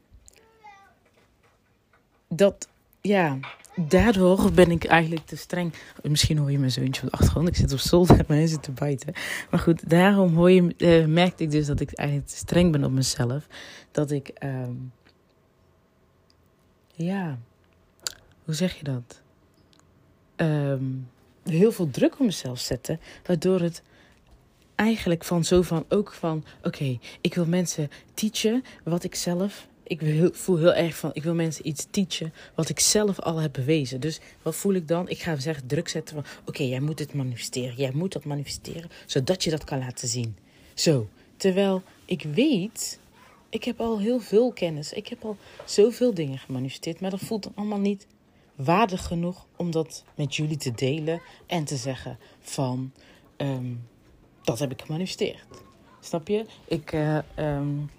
dat, 2.27 2.67
ja, 3.01 3.37
daardoor 3.75 4.51
ben 4.51 4.71
ik 4.71 4.85
eigenlijk 4.85 5.25
te 5.25 5.37
streng. 5.37 5.73
Misschien 6.01 6.37
hoor 6.37 6.51
je 6.51 6.59
mijn 6.59 6.71
zoontje 6.71 7.03
op 7.03 7.09
de 7.09 7.17
achtergrond. 7.17 7.47
Ik 7.47 7.55
zit 7.55 7.73
op 7.73 7.79
zolder 7.79 8.19
en 8.19 8.25
hij 8.35 8.47
zit 8.47 8.63
te 8.63 8.71
bijten. 8.71 9.13
Maar 9.49 9.59
goed, 9.59 9.89
daarom 9.89 10.35
hoor 10.35 10.51
je, 10.51 10.73
uh, 10.77 11.05
merkte 11.05 11.43
ik 11.43 11.51
dus 11.51 11.65
dat 11.65 11.79
ik 11.79 11.93
eigenlijk 11.93 12.29
te 12.29 12.35
streng 12.35 12.71
ben 12.71 12.83
op 12.83 12.91
mezelf. 12.91 13.47
Dat 13.91 14.11
ik, 14.11 14.31
um, 14.43 14.91
ja, 16.93 17.39
hoe 18.45 18.53
zeg 18.53 18.75
je 18.75 18.83
dat? 18.83 19.21
Um, 20.35 21.09
heel 21.49 21.71
veel 21.71 21.89
druk 21.89 22.13
op 22.13 22.25
mezelf 22.25 22.59
zetten. 22.59 22.99
Waardoor 23.25 23.59
het 23.59 23.81
eigenlijk 24.75 25.23
van 25.23 25.43
zo 25.43 25.61
van 25.61 25.85
ook 25.89 26.11
van 26.11 26.43
oké, 26.63 26.99
ik 27.21 27.35
wil 27.35 27.45
mensen 27.45 27.89
teachen 28.13 28.63
wat 28.83 29.03
ik 29.03 29.15
zelf. 29.15 29.67
Ik 29.83 30.29
voel 30.31 30.57
heel 30.57 30.73
erg 30.73 30.95
van 30.97 31.09
ik 31.13 31.23
wil 31.23 31.33
mensen 31.33 31.67
iets 31.67 31.87
teachen 31.91 32.33
wat 32.55 32.69
ik 32.69 32.79
zelf 32.79 33.19
al 33.19 33.37
heb 33.37 33.53
bewezen. 33.53 33.99
Dus 33.99 34.19
wat 34.41 34.55
voel 34.55 34.73
ik 34.73 34.87
dan? 34.87 35.09
Ik 35.09 35.19
ga 35.19 35.35
zeggen 35.35 35.67
druk 35.67 35.87
zetten 35.87 36.15
van 36.15 36.25
oké, 36.45 36.63
jij 36.63 36.79
moet 36.79 36.99
het 36.99 37.13
manifesteren. 37.13 37.75
Jij 37.75 37.91
moet 37.93 38.13
dat 38.13 38.25
manifesteren 38.25 38.89
zodat 39.05 39.43
je 39.43 39.49
dat 39.49 39.63
kan 39.63 39.79
laten 39.79 40.07
zien. 40.07 40.37
Zo. 40.73 41.07
Terwijl 41.37 41.83
ik 42.05 42.23
weet, 42.23 42.99
ik 43.49 43.63
heb 43.63 43.79
al 43.79 43.99
heel 43.99 44.19
veel 44.19 44.51
kennis. 44.51 44.93
Ik 44.93 45.07
heb 45.07 45.25
al 45.25 45.37
zoveel 45.65 46.13
dingen 46.13 46.37
gemanifesteerd, 46.37 46.99
maar 46.99 47.09
dat 47.09 47.19
voelt 47.19 47.49
allemaal 47.55 47.79
niet 47.79 48.07
waardig 48.63 49.05
genoeg 49.05 49.45
om 49.55 49.71
dat 49.71 50.03
met 50.15 50.35
jullie 50.35 50.57
te 50.57 50.71
delen 50.71 51.21
en 51.45 51.63
te 51.63 51.75
zeggen 51.75 52.19
van 52.39 52.91
um, 53.37 53.87
dat 54.41 54.59
heb 54.59 54.71
ik 54.71 54.81
gemanifesteerd. 54.81 55.45
Snap 55.99 56.27
je? 56.27 56.45
Ik, 56.67 56.93
uh, 56.93 57.17
um, 57.35 57.89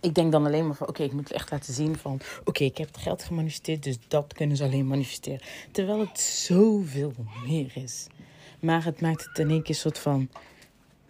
ik 0.00 0.14
denk 0.14 0.32
dan 0.32 0.46
alleen 0.46 0.66
maar 0.66 0.76
van 0.76 0.88
oké, 0.88 1.02
ik 1.02 1.12
moet 1.12 1.28
het 1.28 1.32
echt 1.32 1.50
laten 1.50 1.74
zien 1.74 1.96
van 1.96 2.20
oké, 2.44 2.64
ik 2.64 2.76
heb 2.76 2.86
het 2.86 2.96
geld 2.96 3.24
gemanifesteerd, 3.24 3.82
dus 3.82 3.98
dat 4.08 4.32
kunnen 4.32 4.56
ze 4.56 4.64
alleen 4.64 4.86
manifesteren. 4.86 5.40
Terwijl 5.70 6.00
het 6.00 6.20
zoveel 6.20 7.12
meer 7.46 7.72
is. 7.74 8.06
Maar 8.60 8.84
het 8.84 9.00
maakt 9.00 9.24
het 9.24 9.38
in 9.38 9.50
één 9.50 9.62
keer 9.62 9.74
soort 9.74 9.98
van 9.98 10.28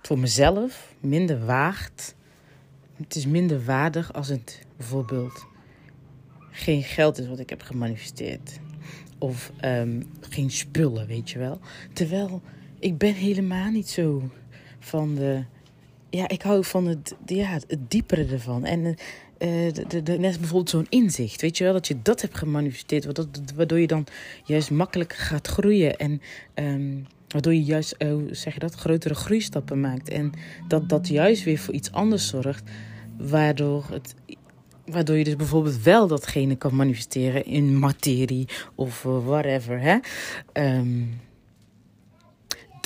voor 0.00 0.18
mezelf 0.18 0.94
minder 1.00 1.46
waard. 1.46 2.14
Het 2.96 3.14
is 3.14 3.26
minder 3.26 3.64
waardig 3.64 4.12
als 4.12 4.28
het 4.28 4.66
bijvoorbeeld 4.76 5.46
geen 6.56 6.82
geld 6.82 7.18
is 7.18 7.26
wat 7.28 7.38
ik 7.38 7.50
heb 7.50 7.62
gemanifesteerd. 7.62 8.58
Of 9.18 9.52
um, 9.64 10.02
geen 10.20 10.50
spullen, 10.50 11.06
weet 11.06 11.30
je 11.30 11.38
wel. 11.38 11.60
Terwijl 11.92 12.42
ik 12.78 12.98
ben 12.98 13.14
helemaal 13.14 13.70
niet 13.70 13.88
zo 13.88 14.30
van 14.78 15.14
de. 15.14 15.44
Ja, 16.10 16.28
ik 16.28 16.42
hou 16.42 16.64
van 16.64 16.86
het, 16.86 17.14
ja, 17.26 17.48
het 17.48 17.78
diepere 17.88 18.26
ervan. 18.26 18.64
En 18.64 18.80
uh, 18.84 18.94
de, 19.88 20.02
de, 20.02 20.18
net 20.18 20.38
bijvoorbeeld 20.38 20.70
zo'n 20.70 20.86
inzicht, 20.88 21.40
weet 21.40 21.58
je 21.58 21.64
wel, 21.64 21.72
dat 21.72 21.86
je 21.86 22.02
dat 22.02 22.20
hebt 22.20 22.38
gemanifesteerd, 22.38 23.06
waardoor 23.54 23.80
je 23.80 23.86
dan 23.86 24.06
juist 24.44 24.70
makkelijker 24.70 25.18
gaat 25.18 25.46
groeien 25.46 25.96
en 25.96 26.20
um, 26.54 27.06
waardoor 27.28 27.54
je 27.54 27.64
juist, 27.64 27.94
uh, 27.98 28.14
zeg 28.30 28.54
je 28.54 28.60
dat, 28.60 28.74
grotere 28.74 29.14
groeistappen 29.14 29.80
maakt 29.80 30.08
en 30.08 30.32
dat 30.68 30.88
dat 30.88 31.08
juist 31.08 31.44
weer 31.44 31.58
voor 31.58 31.74
iets 31.74 31.92
anders 31.92 32.28
zorgt, 32.28 32.70
waardoor 33.18 33.86
het 33.90 34.14
Waardoor 34.86 35.16
je 35.16 35.24
dus 35.24 35.36
bijvoorbeeld 35.36 35.82
wel 35.82 36.06
datgene 36.06 36.56
kan 36.56 36.76
manifesteren 36.76 37.44
in 37.44 37.78
materie 37.78 38.48
of 38.74 39.04
uh, 39.04 39.26
whatever. 39.26 39.80
Hè? 39.80 39.98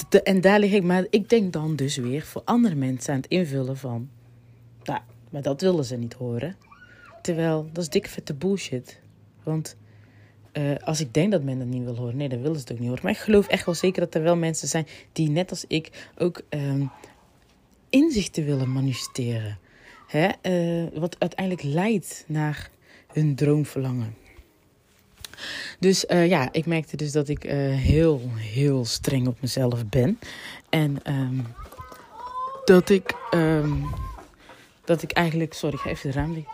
De, 0.09 0.23
en 0.23 0.41
daar 0.41 0.59
lig 0.59 0.73
ik, 0.73 0.83
maar 0.83 1.07
ik 1.11 1.29
denk 1.29 1.53
dan 1.53 1.77
dus 1.77 1.97
weer 1.97 2.23
voor 2.23 2.43
andere 2.45 2.75
mensen 2.75 3.13
aan 3.13 3.21
het 3.21 3.31
invullen 3.31 3.77
van. 3.77 4.09
Nou, 4.83 5.01
maar 5.31 5.43
dat 5.43 5.61
willen 5.61 5.85
ze 5.85 5.97
niet 5.97 6.15
horen. 6.15 6.57
Terwijl 7.23 7.69
dat 7.73 7.83
is 7.83 7.89
dikke 7.89 8.09
vette 8.09 8.35
bullshit. 8.35 9.01
Want 9.43 9.77
uh, 10.53 10.77
als 10.77 11.01
ik 11.01 11.15
denk 11.15 11.33
dat 11.33 11.43
men 11.43 11.59
dat 11.59 11.67
niet 11.67 11.85
wil 11.85 11.97
horen, 11.97 12.17
nee, 12.17 12.29
dan 12.29 12.41
willen 12.41 12.57
ze 12.57 12.63
het 12.63 12.73
ook 12.73 12.79
niet 12.79 12.89
horen. 12.89 13.03
Maar 13.03 13.13
ik 13.13 13.19
geloof 13.19 13.47
echt 13.47 13.65
wel 13.65 13.75
zeker 13.75 14.01
dat 14.01 14.15
er 14.15 14.23
wel 14.23 14.37
mensen 14.37 14.69
zijn 14.69 14.87
die 15.13 15.31
net 15.31 15.51
als 15.51 15.65
ik 15.69 16.09
ook 16.19 16.43
um, 16.51 16.91
inzichten 17.91 18.45
willen 18.45 18.73
manifesteren. 18.73 19.59
Hè? 20.11 20.29
Uh, 20.43 20.89
wat 20.99 21.17
uiteindelijk 21.19 21.63
leidt 21.63 22.25
naar 22.27 22.71
hun 23.13 23.35
droomverlangen. 23.35 24.15
Dus 25.79 26.05
uh, 26.09 26.29
ja, 26.29 26.53
ik 26.53 26.67
merkte 26.67 26.97
dus 26.97 27.13
dat 27.13 27.29
ik 27.29 27.45
uh, 27.45 27.53
heel, 27.77 28.21
heel 28.35 28.85
streng 28.85 29.27
op 29.27 29.41
mezelf 29.41 29.87
ben. 29.87 30.19
En 30.69 31.13
um, 31.13 31.47
dat 32.65 32.91
ik, 32.91 33.15
um, 33.35 33.85
dat 34.85 35.03
ik 35.03 35.13
eigenlijk, 35.13 35.55
sorry, 35.55 35.75
ik 35.75 35.81
ga 35.81 35.91
even 35.91 36.11
de 36.11 36.17
raam 36.17 36.35
dicht. 36.35 36.49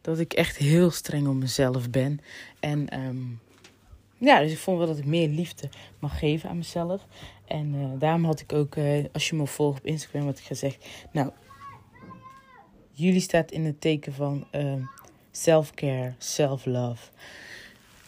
Dat 0.00 0.18
ik 0.18 0.32
echt 0.32 0.56
heel 0.56 0.90
streng 0.90 1.26
op 1.26 1.34
mezelf 1.34 1.90
ben. 1.90 2.20
En 2.60 3.00
um, 3.00 3.40
ja, 4.18 4.40
dus 4.40 4.52
ik 4.52 4.58
vond 4.58 4.78
wel 4.78 4.86
dat 4.86 4.98
ik 4.98 5.04
meer 5.04 5.28
liefde 5.28 5.68
mag 5.98 6.18
geven 6.18 6.48
aan 6.48 6.56
mezelf. 6.56 7.06
En 7.46 7.74
uh, 7.74 7.88
daarom 7.98 8.24
had 8.24 8.40
ik 8.40 8.52
ook, 8.52 8.76
als 9.12 9.28
je 9.28 9.36
me 9.36 9.46
volgt 9.46 9.78
op 9.78 9.86
Instagram, 9.86 10.24
had 10.24 10.38
ik 10.38 10.44
gezegd: 10.44 10.86
Nou, 11.12 11.30
jullie 12.90 13.20
staat 13.20 13.50
in 13.50 13.64
het 13.64 13.80
teken 13.80 14.12
van 14.12 14.46
self-care, 15.30 16.14
self-love. 16.18 17.10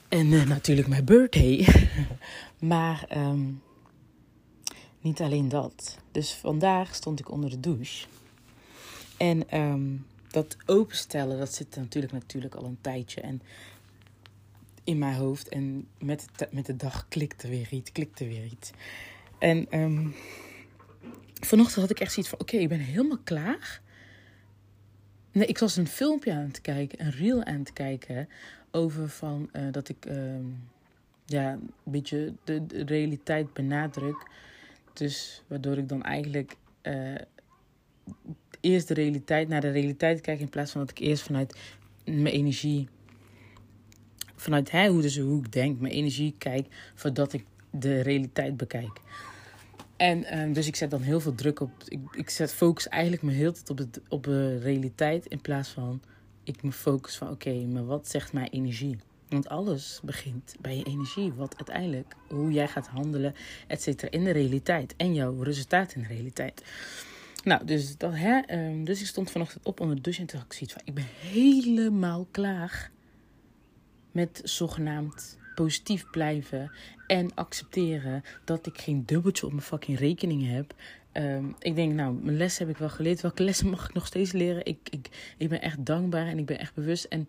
En 0.08 0.26
uh, 0.26 0.46
natuurlijk 0.46 0.88
mijn 0.88 1.04
birthday. 1.04 1.66
maar 2.58 3.06
um, 3.16 3.62
niet 5.00 5.20
alleen 5.20 5.48
dat. 5.48 5.98
Dus 6.12 6.32
vandaag 6.32 6.94
stond 6.94 7.20
ik 7.20 7.30
onder 7.30 7.50
de 7.50 7.60
douche. 7.60 8.06
En 9.16 9.58
um, 9.60 10.06
dat 10.30 10.56
openstellen, 10.66 11.38
dat 11.38 11.54
zit 11.54 11.76
natuurlijk, 11.76 12.12
natuurlijk 12.12 12.54
al 12.54 12.64
een 12.64 12.78
tijdje. 12.80 13.20
En 13.20 13.42
in 14.84 14.98
mijn 14.98 15.14
hoofd. 15.14 15.48
En 15.48 15.88
met 15.98 16.26
de, 16.36 16.48
met 16.50 16.66
de 16.66 16.76
dag 16.76 17.06
klikte 17.08 17.48
weer 17.48 17.68
iets, 17.70 17.92
klikte 17.92 18.26
weer 18.26 18.44
iets. 18.44 18.70
En 19.38 19.80
um, 19.80 20.14
vanochtend 21.40 21.80
had 21.80 21.90
ik 21.90 22.00
echt 22.00 22.12
zoiets 22.12 22.30
van: 22.30 22.40
oké, 22.40 22.56
ik 22.56 22.68
ben 22.68 22.78
helemaal 22.78 23.18
klaar 23.24 23.80
Nee, 25.38 25.46
ik 25.46 25.58
was 25.58 25.76
een 25.76 25.86
filmpje 25.86 26.32
aan 26.32 26.46
het 26.46 26.60
kijken, 26.60 27.00
een 27.00 27.10
reel 27.10 27.44
aan 27.44 27.58
het 27.58 27.72
kijken. 27.72 28.28
Over 28.70 29.08
van 29.08 29.50
uh, 29.52 29.62
dat 29.70 29.88
ik 29.88 30.06
uh, 30.06 30.34
ja, 31.24 31.52
een 31.52 31.70
beetje 31.84 32.32
de, 32.44 32.66
realiteit 32.86 33.52
benadruk. 33.52 34.30
Dus 34.92 35.42
waardoor 35.46 35.78
ik 35.78 35.88
dan 35.88 36.02
eigenlijk 36.02 36.56
uh, 36.82 37.14
eerst 38.60 38.88
de 38.88 38.94
realiteit 38.94 39.48
naar 39.48 39.60
de 39.60 39.70
realiteit 39.70 40.20
kijk. 40.20 40.40
In 40.40 40.48
plaats 40.48 40.72
van 40.72 40.80
dat 40.80 40.90
ik 40.90 40.98
eerst 40.98 41.22
vanuit 41.22 41.58
mijn 42.04 42.26
energie. 42.26 42.88
Vanuit 44.36 44.70
hè, 44.70 44.88
hoe, 44.88 45.02
dus, 45.02 45.18
hoe 45.18 45.44
ik 45.44 45.52
denk, 45.52 45.80
mijn 45.80 45.94
energie 45.94 46.34
kijk. 46.38 46.66
Voordat 46.94 47.32
ik 47.32 47.44
de 47.70 48.00
realiteit 48.00 48.56
bekijk. 48.56 49.00
En 49.96 50.38
um, 50.38 50.52
dus 50.52 50.66
ik 50.66 50.76
zet 50.76 50.90
dan 50.90 51.02
heel 51.02 51.20
veel 51.20 51.34
druk 51.34 51.60
op. 51.60 51.70
Ik, 51.84 52.00
ik 52.10 52.30
zet 52.30 52.54
focus 52.54 52.88
eigenlijk 52.88 53.22
me 53.22 53.32
heel 53.32 53.52
tijd 53.52 53.70
op, 53.70 53.78
het, 53.78 54.00
op 54.08 54.24
de 54.24 54.58
realiteit. 54.58 55.26
In 55.26 55.40
plaats 55.40 55.68
van 55.68 56.00
ik 56.42 56.62
me 56.62 56.72
focus 56.72 57.16
van 57.16 57.30
oké, 57.30 57.54
maar 57.54 57.86
wat 57.86 58.08
zegt 58.08 58.32
mijn 58.32 58.48
energie? 58.50 58.98
Want 59.28 59.48
alles 59.48 60.00
begint 60.04 60.54
bij 60.60 60.76
je 60.76 60.84
energie. 60.84 61.32
Wat 61.32 61.56
uiteindelijk, 61.56 62.14
hoe 62.28 62.52
jij 62.52 62.68
gaat 62.68 62.86
handelen, 62.86 63.34
et 63.66 63.82
cetera, 63.82 64.10
in 64.10 64.24
de 64.24 64.30
realiteit. 64.30 64.94
En 64.96 65.14
jouw 65.14 65.42
resultaat 65.42 65.94
in 65.94 66.00
de 66.00 66.08
realiteit. 66.08 66.64
Nou, 67.44 67.64
dus, 67.64 67.96
dat, 67.96 68.12
hè, 68.14 68.40
um, 68.50 68.84
dus 68.84 69.00
ik 69.00 69.06
stond 69.06 69.30
vanochtend 69.30 69.66
op 69.66 69.80
onder 69.80 69.96
de 69.96 70.02
douche 70.02 70.20
en 70.20 70.26
toen 70.26 70.38
had 70.38 70.46
ik 70.46 70.52
zoiets 70.52 70.72
van... 70.72 70.82
Ik 70.84 70.94
ben 70.94 71.06
helemaal 71.20 72.28
klaar 72.30 72.90
met 74.12 74.40
zogenaamd 74.44 75.38
positief 75.54 76.10
blijven 76.10 76.72
en 77.08 77.34
accepteren 77.34 78.22
dat 78.44 78.66
ik 78.66 78.78
geen 78.78 79.06
dubbeltje 79.06 79.46
op 79.46 79.52
mijn 79.52 79.64
fucking 79.64 79.98
rekening 79.98 80.50
heb. 80.50 80.74
Um, 81.12 81.54
ik 81.58 81.74
denk, 81.74 81.92
nou, 81.92 82.14
mijn 82.14 82.36
les 82.36 82.58
heb 82.58 82.68
ik 82.68 82.76
wel 82.76 82.88
geleerd. 82.88 83.20
Welke 83.20 83.42
lessen 83.42 83.68
mag 83.68 83.88
ik 83.88 83.94
nog 83.94 84.06
steeds 84.06 84.32
leren? 84.32 84.66
Ik, 84.66 84.78
ik, 84.90 85.34
ik 85.38 85.48
ben 85.48 85.62
echt 85.62 85.86
dankbaar 85.86 86.26
en 86.26 86.38
ik 86.38 86.46
ben 86.46 86.58
echt 86.58 86.74
bewust 86.74 87.04
en 87.04 87.24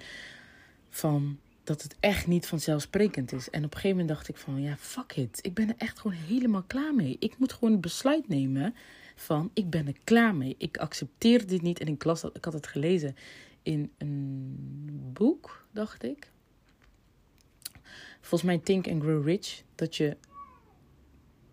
van 0.89 1.39
dat 1.63 1.81
het 1.81 1.95
echt 1.99 2.27
niet 2.27 2.47
vanzelfsprekend 2.47 3.31
is. 3.33 3.49
En 3.49 3.63
op 3.65 3.73
een 3.73 3.79
gegeven 3.79 3.97
moment 3.97 4.07
dacht 4.07 4.29
ik 4.29 4.37
van, 4.37 4.61
ja, 4.61 4.75
fuck 4.77 5.15
it. 5.15 5.39
Ik 5.41 5.53
ben 5.53 5.67
er 5.67 5.75
echt 5.77 5.99
gewoon 5.99 6.17
helemaal 6.17 6.63
klaar 6.67 6.95
mee. 6.95 7.15
Ik 7.19 7.37
moet 7.37 7.53
gewoon 7.53 7.79
besluit 7.79 8.27
nemen 8.27 8.75
van, 9.15 9.51
ik 9.53 9.69
ben 9.69 9.87
er 9.87 9.97
klaar 10.03 10.35
mee. 10.35 10.55
Ik 10.57 10.77
accepteer 10.77 11.47
dit 11.47 11.61
niet. 11.61 11.79
En 11.79 11.87
ik, 11.87 12.03
las 12.03 12.23
ik 12.23 12.45
had 12.45 12.53
het 12.53 12.67
gelezen 12.67 13.15
in 13.63 13.91
een 13.97 15.11
boek, 15.13 15.65
dacht 15.71 16.03
ik 16.03 16.31
volgens 18.29 18.49
mij 18.51 18.59
Think 18.59 18.87
and 18.87 19.01
Grow 19.01 19.25
Rich, 19.25 19.63
dat 19.75 19.95
je 19.95 20.17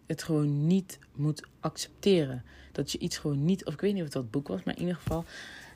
het 0.06 0.22
gewoon 0.22 0.66
niet 0.66 0.98
moet 1.12 1.46
accepteren. 1.60 2.44
Dat 2.72 2.92
je 2.92 2.98
iets 2.98 3.18
gewoon 3.18 3.44
niet, 3.44 3.64
of 3.64 3.74
ik 3.74 3.80
weet 3.80 3.92
niet 3.92 4.02
of 4.02 4.14
het 4.14 4.22
dat 4.22 4.30
boek 4.30 4.48
was, 4.48 4.62
maar 4.62 4.74
in 4.74 4.80
ieder 4.80 4.96
geval, 4.96 5.24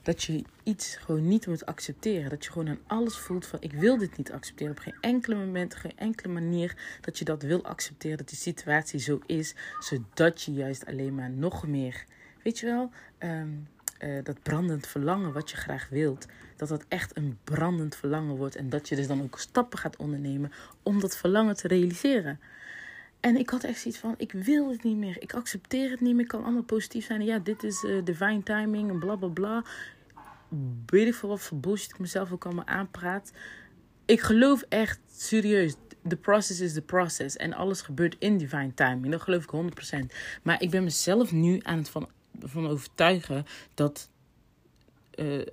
dat 0.03 0.23
je 0.23 0.43
iets 0.63 0.95
gewoon 0.95 1.27
niet 1.27 1.47
moet 1.47 1.65
accepteren. 1.65 2.29
Dat 2.29 2.45
je 2.45 2.51
gewoon 2.51 2.69
aan 2.69 2.79
alles 2.87 3.17
voelt 3.17 3.45
van 3.45 3.61
ik 3.61 3.73
wil 3.73 3.97
dit 3.97 4.17
niet 4.17 4.31
accepteren. 4.31 4.71
Op 4.71 4.79
geen 4.79 4.97
enkele 5.01 5.35
moment, 5.35 5.75
geen 5.75 5.97
enkele 5.97 6.33
manier 6.33 6.97
dat 7.01 7.17
je 7.19 7.25
dat 7.25 7.41
wil 7.41 7.63
accepteren. 7.63 8.17
Dat 8.17 8.29
die 8.29 8.37
situatie 8.37 8.99
zo 8.99 9.19
is. 9.25 9.55
Zodat 9.79 10.41
je 10.41 10.53
juist 10.53 10.85
alleen 10.85 11.15
maar 11.15 11.29
nog 11.29 11.67
meer, 11.67 12.05
weet 12.43 12.59
je 12.59 12.65
wel, 12.65 12.89
ehm, 13.17 13.49
eh, 13.97 14.23
dat 14.23 14.43
brandend 14.43 14.87
verlangen 14.87 15.33
wat 15.33 15.49
je 15.49 15.57
graag 15.57 15.89
wilt. 15.89 16.25
Dat 16.61 16.69
dat 16.69 16.85
echt 16.87 17.17
een 17.17 17.37
brandend 17.43 17.95
verlangen 17.95 18.35
wordt. 18.35 18.55
En 18.55 18.69
dat 18.69 18.89
je 18.89 18.95
dus 18.95 19.07
dan 19.07 19.21
ook 19.21 19.39
stappen 19.39 19.79
gaat 19.79 19.97
ondernemen 19.97 20.51
om 20.83 20.99
dat 20.99 21.17
verlangen 21.17 21.55
te 21.55 21.67
realiseren. 21.67 22.39
En 23.19 23.37
ik 23.37 23.49
had 23.49 23.63
echt 23.63 23.79
zoiets 23.79 23.99
van, 23.99 24.13
ik 24.17 24.31
wil 24.31 24.69
het 24.69 24.83
niet 24.83 24.97
meer. 24.97 25.21
Ik 25.21 25.33
accepteer 25.33 25.89
het 25.89 26.01
niet 26.01 26.13
meer. 26.13 26.23
Ik 26.23 26.27
kan 26.27 26.43
allemaal 26.43 26.63
positief 26.63 27.05
zijn. 27.05 27.23
Ja, 27.23 27.39
dit 27.39 27.63
is 27.63 27.83
uh, 27.83 28.03
divine 28.03 28.43
timing 28.43 28.89
en 28.89 28.99
bla 28.99 29.15
bla 29.15 29.27
bla. 29.27 29.63
Weet 30.85 31.07
ik 31.07 31.15
wat 31.15 31.41
voor 31.41 31.59
ik 31.73 31.99
mezelf 31.99 32.31
ook 32.31 32.45
allemaal 32.45 32.67
aanpraat. 32.67 33.31
Ik 34.05 34.21
geloof 34.21 34.61
echt 34.69 34.99
serieus. 35.11 35.75
The 36.07 36.15
process 36.15 36.59
is 36.59 36.73
the 36.73 36.81
process. 36.81 37.37
En 37.37 37.53
alles 37.53 37.81
gebeurt 37.81 38.15
in 38.19 38.37
divine 38.37 38.73
timing. 38.73 39.11
Dat 39.11 39.21
geloof 39.21 39.43
ik 39.43 39.51
100%. 39.51 40.15
Maar 40.43 40.61
ik 40.61 40.69
ben 40.69 40.83
mezelf 40.83 41.31
nu 41.31 41.59
aan 41.63 41.77
het 41.77 41.89
van, 41.89 42.09
van 42.39 42.67
overtuigen 42.67 43.45
dat... 43.73 44.09
Uh, 45.15 45.45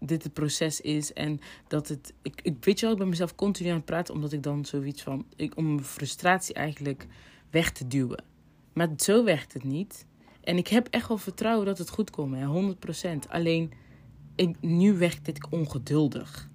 dit 0.00 0.22
het 0.22 0.32
proces 0.32 0.80
is 0.80 1.12
en 1.12 1.40
dat 1.68 1.88
het. 1.88 2.12
Ik, 2.22 2.40
ik 2.42 2.64
weet 2.64 2.78
je 2.78 2.84
wel, 2.84 2.94
ik 2.94 3.00
ben 3.00 3.08
mezelf 3.08 3.34
continu 3.34 3.68
aan 3.68 3.76
het 3.76 3.84
praten 3.84 4.14
omdat 4.14 4.32
ik 4.32 4.42
dan 4.42 4.64
zoiets 4.64 5.02
van. 5.02 5.26
Ik, 5.36 5.56
om 5.56 5.66
mijn 5.74 5.84
frustratie 5.84 6.54
eigenlijk 6.54 7.06
weg 7.50 7.72
te 7.72 7.86
duwen. 7.86 8.24
Maar 8.72 8.88
zo 8.96 9.24
werkt 9.24 9.52
het 9.52 9.64
niet. 9.64 10.06
En 10.40 10.56
ik 10.56 10.68
heb 10.68 10.88
echt 10.90 11.08
wel 11.08 11.18
vertrouwen 11.18 11.66
dat 11.66 11.78
het 11.78 11.90
goed 11.90 12.10
komt, 12.10 12.36
hè, 12.36 12.46
100%. 12.46 13.28
Alleen 13.28 13.72
ik, 14.34 14.56
nu 14.60 14.98
werkt 14.98 15.24
dit 15.24 15.50
ongeduldig. 15.50 16.48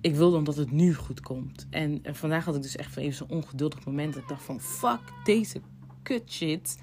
Ik 0.00 0.14
wil 0.14 0.30
dan 0.30 0.44
dat 0.44 0.56
het 0.56 0.70
nu 0.70 0.94
goed 0.94 1.20
komt. 1.20 1.66
En, 1.70 2.02
vandaag 2.02 2.44
had 2.44 2.56
ik 2.56 2.62
dus 2.62 2.76
echt 2.76 2.96
even 2.96 3.14
zo'n 3.14 3.28
ongeduldig 3.28 3.84
moment. 3.84 4.14
Dat 4.14 4.22
ik 4.22 4.28
dacht 4.28 4.44
van 4.44 4.60
fuck 4.60 5.00
deze 5.24 5.60
kut 6.02 6.32
shit. 6.32 6.78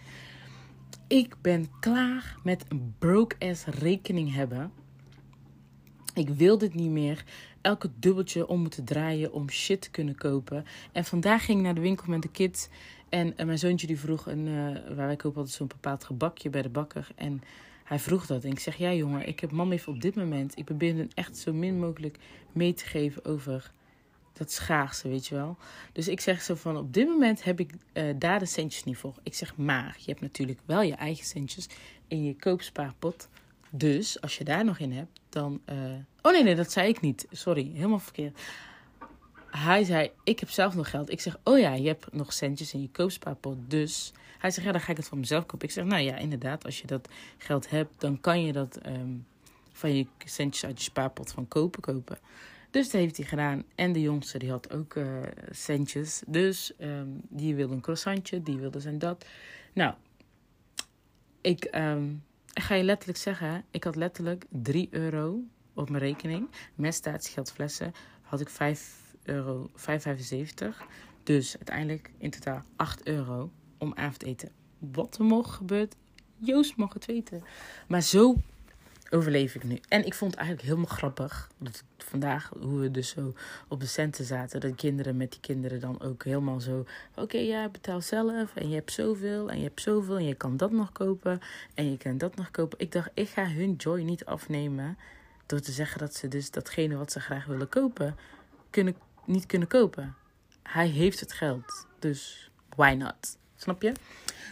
Ik 1.07 1.35
ben 1.41 1.69
klaar 1.79 2.37
met 2.43 2.65
een 2.67 2.95
broke 2.99 3.35
ass 3.39 3.65
rekening 3.65 4.33
hebben 4.33 4.71
ik 6.13 6.29
wil 6.29 6.57
dit 6.57 6.73
niet 6.73 6.89
meer. 6.89 7.23
Elke 7.61 7.89
dubbeltje 7.99 8.47
om 8.47 8.61
moeten 8.61 8.83
draaien 8.83 9.33
om 9.33 9.49
shit 9.49 9.81
te 9.81 9.91
kunnen 9.91 10.15
kopen. 10.15 10.65
En 10.91 11.05
vandaag 11.05 11.45
ging 11.45 11.57
ik 11.57 11.63
naar 11.63 11.75
de 11.75 11.81
winkel 11.81 12.05
met 12.07 12.21
de 12.21 12.31
kids. 12.31 12.67
En, 13.09 13.33
mijn 13.45 13.59
zoontje 13.59 13.87
die 13.87 13.99
vroeg, 13.99 14.25
een, 14.25 14.47
uh, 14.47 14.95
waar 14.95 15.07
wij 15.07 15.15
kopen 15.15 15.37
altijd 15.37 15.55
zo'n 15.55 15.67
bepaald 15.67 16.03
gebakje 16.03 16.49
bij 16.49 16.61
de 16.61 16.69
bakker. 16.69 17.07
En 17.15 17.41
hij 17.83 17.99
vroeg 17.99 18.25
dat. 18.25 18.43
En 18.43 18.51
ik 18.51 18.59
zeg, 18.59 18.75
ja 18.75 18.93
jongen, 18.93 19.27
ik 19.27 19.39
heb 19.39 19.51
mam 19.51 19.71
even 19.71 19.93
op 19.93 20.01
dit 20.01 20.15
moment. 20.15 20.57
Ik 20.57 20.65
probeer 20.65 20.95
hem 20.95 21.07
echt 21.13 21.37
zo 21.37 21.53
min 21.53 21.79
mogelijk 21.79 22.17
mee 22.51 22.73
te 22.73 22.85
geven 22.85 23.25
over 23.25 23.71
dat 24.33 24.51
schaarse, 24.51 25.07
weet 25.07 25.27
je 25.27 25.35
wel. 25.35 25.57
Dus 25.91 26.07
ik 26.07 26.19
zeg 26.19 26.41
zo 26.41 26.55
van, 26.55 26.77
op 26.77 26.93
dit 26.93 27.07
moment 27.07 27.43
heb 27.43 27.59
ik 27.59 27.71
uh, 27.93 28.03
daar 28.17 28.39
de 28.39 28.45
centjes 28.45 28.83
niet 28.83 28.97
voor. 28.97 29.15
Ik 29.23 29.33
zeg, 29.33 29.57
maar 29.57 29.95
je 29.97 30.09
hebt 30.09 30.21
natuurlijk 30.21 30.59
wel 30.65 30.81
je 30.81 30.93
eigen 30.93 31.25
centjes 31.25 31.67
in 32.07 32.23
je 32.23 32.35
koopspaarpot. 32.35 33.29
Dus 33.73 34.21
als 34.21 34.37
je 34.37 34.43
daar 34.43 34.65
nog 34.65 34.79
in 34.79 34.91
hebt, 34.91 35.19
dan. 35.29 35.61
Uh... 35.69 35.75
Oh 36.21 36.31
nee, 36.31 36.43
nee, 36.43 36.55
dat 36.55 36.71
zei 36.71 36.89
ik 36.89 37.01
niet. 37.01 37.27
Sorry, 37.31 37.71
helemaal 37.73 37.99
verkeerd. 37.99 38.39
Hij 39.47 39.83
zei: 39.83 40.11
Ik 40.23 40.39
heb 40.39 40.49
zelf 40.49 40.75
nog 40.75 40.89
geld. 40.89 41.11
Ik 41.11 41.21
zeg: 41.21 41.37
Oh 41.43 41.59
ja, 41.59 41.73
je 41.73 41.87
hebt 41.87 42.13
nog 42.13 42.33
centjes 42.33 42.73
in 42.73 42.81
je 42.81 42.89
koopspaarpot. 42.89 43.57
Dus 43.67 44.13
hij 44.37 44.51
zegt: 44.51 44.65
Ja, 44.65 44.71
dan 44.71 44.81
ga 44.81 44.91
ik 44.91 44.97
het 44.97 45.07
van 45.07 45.19
mezelf 45.19 45.45
kopen. 45.45 45.67
Ik 45.67 45.73
zeg: 45.73 45.85
Nou 45.85 46.01
ja, 46.01 46.15
inderdaad, 46.17 46.65
als 46.65 46.81
je 46.81 46.87
dat 46.87 47.09
geld 47.37 47.69
hebt, 47.69 48.01
dan 48.01 48.21
kan 48.21 48.43
je 48.43 48.51
dat 48.51 48.79
um, 48.85 49.25
van 49.71 49.95
je 49.95 50.05
centjes 50.25 50.65
uit 50.65 50.77
je 50.77 50.83
spaarpot 50.83 51.31
van 51.31 51.47
kopen 51.47 51.81
kopen. 51.81 52.17
Dus 52.71 52.89
dat 52.89 53.01
heeft 53.01 53.17
hij 53.17 53.25
gedaan. 53.25 53.63
En 53.75 53.91
de 53.91 54.01
jongste 54.01 54.37
die 54.37 54.49
had 54.49 54.73
ook 54.73 54.95
uh, 54.95 55.21
centjes. 55.51 56.21
Dus 56.27 56.73
um, 56.79 57.21
die 57.29 57.55
wilde 57.55 57.73
een 57.73 57.81
croissantje, 57.81 58.43
die 58.43 58.57
wilde 58.57 58.79
zijn 58.79 58.99
dat. 58.99 59.25
Nou, 59.73 59.93
ik. 61.41 61.67
Um, 61.75 62.23
ik 62.53 62.63
ga 62.63 62.75
je 62.75 62.83
letterlijk 62.83 63.19
zeggen, 63.19 63.65
ik 63.71 63.83
had 63.83 63.95
letterlijk 63.95 64.45
3 64.49 64.87
euro 64.91 65.39
op 65.73 65.89
mijn 65.89 66.03
rekening. 66.03 66.49
Met 66.75 66.93
statiegeldflessen 66.93 67.91
had 68.21 68.39
ik 68.39 68.49
5 68.49 69.15
euro, 69.23 69.69
5,75. 69.75 69.75
Dus 71.23 71.55
uiteindelijk 71.55 72.11
in 72.17 72.29
totaal 72.29 72.63
8 72.75 73.07
euro 73.07 73.51
om 73.77 73.93
avondeten. 73.95 74.51
Wat 74.79 75.17
er 75.17 75.25
mocht 75.25 75.51
gebeurt, 75.51 75.95
Joost 76.37 76.75
mag 76.75 76.93
het 76.93 77.05
weten. 77.05 77.43
Maar 77.87 78.01
zo 78.01 78.35
overleef 79.11 79.55
ik 79.55 79.63
nu. 79.63 79.79
En 79.87 80.05
ik 80.05 80.13
vond 80.13 80.31
het 80.31 80.39
eigenlijk 80.39 80.69
helemaal 80.69 80.95
grappig. 80.97 81.49
Dat 81.57 81.83
vandaag, 81.97 82.51
hoe 82.59 82.79
we 82.79 82.91
dus 82.91 83.09
zo 83.09 83.33
op 83.67 83.79
de 83.79 83.85
centen 83.85 84.25
zaten. 84.25 84.59
Dat 84.59 84.75
kinderen 84.75 85.17
met 85.17 85.31
die 85.31 85.39
kinderen 85.39 85.79
dan 85.79 86.01
ook 86.01 86.23
helemaal 86.23 86.59
zo. 86.59 86.85
Oké, 87.15 87.37
ja, 87.37 87.69
betaal 87.69 88.01
zelf. 88.01 88.55
En 88.55 88.69
je 88.69 88.75
hebt 88.75 88.91
zoveel. 88.91 89.49
En 89.49 89.57
je 89.57 89.63
hebt 89.63 89.81
zoveel. 89.81 90.17
En 90.17 90.25
je 90.25 90.35
kan 90.35 90.57
dat 90.57 90.71
nog 90.71 90.91
kopen. 90.91 91.39
En 91.73 91.91
je 91.91 91.97
kan 91.97 92.17
dat 92.17 92.35
nog 92.35 92.51
kopen. 92.51 92.79
Ik 92.79 92.91
dacht, 92.91 93.09
ik 93.13 93.29
ga 93.29 93.47
hun 93.47 93.73
joy 93.73 94.01
niet 94.01 94.25
afnemen. 94.25 94.97
Door 95.45 95.59
te 95.59 95.71
zeggen 95.71 95.99
dat 95.99 96.15
ze 96.15 96.27
dus 96.27 96.51
datgene 96.51 96.95
wat 96.95 97.11
ze 97.11 97.19
graag 97.19 97.45
willen 97.45 97.69
kopen. 97.69 98.15
Kunnen, 98.69 98.95
niet 99.25 99.45
kunnen 99.45 99.67
kopen. 99.67 100.15
Hij 100.63 100.87
heeft 100.87 101.19
het 101.19 101.33
geld. 101.33 101.87
Dus 101.99 102.51
why 102.75 102.93
not? 102.97 103.37
Snap 103.55 103.81
je? 103.81 103.91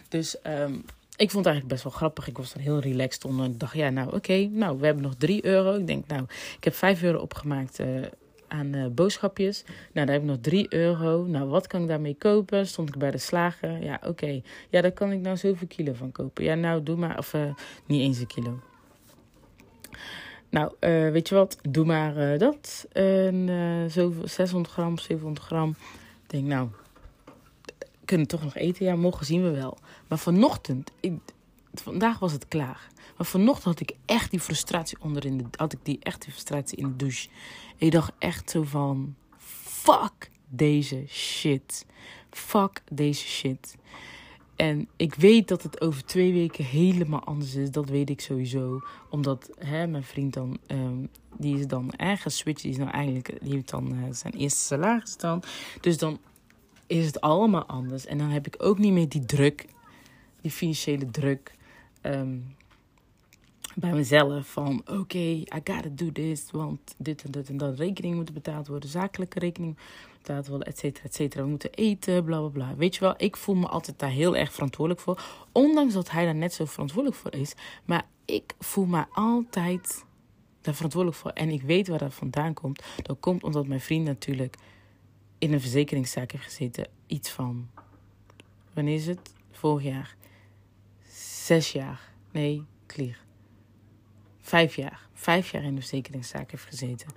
Dus 0.08 0.38
um, 0.44 0.86
ik 1.20 1.32
vond 1.32 1.46
het 1.46 1.54
eigenlijk 1.54 1.68
best 1.68 1.84
wel 1.84 1.92
grappig. 1.92 2.28
Ik 2.28 2.38
was 2.38 2.54
er 2.54 2.60
heel 2.60 2.80
relaxed 2.80 3.26
onder. 3.26 3.46
Ik 3.46 3.60
dacht, 3.60 3.74
ja, 3.74 3.90
nou 3.90 4.16
oké, 4.16 4.48
nou 4.52 4.80
we 4.80 4.86
hebben 4.86 5.04
nog 5.04 5.16
3 5.16 5.46
euro. 5.46 5.76
Ik 5.76 5.88
denk, 5.88 6.08
nou, 6.08 6.24
ik 6.58 6.64
heb 6.64 6.74
5 6.74 7.04
euro 7.04 7.20
opgemaakt 7.20 7.80
uh, 7.80 7.88
aan 8.48 8.76
uh, 8.76 8.88
boodschapjes. 8.88 9.64
Nou, 9.68 10.06
daar 10.06 10.16
heb 10.16 10.22
ik 10.24 10.30
nog 10.30 10.38
3 10.42 10.74
euro. 10.74 11.26
Nou, 11.26 11.50
wat 11.50 11.68
kan 11.68 11.82
ik 11.82 11.88
daarmee 11.88 12.16
kopen? 12.16 12.68
Stond 12.68 12.90
ik 12.90 12.98
bij 12.98 13.12
de 13.12 13.18
slager. 13.18 13.84
Ja, 13.84 14.00
oké. 14.06 14.42
Ja, 14.70 14.82
daar 14.82 14.92
kan 14.92 15.12
ik 15.12 15.20
nou 15.20 15.38
zoveel 15.38 15.68
kilo 15.68 15.94
van 15.94 16.12
kopen. 16.12 16.44
Ja, 16.44 16.56
nou, 16.56 16.84
doe 16.84 16.96
maar. 16.96 17.18
Of 17.18 17.34
uh, 17.34 17.54
niet 17.86 18.02
eens 18.02 18.20
een 18.20 18.28
kilo. 18.28 18.60
Nou, 20.50 20.72
weet 21.12 21.30
je 21.30 21.36
wat? 21.36 21.58
Doe 21.70 21.86
maar 21.86 22.38
dat. 22.38 22.88
En, 22.92 23.50
zo 23.92 24.14
600 24.24 24.74
gram, 24.74 24.98
700 24.98 25.46
gram. 25.46 25.70
Ik 26.24 26.30
denk, 26.30 26.46
nou, 26.46 26.70
kunnen 28.10 28.28
toch 28.28 28.44
nog 28.44 28.56
eten? 28.56 28.86
Ja, 28.86 28.96
morgen 28.96 29.26
zien 29.26 29.44
we 29.44 29.52
wel. 29.52 29.78
Maar 30.08 30.20
vanochtend, 30.20 30.92
ik, 31.00 31.14
vandaag 31.74 32.20
was 32.20 32.32
het 32.32 32.48
klaar. 32.48 32.88
Maar 33.18 33.26
vanochtend 33.26 33.66
had 33.66 33.80
ik 33.80 33.96
echt 34.06 34.32
die 34.32 34.40
frustratie 34.40 34.98
onderin. 35.02 35.38
De, 35.38 35.44
had 35.52 35.74
ik 35.74 35.80
die 35.84 35.98
echt 36.00 36.22
die 36.22 36.32
frustratie 36.32 36.78
in 36.78 36.88
de 36.88 36.96
douche. 36.96 37.30
Ik 37.78 37.92
dacht 37.92 38.12
echt 38.20 38.50
zo 38.50 38.64
van: 38.64 39.16
fuck 39.38 40.32
deze 40.48 41.04
shit. 41.08 41.86
Fuck 42.30 42.82
deze 42.92 43.26
shit. 43.28 43.76
En 44.56 44.88
ik 44.96 45.16
weet 45.16 45.48
dat 45.48 45.64
het 45.64 45.82
over 45.82 46.06
twee 46.06 46.34
weken 46.34 46.66
helemaal 46.66 47.24
anders 47.24 47.56
is. 47.56 47.72
Dat 47.72 47.90
weet 47.90 48.10
ik 48.10 48.22
sowieso. 48.22 48.82
Omdat 49.10 49.50
hè, 49.58 49.88
mijn 49.88 50.04
vriend 50.04 50.34
dan, 50.34 50.58
um, 50.68 51.10
die 51.38 51.60
is 51.60 51.68
dan 51.68 51.94
ergens 51.94 52.38
switch. 52.38 52.62
Die 52.62 52.72
is 52.72 52.78
nou 52.78 52.90
eigenlijk, 52.90 53.38
die 53.42 53.54
heeft 53.54 53.70
dan 53.70 53.94
uh, 53.94 54.04
zijn 54.12 54.34
eerste 54.34 54.60
salaris 54.60 55.18
dan. 55.18 55.44
Dus 55.82 55.98
dan 55.98 56.20
is 56.90 57.06
het 57.06 57.22
allemaal 57.22 57.66
anders. 57.66 58.06
En 58.06 58.18
dan 58.18 58.30
heb 58.30 58.48
ik 58.48 58.56
ook 58.58 58.78
niet 58.78 58.94
meer 58.94 59.10
die 59.10 59.26
druk, 59.26 59.66
die 60.42 60.52
financiële 60.52 61.12
druk 61.12 61.56
um, 62.02 62.56
bij 63.76 63.92
mezelf. 63.92 64.48
Van 64.48 64.80
oké, 64.80 64.92
okay, 64.92 65.32
I 65.32 65.62
gotta 65.64 65.90
do 65.92 66.12
this. 66.12 66.52
Want 66.52 66.96
dit 66.98 67.24
en 67.24 67.32
dat 67.32 67.48
en 67.48 67.58
dat. 67.58 67.80
Rekening 67.80 68.16
moeten 68.16 68.34
betaald 68.34 68.68
worden. 68.68 68.90
Zakelijke 68.90 69.40
rekening 69.40 69.78
betaald 70.18 70.48
worden, 70.48 70.68
et 70.68 70.78
cetera, 70.78 71.06
et 71.06 71.16
cetera. 71.16 71.44
We 71.44 71.50
moeten 71.50 71.72
eten, 71.72 72.24
bla 72.24 72.40
bla 72.40 72.50
bla. 72.50 72.76
Weet 72.76 72.96
je 72.96 73.00
wel, 73.00 73.14
ik 73.18 73.38
voel 73.38 73.56
me 73.56 73.68
altijd 73.68 74.00
daar 74.00 74.10
heel 74.10 74.36
erg 74.36 74.54
verantwoordelijk 74.54 75.04
voor. 75.04 75.24
Ondanks 75.52 75.94
dat 75.94 76.12
hij 76.12 76.26
daar 76.26 76.36
net 76.36 76.54
zo 76.54 76.66
verantwoordelijk 76.66 77.22
voor 77.22 77.34
is. 77.34 77.54
Maar 77.86 78.06
ik 78.26 78.54
voel 78.60 78.86
me 78.86 79.06
altijd 79.12 80.06
daar 80.62 80.74
verantwoordelijk 80.74 81.22
voor. 81.22 81.32
En 81.32 81.50
ik 81.50 81.62
weet 81.62 81.88
waar 81.88 82.00
dat 82.00 82.14
vandaan 82.14 82.54
komt. 82.54 82.84
Dat 83.02 83.20
komt 83.20 83.44
omdat 83.44 83.68
mijn 83.68 83.82
vriend 83.82 84.06
natuurlijk 84.06 84.56
in 85.40 85.54
een 85.54 85.62
verzekeringszaak 85.62 86.32
heeft 86.32 86.44
gezeten. 86.44 86.88
Iets 87.08 87.30
van, 87.30 87.70
wanneer 88.74 88.96
is 88.96 89.08
het? 89.08 89.34
Vorig 89.52 89.84
jaar. 89.84 90.16
Zes 91.44 91.72
jaar. 91.72 92.12
Nee, 92.32 92.64
clear. 92.86 93.18
Vijf 94.40 94.76
jaar. 94.76 95.08
Vijf 95.14 95.52
jaar 95.52 95.64
in 95.64 95.76
de 95.76 95.82
verzekeringszaak 95.82 96.52
heeft 96.52 96.66
gezeten. 96.66 97.08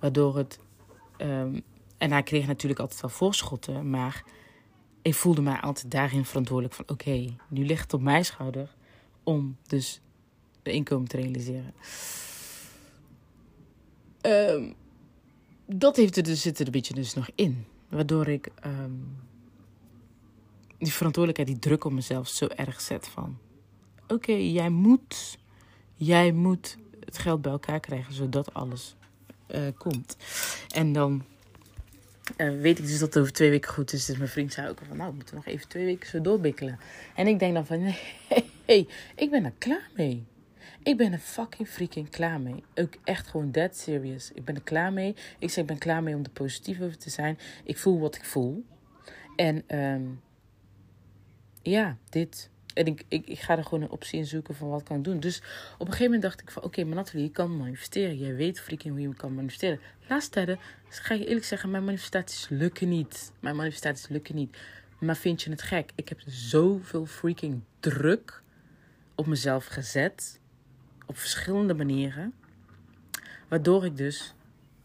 Waardoor 0.00 0.36
het. 0.36 0.58
Um, 1.18 1.62
en 1.98 2.12
hij 2.12 2.22
kreeg 2.22 2.46
natuurlijk 2.46 2.80
altijd 2.80 3.00
wel 3.00 3.10
voorschotten. 3.10 3.90
Maar 3.90 4.24
ik 5.02 5.14
voelde 5.14 5.42
mij 5.42 5.60
altijd 5.60 5.90
daarin 5.90 6.24
verantwoordelijk 6.24 6.74
van: 6.74 6.88
oké, 6.88 7.34
nu 7.48 7.64
ligt 7.64 7.82
het 7.82 7.94
op 7.94 8.00
mijn 8.00 8.24
schouder 8.24 8.74
om 9.22 9.56
dus 9.66 10.00
de 10.62 10.72
inkomen 10.72 11.08
te 11.08 11.16
realiseren. 11.16 11.74
Um, 14.22 14.74
dat 15.66 15.96
heeft 15.96 16.16
er 16.16 16.22
dus, 16.22 16.42
zit 16.42 16.58
er 16.58 16.66
een 16.66 16.72
beetje 16.72 16.94
dus 16.94 17.14
nog 17.14 17.30
in. 17.34 17.66
Waardoor 17.92 18.28
ik 18.28 18.48
um, 18.66 19.16
die 20.78 20.92
verantwoordelijkheid, 20.92 21.48
die 21.48 21.68
druk 21.70 21.84
op 21.84 21.92
mezelf 21.92 22.28
zo 22.28 22.46
erg 22.46 22.80
zet 22.80 23.08
van... 23.08 23.38
Oké, 24.08 24.32
jij 24.32 24.68
moet, 24.68 25.38
jij 25.94 26.32
moet 26.32 26.76
het 27.04 27.18
geld 27.18 27.42
bij 27.42 27.52
elkaar 27.52 27.80
krijgen 27.80 28.14
zodat 28.14 28.54
alles 28.54 28.96
eh, 29.46 29.60
komt. 29.78 30.16
En 30.68 30.92
dan 30.92 31.24
uh, 32.36 32.60
weet 32.60 32.78
ik 32.78 32.86
dus 32.86 32.98
dat 32.98 33.14
het 33.14 33.18
over 33.18 33.32
twee 33.32 33.50
weken 33.50 33.72
goed 33.72 33.92
is. 33.92 34.04
Dus 34.04 34.16
mijn 34.16 34.28
vriend 34.28 34.52
zei 34.52 34.68
ook 34.68 34.78
van, 34.88 34.96
nou, 34.96 35.10
we 35.10 35.16
moeten 35.16 35.34
nog 35.34 35.46
even 35.46 35.68
twee 35.68 35.84
weken 35.84 36.08
zo 36.08 36.20
doorbikkelen. 36.20 36.78
En 37.14 37.26
ik 37.26 37.38
denk 37.38 37.54
dan 37.54 37.66
van, 37.66 37.82
nee, 38.66 38.88
ik 39.16 39.30
ben 39.30 39.44
er 39.44 39.52
klaar 39.58 39.90
mee. 39.96 40.24
Ik 40.82 40.96
ben 40.96 41.12
er 41.12 41.18
fucking 41.18 41.68
freaking 41.68 42.10
klaar 42.10 42.40
mee. 42.40 42.64
Ook 42.74 42.94
echt 43.04 43.26
gewoon 43.26 43.50
dead 43.50 43.76
serious. 43.76 44.32
Ik 44.32 44.44
ben 44.44 44.54
er 44.54 44.62
klaar 44.62 44.92
mee. 44.92 45.14
Ik 45.38 45.50
zeg, 45.50 45.56
ik 45.56 45.66
ben 45.66 45.78
klaar 45.78 46.02
mee 46.02 46.14
om 46.14 46.22
er 46.22 46.30
positief 46.30 46.80
over 46.80 46.98
te 46.98 47.10
zijn. 47.10 47.38
Ik 47.64 47.78
voel 47.78 48.00
wat 48.00 48.14
ik 48.14 48.24
voel. 48.24 48.64
En 49.36 49.78
um, 49.78 50.20
ja, 51.62 51.96
dit. 52.08 52.50
En 52.74 52.86
ik, 52.86 53.04
ik, 53.08 53.26
ik 53.26 53.40
ga 53.40 53.56
er 53.56 53.64
gewoon 53.64 53.82
een 53.82 53.90
optie 53.90 54.18
in 54.18 54.26
zoeken 54.26 54.54
van 54.54 54.68
wat 54.68 54.82
kan 54.82 54.96
ik 54.96 55.04
doen. 55.04 55.20
Dus 55.20 55.36
op 55.74 55.80
een 55.80 55.86
gegeven 55.86 56.04
moment 56.04 56.22
dacht 56.22 56.40
ik 56.40 56.50
van... 56.50 56.62
Oké, 56.62 56.66
okay, 56.66 56.84
maar 56.84 56.96
Nathalie, 56.96 57.24
je 57.24 57.32
kan 57.32 57.56
manifesteren. 57.56 58.18
Jij 58.18 58.34
weet 58.34 58.60
freaking 58.60 58.94
hoe 58.94 59.02
je 59.02 59.14
kan 59.14 59.34
manifesteren. 59.34 59.80
Laatste 60.08 60.30
tijden, 60.30 60.58
ga 60.88 61.14
je 61.14 61.26
eerlijk 61.26 61.46
zeggen... 61.46 61.70
Mijn 61.70 61.84
manifestaties 61.84 62.48
lukken 62.48 62.88
niet. 62.88 63.32
Mijn 63.40 63.56
manifestaties 63.56 64.08
lukken 64.08 64.34
niet. 64.34 64.56
Maar 65.00 65.16
vind 65.16 65.42
je 65.42 65.50
het 65.50 65.62
gek? 65.62 65.90
Ik 65.94 66.08
heb 66.08 66.20
zoveel 66.26 67.06
freaking 67.06 67.60
druk 67.80 68.42
op 69.14 69.26
mezelf 69.26 69.66
gezet. 69.66 70.40
Op 71.12 71.18
verschillende 71.18 71.74
manieren. 71.74 72.34
Waardoor 73.48 73.84
ik 73.84 73.96
dus... 73.96 74.34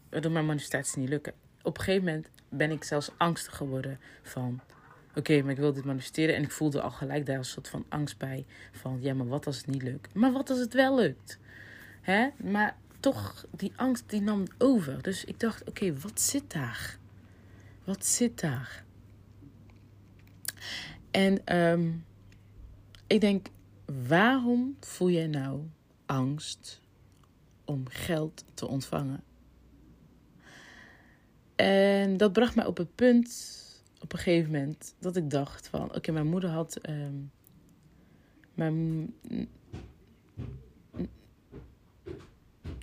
Waardoor 0.08 0.32
mijn 0.32 0.46
manifestaties 0.46 0.94
niet 0.94 1.08
lukken. 1.08 1.32
Op 1.62 1.78
een 1.78 1.84
gegeven 1.84 2.06
moment 2.06 2.28
ben 2.48 2.70
ik 2.70 2.84
zelfs 2.84 3.10
angstig 3.16 3.56
geworden 3.56 4.00
van 4.22 4.60
oké, 5.14 5.42
maar 5.42 5.50
ik 5.50 5.58
wil 5.58 5.72
dit 5.72 5.84
manifesteren. 5.84 6.34
En 6.34 6.42
ik 6.42 6.50
voelde 6.50 6.80
al 6.80 6.90
gelijk 6.90 7.26
daar 7.26 7.36
een 7.36 7.44
soort 7.44 7.68
van 7.68 7.84
angst 7.88 8.18
bij. 8.18 8.46
Van, 8.72 8.98
ja, 9.00 9.14
maar 9.14 9.26
wat 9.26 9.46
als 9.46 9.56
het 9.56 9.66
niet 9.66 9.82
lukt? 9.82 10.14
Maar 10.14 10.32
wat 10.32 10.50
als 10.50 10.58
het 10.58 10.74
wel 10.74 10.96
lukt? 10.96 11.38
Hè? 12.00 12.28
Maar 12.36 12.76
toch, 13.00 13.46
die 13.50 13.72
angst 13.76 14.10
die 14.10 14.20
nam 14.20 14.44
over. 14.58 15.02
Dus 15.02 15.24
ik 15.24 15.40
dacht, 15.40 15.68
oké, 15.68 15.98
wat 15.98 16.20
zit 16.20 16.52
daar? 16.52 16.98
Wat 17.84 18.06
zit 18.06 18.40
daar? 18.40 18.84
En 21.10 21.56
um, 21.58 22.04
ik 23.06 23.20
denk, 23.20 23.46
waarom 24.06 24.76
voel 24.80 25.10
jij 25.10 25.26
nou 25.26 25.60
angst 26.08 26.80
om 27.64 27.88
geld 27.88 28.44
te 28.54 28.66
ontvangen? 28.66 29.22
En 31.56 32.16
dat 32.16 32.32
bracht 32.32 32.54
mij 32.54 32.66
op 32.66 32.76
het 32.76 32.94
punt 32.94 33.56
op 34.00 34.12
een 34.12 34.18
gegeven 34.18 34.52
moment 34.52 34.94
dat 34.98 35.16
ik 35.16 35.30
dacht 35.30 35.68
van... 35.68 35.94
Oké, 35.94 36.12
mijn 36.12 36.26
moeder 36.26 36.50
had... 36.50 36.88
Um, 36.88 37.30
mijn... 38.54 39.14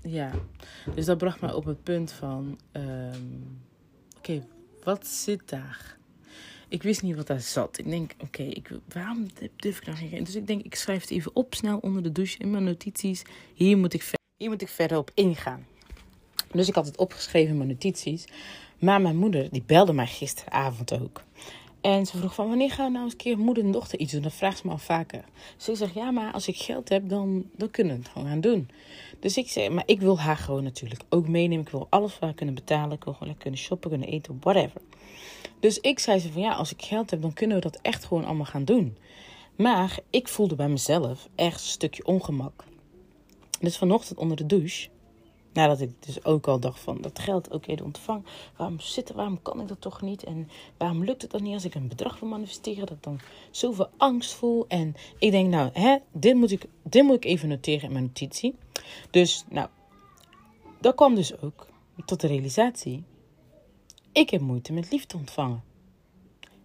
Ja, 0.02 0.32
dus 0.96 1.06
dat 1.06 1.18
bracht 1.18 1.42
mij 1.42 1.54
op 1.54 1.66
het 1.66 1.84
punt 1.84 2.12
van... 2.12 2.60
Um, 2.72 3.62
oké, 4.18 4.46
wat 4.84 5.08
zit 5.08 5.50
daar? 5.50 5.98
Ik 6.68 6.84
wist 6.84 7.02
niet 7.02 7.16
wat 7.16 7.28
daar 7.28 7.42
zat. 7.42 7.78
Ik 7.78 7.90
denk, 7.90 8.12
oké, 8.20 8.52
waarom 8.94 9.28
durf 9.56 9.78
ik 9.78 9.86
nou 9.86 9.98
geen... 9.98 10.24
Dus 10.24 10.36
ik 10.36 10.48
denk, 10.48 10.64
ik 10.64 10.76
schrijf 10.76 11.02
het 11.02 11.12
even 11.12 11.36
op 11.36 11.56
snel 11.56 11.78
onder 11.78 12.04
de 12.04 12.12
douche 12.12 12.38
in 12.38 12.52
mijn 12.52 12.64
notities. 12.64 13.22
Hier 13.54 13.78
moet 13.78 13.94
ik, 13.94 14.12
hier 14.38 14.50
moet 14.50 14.62
ik 14.62 14.70
verder 14.70 14.98
op 14.98 15.12
ingaan. 15.14 15.66
Dus 16.52 16.68
ik 16.68 16.76
had 16.76 16.86
het 16.86 16.98
opgeschreven 16.98 17.52
in 17.52 17.58
mijn 17.58 17.70
notities. 17.70 18.26
Maar 18.80 19.02
mijn 19.02 19.18
moeder, 19.18 19.50
die 19.52 19.64
belde 19.66 19.94
mij 19.94 20.08
gisteravond 20.08 21.02
ook. 21.02 21.24
En 21.82 22.06
ze 22.06 22.18
vroeg 22.18 22.34
van, 22.34 22.48
wanneer 22.48 22.72
gaan 22.72 22.86
we 22.86 22.92
nou 22.92 23.04
eens 23.04 23.14
een 23.14 23.20
keer 23.20 23.38
moeder 23.38 23.64
en 23.64 23.72
dochter 23.72 24.00
iets 24.00 24.12
doen? 24.12 24.22
Dat 24.22 24.34
vraagt 24.34 24.58
ze 24.58 24.66
me 24.66 24.72
al 24.72 24.78
vaker. 24.78 25.24
Dus 25.58 25.68
ik 25.68 25.76
zeg, 25.76 25.94
ja, 25.94 26.12
maar 26.12 26.34
als 26.34 26.48
ik 26.48 26.58
geld 26.58 26.90
heb, 26.90 27.10
dan, 27.10 27.50
dan 27.56 27.72
kunnen 27.72 27.96
we 27.96 28.02
het 28.02 28.12
gewoon 28.12 28.28
gaan 28.28 28.42
doen. 28.42 28.70
Dus 29.20 29.38
ik 29.38 29.50
zeg, 29.50 29.70
maar 29.70 29.84
ik 29.86 30.00
wil 30.00 30.20
haar 30.20 30.38
gewoon 30.38 30.64
natuurlijk 30.64 31.02
ook 31.10 31.28
meenemen. 31.28 31.66
Ik 31.66 31.72
wil 31.72 31.88
alles 31.90 32.14
voor 32.14 32.24
haar 32.24 32.34
kunnen 32.36 32.56
betalen. 32.56 32.92
Ik 32.92 33.04
wil 33.04 33.14
gewoon 33.14 33.38
kunnen 33.38 33.60
shoppen, 33.60 33.90
kunnen 33.90 34.08
eten, 34.08 34.38
whatever. 34.40 34.82
Dus 35.60 35.80
ik 35.80 36.00
zei 36.00 36.20
ze 36.20 36.32
van, 36.32 36.42
ja, 36.42 36.54
als 36.54 36.72
ik 36.72 36.82
geld 36.82 37.10
heb, 37.10 37.22
dan 37.22 37.34
kunnen 37.34 37.58
we 37.58 37.64
dat 37.64 37.80
echt 37.82 38.06
gewoon 38.06 38.26
allemaal 38.26 38.46
gaan 38.46 38.66
doen. 38.66 38.98
Maar 39.56 40.00
ik 40.10 40.28
voelde 40.28 40.56
bij 40.56 40.70
mezelf 40.70 41.30
echt 41.36 41.62
een 41.62 41.68
stukje 41.68 42.06
ongemak. 42.06 42.64
Dus 43.60 43.78
vanochtend 43.78 44.20
onder 44.20 44.38
de 44.38 44.46
douche 44.46 44.90
Nadat 45.56 45.82
ik 45.82 45.92
dus 46.00 46.24
ook 46.26 46.48
al 46.48 46.60
dacht 46.60 46.80
van 46.80 47.02
dat 47.02 47.20
geld 47.20 47.52
ook 47.52 47.66
eerder 47.66 47.86
ontvang. 47.86 48.26
Waarom 48.58 48.80
zitten, 48.80 49.16
waarom 49.16 49.42
kan 49.42 49.62
ik 49.62 49.68
dat 49.68 49.82
toch 49.82 50.02
niet? 50.02 50.24
En 50.24 50.50
waarom 50.78 51.04
lukt 51.04 51.22
het 51.22 51.32
dan 51.32 51.44
niet 51.44 51.54
als 51.54 51.66
ik 51.66 51.76
een 51.76 51.88
bedrag 51.88 52.20
wil 52.20 52.30
manifesteren? 52.30 52.86
Dat 52.86 52.98
ik 52.98 53.04
dan 53.04 53.20
zoveel 53.52 53.90
angst 53.98 54.34
voel. 54.34 54.66
En 54.68 54.96
ik 55.20 55.32
denk 55.32 55.50
nou, 55.50 55.70
hè, 55.74 55.98
dit, 56.12 56.36
moet 56.36 56.52
ik, 56.52 56.66
dit 56.84 57.04
moet 57.04 57.16
ik 57.16 57.26
even 57.26 57.50
noteren 57.50 57.84
in 57.84 57.92
mijn 57.92 58.04
notitie. 58.04 58.56
Dus 59.12 59.46
nou, 59.50 59.68
dat 60.80 60.96
kwam 60.96 61.16
dus 61.16 61.42
ook 61.42 61.68
tot 62.06 62.22
de 62.22 62.28
realisatie. 62.28 63.04
Ik 64.16 64.30
heb 64.30 64.42
moeite 64.42 64.74
met 64.74 64.92
liefde 64.92 65.18
ontvangen. 65.18 65.64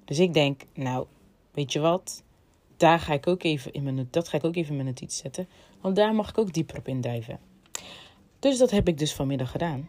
Dus 0.05 0.19
ik 0.19 0.35
denk, 0.35 0.63
nou, 0.75 1.07
weet 1.51 1.73
je 1.73 1.81
wat? 1.81 2.23
Daar 2.77 2.99
ga 2.99 3.13
ik 3.13 3.27
ook 3.27 3.43
even 3.43 3.73
in 3.73 3.83
mijn, 3.83 4.09
dat 4.11 4.29
ga 4.29 4.37
ik 4.37 4.45
ook 4.45 4.57
even 4.57 4.71
in 4.71 4.75
mijn 4.75 4.87
notitie 4.87 5.21
zetten. 5.21 5.49
Want 5.81 5.97
daar 5.97 6.15
mag 6.15 6.29
ik 6.29 6.39
ook 6.39 6.53
dieper 6.53 6.79
op 6.79 6.89
induiven. 6.89 7.41
Dus 8.39 8.59
dat 8.59 8.71
heb 8.71 8.89
ik 8.89 8.99
dus 8.99 9.15
vanmiddag 9.15 9.51
gedaan. 9.51 9.89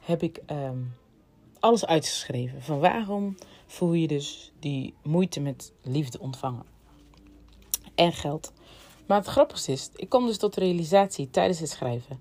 Heb 0.00 0.22
ik 0.22 0.40
ehm, 0.46 0.78
alles 1.60 1.86
uitgeschreven. 1.86 2.62
Van 2.62 2.78
waarom 2.78 3.36
voel 3.66 3.92
je 3.92 4.06
dus 4.06 4.52
die 4.58 4.94
moeite 5.02 5.40
met 5.40 5.72
liefde 5.82 6.20
ontvangen. 6.20 6.64
En 7.94 8.12
geld. 8.12 8.52
Maar 9.06 9.18
het 9.18 9.28
grappigste 9.28 9.72
is, 9.72 9.90
ik 9.94 10.08
kom 10.08 10.26
dus 10.26 10.38
tot 10.38 10.54
de 10.54 10.60
realisatie 10.60 11.30
tijdens 11.30 11.60
het 11.60 11.70
schrijven. 11.70 12.20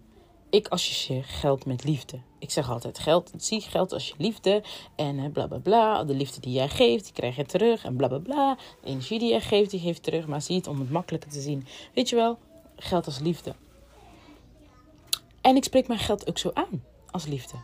Ik 0.50 0.68
associeer 0.68 1.24
geld 1.24 1.66
met 1.66 1.84
liefde. 1.84 2.20
Ik 2.40 2.52
zeg 2.52 2.70
altijd 2.70 3.00
geld, 3.00 3.32
zie 3.38 3.62
geld 3.62 3.94
als 3.94 4.08
je 4.08 4.14
liefde 4.18 4.64
en 4.96 5.32
bla 5.32 5.48
bla 5.48 5.58
bla. 5.58 6.04
De 6.04 6.14
liefde 6.14 6.42
die 6.42 6.54
jij 6.54 6.70
geeft, 6.70 7.04
die 7.04 7.14
krijg 7.14 7.36
je 7.36 7.46
terug 7.46 7.84
en 7.84 7.96
bla 7.96 8.08
bla 8.08 8.20
bla. 8.20 8.58
De 8.82 8.88
energie 8.88 9.20
die 9.20 9.30
jij 9.30 9.42
geeft, 9.42 9.72
die 9.72 9.80
geeft 9.80 10.04
terug. 10.04 10.28
Maar 10.28 10.42
zie 10.42 10.56
het 10.56 10.68
om 10.68 10.80
het 10.80 10.92
makkelijker 10.92 11.30
te 11.30 11.42
zien. 11.42 11.66
Weet 11.94 12.10
je 12.10 12.16
wel, 12.16 12.38
geld 12.76 13.06
als 13.06 13.20
liefde. 13.20 13.56
En 15.42 15.56
ik 15.56 15.64
spreek 15.64 15.88
mijn 15.88 16.00
geld 16.00 16.30
ook 16.30 16.38
zo 16.38 16.52
aan 16.54 16.84
als 17.12 17.26
liefde. 17.26 17.56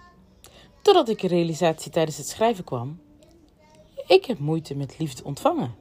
Totdat 0.81 1.09
ik 1.09 1.21
een 1.21 1.29
realisatie 1.29 1.91
tijdens 1.91 2.17
het 2.17 2.27
schrijven 2.27 2.63
kwam. 2.63 2.99
Ik 4.07 4.25
heb 4.25 4.39
moeite 4.39 4.75
met 4.75 4.99
liefde 4.99 5.23
ontvangen. 5.23 5.75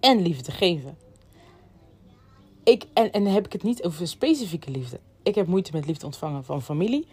En 0.00 0.22
liefde 0.22 0.52
geven. 0.52 0.98
Ik, 2.64 2.86
en, 2.92 3.12
en 3.12 3.24
dan 3.24 3.32
heb 3.32 3.46
ik 3.46 3.52
het 3.52 3.62
niet 3.62 3.82
over 3.82 4.08
specifieke 4.08 4.70
liefde. 4.70 5.00
Ik 5.22 5.34
heb 5.34 5.46
moeite 5.46 5.72
met 5.72 5.86
liefde 5.86 6.06
ontvangen 6.06 6.44
van 6.44 6.62
familie, 6.62 7.06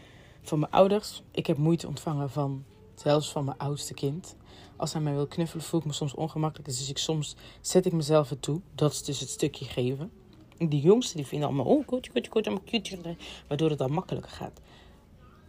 van 0.49 0.59
mijn 0.59 0.71
ouders. 0.71 1.23
Ik 1.31 1.47
heb 1.47 1.57
moeite 1.57 1.87
ontvangen 1.87 2.29
van 2.29 2.63
zelfs 2.95 3.31
van 3.31 3.45
mijn 3.45 3.57
oudste 3.57 3.93
kind. 3.93 4.35
Als 4.75 4.93
hij 4.93 5.01
mij 5.01 5.13
wil 5.13 5.27
knuffelen, 5.27 5.63
voel 5.63 5.79
ik 5.79 5.85
me 5.85 5.93
soms 5.93 6.13
ongemakkelijk. 6.13 6.69
Dus 6.69 6.89
ik, 6.89 6.97
soms 6.97 7.35
zet 7.61 7.85
ik 7.85 7.93
mezelf 7.93 8.29
ertoe. 8.29 8.61
Dat 8.75 8.91
is 8.91 9.03
dus 9.03 9.19
het 9.19 9.29
stukje 9.29 9.65
geven. 9.65 10.11
Die 10.57 10.81
jongsten 10.81 11.17
die 11.17 11.25
vinden 11.25 11.47
allemaal, 11.47 11.65
oh, 11.65 11.87
goed, 11.87 12.09
goed, 12.13 12.27
goed, 12.27 12.47
allemaal 12.47 12.65
cute. 12.65 13.15
Waardoor 13.47 13.69
het 13.69 13.77
dan 13.77 13.91
makkelijker 13.91 14.31
gaat. 14.31 14.61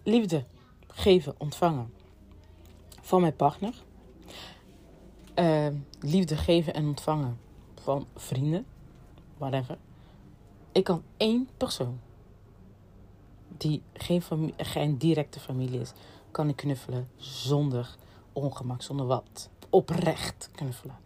Liefde 0.05 0.45
geven, 0.87 1.35
ontvangen 1.39 1.93
van 3.01 3.21
mijn 3.21 3.37
partner. 3.37 3.75
Uh, 5.35 5.67
liefde 6.01 6.37
geven 6.37 6.75
en 6.75 6.87
ontvangen 6.87 7.39
van 7.83 8.07
vrienden. 8.17 8.67
Whatever. 9.39 9.79
Ik 10.73 10.85
kan 10.85 11.03
één 11.17 11.49
persoon 11.57 12.01
die 13.61 13.83
geen, 13.93 14.23
geen 14.57 14.99
directe 14.99 15.41
familie 15.41 15.81
is, 15.81 15.93
kan 16.31 16.49
ik 16.49 16.57
knuffelen 16.57 17.09
zonder 17.17 17.97
ongemak, 18.33 18.83
zonder 18.83 19.07
wat. 19.07 19.49
Oprecht 19.71 20.49
knuffelen. 20.55 20.99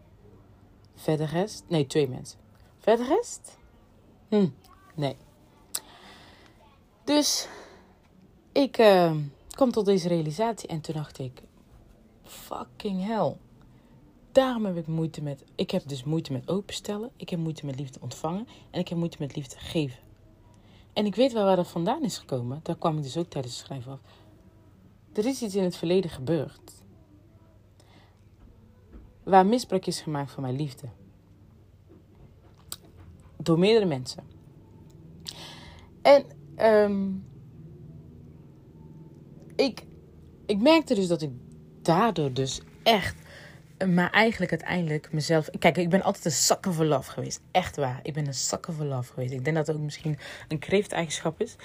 Verder 0.95 1.27
rest, 1.27 1.65
nee, 1.69 1.87
twee 1.87 2.09
mensen. 2.09 2.39
Verder 2.79 3.07
rest, 3.07 3.59
Hm, 4.29 4.49
nee. 4.95 5.17
Dus 7.05 7.49
ik 8.53 8.73
kwam 9.51 9.71
tot 9.71 9.85
deze 9.85 10.09
realisatie 10.09 10.69
en 10.69 10.81
toen 10.81 10.95
dacht 10.95 11.19
ik: 11.19 11.43
fucking 12.23 13.07
hell. 13.07 13.37
Daarom 14.33 14.65
heb 14.65 14.77
ik 14.77 14.87
moeite 14.87 15.23
met. 15.23 15.45
Ik 15.55 15.71
heb 15.71 15.89
dus 15.89 16.05
moeite 16.05 16.33
met 16.33 16.49
openstellen. 16.49 17.11
Ik 17.17 17.29
heb 17.29 17.39
moeite 17.39 17.67
met 17.67 17.79
liefde 17.79 18.01
ontvangen. 18.01 18.49
En 18.71 18.81
ik 18.81 18.89
heb 18.89 18.99
moeite 18.99 19.17
met 19.21 19.37
liefde 19.37 19.57
geven. 19.59 19.99
En 20.95 21.07
ik 21.07 21.14
weet 21.14 21.32
wel 21.32 21.45
waar 21.45 21.57
dat 21.57 21.68
vandaan 21.68 22.03
is 22.03 22.18
gekomen. 22.18 22.61
Daar 22.62 22.76
kwam 22.76 22.97
ik 22.97 23.03
dus 23.03 23.16
ook 23.16 23.28
tijdens 23.28 23.57
het 23.57 23.64
schrijven 23.64 23.92
af. 23.92 24.01
Er 25.12 25.26
is 25.26 25.42
iets 25.42 25.55
in 25.55 25.62
het 25.62 25.76
verleden 25.76 26.11
gebeurd. 26.11 26.72
Waar 29.22 29.47
misbruik 29.47 29.86
is 29.86 30.01
gemaakt 30.01 30.30
van 30.30 30.42
mijn 30.42 30.57
liefde 30.57 30.88
door 33.45 33.59
meerdere 33.59 33.86
mensen. 33.86 34.24
En 36.03 36.24
um, 36.59 37.26
ik, 39.57 39.86
ik 40.47 40.59
merkte 40.61 40.95
dus 40.95 41.09
dat 41.09 41.22
ik 41.22 41.30
daardoor 41.82 42.32
dus 42.32 42.61
echt 42.82 43.24
maar 43.87 44.11
eigenlijk 44.11 44.51
uiteindelijk 44.51 45.12
mezelf. 45.12 45.49
Kijk, 45.59 45.76
ik 45.76 45.91
ben 45.91 46.03
altijd 46.03 46.24
een 46.24 46.30
zakken 46.30 46.72
voor 46.72 46.85
love 46.85 47.11
geweest. 47.11 47.41
Echt 47.51 47.76
waar. 47.76 48.01
Ik 48.03 48.12
ben 48.12 48.26
een 48.26 48.35
zakken 48.35 48.74
voor 48.74 48.85
love 48.85 49.12
geweest. 49.12 49.32
Ik 49.32 49.45
denk 49.45 49.57
dat 49.57 49.66
het 49.66 49.76
ook 49.76 49.82
misschien 49.82 50.18
een 50.49 50.59
kreefteigenschap 50.59 51.41
is. 51.41 51.57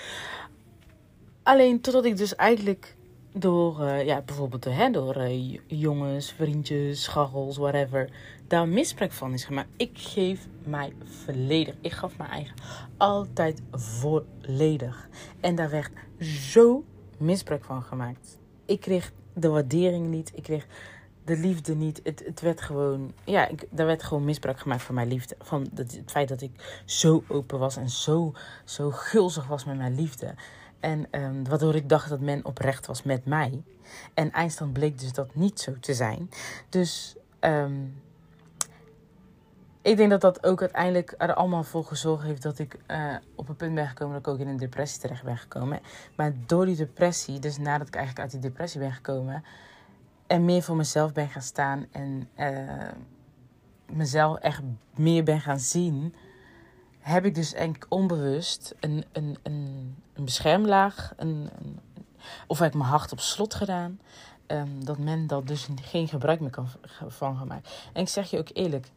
Alleen 1.44 1.82
totdat 1.82 2.06
ik 2.06 2.18
dus 2.18 2.36
eigenlijk 2.36 2.96
door, 3.34 3.82
uh, 3.82 4.06
ja, 4.06 4.22
bijvoorbeeld 4.22 4.66
hè, 4.66 4.90
door 4.90 5.18
uh, 5.18 5.58
jongens, 5.68 6.32
vriendjes, 6.32 7.04
scharrels, 7.04 7.58
whatever, 7.58 8.10
daar 8.48 8.68
misbruik 8.68 9.12
van 9.12 9.34
is 9.34 9.44
gemaakt. 9.44 9.70
Ik 9.78 9.92
geef 9.94 10.48
mij 10.64 10.94
volledig. 11.04 11.76
Ik 11.82 11.92
gaf 11.92 12.18
mijn 12.18 12.30
eigen 12.30 12.56
altijd 12.98 13.62
volledig. 13.72 15.10
En 15.40 15.56
daar 15.56 15.70
werd 15.70 15.92
zo 16.20 16.84
misbruik 17.18 17.64
van 17.64 17.84
gemaakt. 17.84 18.38
Ik 18.66 18.80
kreeg 18.80 19.12
de 19.34 19.48
waardering 19.48 20.08
niet. 20.08 20.32
Ik 20.36 20.44
kreeg 20.44 20.68
de 21.30 21.38
liefde 21.38 21.76
niet. 21.76 22.00
Het, 22.04 22.24
het 22.26 22.42
werd 22.42 22.62
gewoon, 22.62 23.14
ja, 23.24 23.48
ik, 23.48 23.66
daar 23.70 23.86
werd 23.86 24.04
gewoon 24.04 24.26
misbruik 24.26 24.60
gemaakt 24.60 24.82
van 24.82 24.96
mijn 24.96 25.08
liefde. 25.08 25.36
Van 25.40 25.70
het, 25.76 25.96
het 25.96 26.12
feit 26.12 26.28
dat 26.28 26.42
ik 26.42 26.82
zo 26.86 27.24
open 27.28 27.60
was 27.60 27.78
en 27.78 27.90
zo, 27.90 28.34
zo 28.66 28.92
gulzig 28.92 29.48
was 29.48 29.66
met 29.66 29.78
mijn 29.78 29.96
liefde. 29.96 30.34
En 30.80 31.08
um, 31.12 31.48
waardoor 31.48 31.76
ik 31.76 31.90
dacht 31.90 32.10
dat 32.10 32.20
men 32.20 32.46
oprecht 32.46 32.86
was 32.86 33.04
met 33.04 33.26
mij. 33.26 33.64
En 34.14 34.32
eindstand 34.32 34.74
bleek 34.74 35.00
dus 35.00 35.14
dat 35.14 35.36
niet 35.36 35.60
zo 35.60 35.76
te 35.80 35.94
zijn. 35.94 36.30
Dus 36.70 37.16
um, 37.40 38.02
ik 39.82 39.98
denk 39.98 40.10
dat 40.10 40.22
dat 40.22 40.44
ook 40.44 40.62
uiteindelijk 40.62 41.16
er 41.18 41.34
allemaal 41.34 41.64
voor 41.64 41.86
gezorgd 41.86 42.24
heeft 42.24 42.42
dat 42.42 42.60
ik 42.60 42.78
uh, 42.88 43.16
op 43.36 43.50
een 43.50 43.56
punt 43.56 43.76
ben 43.76 43.88
gekomen 43.88 44.14
dat 44.14 44.28
ik 44.28 44.34
ook 44.34 44.40
in 44.40 44.48
een 44.48 44.58
depressie 44.58 45.02
terecht 45.02 45.24
ben 45.24 45.38
gekomen. 45.38 45.80
Maar 46.16 46.34
door 46.46 46.66
die 46.66 46.76
depressie, 46.76 47.40
dus 47.40 47.58
nadat 47.58 47.88
ik 47.88 47.96
eigenlijk 47.96 48.24
uit 48.24 48.42
die 48.42 48.52
depressie 48.52 48.80
ben 48.80 48.92
gekomen 48.92 49.44
en 50.30 50.46
meer 50.46 50.62
voor 50.62 50.76
mezelf 50.76 51.14
ben 51.14 51.30
gaan 51.30 51.42
staan 51.42 51.86
en 51.92 52.30
uh, 52.38 52.92
mezelf 53.92 54.38
echt 54.38 54.62
meer 54.96 55.24
ben 55.24 55.42
gaan 55.42 55.60
zien, 55.60 56.16
heb 57.00 57.26
ik 57.26 57.36
dus 57.36 57.54
eigenlijk 57.54 57.86
onbewust 57.90 58.76
een, 58.80 59.06
een, 59.12 59.38
een, 59.44 59.96
een 60.14 60.26
beschermlaag, 60.26 61.14
een, 61.18 61.50
een, 61.60 61.80
of 62.48 62.60
heb 62.60 62.68
ik 62.68 62.78
mijn 62.78 62.90
hart 62.90 63.12
op 63.12 63.20
slot 63.20 63.54
gedaan. 63.54 64.00
Um, 64.48 64.86
dat 64.86 64.98
men 64.98 65.28
dat 65.28 65.48
dus 65.48 65.68
geen 65.82 66.08
gebruik 66.08 66.40
meer 66.40 66.50
kan 66.50 66.68
van 67.08 67.38
gemaakt. 67.38 67.90
En 67.94 68.02
ik 68.02 68.10
zeg 68.10 68.30
je 68.30 68.38
ook 68.38 68.50
eerlijk, 68.54 68.92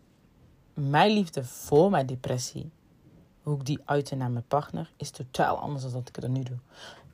mijn 0.75 1.13
liefde 1.13 1.45
voor 1.45 1.91
mijn 1.91 2.07
depressie, 2.07 2.71
hoe 3.43 3.57
ik 3.57 3.67
die 3.67 3.81
uitte 3.85 4.15
naar 4.15 4.31
mijn 4.31 4.47
partner, 4.49 4.93
is 4.97 5.11
totaal 5.11 5.59
anders 5.59 5.83
dan 5.83 5.93
dat 5.93 6.09
ik 6.09 6.17
het 6.17 6.29
nu 6.29 6.43
doe. 6.43 6.59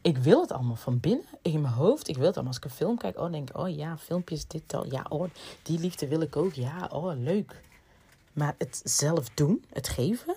Ik 0.00 0.18
wil 0.18 0.40
het 0.40 0.52
allemaal 0.52 0.76
van 0.76 1.00
binnen, 1.00 1.26
in 1.42 1.60
mijn 1.60 1.74
hoofd. 1.74 2.08
Ik 2.08 2.16
wil 2.16 2.26
het 2.26 2.34
allemaal. 2.34 2.54
Als 2.54 2.64
ik 2.64 2.70
een 2.70 2.76
film 2.76 2.96
kijk, 2.96 3.18
oh, 3.18 3.30
denk 3.30 3.48
ik, 3.48 3.56
oh 3.56 3.76
ja, 3.76 3.98
filmpjes, 3.98 4.46
dit 4.46 4.74
al. 4.74 4.86
Ja, 4.86 5.06
oh, 5.08 5.30
die 5.62 5.78
liefde 5.78 6.08
wil 6.08 6.20
ik 6.20 6.36
ook. 6.36 6.52
Ja, 6.52 6.88
oh, 6.92 7.12
leuk. 7.16 7.62
Maar 8.32 8.54
het 8.58 8.80
zelf 8.84 9.28
doen, 9.28 9.64
het 9.72 9.88
geven, 9.88 10.34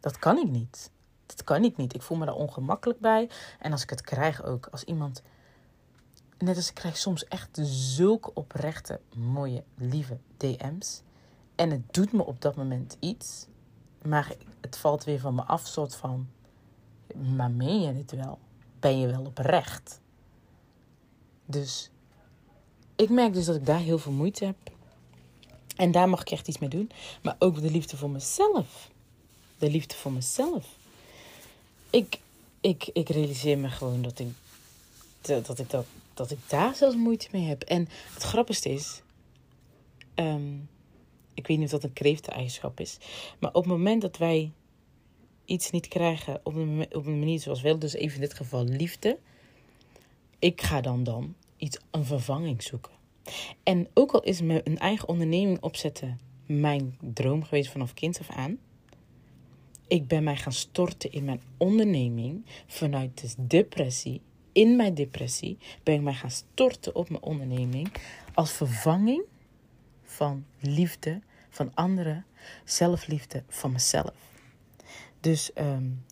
dat 0.00 0.18
kan 0.18 0.38
ik 0.38 0.48
niet. 0.48 0.90
Dat 1.26 1.44
kan 1.44 1.64
ik 1.64 1.76
niet. 1.76 1.94
Ik 1.94 2.02
voel 2.02 2.18
me 2.18 2.24
daar 2.24 2.34
ongemakkelijk 2.34 3.00
bij. 3.00 3.30
En 3.58 3.72
als 3.72 3.82
ik 3.82 3.90
het 3.90 4.00
krijg 4.00 4.44
ook, 4.44 4.66
als 4.66 4.84
iemand... 4.84 5.22
Net 6.38 6.56
als 6.56 6.68
ik 6.68 6.74
krijg 6.74 6.96
soms 6.96 7.24
echt 7.24 7.58
zulke 7.62 8.34
oprechte, 8.34 9.00
mooie, 9.14 9.64
lieve 9.74 10.18
DM's. 10.36 11.02
En 11.54 11.70
het 11.70 11.94
doet 11.94 12.12
me 12.12 12.24
op 12.24 12.40
dat 12.40 12.56
moment 12.56 12.96
iets. 13.00 13.46
Maar 14.02 14.32
het 14.60 14.76
valt 14.76 15.04
weer 15.04 15.20
van 15.20 15.34
me 15.34 15.42
af, 15.42 15.66
soort 15.66 15.94
van... 15.94 16.28
Maar 17.36 17.50
meen 17.50 17.80
je 17.80 17.94
dit 17.94 18.10
wel? 18.10 18.38
Ben 18.80 19.00
je 19.00 19.06
wel 19.06 19.24
oprecht? 19.24 20.00
Dus 21.44 21.90
ik 22.96 23.08
merk 23.08 23.32
dus 23.32 23.44
dat 23.44 23.56
ik 23.56 23.66
daar 23.66 23.80
heel 23.80 23.98
veel 23.98 24.12
moeite 24.12 24.44
heb. 24.44 24.56
En 25.76 25.90
daar 25.90 26.08
mag 26.08 26.20
ik 26.20 26.30
echt 26.30 26.48
iets 26.48 26.58
mee 26.58 26.68
doen. 26.68 26.90
Maar 27.22 27.36
ook 27.38 27.60
de 27.60 27.70
liefde 27.70 27.96
voor 27.96 28.10
mezelf. 28.10 28.90
De 29.58 29.70
liefde 29.70 29.94
voor 29.94 30.12
mezelf. 30.12 30.66
Ik, 31.90 32.20
ik, 32.60 32.90
ik 32.92 33.08
realiseer 33.08 33.58
me 33.58 33.68
gewoon 33.68 34.02
dat 34.02 34.18
ik, 34.18 34.28
dat, 35.20 35.58
ik 35.58 35.70
dat, 35.70 35.86
dat 36.14 36.30
ik 36.30 36.38
daar 36.48 36.74
zelfs 36.74 36.96
moeite 36.96 37.28
mee 37.32 37.46
heb. 37.46 37.62
En 37.62 37.88
het 38.14 38.22
grappigste 38.22 38.68
is. 38.68 39.02
Um, 40.14 40.68
ik 41.34 41.46
weet 41.46 41.56
niet 41.56 41.66
of 41.66 41.72
dat 41.72 41.84
een 41.84 41.92
kreefteneigenschap 41.92 42.80
is. 42.80 42.96
Maar 43.38 43.50
op 43.50 43.62
het 43.62 43.72
moment 43.72 44.02
dat 44.02 44.16
wij 44.16 44.52
iets 45.46 45.70
niet 45.70 45.88
krijgen 45.88 46.40
op 46.42 46.54
een, 46.54 46.86
op 46.92 47.06
een 47.06 47.18
manier 47.18 47.40
zoals 47.40 47.62
wel, 47.62 47.78
dus 47.78 47.94
even 47.94 48.14
in 48.14 48.20
dit 48.20 48.34
geval 48.34 48.64
liefde. 48.64 49.18
Ik 50.38 50.62
ga 50.62 50.80
dan 50.80 51.04
dan 51.04 51.34
iets, 51.56 51.78
een 51.90 52.04
vervanging 52.04 52.62
zoeken. 52.62 52.92
En 53.62 53.88
ook 53.94 54.12
al 54.12 54.22
is 54.22 54.40
me 54.40 54.60
een 54.64 54.78
eigen 54.78 55.08
onderneming 55.08 55.62
opzetten 55.62 56.20
mijn 56.46 56.98
droom 57.00 57.44
geweest 57.44 57.70
vanaf 57.70 57.94
kind 57.94 58.18
af 58.18 58.30
aan. 58.30 58.58
Ik 59.88 60.08
ben 60.08 60.24
mij 60.24 60.36
gaan 60.36 60.52
storten 60.52 61.12
in 61.12 61.24
mijn 61.24 61.40
onderneming 61.56 62.44
vanuit 62.66 63.20
de 63.20 63.46
depressie. 63.46 64.20
In 64.52 64.76
mijn 64.76 64.94
depressie 64.94 65.58
ben 65.82 65.94
ik 65.94 66.00
mij 66.00 66.14
gaan 66.14 66.30
storten 66.30 66.94
op 66.94 67.10
mijn 67.10 67.22
onderneming 67.22 67.92
als 68.34 68.52
vervanging 68.52 69.22
van 70.02 70.44
liefde 70.60 71.20
van 71.50 71.74
anderen, 71.74 72.26
zelfliefde 72.64 73.42
van 73.48 73.72
mezelf. 73.72 74.35
Dus 75.26 75.50
um, 75.54 76.04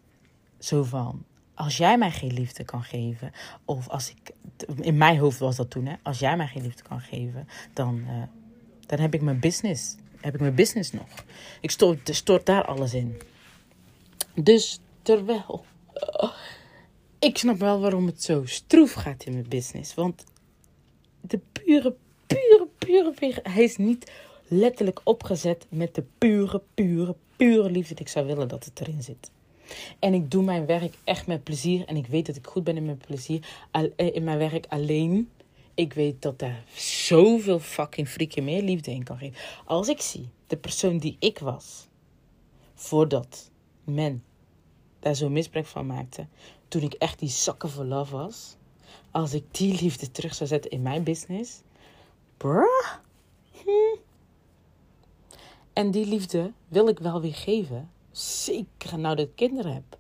zo 0.59 0.83
van, 0.83 1.25
als 1.55 1.77
jij 1.77 1.99
mij 1.99 2.11
geen 2.11 2.33
liefde 2.33 2.65
kan 2.65 2.83
geven, 2.83 3.33
of 3.65 3.89
als 3.89 4.11
ik, 4.11 4.35
in 4.81 4.97
mijn 4.97 5.19
hoofd 5.19 5.39
was 5.39 5.57
dat 5.57 5.71
toen, 5.71 5.87
hè, 5.87 5.95
als 6.03 6.19
jij 6.19 6.37
mij 6.37 6.47
geen 6.47 6.63
liefde 6.63 6.83
kan 6.83 7.01
geven, 7.01 7.49
dan, 7.73 8.05
uh, 8.09 8.23
dan 8.87 8.99
heb 8.99 9.15
ik 9.15 9.21
mijn 9.21 9.41
business, 9.41 9.97
heb 10.21 10.35
ik 10.35 10.41
mijn 10.41 10.55
business 10.55 10.93
nog. 10.93 11.07
Ik 11.61 11.71
stort, 12.05 12.47
daar 12.47 12.65
alles 12.65 12.95
in. 12.95 13.21
Dus 14.35 14.81
terwijl, 15.03 15.65
ik 17.19 17.39
snap 17.39 17.59
wel 17.59 17.81
waarom 17.81 18.07
het 18.07 18.23
zo 18.23 18.43
stroef 18.45 18.93
gaat 18.93 19.25
in 19.25 19.33
mijn 19.33 19.49
business, 19.49 19.95
want 19.95 20.25
de 21.21 21.41
pure, 21.53 21.95
pure, 22.27 22.69
pure 22.79 23.41
hij 23.43 23.65
is 23.65 23.77
niet 23.77 24.11
letterlijk 24.49 25.01
opgezet 25.05 25.67
met 25.69 25.95
de 25.95 26.05
pure, 26.19 26.63
pure, 26.75 27.17
pure 27.37 27.71
liefde 27.71 27.95
ik 27.95 28.09
zou 28.09 28.27
willen 28.27 28.49
dat 28.49 28.65
het 28.65 28.81
erin 28.81 29.03
zit. 29.03 29.31
En 29.99 30.15
ik 30.15 30.31
doe 30.31 30.43
mijn 30.43 30.67
werk 30.67 30.95
echt 31.05 31.27
met 31.27 31.45
plezier. 31.45 31.87
En 31.87 31.97
ik 31.97 32.07
weet 32.07 32.27
dat 32.27 32.37
ik 32.37 32.47
goed 32.47 32.65
ben 32.65 32.77
in 32.77 32.85
mijn 32.85 33.01
plezier. 33.07 33.47
Eh, 33.71 34.15
in 34.15 34.25
mijn 34.25 34.39
werk 34.39 34.67
alleen. 34.69 35.31
Ik 35.75 35.93
weet 35.93 36.23
dat 36.23 36.39
daar 36.39 36.65
zoveel 36.77 37.59
fucking 37.59 38.09
freaking 38.09 38.47
meer 38.47 38.63
liefde 38.63 38.91
in 38.91 39.05
kan 39.05 39.19
geven. 39.19 39.41
Als 39.65 39.89
ik 39.89 40.01
zie 40.01 40.29
de 40.47 40.57
persoon 40.57 40.99
die 40.99 41.17
ik 41.19 41.39
was. 41.39 41.87
Voordat 42.75 43.51
men 43.85 44.25
daar 44.99 45.15
zo 45.15 45.29
misbruik 45.29 45.67
van 45.67 45.87
maakte. 45.87 46.27
Toen 46.69 46.83
ik 46.83 46.93
echt 46.93 47.19
die 47.19 47.29
zakken 47.29 47.71
voor 47.71 47.85
love 47.85 48.17
was. 48.17 48.57
Als 49.11 49.35
ik 49.35 49.45
die 49.51 49.81
liefde 49.83 50.11
terug 50.11 50.35
zou 50.35 50.49
zetten 50.49 50.71
in 50.71 50.83
mijn 50.83 51.03
business. 51.03 51.61
Bruh. 52.37 52.93
Hm. 53.53 53.99
En 55.75 55.91
die 55.91 56.07
liefde 56.07 56.53
wil 56.69 56.89
ik 56.89 56.99
wel 56.99 57.21
weer 57.21 57.35
geven. 57.35 57.91
Zeker 58.11 58.99
nou 58.99 59.17
dat 59.17 59.27
ik 59.27 59.37
kinderen 59.37 59.75
heb. 59.75 59.99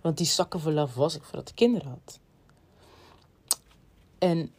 Want 0.00 0.16
die 0.16 0.26
zakken 0.26 0.60
voor 0.60 0.72
love 0.72 0.98
was 0.98 1.14
ik 1.14 1.22
voordat 1.22 1.48
ik 1.48 1.54
kinderen 1.54 1.88
had. 1.88 2.20
En 4.18 4.50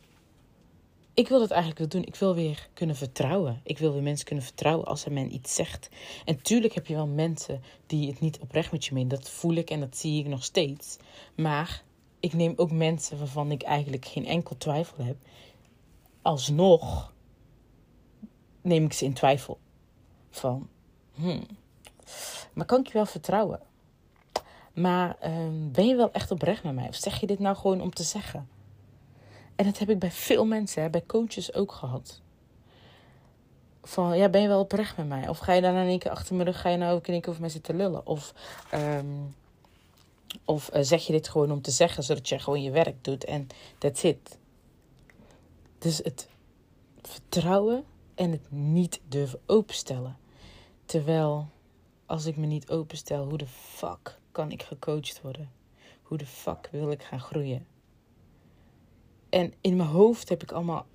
ik 1.14 1.28
wil 1.28 1.40
dat 1.40 1.52
eigenlijk 1.52 1.80
wel 1.80 1.90
doen. 1.90 2.04
Ik 2.04 2.16
wil 2.16 2.36
weer 2.36 2.70
kunnen 2.74 2.96
vertrouwen. 2.96 3.62
Ik 3.64 3.78
wil 3.78 3.94
weer 3.94 4.04
mensen 4.04 4.26
kunnen 4.26 4.44
vertrouwen 4.44 4.86
als 4.86 5.06
er 5.06 5.12
men 5.12 5.34
iets 5.34 5.56
zegt. 5.56 5.90
En 6.26 6.42
tuurlijk 6.42 6.74
heb 6.74 6.88
je 6.88 6.96
wel 6.96 7.08
mensen 7.08 7.62
die 7.88 8.10
het 8.10 8.20
niet 8.20 8.40
oprecht 8.40 8.72
met 8.72 8.86
je 8.86 8.94
meen. 8.94 9.08
Dat 9.08 9.30
voel 9.30 9.54
ik 9.54 9.70
en 9.70 9.80
dat 9.80 9.98
zie 9.98 10.20
ik 10.20 10.28
nog 10.28 10.44
steeds. 10.44 10.98
Maar 11.36 11.84
ik 12.20 12.34
neem 12.34 12.54
ook 12.56 12.72
mensen 12.72 13.18
waarvan 13.18 13.52
ik 13.52 13.62
eigenlijk 13.62 14.06
geen 14.06 14.26
enkel 14.26 14.58
twijfel 14.58 15.04
heb. 15.04 15.18
Alsnog 16.22 17.14
neem 18.62 18.86
ik 18.86 18.94
ze 18.94 19.06
in 19.06 19.14
twijfel 19.14 19.60
van, 20.36 20.70
hmm, 21.14 21.46
maar 22.54 22.66
kan 22.66 22.80
ik 22.80 22.88
je 22.88 22.94
wel 22.94 23.06
vertrouwen? 23.06 23.60
Maar 24.74 25.18
um, 25.24 25.72
ben 25.72 25.88
je 25.88 25.96
wel 25.96 26.12
echt 26.12 26.32
oprecht 26.32 26.64
met 26.64 26.76
mij? 26.76 26.88
Of 26.88 26.96
zeg 26.96 27.20
je 27.20 27.28
dit 27.28 27.40
nou 27.40 27.56
gewoon 27.56 27.82
om 27.82 27.94
te 27.94 28.04
zeggen? 28.04 28.50
En 29.56 29.66
dat 29.66 29.78
heb 29.78 29.90
ik 29.90 30.00
bij 30.00 30.12
veel 30.12 30.46
mensen, 30.46 30.82
hè, 30.82 30.90
bij 30.90 31.06
coaches 31.06 31.54
ook 31.54 31.72
gehad. 31.72 32.22
Van, 33.84 34.18
ja, 34.18 34.30
ben 34.30 34.42
je 34.42 34.48
wel 34.48 34.60
oprecht 34.60 34.98
met 34.98 35.08
mij? 35.08 35.30
Of 35.30 35.38
ga 35.38 35.54
je 35.54 35.62
dan 35.62 35.76
in 35.76 35.88
één 35.88 36.00
keer 36.00 36.12
achter 36.12 36.36
mijn 36.36 36.48
rug, 36.48 36.62
ga 36.62 36.70
je 36.70 36.78
nou 36.78 36.96
ook 36.96 37.08
in 37.08 37.14
één 37.14 37.22
keer 37.22 37.30
over 37.30 37.42
mij 37.42 37.52
zitten 37.52 37.76
lullen? 37.76 38.08
Of, 38.08 38.34
um, 38.74 39.36
of 40.46 40.76
uh, 40.76 40.82
zeg 40.82 41.06
je 41.06 41.12
dit 41.12 41.30
gewoon 41.30 41.52
om 41.52 41.62
te 41.62 41.72
zeggen, 41.72 42.04
zodat 42.04 42.30
je 42.30 42.40
gewoon 42.40 42.62
je 42.62 42.72
werk 42.72 43.04
doet 43.04 43.24
en 43.24 43.48
that's 43.78 44.04
it. 44.04 44.38
Dus 45.78 45.98
het 45.98 46.28
vertrouwen 47.02 47.84
en 48.16 48.32
het 48.32 48.52
niet 48.52 49.00
durven 49.08 49.40
openstellen. 49.46 50.18
Terwijl 50.86 51.48
als 52.06 52.26
ik 52.26 52.38
me 52.38 52.46
niet 52.46 52.70
openstel, 52.70 53.26
hoe 53.26 53.38
de 53.38 53.48
fuck 53.48 54.20
kan 54.32 54.52
ik 54.52 54.64
gecoacht 54.64 55.22
worden? 55.22 55.52
Hoe 56.02 56.18
de 56.18 56.26
fuck 56.26 56.70
wil 56.72 56.92
ik 56.92 57.04
gaan 57.04 57.20
groeien? 57.20 57.66
En 59.30 59.54
in 59.62 59.76
mijn 59.76 59.90
hoofd 59.90 60.30
heb 60.30 60.42
ik 60.42 60.52
allemaal 60.52 60.86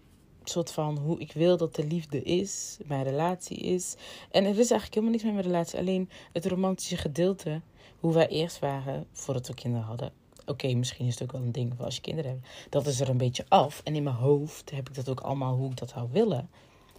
soort 0.45 0.73
van 0.73 0.99
hoe 0.99 1.21
ik 1.21 1.33
wil 1.33 1.57
dat 1.57 1.75
de 1.75 1.87
liefde 1.87 2.23
is, 2.23 2.79
mijn 2.85 3.03
relatie 3.03 3.57
is. 3.57 3.97
En 4.31 4.45
er 4.45 4.51
is 4.51 4.71
eigenlijk 4.71 4.95
helemaal 4.95 5.11
niks 5.11 5.25
met 5.25 5.33
mijn 5.33 5.47
relatie, 5.47 5.79
alleen 5.79 6.11
het 6.33 6.47
romantische 6.47 6.97
gedeelte, 6.97 7.61
hoe 7.99 8.13
wij 8.13 8.29
eerst 8.29 8.59
waren 8.59 9.07
voordat 9.13 9.47
we 9.47 9.55
kinderen 9.55 9.87
hadden. 9.87 10.13
Oké, 10.47 10.75
misschien 10.75 11.07
is 11.07 11.13
het 11.13 11.23
ook 11.23 11.33
wel 11.33 11.43
een 11.43 11.53
ding 11.53 11.73
voor 11.77 11.85
als 11.85 11.95
je 11.95 12.01
kinderen 12.01 12.31
hebt. 12.31 12.47
Dat 12.71 12.87
is 12.87 13.01
er 13.01 13.09
een 13.09 13.17
beetje 13.17 13.45
af. 13.49 13.81
En 13.85 13.95
in 13.95 14.03
mijn 14.03 14.17
hoofd 14.17 14.71
heb 14.71 14.89
ik 14.89 14.95
dat 14.95 15.09
ook 15.09 15.21
allemaal 15.21 15.57
hoe 15.57 15.71
ik 15.71 15.77
dat 15.77 15.89
zou 15.89 16.09
willen. 16.13 16.51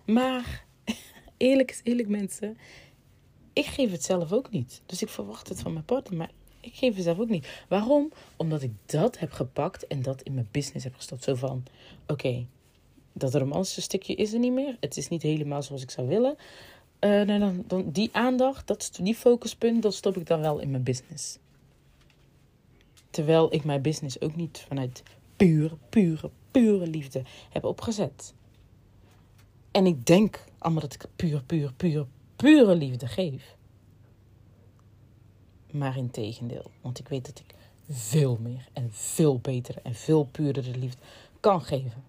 Maar 0.05 0.65
eerlijk 1.41 1.71
is 1.71 1.81
eerlijk, 1.83 2.07
mensen. 2.07 2.57
Ik 3.53 3.65
geef 3.65 3.91
het 3.91 4.03
zelf 4.03 4.31
ook 4.31 4.51
niet. 4.51 4.81
Dus 4.85 5.01
ik 5.01 5.09
verwacht 5.09 5.49
het 5.49 5.61
van 5.61 5.73
mijn 5.73 5.85
partner. 5.85 6.17
Maar 6.17 6.31
ik 6.59 6.73
geef 6.73 6.95
het 6.95 7.03
zelf 7.03 7.19
ook 7.19 7.29
niet. 7.29 7.47
Waarom? 7.67 8.11
Omdat 8.35 8.61
ik 8.61 8.71
dat 8.85 9.19
heb 9.19 9.31
gepakt 9.31 9.87
en 9.87 10.01
dat 10.01 10.21
in 10.21 10.33
mijn 10.33 10.47
business 10.51 10.83
heb 10.83 10.95
gestopt. 10.95 11.23
Zo 11.23 11.35
van: 11.35 11.63
oké, 12.07 12.45
dat 13.13 13.35
romantische 13.35 13.81
stukje 13.81 14.15
is 14.15 14.33
er 14.33 14.39
niet 14.39 14.53
meer. 14.53 14.77
Het 14.79 14.97
is 14.97 15.07
niet 15.07 15.21
helemaal 15.21 15.63
zoals 15.63 15.81
ik 15.81 15.91
zou 15.91 16.07
willen. 16.07 16.35
Uh, 16.99 17.09
nou 17.21 17.39
dan, 17.39 17.63
dan, 17.67 17.91
die 17.91 18.09
aandacht, 18.11 18.67
dat, 18.67 18.99
die 19.01 19.15
focuspunt, 19.15 19.81
dat 19.81 19.93
stop 19.93 20.17
ik 20.17 20.27
dan 20.27 20.41
wel 20.41 20.59
in 20.59 20.71
mijn 20.71 20.83
business. 20.83 21.37
Terwijl 23.09 23.53
ik 23.53 23.63
mijn 23.63 23.81
business 23.81 24.21
ook 24.21 24.35
niet 24.35 24.65
vanuit 24.67 25.03
pure, 25.35 25.77
pure, 25.89 26.29
pure 26.51 26.87
liefde 26.87 27.21
heb 27.49 27.63
opgezet. 27.63 28.33
En 29.71 29.85
ik 29.85 30.05
denk 30.05 30.43
allemaal 30.61 30.81
dat 30.81 30.93
ik 30.93 31.05
puur, 31.15 31.43
puur, 31.43 31.73
puur, 31.73 32.07
pure 32.35 32.75
liefde 32.75 33.07
geef. 33.07 33.55
Maar 35.71 35.97
in 35.97 36.11
tegendeel, 36.11 36.71
want 36.81 36.99
ik 36.99 37.07
weet 37.07 37.25
dat 37.25 37.39
ik 37.39 37.55
veel 37.89 38.37
meer 38.41 38.67
en 38.73 38.89
veel 38.91 39.39
betere 39.39 39.79
en 39.83 39.95
veel 39.95 40.23
puurdere 40.25 40.77
liefde 40.77 41.01
kan 41.39 41.61
geven. 41.61 42.03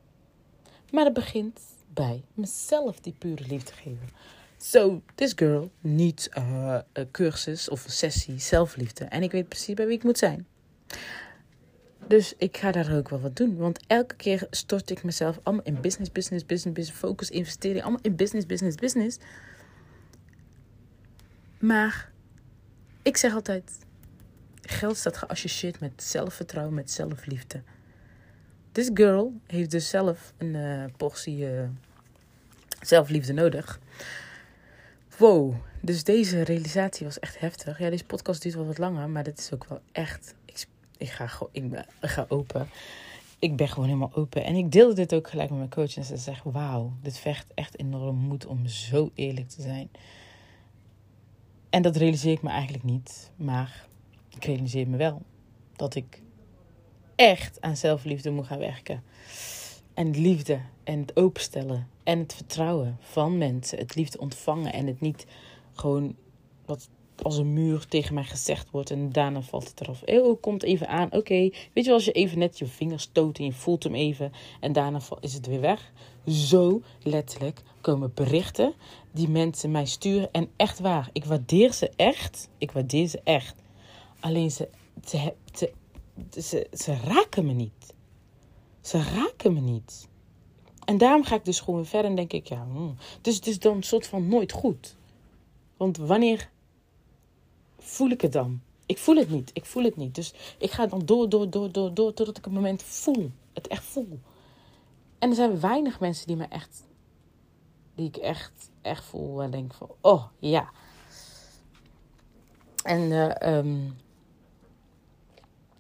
Maar 0.91 1.05
het 1.05 1.15
begint 1.15 1.61
bij 1.89 2.23
mezelf 2.35 3.01
die 3.01 3.15
pure 3.19 3.47
liefde 3.47 3.73
geven. 3.73 4.09
So, 4.57 5.03
this 5.15 5.33
girl 5.37 5.71
needs 5.81 6.37
a, 6.37 6.85
a 6.99 7.05
cursus 7.11 7.69
of 7.69 7.85
een 7.85 7.91
sessie 7.91 8.39
zelfliefde. 8.39 9.05
En 9.05 9.23
ik 9.23 9.33
weet 9.33 9.49
precies 9.49 9.75
bij 9.75 9.87
wie 9.87 9.97
ik 9.97 10.05
moet 10.05 10.19
zijn. 10.19 10.47
Dus 12.07 12.35
ik 12.37 12.57
ga 12.57 12.73
daar 12.73 12.97
ook 12.97 13.09
wel 13.09 13.21
wat 13.21 13.37
doen. 13.37 13.57
Want 13.57 13.81
elke 13.87 14.15
keer 14.15 14.47
stort 14.51 14.91
ik 14.91 15.05
mezelf 15.05 15.39
allemaal 15.43 15.65
in 15.65 15.81
business, 15.81 16.13
business, 16.13 16.47
business, 16.47 16.77
business, 16.77 17.01
focus, 17.01 17.31
investering. 17.31 17.83
Allemaal 17.83 18.03
in 18.03 18.17
business, 18.17 18.47
business, 18.47 18.77
business. 18.77 19.19
Maar 21.59 22.11
ik 23.03 23.17
zeg 23.17 23.35
altijd: 23.35 23.79
geld 24.63 24.97
staat 24.97 25.17
geassocieerd 25.17 25.81
met 25.81 26.03
zelfvertrouwen, 26.03 26.75
met 26.75 26.91
zelfliefde. 26.91 27.63
This 28.73 28.91
girl 28.95 29.33
heeft 29.47 29.71
dus 29.71 29.89
zelf 29.89 30.33
een 30.39 30.55
uh, 30.55 30.85
portie 30.97 31.53
uh, 31.53 31.63
zelfliefde 32.81 33.33
nodig. 33.33 33.81
Wow, 35.19 35.55
dus 35.81 36.05
deze 36.05 36.43
realisatie 36.43 37.07
was 37.07 37.19
echt 37.19 37.39
heftig. 37.39 37.79
Ja, 37.79 37.91
deze 37.91 38.05
podcast 38.05 38.43
duurt 38.43 38.55
wel 38.55 38.67
wat 38.67 38.79
langer, 38.79 39.09
maar 39.09 39.23
dit 39.23 39.39
is 39.39 39.53
ook 39.53 39.67
wel 39.69 39.81
echt. 39.93 40.35
Ik, 41.03 41.11
ga, 41.11 41.49
ik 41.53 41.87
ga 42.01 42.27
open. 42.29 42.69
Ik 43.39 43.57
ben 43.57 43.69
gewoon 43.69 43.85
helemaal 43.85 44.15
open. 44.15 44.45
En 44.45 44.55
ik 44.55 44.73
deelde 44.73 44.95
dit 44.95 45.15
ook 45.15 45.29
gelijk 45.29 45.49
met 45.51 45.59
mijn 45.59 45.71
coach. 45.71 45.97
En 45.97 46.05
ze 46.05 46.17
zegt: 46.17 46.45
Wauw, 46.45 46.93
dit 47.03 47.19
vecht 47.19 47.47
echt 47.55 47.79
enorm 47.79 48.17
moed 48.17 48.47
om 48.47 48.67
zo 48.67 49.11
eerlijk 49.15 49.49
te 49.49 49.63
zijn. 49.63 49.91
En 51.71 51.83
dat 51.83 51.97
realiseer 51.97 52.33
ik 52.33 52.43
me 52.43 52.51
eigenlijk 52.51 52.85
niet. 52.85 53.31
Maar 53.37 53.87
ik 54.29 54.45
realiseer 54.45 54.89
me 54.89 54.97
wel 54.97 55.23
dat 55.77 55.95
ik 55.95 56.23
echt 57.15 57.61
aan 57.61 57.77
zelfliefde 57.77 58.31
moet 58.31 58.47
gaan 58.47 58.59
werken. 58.59 59.03
En 59.95 60.11
liefde 60.11 60.61
en 60.85 61.01
het 61.01 61.17
openstellen 61.17 61.89
en 62.03 62.19
het 62.19 62.35
vertrouwen 62.35 62.97
van 63.01 63.39
mensen. 63.39 63.79
Het 63.79 63.95
liefde 63.95 64.19
ontvangen 64.19 64.73
en 64.73 64.87
het 64.87 65.01
niet 65.01 65.27
gewoon 65.73 66.17
wat 66.65 66.89
als 67.23 67.37
een 67.37 67.53
muur 67.53 67.87
tegen 67.89 68.15
mij 68.15 68.25
gezegd 68.25 68.71
wordt 68.71 68.91
en 68.91 69.13
daarna 69.13 69.43
valt 69.43 69.69
het 69.69 69.81
eraf. 69.81 70.03
Oh, 70.07 70.41
komt 70.41 70.63
even 70.63 70.89
aan. 70.89 71.13
Oké, 71.13 71.35
weet 71.35 71.53
je 71.73 71.83
wel, 71.85 71.95
als 71.95 72.05
je 72.05 72.13
even 72.13 72.39
net 72.39 72.59
je 72.59 72.67
vingers 72.67 73.03
stoot 73.03 73.39
en 73.39 73.45
je 73.45 73.53
voelt 73.53 73.83
hem 73.83 73.95
even 73.95 74.33
en 74.61 74.73
daarna 74.73 75.01
is 75.21 75.35
het 75.35 75.47
weer 75.47 75.61
weg. 75.61 75.93
Zo 76.27 76.83
letterlijk 77.03 77.63
komen 77.81 78.13
berichten 78.15 78.75
die 79.13 79.29
mensen 79.29 79.71
mij 79.71 79.87
sturen 79.87 80.29
en 80.33 80.49
echt 80.57 80.79
waar. 80.79 81.11
Ik 81.13 81.25
waardeer 81.25 81.73
ze 81.73 81.91
echt. 81.97 82.49
Ik 82.59 82.73
waardeer 82.73 83.07
ze 83.07 83.21
echt. 83.25 83.55
Alleen 84.21 84.51
ze, 84.51 84.69
ze, 85.05 85.35
ze 85.51 86.67
ze, 86.73 86.97
raken 87.05 87.47
me 87.47 87.53
niet. 87.53 87.95
Ze 88.81 89.03
raken 89.03 89.53
me 89.53 89.61
niet. 89.61 90.09
En 90.85 90.99
daarom 90.99 91.25
ga 91.25 91.35
ik 91.35 91.45
dus 91.45 91.61
gewoon 91.61 91.87
verder 91.87 92.11
en 92.11 92.17
denk 92.17 92.33
ik, 92.33 92.47
ja, 92.47 92.67
hmm. 92.73 92.95
dus 93.21 93.35
het 93.35 93.47
is 93.47 93.59
dan 93.59 93.77
een 93.77 93.83
soort 93.83 94.07
van 94.07 94.29
nooit 94.29 94.53
goed. 94.53 94.97
Want 95.77 95.97
wanneer 95.97 96.51
voel 97.83 98.11
ik 98.11 98.21
het 98.21 98.33
dan? 98.33 98.61
Ik 98.87 98.99
voel 98.99 99.17
het 99.17 99.31
niet, 99.31 99.51
ik 99.53 99.65
voel 99.65 99.85
het 99.85 99.97
niet. 99.97 100.15
Dus 100.15 100.35
ik 100.59 100.71
ga 100.71 100.87
dan 100.87 101.07
door, 101.07 101.29
door, 101.29 101.51
door, 101.51 101.73
door, 101.73 101.95
door, 101.95 102.15
totdat 102.15 102.39
ik 102.39 102.47
een 102.47 102.53
moment 102.53 102.83
voel. 102.83 103.31
Het 103.53 103.67
echt 103.67 103.85
voel. 103.85 104.21
En 105.19 105.29
er 105.29 105.35
zijn 105.35 105.61
weinig 105.61 106.01
mensen 106.01 106.27
die 106.27 106.37
me 106.37 106.47
echt, 106.49 106.85
die 107.95 108.07
ik 108.07 108.17
echt, 108.17 108.71
echt 108.81 109.05
voel. 109.05 109.43
En 109.43 109.51
denk 109.51 109.75
van, 109.75 109.91
oh 110.01 110.25
ja. 110.39 110.71
En 112.83 113.01
uh, 113.01 113.57
um, 113.57 113.97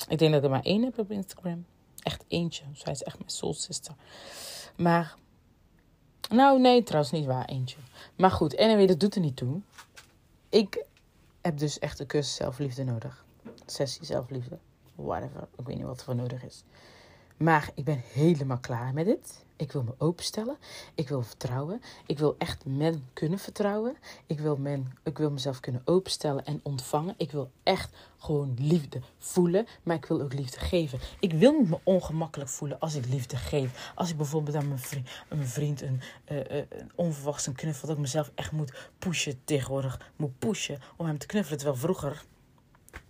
ik 0.08 0.18
denk 0.18 0.32
dat 0.32 0.40
ik 0.40 0.44
er 0.44 0.50
maar 0.50 0.64
één 0.64 0.82
heb 0.82 0.98
op 0.98 1.10
Instagram. 1.10 1.66
Echt 1.98 2.24
eentje. 2.28 2.64
Zij 2.72 2.92
is 2.92 3.02
echt 3.02 3.18
mijn 3.18 3.30
soul 3.30 3.54
sister. 3.54 3.94
Maar, 4.76 5.14
nou 6.30 6.60
nee, 6.60 6.82
trouwens 6.82 7.12
niet 7.12 7.26
waar, 7.26 7.44
eentje. 7.44 7.76
Maar 8.16 8.30
goed, 8.30 8.56
anyway, 8.56 8.86
dat 8.86 9.00
doet 9.00 9.14
er 9.14 9.20
niet 9.20 9.36
toe. 9.36 9.60
Ik 10.48 10.84
heb 11.42 11.58
dus 11.58 11.78
echt 11.78 12.00
een 12.00 12.06
cursus 12.06 12.34
zelfliefde 12.34 12.84
nodig. 12.84 13.24
Sessie 13.66 14.04
zelfliefde. 14.04 14.58
Whatever. 14.94 15.48
Ik 15.58 15.66
weet 15.66 15.76
niet 15.76 15.86
wat 15.86 15.98
er 15.98 16.04
voor 16.04 16.16
nodig 16.16 16.44
is. 16.44 16.64
Maar 17.36 17.70
ik 17.74 17.84
ben 17.84 18.02
helemaal 18.12 18.58
klaar 18.58 18.94
met 18.94 19.04
dit. 19.04 19.44
Ik 19.62 19.72
wil 19.72 19.82
me 19.82 19.94
openstellen. 19.98 20.56
Ik 20.94 21.08
wil 21.08 21.22
vertrouwen. 21.22 21.82
Ik 22.06 22.18
wil 22.18 22.34
echt 22.38 22.64
men 22.66 23.08
kunnen 23.12 23.38
vertrouwen. 23.38 23.96
Ik 24.26 24.40
wil, 24.40 24.56
men, 24.56 24.92
ik 25.02 25.18
wil 25.18 25.30
mezelf 25.30 25.60
kunnen 25.60 25.82
openstellen 25.84 26.44
en 26.44 26.60
ontvangen. 26.62 27.14
Ik 27.16 27.30
wil 27.30 27.50
echt 27.62 27.96
gewoon 28.18 28.56
liefde 28.58 29.00
voelen. 29.18 29.66
Maar 29.82 29.96
ik 29.96 30.04
wil 30.04 30.20
ook 30.20 30.32
liefde 30.32 30.58
geven. 30.58 30.98
Ik 31.20 31.32
wil 31.32 31.60
me 31.60 31.78
ongemakkelijk 31.82 32.50
voelen 32.50 32.80
als 32.80 32.94
ik 32.94 33.06
liefde 33.06 33.36
geef. 33.36 33.92
Als 33.94 34.10
ik 34.10 34.16
bijvoorbeeld 34.16 34.56
aan 34.56 34.68
mijn 34.68 34.80
vriend, 34.80 35.08
vriend 35.30 35.82
een, 35.82 36.00
uh, 36.32 36.62
onverwachts 36.94 37.46
een 37.46 37.54
knuffel. 37.54 37.86
Dat 37.86 37.96
ik 37.96 38.02
mezelf 38.02 38.30
echt 38.34 38.52
moet 38.52 38.88
pushen 38.98 39.44
tegenwoordig. 39.44 40.10
Moet 40.16 40.38
pushen 40.38 40.78
om 40.96 41.06
hem 41.06 41.18
te 41.18 41.26
knuffelen. 41.26 41.58
Terwijl 41.58 41.80
vroeger, 41.80 42.22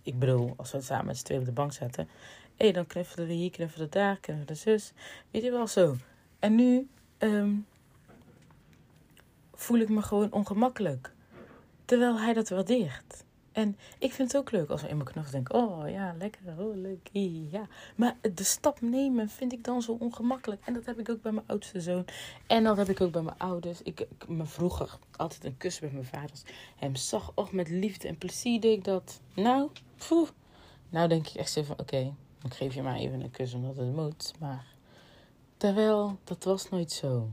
ik 0.01 0.19
bedoel, 0.19 0.53
als 0.57 0.71
we 0.71 0.81
samen 0.81 1.05
met 1.05 1.17
z'n 1.17 1.23
tweeën 1.23 1.41
op 1.41 1.47
de 1.47 1.53
bank 1.53 1.73
zaten. 1.73 2.09
Hé, 2.55 2.71
dan 2.71 2.87
knuffelen 2.87 3.27
we 3.27 3.33
hier, 3.33 3.51
knuffelen 3.51 3.89
daar, 3.89 4.17
knuffelen 4.19 4.47
de 4.47 4.55
zus. 4.55 4.93
Weet 5.31 5.43
je 5.43 5.51
wel 5.51 5.67
zo. 5.67 5.95
En 6.43 6.55
nu 6.55 6.87
um, 7.19 7.65
voel 9.53 9.77
ik 9.77 9.89
me 9.89 10.01
gewoon 10.01 10.31
ongemakkelijk. 10.31 11.13
Terwijl 11.85 12.19
hij 12.19 12.33
dat 12.33 12.49
waardeert. 12.49 13.23
En 13.51 13.77
ik 13.99 14.13
vind 14.13 14.31
het 14.31 14.41
ook 14.41 14.51
leuk 14.51 14.69
als 14.69 14.81
we 14.81 14.87
in 14.87 14.97
mijn 14.97 15.09
knuffel 15.09 15.31
denken: 15.31 15.55
oh 15.55 15.89
ja, 15.89 16.15
lekker, 16.17 16.39
oh 16.57 16.75
leuk, 16.75 17.09
ja. 17.51 17.67
Maar 17.95 18.15
de 18.33 18.43
stap 18.43 18.81
nemen 18.81 19.29
vind 19.29 19.53
ik 19.53 19.63
dan 19.63 19.81
zo 19.81 19.97
ongemakkelijk. 19.99 20.61
En 20.65 20.73
dat 20.73 20.85
heb 20.85 20.99
ik 20.99 21.09
ook 21.09 21.21
bij 21.21 21.31
mijn 21.31 21.47
oudste 21.47 21.81
zoon. 21.81 22.05
En 22.47 22.63
dat 22.63 22.77
heb 22.77 22.89
ik 22.89 23.01
ook 23.01 23.11
bij 23.11 23.21
mijn 23.21 23.37
ouders. 23.37 23.81
Ik, 23.81 24.07
me 24.27 24.45
vroeger 24.45 24.97
altijd 25.15 25.45
een 25.45 25.57
kus 25.57 25.79
bij 25.79 25.89
mijn 25.93 26.05
vaders. 26.05 26.43
Hem 26.75 26.95
zag, 26.95 27.31
och, 27.35 27.51
met 27.51 27.69
liefde 27.69 28.07
en 28.07 28.17
plezier 28.17 28.61
deed 28.61 28.77
ik 28.77 28.83
dat. 28.83 29.21
Nou, 29.33 29.69
poeh. 30.07 30.29
Nou 30.89 31.07
denk 31.07 31.27
ik 31.27 31.35
echt 31.35 31.51
zo 31.51 31.63
van: 31.63 31.79
oké, 31.79 32.15
ik 32.43 32.53
geef 32.53 32.73
je 32.73 32.81
maar 32.81 32.95
even 32.95 33.21
een 33.21 33.31
kus 33.31 33.53
omdat 33.53 33.77
het 33.77 33.95
moet. 33.95 34.33
Maar 34.39 34.72
terwijl 35.63 36.17
dat 36.23 36.43
was 36.43 36.69
nooit 36.69 36.91
zo. 36.91 37.29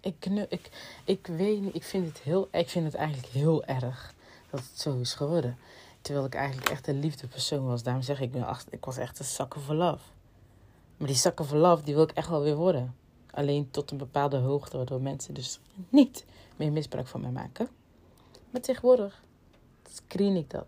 Ik, 0.00 0.26
ik, 0.48 0.70
ik 1.04 1.26
weet 1.26 1.60
niet, 1.60 1.74
ik 1.74 1.84
vind, 1.84 2.06
het 2.06 2.18
heel, 2.18 2.48
ik 2.50 2.68
vind 2.68 2.84
het 2.84 2.94
eigenlijk 2.94 3.32
heel 3.32 3.64
erg 3.64 4.14
dat 4.50 4.60
het 4.60 4.80
zo 4.80 4.98
is 5.00 5.14
geworden. 5.14 5.58
Terwijl 6.00 6.26
ik 6.26 6.34
eigenlijk 6.34 6.68
echt 6.68 6.86
een 6.86 7.00
liefdepersoon 7.00 7.66
was. 7.66 7.82
Daarom 7.82 8.02
zeg 8.02 8.20
ik, 8.20 8.34
ik 8.70 8.84
was 8.84 8.96
echt 8.96 9.18
een 9.18 9.24
zakken 9.24 9.60
voor 9.60 9.74
love. 9.74 10.04
Maar 10.96 11.08
die 11.08 11.16
zakken 11.16 11.46
voor 11.46 11.58
love, 11.58 11.82
die 11.84 11.94
wil 11.94 12.02
ik 12.02 12.10
echt 12.10 12.28
wel 12.28 12.42
weer 12.42 12.56
worden. 12.56 12.94
Alleen 13.30 13.70
tot 13.70 13.90
een 13.90 13.96
bepaalde 13.96 14.36
hoogte, 14.36 14.76
waardoor 14.76 15.00
mensen 15.00 15.34
dus 15.34 15.60
niet 15.88 16.24
meer 16.56 16.72
misbruik 16.72 17.06
van 17.06 17.20
mij 17.20 17.30
maken. 17.30 17.68
Maar 18.50 18.60
tegenwoordig 18.60 19.22
screen 19.92 20.36
ik 20.36 20.50
dat. 20.50 20.66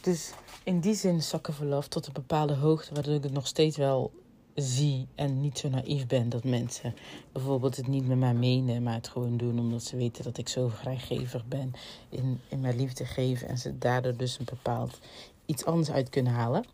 Dus 0.00 0.32
in 0.62 0.80
die 0.80 0.94
zin 0.94 1.22
zakken 1.22 1.54
voor 1.54 1.66
love 1.66 1.88
tot 1.88 2.06
een 2.06 2.12
bepaalde 2.12 2.54
hoogte, 2.54 2.94
waardoor 2.94 3.14
ik 3.14 3.22
het 3.22 3.32
nog 3.32 3.46
steeds 3.46 3.76
wel 3.76 4.12
zie 4.60 5.06
en 5.14 5.40
niet 5.40 5.58
zo 5.58 5.68
naïef 5.68 6.06
ben 6.06 6.28
dat 6.28 6.44
mensen 6.44 6.94
bijvoorbeeld 7.32 7.76
het 7.76 7.86
niet 7.86 8.06
met 8.06 8.18
mij 8.18 8.34
menen, 8.34 8.82
maar 8.82 8.94
het 8.94 9.08
gewoon 9.08 9.36
doen 9.36 9.58
omdat 9.58 9.82
ze 9.82 9.96
weten 9.96 10.24
dat 10.24 10.38
ik 10.38 10.48
zo 10.48 10.68
vrijgevig 10.68 11.46
ben 11.46 11.72
in, 12.08 12.40
in 12.48 12.60
mijn 12.60 12.76
liefde 12.76 13.04
geven 13.04 13.48
en 13.48 13.58
ze 13.58 13.78
daardoor 13.78 14.16
dus 14.16 14.38
een 14.38 14.44
bepaald 14.44 14.98
iets 15.46 15.64
anders 15.64 15.90
uit 15.90 16.08
kunnen 16.08 16.32
halen. 16.32 16.64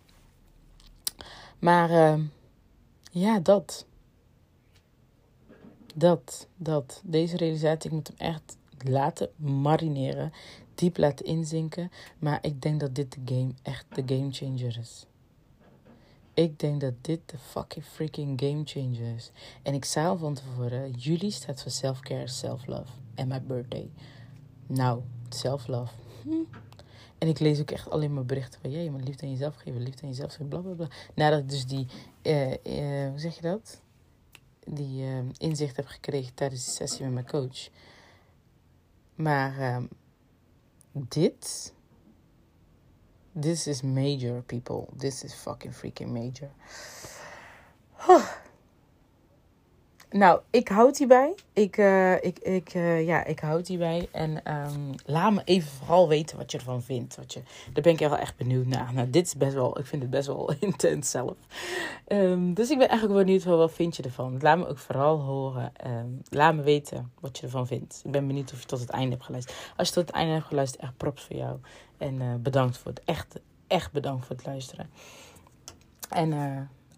Maar 1.58 1.90
uh, 1.90 2.24
ja, 3.10 3.40
dat. 3.40 3.86
dat, 5.94 6.48
dat, 6.56 7.00
deze 7.04 7.36
realisatie, 7.36 7.90
ik 7.90 7.96
moet 7.96 8.08
hem 8.08 8.16
echt 8.16 8.56
laten 8.78 9.30
marineren, 9.36 10.32
diep 10.74 10.96
laten 10.96 11.26
inzinken. 11.26 11.90
Maar 12.18 12.38
ik 12.40 12.62
denk 12.62 12.80
dat 12.80 12.94
dit 12.94 13.12
de 13.12 13.34
game 13.34 13.52
echt 13.62 13.86
de 13.94 14.02
game 14.14 14.32
changer 14.32 14.78
is. 14.78 15.06
Ik 16.34 16.58
denk 16.58 16.80
dat 16.80 16.94
dit 17.00 17.20
de 17.26 17.38
fucking 17.38 17.84
freaking 17.84 18.40
game 18.40 18.62
changer 18.64 19.14
is. 19.14 19.30
En 19.62 19.74
ik 19.74 19.84
zei 19.84 20.06
al 20.06 20.16
van 20.16 20.34
tevoren, 20.34 20.90
juli 20.90 21.30
staat 21.30 21.62
voor 21.62 21.70
self-care, 21.70 22.28
self-love. 22.28 22.92
En 23.14 23.28
mijn 23.28 23.46
birthday. 23.46 23.90
Nou, 24.66 25.02
self-love. 25.28 25.94
Hm. 26.22 26.30
En 27.18 27.28
ik 27.28 27.38
lees 27.38 27.60
ook 27.60 27.70
echt 27.70 27.90
alleen 27.90 28.14
maar 28.14 28.24
berichten 28.24 28.60
van... 28.60 28.70
je 28.70 28.90
moet 28.90 29.04
liefde 29.04 29.26
aan 29.26 29.32
jezelf 29.32 29.56
geven, 29.56 29.82
liefde 29.82 30.02
aan 30.02 30.08
jezelf 30.08 30.30
geven, 30.30 30.48
bla 30.48 30.58
bla 30.58 30.72
bla. 30.72 30.88
Nadat 31.14 31.38
ik 31.38 31.48
dus 31.48 31.66
die... 31.66 31.86
Uh, 32.22 32.50
uh, 32.50 33.08
hoe 33.08 33.18
zeg 33.18 33.34
je 33.34 33.42
dat? 33.42 33.80
Die 34.64 35.02
uh, 35.02 35.18
inzicht 35.36 35.76
heb 35.76 35.86
gekregen 35.86 36.34
tijdens 36.34 36.64
de 36.64 36.70
sessie 36.70 37.04
met 37.04 37.14
mijn 37.14 37.26
coach. 37.26 37.68
Maar 39.14 39.58
ehm, 39.58 39.86
dit 40.92 41.73
This 43.36 43.66
is 43.66 43.82
major, 43.82 44.42
people. 44.42 44.94
This 44.96 45.24
is 45.24 45.34
fucking 45.34 45.72
freaking 45.72 46.10
major. 46.10 46.50
Nou, 50.16 50.40
ik 50.50 50.68
houd 50.68 50.98
hierbij. 50.98 51.34
Ik, 51.52 51.76
uh, 51.76 52.24
ik, 52.24 52.38
ik, 52.38 52.74
uh, 52.74 53.06
ja, 53.06 53.24
ik 53.24 53.38
houd 53.40 53.68
hierbij. 53.68 54.08
En 54.12 54.54
um, 54.54 54.94
laat 55.04 55.32
me 55.32 55.42
even 55.44 55.70
vooral 55.70 56.08
weten 56.08 56.36
wat 56.36 56.52
je 56.52 56.58
ervan 56.58 56.82
vindt. 56.82 57.16
Wat 57.16 57.32
je, 57.32 57.42
daar 57.72 57.82
ben 57.82 57.92
ik 57.92 57.98
wel 57.98 58.16
echt 58.16 58.36
benieuwd 58.36 58.66
naar. 58.66 58.94
Nou, 58.94 59.10
dit 59.10 59.26
is 59.26 59.36
best 59.36 59.54
wel, 59.54 59.78
ik 59.78 59.86
vind 59.86 60.02
het 60.02 60.10
best 60.10 60.26
wel 60.26 60.52
intens 60.60 61.10
zelf. 61.10 61.36
Um, 62.08 62.54
dus 62.54 62.70
ik 62.70 62.78
ben 62.78 62.88
eigenlijk 62.88 63.24
benieuwd 63.24 63.42
van 63.42 63.56
wat 63.56 63.72
vind 63.72 63.96
je 63.96 64.02
ervan. 64.02 64.38
Laat 64.40 64.58
me 64.58 64.66
ook 64.66 64.78
vooral 64.78 65.20
horen. 65.20 65.72
Um, 65.86 66.22
laat 66.28 66.54
me 66.54 66.62
weten 66.62 67.12
wat 67.20 67.38
je 67.38 67.42
ervan 67.42 67.66
vindt. 67.66 68.00
Ik 68.04 68.10
ben 68.10 68.26
benieuwd 68.26 68.52
of 68.52 68.60
je 68.60 68.66
tot 68.66 68.80
het 68.80 68.90
einde 68.90 69.10
hebt 69.10 69.24
geluisterd. 69.24 69.72
Als 69.76 69.88
je 69.88 69.94
tot 69.94 70.06
het 70.06 70.16
einde 70.16 70.32
hebt 70.32 70.46
geluisterd, 70.46 70.82
echt 70.82 70.96
props 70.96 71.22
voor 71.22 71.36
jou. 71.36 71.58
En 71.98 72.14
uh, 72.14 72.34
bedankt 72.34 72.78
voor 72.78 72.90
het, 72.90 73.02
echt, 73.04 73.40
echt 73.66 73.92
bedankt 73.92 74.26
voor 74.26 74.36
het 74.36 74.46
luisteren. 74.46 74.90
En 76.08 76.32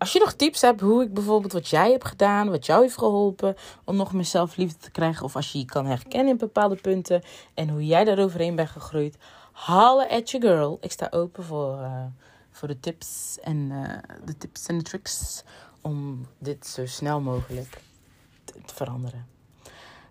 als 0.06 0.14
je 0.14 0.20
nog 0.20 0.32
tips 0.32 0.60
hebt 0.60 0.80
hoe 0.80 1.02
ik 1.02 1.14
bijvoorbeeld 1.14 1.52
wat 1.52 1.68
jij 1.68 1.90
hebt 1.90 2.06
gedaan, 2.06 2.50
wat 2.50 2.66
jou 2.66 2.82
heeft 2.82 2.98
geholpen 2.98 3.56
om 3.84 3.96
nog 3.96 4.12
meer 4.12 4.24
zelfliefde 4.24 4.78
te 4.78 4.90
krijgen, 4.90 5.24
of 5.24 5.36
als 5.36 5.52
je 5.52 5.58
je 5.58 5.64
kan 5.64 5.86
herkennen 5.86 6.28
in 6.28 6.36
bepaalde 6.36 6.76
punten 6.76 7.22
en 7.54 7.68
hoe 7.68 7.86
jij 7.86 8.04
daar 8.04 8.18
overheen 8.18 8.56
bent 8.56 8.68
gegroeid, 8.68 9.16
halen 9.52 10.08
at 10.08 10.30
your 10.30 10.46
girl. 10.46 10.78
Ik 10.80 10.92
sta 10.92 11.08
open 11.10 11.44
voor, 11.44 11.80
uh, 11.80 12.04
voor 12.50 12.68
de 12.68 12.80
tips 12.80 13.38
en 13.42 13.56
uh, 13.56 13.98
de 14.24 14.36
tips 14.38 14.66
en 14.66 14.78
de 14.78 14.84
tricks 14.84 15.42
om 15.80 16.26
dit 16.38 16.66
zo 16.66 16.86
snel 16.86 17.20
mogelijk 17.20 17.80
te, 18.44 18.54
veranderen. 18.66 19.26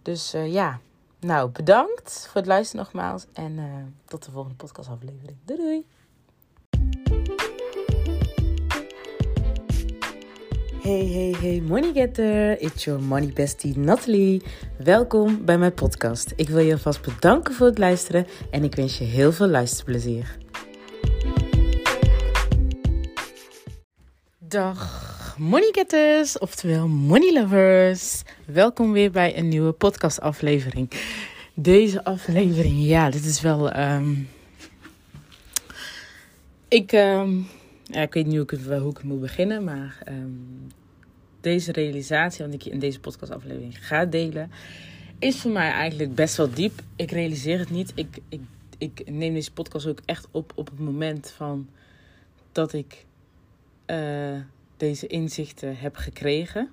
Dus 0.01 0.33
uh, 0.33 0.53
ja, 0.53 0.79
nou 1.19 1.49
bedankt 1.49 2.27
voor 2.27 2.41
het 2.41 2.49
luisteren 2.49 2.83
nogmaals 2.85 3.25
en 3.33 3.95
tot 4.05 4.25
de 4.25 4.31
volgende 4.31 4.57
podcastaflevering. 4.57 5.37
Doei 5.45 5.59
doei! 5.59 5.94
Hey, 10.86 11.05
hey, 11.05 11.36
hey, 11.39 11.61
money 11.61 11.93
getter. 11.93 12.61
It's 12.61 12.83
your 12.83 13.01
money 13.01 13.33
bestie 13.33 13.77
Natalie. 13.77 14.41
Welkom 14.77 15.45
bij 15.45 15.57
mijn 15.57 15.73
podcast. 15.73 16.33
Ik 16.36 16.49
wil 16.49 16.59
je 16.59 16.71
alvast 16.71 17.01
bedanken 17.01 17.53
voor 17.53 17.67
het 17.67 17.77
luisteren 17.77 18.27
en 18.51 18.63
ik 18.63 18.75
wens 18.75 18.97
je 18.97 19.03
heel 19.03 19.31
veel 19.31 19.47
luisterplezier. 19.47 20.38
Dag 24.39 25.36
money 25.38 25.69
getters, 25.71 26.38
oftewel 26.38 26.88
money 26.88 27.33
lovers. 27.33 28.23
Welkom 28.45 28.91
weer 28.91 29.11
bij 29.11 29.38
een 29.38 29.47
nieuwe 29.47 29.71
podcastaflevering. 29.71 30.91
Deze 31.53 32.03
aflevering, 32.03 32.86
ja, 32.86 33.09
dit 33.09 33.25
is 33.25 33.41
wel... 33.41 33.77
Um... 33.77 34.29
Ik... 36.67 36.91
Um 36.91 37.47
ja, 37.91 38.01
ik 38.01 38.13
weet 38.13 38.25
niet 38.25 38.36
hoe 38.36 38.43
ik, 38.43 38.97
ik 38.97 39.03
moet 39.03 39.21
beginnen, 39.21 39.63
maar 39.63 40.03
um, 40.09 40.67
deze 41.41 41.71
realisatie, 41.71 42.45
wat 42.45 42.53
ik 42.53 42.65
in 42.65 42.79
deze 42.79 42.99
podcastaflevering 42.99 43.86
ga 43.88 44.05
delen, 44.05 44.51
is 45.19 45.41
voor 45.41 45.51
mij 45.51 45.71
eigenlijk 45.71 46.15
best 46.15 46.38
wel 46.38 46.49
diep. 46.53 46.81
Ik 46.95 47.11
realiseer 47.11 47.59
het 47.59 47.69
niet. 47.69 47.91
Ik, 47.95 48.17
ik, 48.29 48.41
ik 48.77 49.09
neem 49.09 49.33
deze 49.33 49.51
podcast 49.51 49.88
ook 49.88 50.01
echt 50.05 50.27
op 50.31 50.51
op 50.55 50.69
het 50.69 50.79
moment 50.79 51.31
van 51.31 51.69
dat 52.51 52.73
ik 52.73 53.05
uh, 53.88 54.39
deze 54.77 55.07
inzichten 55.07 55.77
heb 55.77 55.95
gekregen. 55.95 56.71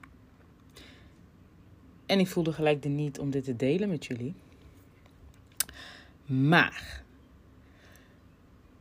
En 2.07 2.19
ik 2.19 2.29
voelde 2.29 2.53
gelijk 2.53 2.83
de 2.83 2.89
niet 2.89 3.19
om 3.19 3.31
dit 3.31 3.45
te 3.45 3.57
delen 3.57 3.89
met 3.89 4.07
jullie. 4.07 4.35
Maar 6.27 7.03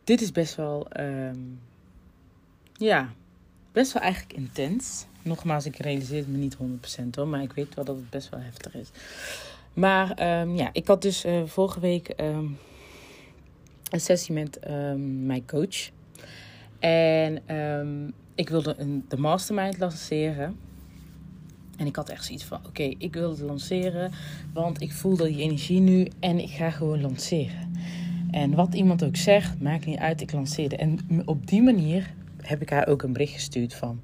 dit 0.04 0.22
is 0.22 0.32
best 0.32 0.56
wel. 0.56 0.88
Um, 1.00 1.60
ja, 2.86 3.10
best 3.72 3.94
wel 3.94 4.02
eigenlijk 4.02 4.34
intens. 4.34 5.06
Nogmaals, 5.22 5.66
ik 5.66 5.78
realiseer 5.78 6.18
het 6.18 6.28
me 6.28 6.38
niet 6.38 6.58
100% 6.58 6.60
hoor, 7.12 7.28
maar 7.28 7.42
ik 7.42 7.54
weet 7.54 7.76
wel 7.76 7.86
dat 7.86 7.96
het 7.96 8.10
best 8.10 8.30
wel 8.30 8.40
heftig 8.40 8.76
is. 8.76 8.90
Maar 9.74 10.40
um, 10.42 10.56
ja, 10.56 10.70
ik 10.74 10.88
had 10.88 11.02
dus 11.02 11.26
uh, 11.26 11.42
vorige 11.46 11.80
week 11.80 12.14
um, 12.18 12.58
een 13.90 14.00
sessie 14.00 14.34
met 14.34 14.60
um, 14.70 15.26
mijn 15.26 15.46
coach. 15.46 15.90
En 16.80 17.44
ik 18.36 18.50
wilde 18.50 18.76
een, 18.78 19.06
de 19.08 19.18
mastermind 19.18 19.78
lanceren. 19.78 20.58
En 21.78 21.86
ik 21.86 21.96
had 21.96 22.10
echt 22.10 22.26
zoiets 22.26 22.44
van: 22.44 22.60
oké, 22.66 22.84
ik 22.98 23.14
wil 23.14 23.30
het 23.30 23.40
lanceren, 23.40 24.12
want 24.54 24.82
ik 24.82 24.92
voel 24.92 25.18
die 25.18 25.42
energie 25.42 25.80
nu 25.80 26.08
en 26.20 26.40
ik 26.40 26.50
ga 26.50 26.70
gewoon 26.70 27.02
lanceren. 27.02 27.72
En 28.32 28.56
wat 28.56 28.74
iemand 28.74 29.04
ook 29.04 29.16
zegt, 29.16 29.62
maakt 29.62 29.86
niet 29.86 29.98
uit, 29.98 30.22
ik 30.22 30.32
lanceerde. 30.32 30.76
En 30.76 31.00
op 31.26 31.48
die 31.48 31.62
manier 31.62 32.14
heb 32.42 32.62
ik 32.62 32.70
haar 32.70 32.88
ook 32.88 33.02
een 33.02 33.14
bericht 33.14 33.34
gestuurd 33.34 33.74
van... 33.74 34.02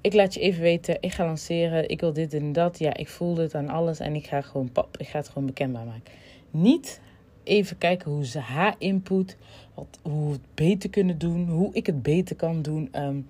Ik 0.00 0.12
laat 0.12 0.34
je 0.34 0.40
even 0.40 0.62
weten, 0.62 0.96
ik 1.00 1.12
ga 1.12 1.24
lanceren, 1.24 1.88
ik 1.88 2.00
wil 2.00 2.12
dit 2.12 2.34
en 2.34 2.52
dat. 2.52 2.78
Ja, 2.78 2.96
ik 2.96 3.08
voel 3.08 3.36
het 3.36 3.54
aan 3.54 3.68
alles 3.68 3.98
en 3.98 4.14
ik 4.14 4.26
ga 4.26 4.40
gewoon 4.40 4.72
pap, 4.72 4.96
ik 4.96 5.08
ga 5.08 5.18
het 5.18 5.28
gewoon 5.28 5.46
bekendbaar 5.46 5.84
maken. 5.84 6.12
Niet 6.50 7.00
even 7.42 7.78
kijken 7.78 8.10
hoe 8.10 8.26
ze 8.26 8.38
haar 8.38 8.74
input, 8.78 9.36
wat, 9.74 9.98
hoe 10.02 10.26
we 10.26 10.32
het 10.32 10.54
beter 10.54 10.90
kunnen 10.90 11.18
doen, 11.18 11.48
hoe 11.48 11.74
ik 11.74 11.86
het 11.86 12.02
beter 12.02 12.36
kan 12.36 12.62
doen. 12.62 12.88
Um, 12.96 13.26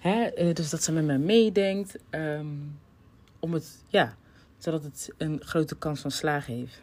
hè, 0.00 0.24
eh, 0.24 0.54
dus 0.54 0.70
dat 0.70 0.82
ze 0.82 0.92
met 0.92 1.04
mij 1.04 1.18
meedenkt, 1.18 1.98
um, 2.10 2.78
om 3.38 3.52
het, 3.52 3.84
ja, 3.88 4.16
zodat 4.58 4.82
het 4.82 5.10
een 5.18 5.40
grote 5.42 5.76
kans 5.76 6.00
van 6.00 6.10
slagen 6.10 6.54
heeft. 6.54 6.80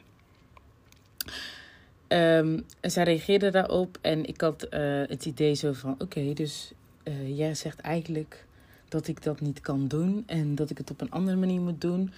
Um, 2.14 2.66
zij 2.82 3.04
reageerde 3.04 3.50
daarop 3.50 3.98
en 4.02 4.26
ik 4.26 4.42
had 4.42 4.64
uh, 4.64 4.80
het 5.08 5.26
idee 5.26 5.54
zo 5.54 5.74
van: 5.74 5.96
oké, 5.98 6.34
dus 6.34 6.72
uh, 7.04 7.38
jij 7.38 7.56
zegt 7.56 7.80
eigenlijk 7.80 8.46
dat 8.88 9.08
ik 9.08 9.24
dat 9.24 9.42
niet 9.42 9.62
kan 9.62 9.88
doen 9.88 10.24
en 10.26 10.56
dat 10.56 10.70
ik 10.70 10.78
het 10.78 10.92
op 10.92 11.02
een 11.02 11.12
andere 11.12 11.38
manier 11.38 11.62
moet 11.62 11.82
doen. 11.82 12.12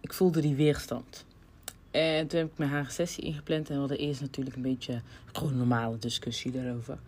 Ik 0.00 0.12
voelde 0.12 0.40
die 0.40 0.54
weerstand. 0.54 1.24
En 1.90 2.26
toen 2.26 2.38
heb 2.38 2.50
ik 2.50 2.58
met 2.58 2.68
haar 2.68 2.90
sessie 2.90 3.24
ingepland 3.24 3.68
en 3.68 3.74
we 3.74 3.80
hadden 3.80 3.98
eerst 3.98 4.20
natuurlijk 4.20 4.56
een 4.56 4.62
beetje 4.62 5.00
gewoon 5.32 5.52
een 5.52 5.58
normale 5.58 5.98
discussie 5.98 6.52
daarover. 6.52 6.98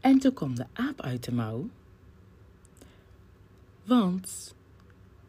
En 0.00 0.18
toen 0.18 0.32
kwam 0.32 0.54
de 0.54 0.66
aap 0.72 1.00
uit 1.00 1.24
de 1.24 1.32
mouw. 1.32 1.68
Want 3.84 4.54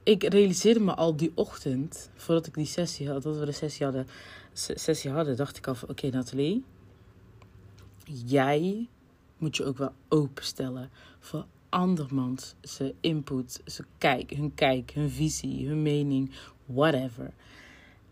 ik 0.03 0.23
realiseerde 0.23 0.79
me 0.79 0.93
al 0.93 1.15
die 1.15 1.31
ochtend, 1.33 2.09
voordat 2.15 2.47
ik 2.47 2.53
die 2.53 2.65
sessie 2.65 3.09
had, 3.09 3.23
dat 3.23 3.37
we 3.37 3.45
de 3.45 3.51
sessie 3.51 3.85
hadden, 3.85 4.07
sessie 4.57 5.11
hadden, 5.11 5.35
dacht 5.35 5.57
ik 5.57 5.67
al 5.67 5.75
van, 5.75 5.89
oké 5.89 6.09
Nathalie, 6.09 6.63
jij 8.25 8.87
moet 9.37 9.57
je 9.57 9.65
ook 9.65 9.77
wel 9.77 9.93
openstellen 10.07 10.89
voor 11.19 11.45
andermans 11.69 12.55
zijn 12.61 12.93
input, 12.99 13.61
zijn 13.65 13.87
kijk, 13.97 14.31
hun 14.31 14.53
kijk, 14.53 14.91
hun 14.91 15.09
visie, 15.09 15.67
hun 15.67 15.81
mening, 15.81 16.31
whatever. 16.65 17.31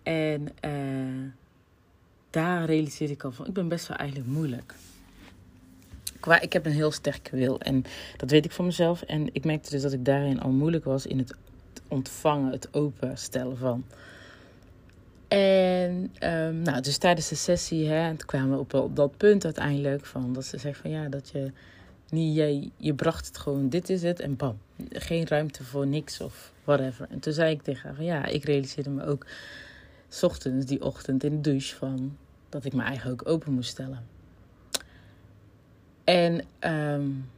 En 0.03 0.47
uh, 0.65 1.31
daar 2.29 2.65
realiseerde 2.65 3.13
ik 3.13 3.23
al 3.23 3.31
van, 3.31 3.47
ik 3.47 3.53
ben 3.53 3.67
best 3.67 3.87
wel 3.87 3.97
eigenlijk 3.97 4.29
moeilijk. 4.29 4.75
Qua, 6.19 6.41
ik 6.41 6.53
heb 6.53 6.65
een 6.65 6.71
heel 6.71 6.91
sterke 6.91 7.35
wil 7.35 7.59
en 7.59 7.83
dat 8.17 8.29
weet 8.29 8.45
ik 8.45 8.51
van 8.51 8.65
mezelf. 8.65 9.01
En 9.01 9.29
ik 9.33 9.45
merkte 9.45 9.69
dus 9.69 9.81
dat 9.81 9.93
ik 9.93 10.05
daarin 10.05 10.41
al 10.41 10.51
moeilijk 10.51 10.83
was 10.83 11.05
in 11.05 11.17
het 11.17 11.35
ontvangen, 11.87 12.51
het 12.51 12.73
openstellen 12.73 13.57
van. 13.57 13.83
En 15.27 16.13
um, 16.23 16.61
nou, 16.61 16.81
dus 16.81 16.97
tijdens 16.97 17.27
de 17.29 17.35
sessie, 17.35 17.87
hè, 17.87 18.07
en 18.07 18.17
toen 18.17 18.27
kwamen 18.27 18.57
we 18.57 18.77
op, 18.77 18.95
dat 18.95 19.17
punt 19.17 19.45
uiteindelijk 19.45 20.05
van 20.05 20.33
dat 20.33 20.45
ze 20.45 20.57
zegt 20.57 20.79
van 20.79 20.89
ja, 20.89 21.09
dat 21.09 21.29
je 21.29 21.51
niet, 22.09 22.35
je, 22.35 22.69
je 22.77 22.93
bracht 22.93 23.27
het 23.27 23.37
gewoon, 23.37 23.69
dit 23.69 23.89
is 23.89 24.01
het 24.01 24.19
en 24.19 24.35
bam, 24.35 24.57
geen 24.89 25.27
ruimte 25.27 25.63
voor 25.63 25.87
niks 25.87 26.21
of 26.21 26.51
whatever. 26.63 27.07
En 27.09 27.19
toen 27.19 27.33
zei 27.33 27.51
ik 27.51 27.61
tegen 27.61 27.87
haar 27.87 27.95
van 27.95 28.05
ja, 28.05 28.25
ik 28.25 28.43
realiseerde 28.43 28.89
me 28.89 29.05
ook 29.05 29.25
s 30.09 30.23
ochtends, 30.23 30.65
die 30.65 30.83
ochtend 30.83 31.23
in 31.23 31.41
de 31.41 31.49
douche 31.49 31.75
van 31.75 32.17
dat 32.49 32.65
ik 32.65 32.73
me 32.73 32.83
eigen 32.83 33.11
ook 33.11 33.27
open 33.27 33.53
moest 33.53 33.69
stellen. 33.69 34.07
En 36.03 36.41
um, 36.59 37.29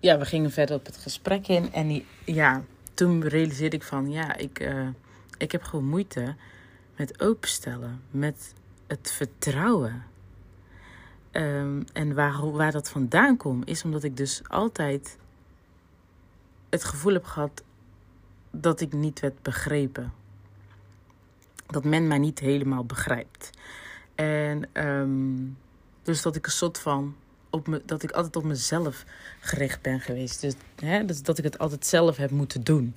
ja, 0.00 0.18
we 0.18 0.24
gingen 0.24 0.50
verder 0.50 0.76
op 0.76 0.86
het 0.86 0.96
gesprek 0.96 1.48
in 1.48 1.72
en 1.72 1.88
die, 1.88 2.06
ja, 2.24 2.62
toen 2.94 3.28
realiseerde 3.28 3.76
ik 3.76 3.82
van 3.82 4.10
ja, 4.10 4.36
ik, 4.36 4.60
uh, 4.60 4.88
ik 5.38 5.52
heb 5.52 5.62
gewoon 5.62 5.84
moeite 5.84 6.34
met 6.96 7.20
openstellen, 7.20 8.02
met 8.10 8.54
het 8.86 9.12
vertrouwen. 9.12 10.04
Um, 11.32 11.84
en 11.92 12.14
waar, 12.14 12.50
waar 12.50 12.72
dat 12.72 12.90
vandaan 12.90 13.36
komt, 13.36 13.68
is 13.68 13.84
omdat 13.84 14.04
ik 14.04 14.16
dus 14.16 14.42
altijd 14.48 15.18
het 16.68 16.84
gevoel 16.84 17.12
heb 17.12 17.24
gehad 17.24 17.62
dat 18.50 18.80
ik 18.80 18.92
niet 18.92 19.20
werd 19.20 19.42
begrepen. 19.42 20.12
Dat 21.66 21.84
men 21.84 22.06
mij 22.06 22.18
niet 22.18 22.38
helemaal 22.38 22.84
begrijpt. 22.84 23.50
En 24.14 24.84
um, 24.86 25.56
dus 26.02 26.22
dat 26.22 26.36
ik 26.36 26.46
een 26.46 26.52
soort 26.52 26.78
van 26.78 27.16
dat 27.86 28.02
ik 28.02 28.10
altijd 28.10 28.36
op 28.36 28.44
mezelf 28.44 29.04
gericht 29.40 29.82
ben 29.82 30.00
geweest. 30.00 30.40
Dus, 30.40 30.54
hè, 30.76 31.04
dus 31.04 31.22
dat 31.22 31.38
ik 31.38 31.44
het 31.44 31.58
altijd 31.58 31.86
zelf 31.86 32.16
heb 32.16 32.30
moeten 32.30 32.64
doen. 32.64 32.94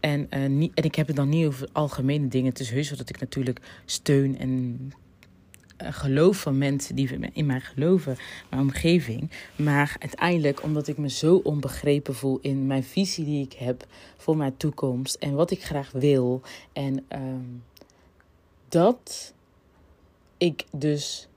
En, 0.00 0.26
uh, 0.30 0.46
niet, 0.46 0.74
en 0.74 0.84
ik 0.84 0.94
heb 0.94 1.06
het 1.06 1.16
dan 1.16 1.28
niet 1.28 1.46
over 1.46 1.68
algemene 1.72 2.28
dingen. 2.28 2.48
Het 2.48 2.60
is 2.60 2.70
heus 2.70 2.88
dat 2.88 3.08
ik 3.08 3.20
natuurlijk 3.20 3.60
steun 3.84 4.38
en 4.38 4.78
uh, 5.82 5.88
geloof 5.92 6.40
van 6.40 6.58
mensen 6.58 6.94
die 6.94 7.30
in 7.32 7.46
mij 7.46 7.60
geloven, 7.60 8.16
mijn 8.50 8.62
omgeving. 8.62 9.30
Maar 9.56 9.96
uiteindelijk, 9.98 10.62
omdat 10.62 10.88
ik 10.88 10.98
me 10.98 11.08
zo 11.08 11.36
onbegrepen 11.36 12.14
voel 12.14 12.38
in 12.40 12.66
mijn 12.66 12.84
visie 12.84 13.24
die 13.24 13.44
ik 13.44 13.52
heb 13.52 13.86
voor 14.16 14.36
mijn 14.36 14.56
toekomst 14.56 15.14
en 15.14 15.34
wat 15.34 15.50
ik 15.50 15.64
graag 15.64 15.90
wil. 15.90 16.40
En 16.72 17.04
um, 17.08 17.62
dat 18.68 19.34
ik 20.38 20.64
dus. 20.72 21.28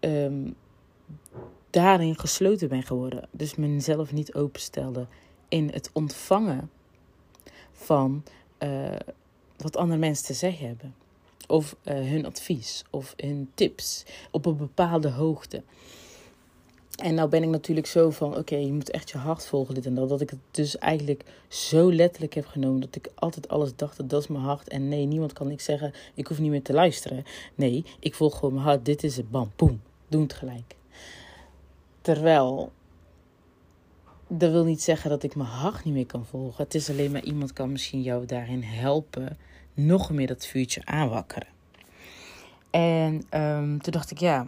Um, 0.00 0.54
daarin 1.70 2.18
gesloten 2.18 2.68
ben 2.68 2.82
geworden. 2.82 3.28
Dus 3.30 3.54
mezelf 3.54 4.12
niet 4.12 4.34
openstelde 4.34 5.06
in 5.48 5.70
het 5.72 5.90
ontvangen 5.92 6.70
van 7.72 8.24
uh, 8.62 8.96
wat 9.56 9.76
andere 9.76 9.98
mensen 9.98 10.26
te 10.26 10.34
zeggen 10.34 10.66
hebben. 10.66 10.94
Of 11.46 11.76
uh, 11.84 11.94
hun 11.94 12.26
advies 12.26 12.84
of 12.90 13.14
hun 13.16 13.50
tips 13.54 14.04
op 14.30 14.46
een 14.46 14.56
bepaalde 14.56 15.10
hoogte. 15.10 15.62
En 17.02 17.14
nou 17.14 17.28
ben 17.28 17.42
ik 17.42 17.48
natuurlijk 17.48 17.86
zo 17.86 18.10
van, 18.10 18.36
oké, 18.36 18.56
je 18.56 18.72
moet 18.72 18.90
echt 18.90 19.10
je 19.10 19.18
hart 19.18 19.46
volgen, 19.46 19.74
dit 19.74 19.86
en 19.86 19.94
dat. 19.94 20.08
Dat 20.08 20.20
ik 20.20 20.30
het 20.30 20.38
dus 20.50 20.78
eigenlijk 20.78 21.24
zo 21.48 21.92
letterlijk 21.92 22.34
heb 22.34 22.46
genomen. 22.46 22.80
Dat 22.80 22.96
ik 22.96 23.10
altijd 23.14 23.48
alles 23.48 23.76
dacht, 23.76 24.08
dat 24.08 24.22
is 24.22 24.28
mijn 24.28 24.44
hart. 24.44 24.68
En 24.68 24.88
nee, 24.88 25.04
niemand 25.06 25.32
kan 25.32 25.50
ik 25.50 25.60
zeggen, 25.60 25.92
ik 26.14 26.26
hoef 26.26 26.38
niet 26.38 26.50
meer 26.50 26.62
te 26.62 26.72
luisteren. 26.72 27.24
Nee, 27.54 27.84
ik 28.00 28.14
volg 28.14 28.38
gewoon 28.38 28.54
mijn 28.54 28.66
hart, 28.66 28.84
dit 28.84 29.04
is 29.04 29.16
het, 29.16 29.30
bam, 29.30 29.52
boem. 29.56 29.80
Doe 30.08 30.22
het 30.22 30.32
gelijk. 30.32 30.76
Terwijl, 32.08 32.72
dat 34.28 34.50
wil 34.50 34.64
niet 34.64 34.82
zeggen 34.82 35.10
dat 35.10 35.22
ik 35.22 35.34
mijn 35.34 35.48
hart 35.48 35.84
niet 35.84 35.94
meer 35.94 36.06
kan 36.06 36.26
volgen. 36.26 36.64
Het 36.64 36.74
is 36.74 36.90
alleen 36.90 37.10
maar 37.10 37.22
iemand 37.22 37.52
kan 37.52 37.72
misschien 37.72 38.02
jou 38.02 38.26
daarin 38.26 38.62
helpen. 38.62 39.38
Nog 39.74 40.10
meer 40.10 40.26
dat 40.26 40.46
vuurtje 40.46 40.84
aanwakkeren. 40.84 41.48
En 42.70 43.22
um, 43.40 43.82
toen 43.82 43.92
dacht 43.92 44.10
ik, 44.10 44.18
ja, 44.18 44.46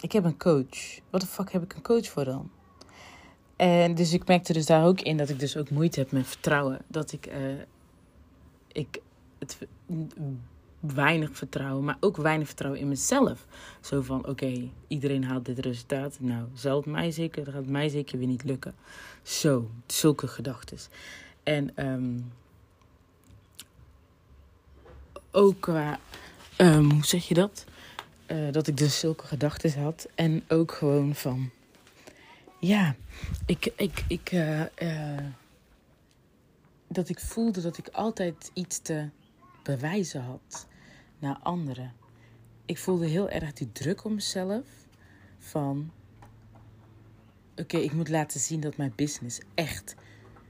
ik 0.00 0.12
heb 0.12 0.24
een 0.24 0.38
coach. 0.38 1.00
Wat 1.10 1.20
de 1.20 1.26
fuck 1.26 1.52
heb 1.52 1.62
ik 1.62 1.74
een 1.74 1.82
coach 1.82 2.06
voor 2.06 2.24
dan? 2.24 2.50
En 3.56 3.94
dus 3.94 4.12
ik 4.12 4.26
merkte 4.26 4.52
dus 4.52 4.66
daar 4.66 4.86
ook 4.86 5.00
in 5.00 5.16
dat 5.16 5.28
ik 5.28 5.38
dus 5.38 5.56
ook 5.56 5.70
moeite 5.70 6.00
heb 6.00 6.12
met 6.12 6.26
vertrouwen. 6.26 6.78
Dat 6.86 7.12
ik, 7.12 7.26
uh, 7.26 7.60
ik 8.72 9.00
het 9.38 9.58
weinig 10.80 11.30
vertrouwen, 11.36 11.84
maar 11.84 11.96
ook 12.00 12.16
weinig 12.16 12.46
vertrouwen 12.46 12.80
in 12.80 12.88
mezelf. 12.88 13.46
Zo 13.80 14.02
van, 14.02 14.26
oké, 14.26 14.70
iedereen 14.88 15.24
haalt 15.24 15.44
dit 15.44 15.58
resultaat. 15.58 16.16
Nou, 16.20 16.48
zal 16.54 16.76
het 16.76 16.86
mij 16.86 17.10
zeker, 17.10 17.44
dat 17.44 17.54
gaat 17.54 17.66
mij 17.66 17.88
zeker 17.88 18.18
weer 18.18 18.26
niet 18.26 18.44
lukken. 18.44 18.74
Zo, 19.22 19.70
zulke 19.86 20.28
gedachten. 20.28 20.78
En 21.42 21.86
um, 21.86 22.32
ook 25.30 25.60
qua, 25.60 25.98
um, 26.58 26.90
hoe 26.90 27.04
zeg 27.04 27.28
je 27.28 27.34
dat? 27.34 27.64
Uh, 28.26 28.52
dat 28.52 28.66
ik 28.66 28.76
dus 28.76 28.98
zulke 28.98 29.26
gedachten 29.26 29.82
had. 29.82 30.08
En 30.14 30.44
ook 30.48 30.72
gewoon 30.72 31.14
van, 31.14 31.50
ja, 32.60 32.96
ik, 33.46 33.72
ik, 33.76 34.04
ik, 34.08 34.32
uh, 34.32 34.60
uh, 34.60 35.18
dat 36.88 37.08
ik 37.08 37.20
voelde 37.20 37.60
dat 37.60 37.78
ik 37.78 37.88
altijd 37.88 38.50
iets 38.54 38.78
te 38.78 39.08
bewijzen 39.62 40.22
had 40.22 40.66
naar 41.18 41.38
anderen. 41.42 41.92
Ik 42.64 42.78
voelde 42.78 43.06
heel 43.06 43.28
erg 43.28 43.52
die 43.52 43.72
druk 43.72 44.04
op 44.04 44.12
mezelf 44.12 44.66
van 45.38 45.90
oké, 47.56 47.76
ik 47.76 47.92
moet 47.92 48.08
laten 48.08 48.40
zien 48.40 48.60
dat 48.60 48.76
mijn 48.76 48.92
business 48.96 49.40
echt 49.54 49.94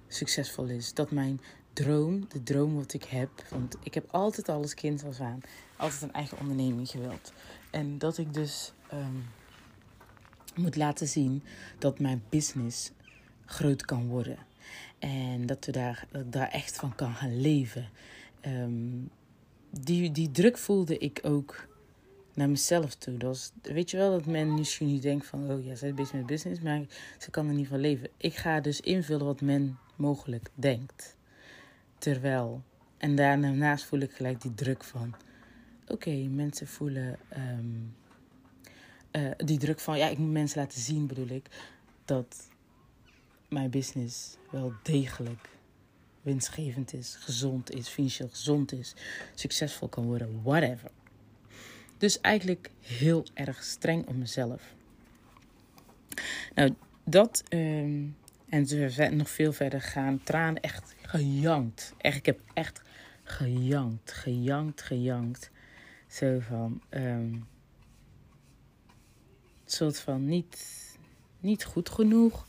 succesvol 0.09 0.65
is. 0.65 0.95
Dat 0.95 1.11
mijn 1.11 1.41
droom, 1.73 2.29
de 2.29 2.43
droom 2.43 2.75
wat 2.75 2.93
ik 2.93 3.05
heb, 3.05 3.31
want 3.51 3.77
ik 3.83 3.95
heb 3.95 4.09
altijd 4.11 4.49
alles 4.49 4.75
kind 4.75 5.05
als 5.05 5.21
aan, 5.21 5.41
altijd 5.77 6.03
een 6.03 6.13
eigen 6.13 6.39
onderneming 6.39 6.89
gewild. 6.89 7.33
En 7.71 7.99
dat 7.99 8.19
ik 8.19 8.35
dus 8.35 8.73
um, 8.93 9.25
moet 10.55 10.77
laten 10.77 11.09
zien 11.09 11.43
dat 11.79 11.99
mijn 11.99 12.23
business 12.29 12.91
groot 13.45 13.85
kan 13.85 14.07
worden. 14.07 14.39
En 14.99 15.47
dat, 15.47 15.65
we 15.65 15.73
daar, 15.73 16.07
daar 16.27 16.49
echt 16.49 16.77
van 16.77 16.95
kan 16.95 17.15
gaan 17.15 17.41
leven. 17.41 17.89
Um, 18.47 19.11
die, 19.71 20.11
die 20.11 20.31
druk 20.31 20.59
voelde 20.59 20.99
ik 20.99 21.21
ook 21.23 21.69
naar 22.35 22.49
mezelf 22.49 22.95
toe. 22.95 23.17
Dat 23.17 23.53
weet 23.63 23.91
je 23.91 23.97
wel 23.97 24.11
dat 24.11 24.27
men 24.27 24.55
misschien 24.55 24.87
niet 24.87 25.03
denkt 25.03 25.27
van... 25.27 25.51
oh 25.51 25.65
ja, 25.65 25.75
zij 25.75 25.89
is 25.89 25.95
bezig 25.95 26.13
met 26.13 26.27
business, 26.27 26.61
maar 26.61 26.83
ze 27.19 27.31
kan 27.31 27.49
er 27.49 27.55
niet 27.55 27.69
van 27.69 27.81
leven. 27.81 28.09
Ik 28.17 28.37
ga 28.37 28.61
dus 28.61 28.81
invullen 28.81 29.27
wat 29.27 29.41
men 29.41 29.79
mogelijk 29.97 30.51
denkt. 30.55 31.17
Terwijl... 31.99 32.63
En 32.97 33.15
daarnaast 33.15 33.85
voel 33.85 34.01
ik 34.01 34.13
gelijk 34.13 34.41
die 34.41 34.55
druk 34.55 34.85
van... 34.85 35.15
Oké, 35.87 36.11
mensen 36.11 36.67
voelen... 36.67 37.19
Um, 37.37 37.95
uh, 39.13 39.31
die 39.37 39.59
druk 39.59 39.81
van... 39.81 39.99
Ja, 39.99 40.09
ik 40.09 40.19
moet 40.19 40.33
mensen 40.33 40.61
laten 40.61 40.81
zien, 40.81 41.07
bedoel 41.07 41.29
ik... 41.29 41.47
dat 42.05 42.49
mijn 43.49 43.71
business 43.71 44.37
wel 44.51 44.73
degelijk 44.83 45.49
winstgevend 46.29 46.93
is, 46.93 47.17
gezond 47.21 47.75
is, 47.75 47.89
financieel 47.89 48.29
gezond 48.29 48.73
is, 48.73 48.95
succesvol 49.35 49.89
kan 49.89 50.05
worden, 50.05 50.43
whatever. 50.43 50.91
Dus 51.99 52.21
eigenlijk 52.21 52.71
heel 52.81 53.27
erg 53.35 53.63
streng 53.63 54.07
op 54.07 54.17
mezelf. 54.17 54.75
Nou, 56.55 56.75
dat 57.05 57.43
um, 57.49 58.17
en 58.49 58.67
ze 58.67 59.09
nog 59.11 59.31
veel 59.31 59.53
verder 59.53 59.81
gaan. 59.81 60.23
Tranen 60.25 60.63
echt 60.63 60.95
gejankt. 61.03 61.95
Echt, 61.99 62.17
ik 62.17 62.27
heb 62.27 62.41
echt 62.55 62.83
gejankt, 63.23 64.13
gejankt, 64.13 64.83
gejankt. 64.83 65.51
Zo 66.07 66.39
van, 66.41 66.83
um, 66.91 67.47
soort 69.65 69.99
van 69.99 70.25
niet, 70.25 70.67
niet 71.41 71.65
goed 71.65 71.89
genoeg. 71.89 72.47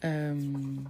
Um, 0.00 0.86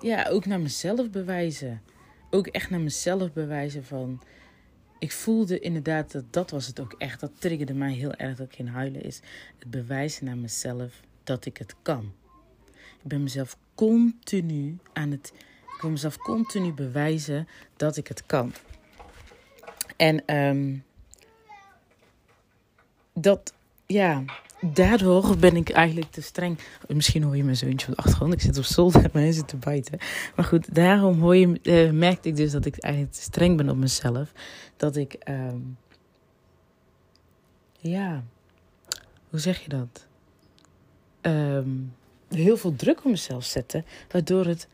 ja, 0.00 0.28
ook 0.28 0.46
naar 0.46 0.60
mezelf 0.60 1.10
bewijzen. 1.10 1.82
Ook 2.30 2.46
echt 2.46 2.70
naar 2.70 2.80
mezelf 2.80 3.32
bewijzen 3.32 3.84
van... 3.84 4.22
Ik 4.98 5.12
voelde 5.12 5.58
inderdaad 5.58 6.12
dat 6.12 6.24
dat 6.30 6.50
was 6.50 6.66
het 6.66 6.80
ook 6.80 6.94
echt. 6.98 7.20
Dat 7.20 7.30
triggerde 7.38 7.74
mij 7.74 7.92
heel 7.92 8.14
erg 8.14 8.36
dat 8.36 8.46
ik 8.46 8.58
in 8.58 8.66
huilen 8.66 9.02
is. 9.02 9.20
Het 9.58 9.70
bewijzen 9.70 10.24
naar 10.24 10.36
mezelf 10.36 11.00
dat 11.24 11.46
ik 11.46 11.56
het 11.56 11.74
kan. 11.82 12.12
Ik 13.02 13.08
ben 13.08 13.22
mezelf 13.22 13.56
continu 13.74 14.78
aan 14.92 15.10
het... 15.10 15.32
Ik 15.74 15.82
wil 15.82 15.90
mezelf 15.90 16.16
continu 16.16 16.72
bewijzen 16.72 17.48
dat 17.76 17.96
ik 17.96 18.08
het 18.08 18.26
kan. 18.26 18.52
En 19.96 20.36
um, 20.36 20.84
dat, 23.12 23.54
ja, 23.86 24.24
daardoor 24.60 25.36
ben 25.36 25.56
ik 25.56 25.70
eigenlijk 25.70 26.10
te 26.10 26.22
streng. 26.22 26.58
Misschien 26.88 27.22
hoor 27.22 27.36
je 27.36 27.44
mijn 27.44 27.56
zoontje 27.56 27.88
op 27.88 27.94
de 27.94 28.02
achtergrond. 28.02 28.32
Ik 28.32 28.40
zit 28.40 28.58
op 28.58 28.64
zolder 28.64 29.04
en 29.04 29.10
hij 29.20 29.32
zit 29.32 29.48
te 29.48 29.56
bijten. 29.56 29.98
Maar 30.36 30.44
goed, 30.44 30.74
daarom 30.74 31.20
hoor 31.20 31.36
je, 31.36 31.60
uh, 31.62 31.90
merkte 31.90 32.28
ik 32.28 32.36
dus 32.36 32.52
dat 32.52 32.64
ik 32.64 32.78
eigenlijk 32.78 33.14
te 33.14 33.22
streng 33.22 33.56
ben 33.56 33.68
op 33.68 33.76
mezelf. 33.76 34.32
Dat 34.76 34.96
ik, 34.96 35.16
um, 35.28 35.76
ja, 37.78 38.24
hoe 39.30 39.38
zeg 39.38 39.60
je 39.60 39.68
dat? 39.68 40.06
Um, 41.20 41.94
heel 42.28 42.56
veel 42.56 42.76
druk 42.76 42.98
op 42.98 43.10
mezelf 43.10 43.44
zetten. 43.44 43.84
Waardoor 44.10 44.46
het 44.46 44.68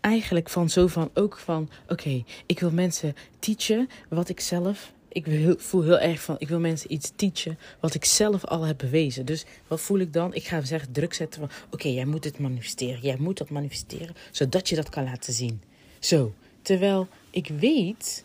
eigenlijk 0.00 0.48
van 0.48 0.70
zo 0.70 0.86
van 0.86 1.10
ook 1.14 1.38
van 1.38 1.68
oké, 1.88 2.24
ik 2.46 2.60
wil 2.60 2.70
mensen 2.70 3.14
teachen 3.38 3.88
wat 4.08 4.28
ik 4.28 4.40
zelf 4.40 4.92
ik 5.16 5.54
voel 5.60 5.82
heel 5.82 5.98
erg 5.98 6.20
van, 6.20 6.36
ik 6.38 6.48
wil 6.48 6.60
mensen 6.60 6.92
iets 6.92 7.12
teachen 7.16 7.58
wat 7.80 7.94
ik 7.94 8.04
zelf 8.04 8.44
al 8.44 8.62
heb 8.62 8.78
bewezen. 8.78 9.26
Dus 9.26 9.44
wat 9.66 9.80
voel 9.80 9.98
ik 9.98 10.12
dan? 10.12 10.34
Ik 10.34 10.46
ga 10.46 10.60
zeggen, 10.60 10.92
druk 10.92 11.14
zetten 11.14 11.40
van, 11.40 11.50
oké, 11.70 11.88
jij 11.88 12.04
moet 12.04 12.24
het 12.24 12.38
manifesteren. 12.38 13.00
Jij 13.00 13.16
moet 13.18 13.38
dat 13.38 13.50
manifesteren, 13.50 14.14
zodat 14.30 14.68
je 14.68 14.76
dat 14.76 14.88
kan 14.88 15.04
laten 15.04 15.32
zien. 15.32 15.62
Zo, 15.98 16.34
terwijl 16.62 17.08
ik 17.30 17.48
weet, 17.48 18.24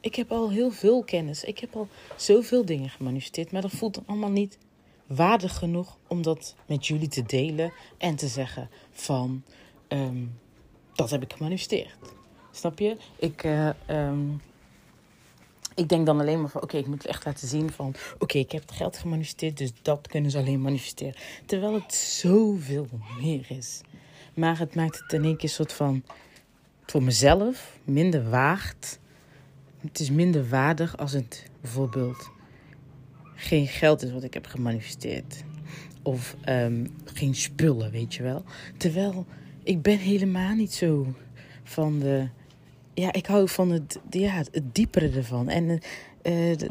ik 0.00 0.14
heb 0.14 0.32
al 0.32 0.50
heel 0.50 0.70
veel 0.70 1.04
kennis. 1.04 1.44
Ik 1.44 1.58
heb 1.58 1.76
al 1.76 1.88
zoveel 2.16 2.64
dingen 2.64 2.90
gemanifesteerd, 2.90 3.52
maar 3.52 3.62
dat 3.62 3.70
voelt 3.70 4.00
allemaal 4.06 4.30
niet 4.30 4.58
waardig 5.06 5.56
genoeg 5.56 5.96
om 6.06 6.22
dat 6.22 6.54
met 6.66 6.86
jullie 6.86 7.08
te 7.08 7.22
delen 7.22 7.72
en 7.98 8.16
te 8.16 8.28
zeggen 8.28 8.68
van, 8.90 9.42
um, 9.88 10.38
dat 10.94 11.10
heb 11.10 11.22
ik 11.22 11.32
gemanifesteerd. 11.32 11.96
Snap 12.50 12.78
je? 12.78 12.96
Ik, 13.16 13.44
uh, 13.44 13.70
um, 13.90 14.40
ik 15.74 15.88
denk 15.88 16.06
dan 16.06 16.20
alleen 16.20 16.40
maar 16.40 16.50
van, 16.50 16.62
oké, 16.62 16.76
ik 16.76 16.86
moet 16.86 17.06
echt 17.06 17.24
laten 17.24 17.48
zien 17.48 17.72
van, 17.72 17.94
oké, 18.18 18.38
ik 18.38 18.52
heb 18.52 18.62
het 18.62 18.72
geld 18.72 18.98
gemanifesteerd, 18.98 19.58
dus 19.58 19.72
dat 19.82 20.08
kunnen 20.08 20.30
ze 20.30 20.38
alleen 20.38 20.60
manifesteren. 20.60 21.14
Terwijl 21.46 21.74
het 21.74 21.94
zoveel 21.94 22.88
meer 23.20 23.46
is. 23.48 23.80
Maar 24.34 24.58
het 24.58 24.74
maakt 24.74 24.98
het 24.98 25.12
in 25.12 25.24
één 25.24 25.36
keer 25.36 25.48
een 25.48 25.54
soort 25.54 25.72
van, 25.72 26.02
voor 26.86 27.02
mezelf, 27.02 27.78
minder 27.84 28.30
waard. 28.30 28.98
Het 29.80 30.00
is 30.00 30.10
minder 30.10 30.48
waardig 30.48 30.96
als 30.96 31.12
het 31.12 31.50
bijvoorbeeld 31.60 32.30
geen 33.34 33.66
geld 33.66 34.02
is 34.02 34.12
wat 34.12 34.22
ik 34.22 34.34
heb 34.34 34.46
gemanifesteerd. 34.46 35.44
Of 36.02 36.36
um, 36.48 36.96
geen 37.04 37.34
spullen, 37.34 37.90
weet 37.90 38.14
je 38.14 38.22
wel. 38.22 38.44
Terwijl 38.76 39.26
ik 39.62 39.82
ben 39.82 39.98
helemaal 39.98 40.54
niet 40.54 40.72
zo 40.72 41.14
van 41.62 41.98
de 41.98 42.28
ja, 42.94 43.12
ik 43.12 43.26
hou 43.26 43.48
van 43.48 43.70
het, 43.70 44.00
ja, 44.10 44.32
het 44.32 44.62
diepere 44.72 45.10
ervan. 45.10 45.48
En 45.48 45.64
uh, 45.68 45.80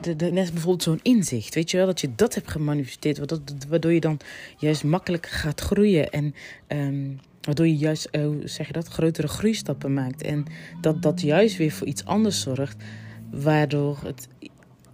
de, 0.02 0.32
net 0.32 0.52
bijvoorbeeld 0.52 0.84
zo'n 0.84 1.00
inzicht, 1.02 1.56
weet 1.56 1.72
je 1.72 1.78
wel, 1.78 1.86
dat 1.86 2.02
je 2.02 2.16
dat 2.16 2.36
hebt 2.36 2.52
gemanifesteerd, 2.52 3.20
waardoor 3.70 3.94
je 3.94 4.00
dan 4.00 4.20
juist 4.58 4.84
makkelijker 4.84 5.32
gaat 5.32 5.62
groeien 5.62 6.10
en 6.10 6.36
um, 6.68 7.20
waardoor 7.42 7.68
je 7.68 7.78
juist, 7.78 8.08
uh, 8.12 8.28
zeg 8.44 8.68
je 8.68 8.74
dat, 8.74 8.88
grotere 8.88 9.28
groeistappen 9.28 9.94
maakt. 9.94 10.22
En 10.22 10.46
dat 10.82 11.02
dat 11.02 11.22
juist 11.22 11.58
weer 11.58 11.72
voor 11.72 11.88
iets 11.88 12.06
anders 12.06 12.42
zorgt, 12.42 12.84
waardoor 13.32 14.00
het 14.04 14.28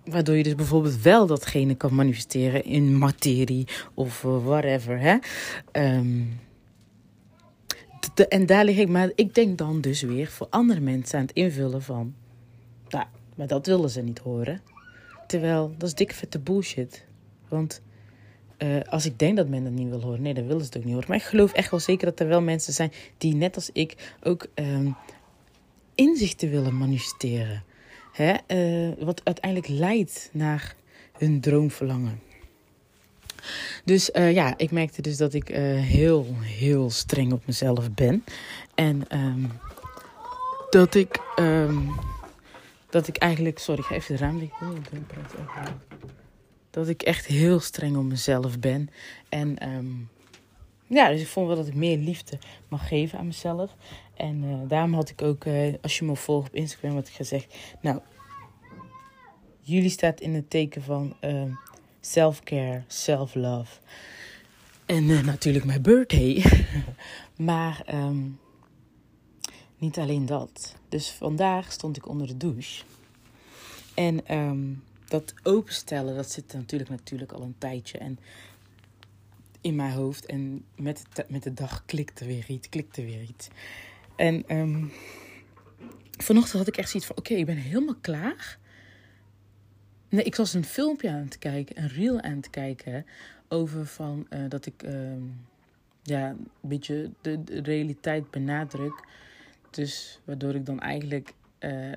Waardoor 0.09 0.35
je 0.35 0.43
dus 0.43 0.55
bijvoorbeeld 0.55 1.01
wel 1.01 1.25
datgene 1.25 1.75
kan 1.75 1.95
manifesteren 1.95 2.63
in 2.63 2.97
materie 2.97 3.67
of 3.93 4.23
uh, 4.23 4.45
whatever. 4.45 4.99
Hè? 4.99 5.17
Um, 5.97 6.39
en 8.27 8.45
daar 8.45 8.65
lig 8.65 8.77
ik, 8.77 8.89
maar 8.89 9.11
ik 9.15 9.35
denk 9.35 9.57
dan 9.57 9.81
dus 9.81 10.01
weer 10.01 10.27
voor 10.27 10.47
andere 10.49 10.79
mensen 10.79 11.19
aan 11.19 11.25
het 11.25 11.35
invullen 11.35 11.81
van. 11.81 12.15
Nou, 12.89 13.05
maar 13.35 13.47
dat 13.47 13.65
willen 13.65 13.89
ze 13.89 14.01
niet 14.01 14.19
horen. 14.19 14.61
Terwijl, 15.27 15.73
dat 15.77 15.87
is 15.87 15.95
dikke 15.95 16.13
vette 16.13 16.39
bullshit. 16.39 17.05
Want 17.47 17.81
uh, 18.57 18.81
als 18.89 19.05
ik 19.05 19.19
denk 19.19 19.37
dat 19.37 19.47
men 19.47 19.63
dat 19.63 19.73
niet 19.73 19.89
wil 19.89 20.01
horen, 20.01 20.21
nee, 20.21 20.33
dan 20.33 20.47
willen 20.47 20.61
ze 20.61 20.67
het 20.67 20.77
ook 20.77 20.83
niet 20.83 20.93
horen. 20.93 21.09
Maar 21.09 21.17
ik 21.17 21.23
geloof 21.23 21.53
echt 21.53 21.71
wel 21.71 21.79
zeker 21.79 22.05
dat 22.05 22.19
er 22.19 22.27
wel 22.27 22.41
mensen 22.41 22.73
zijn 22.73 22.91
die, 23.17 23.35
net 23.35 23.55
als 23.55 23.69
ik, 23.73 24.15
ook 24.23 24.47
um, 24.55 24.95
inzichten 25.95 26.49
willen 26.49 26.77
manifesteren. 26.77 27.63
Hè? 28.11 28.35
Uh, 28.47 28.93
wat 28.99 29.21
uiteindelijk 29.23 29.67
leidt 29.71 30.29
naar 30.33 30.75
hun 31.17 31.39
droomverlangen. 31.39 32.19
Dus 33.83 34.09
uh, 34.13 34.33
ja, 34.33 34.57
ik 34.57 34.71
merkte 34.71 35.01
dus 35.01 35.17
dat 35.17 35.33
ik 35.33 35.49
uh, 35.49 35.57
heel, 35.81 36.25
heel 36.41 36.89
streng 36.89 37.33
op 37.33 37.45
mezelf 37.45 37.91
ben. 37.91 38.23
En 38.75 39.17
um, 39.17 39.51
dat 40.69 40.95
ik, 40.95 41.19
um, 41.39 41.95
dat 42.89 43.07
ik 43.07 43.17
eigenlijk, 43.17 43.59
sorry, 43.59 43.81
ik 43.81 43.85
ga 43.85 43.95
even 43.95 44.15
de 44.15 44.21
raam 44.21 44.39
doen. 44.39 44.51
Dat 46.69 46.87
ik 46.87 47.01
echt 47.01 47.25
heel 47.25 47.59
streng 47.59 47.97
op 47.97 48.03
mezelf 48.03 48.59
ben. 48.59 48.89
En 49.29 49.69
um, 49.69 50.09
ja, 50.87 51.09
dus 51.09 51.21
ik 51.21 51.27
vond 51.27 51.47
wel 51.47 51.55
dat 51.55 51.67
ik 51.67 51.75
meer 51.75 51.97
liefde 51.97 52.39
mag 52.67 52.87
geven 52.87 53.19
aan 53.19 53.25
mezelf. 53.25 53.75
En 54.15 54.43
uh, 54.43 54.57
daarom 54.67 54.93
had 54.93 55.09
ik 55.09 55.21
ook, 55.21 55.45
als 55.81 55.97
je 55.97 56.05
me 56.05 56.15
volgt 56.15 56.47
op 56.47 56.55
Instagram, 56.55 56.95
had 56.95 57.07
ik 57.07 57.13
gezegd, 57.13 57.55
nou, 57.81 57.99
jullie 59.61 59.89
staat 59.89 60.19
in 60.19 60.33
het 60.33 60.49
teken 60.49 60.81
van 60.81 61.15
self-care, 62.11 62.83
self-love. 62.87 63.79
En 64.85 65.03
uh, 65.03 65.23
natuurlijk 65.23 65.65
mijn 65.65 65.81
birthday. 65.81 66.45
maar 67.49 67.83
um, 67.93 68.39
niet 69.77 69.97
alleen 69.97 70.25
dat. 70.25 70.75
Dus 70.89 71.09
vandaag 71.09 71.71
stond 71.71 71.97
ik 71.97 72.07
onder 72.07 72.27
de 72.27 72.37
douche. 72.37 72.83
En 73.93 74.35
um, 74.37 74.83
dat 75.07 75.33
openstellen, 75.43 76.15
dat 76.15 76.31
zit 76.31 76.53
natuurlijk, 76.53 76.89
natuurlijk 76.89 77.31
al 77.31 77.41
een 77.41 77.55
tijdje. 77.57 77.97
En 77.97 78.19
in 79.61 79.75
mijn 79.75 79.91
hoofd. 79.91 80.25
En 80.25 80.65
met 80.75 81.03
de, 81.13 81.25
met 81.27 81.43
de 81.43 81.53
dag 81.53 81.83
klikte 81.85 82.25
weer 82.25 82.45
iets, 82.47 82.69
klikte 82.69 83.05
weer 83.05 83.21
iets. 83.21 83.47
En 84.15 84.55
um, 84.57 84.91
vanochtend 86.17 86.57
had 86.57 86.67
ik 86.67 86.77
echt 86.77 86.89
zoiets 86.89 87.07
van: 87.07 87.17
oké, 87.17 87.27
okay, 87.27 87.41
ik 87.41 87.45
ben 87.45 87.57
helemaal 87.57 87.97
klaar 88.01 88.59
Nee, 90.09 90.23
ik 90.23 90.35
was 90.35 90.53
een 90.53 90.65
filmpje 90.65 91.09
aan 91.09 91.23
het 91.23 91.37
kijken, 91.37 91.81
een 91.81 91.87
reel 91.87 92.21
aan 92.21 92.35
het 92.35 92.49
kijken. 92.49 93.05
Over 93.47 93.85
van 93.85 94.27
uh, 94.29 94.39
dat 94.49 94.65
ik 94.65 94.83
uh, 94.83 94.91
ja, 96.01 96.29
een 96.29 96.47
beetje 96.61 97.09
de, 97.21 97.39
realiteit 97.63 98.31
benadruk. 98.31 99.03
Dus 99.69 100.19
waardoor 100.23 100.55
ik 100.55 100.65
dan 100.65 100.79
eigenlijk 100.79 101.33
uh, 101.59 101.91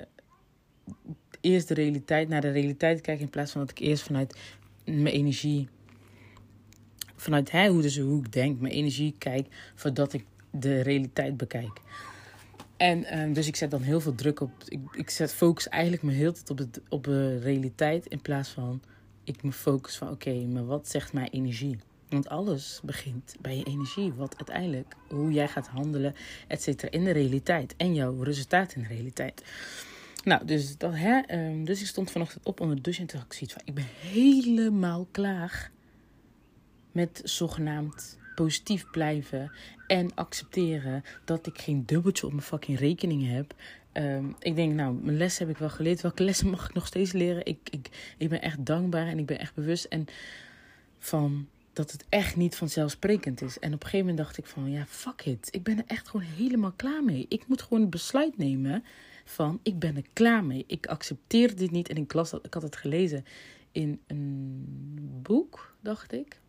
eerst 1.40 1.68
de 1.68 1.74
realiteit 1.74 2.28
naar 2.28 2.40
de 2.40 2.50
realiteit 2.50 3.00
kijk. 3.00 3.20
In 3.20 3.30
plaats 3.30 3.52
van 3.52 3.60
dat 3.60 3.70
ik 3.70 3.78
eerst 3.78 4.02
vanuit 4.02 4.38
mijn 4.84 5.06
energie. 5.06 5.68
Vanuit 7.16 7.50
hè, 7.50 7.68
hoe, 7.68 7.82
dus, 7.82 7.98
hoe 7.98 8.24
ik 8.24 8.32
denk, 8.32 8.60
mijn 8.60 8.74
energie 8.74 9.14
kijk. 9.18 9.46
Voordat 9.74 10.12
ik 10.12 10.24
de 10.50 10.80
realiteit 10.80 11.36
bekijk. 11.36 11.80
En 12.80 13.18
um, 13.18 13.32
dus 13.32 13.46
ik 13.46 13.56
zet 13.56 13.70
dan 13.70 13.82
heel 13.82 14.00
veel 14.00 14.14
druk 14.14 14.40
op. 14.40 14.50
Ik, 14.68 14.80
ik 14.92 15.10
zet 15.10 15.34
focus 15.34 15.68
eigenlijk 15.68 16.02
me 16.02 16.12
heel 16.12 16.32
tijd 16.32 16.50
op 16.50 16.56
de, 16.56 16.68
op 16.88 17.04
de 17.04 17.38
realiteit. 17.38 18.06
In 18.06 18.20
plaats 18.20 18.48
van 18.48 18.82
ik 19.24 19.42
me 19.42 19.52
focus 19.52 19.96
van 19.96 20.10
oké, 20.10 20.32
maar 20.32 20.66
wat 20.66 20.88
zegt 20.88 21.12
mijn 21.12 21.28
energie? 21.28 21.78
Want 22.08 22.28
alles 22.28 22.80
begint 22.84 23.34
bij 23.40 23.56
je 23.56 23.64
energie. 23.64 24.12
Wat 24.12 24.36
uiteindelijk, 24.36 24.94
hoe 25.08 25.32
jij 25.32 25.48
gaat 25.48 25.66
handelen, 25.66 26.14
et 26.46 26.62
cetera, 26.62 26.90
in 26.90 27.04
de 27.04 27.10
realiteit. 27.10 27.74
En 27.76 27.94
jouw 27.94 28.22
resultaat 28.22 28.74
in 28.74 28.82
de 28.82 28.88
realiteit. 28.88 29.44
Nou, 30.24 30.44
dus, 30.44 30.76
dat, 30.78 30.92
hè, 30.94 31.20
um, 31.46 31.64
dus 31.64 31.80
ik 31.80 31.86
stond 31.86 32.10
vanochtend 32.10 32.46
op 32.46 32.60
onder 32.60 32.76
de 32.76 32.82
douche 32.82 33.00
en 33.00 33.06
toen 33.06 33.20
ik 33.20 33.32
zoiets 33.32 33.52
van... 33.52 33.62
Ik 33.64 33.74
ben 33.74 33.86
helemaal 34.00 35.08
klaar 35.10 35.70
met 36.92 37.20
zogenaamd 37.24 38.18
positief 38.42 38.90
blijven 38.90 39.52
en 39.86 40.14
accepteren 40.14 41.02
dat 41.24 41.46
ik 41.46 41.58
geen 41.58 41.86
dubbeltje 41.86 42.26
op 42.26 42.32
mijn 42.32 42.44
fucking 42.44 42.78
rekening 42.78 43.28
heb. 43.28 43.54
Um, 43.92 44.36
ik 44.38 44.56
denk, 44.56 44.74
nou, 44.74 44.94
mijn 44.94 45.16
les 45.16 45.38
heb 45.38 45.48
ik 45.48 45.56
wel 45.56 45.70
geleerd. 45.70 46.00
Welke 46.00 46.22
lessen 46.22 46.50
mag 46.50 46.68
ik 46.68 46.74
nog 46.74 46.86
steeds 46.86 47.12
leren? 47.12 47.46
Ik, 47.46 47.58
ik, 47.70 48.14
ik 48.18 48.28
ben 48.28 48.42
echt 48.42 48.66
dankbaar 48.66 49.06
en 49.06 49.18
ik 49.18 49.26
ben 49.26 49.38
echt 49.38 49.54
bewust 49.54 49.84
en 49.84 50.06
van 50.98 51.48
dat 51.72 51.92
het 51.92 52.04
echt 52.08 52.36
niet 52.36 52.56
vanzelfsprekend 52.56 53.42
is. 53.42 53.58
En 53.58 53.74
op 53.74 53.82
een 53.82 53.88
gegeven 53.88 54.06
moment 54.06 54.24
dacht 54.24 54.38
ik 54.38 54.46
van, 54.46 54.70
ja, 54.70 54.86
fuck 54.86 55.24
it. 55.24 55.48
Ik 55.50 55.62
ben 55.62 55.78
er 55.78 55.84
echt 55.86 56.08
gewoon 56.08 56.26
helemaal 56.26 56.72
klaar 56.76 57.04
mee. 57.04 57.26
Ik 57.28 57.46
moet 57.46 57.62
gewoon 57.62 57.82
een 57.82 57.90
besluit 57.90 58.36
nemen 58.36 58.84
van, 59.24 59.60
ik 59.62 59.78
ben 59.78 59.96
er 59.96 60.06
klaar 60.12 60.44
mee. 60.44 60.64
Ik 60.66 60.86
accepteer 60.86 61.56
dit 61.56 61.70
niet. 61.70 61.88
En 61.88 61.96
ik, 61.96 62.12
las 62.12 62.32
ik 62.32 62.54
had 62.54 62.62
het 62.62 62.76
gelezen 62.76 63.24
in 63.72 64.00
een 64.06 64.64
boek, 65.22 65.74
dacht 65.80 66.12
ik 66.12 66.40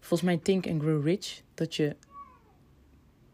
volgens 0.00 0.22
mij 0.22 0.38
Think 0.38 0.66
and 0.66 0.82
Grow 0.82 1.04
Rich, 1.04 1.42
dat 1.54 1.74
je 1.74 1.96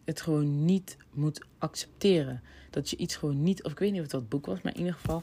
het 0.05 0.21
gewoon 0.21 0.65
niet 0.65 0.97
moet 1.11 1.45
accepteren. 1.59 2.43
Dat 2.71 2.91
je 2.91 2.97
iets 2.97 3.17
gewoon 3.17 3.43
niet, 3.43 3.63
of 3.63 3.73
ik 3.73 3.79
weet 3.79 3.91
niet 3.91 4.01
of 4.01 4.07
het 4.07 4.15
dat 4.15 4.29
boek 4.29 4.47
was, 4.47 4.63
maar 4.63 4.73
in 4.73 4.79
ieder 4.79 4.95
geval 4.95 5.23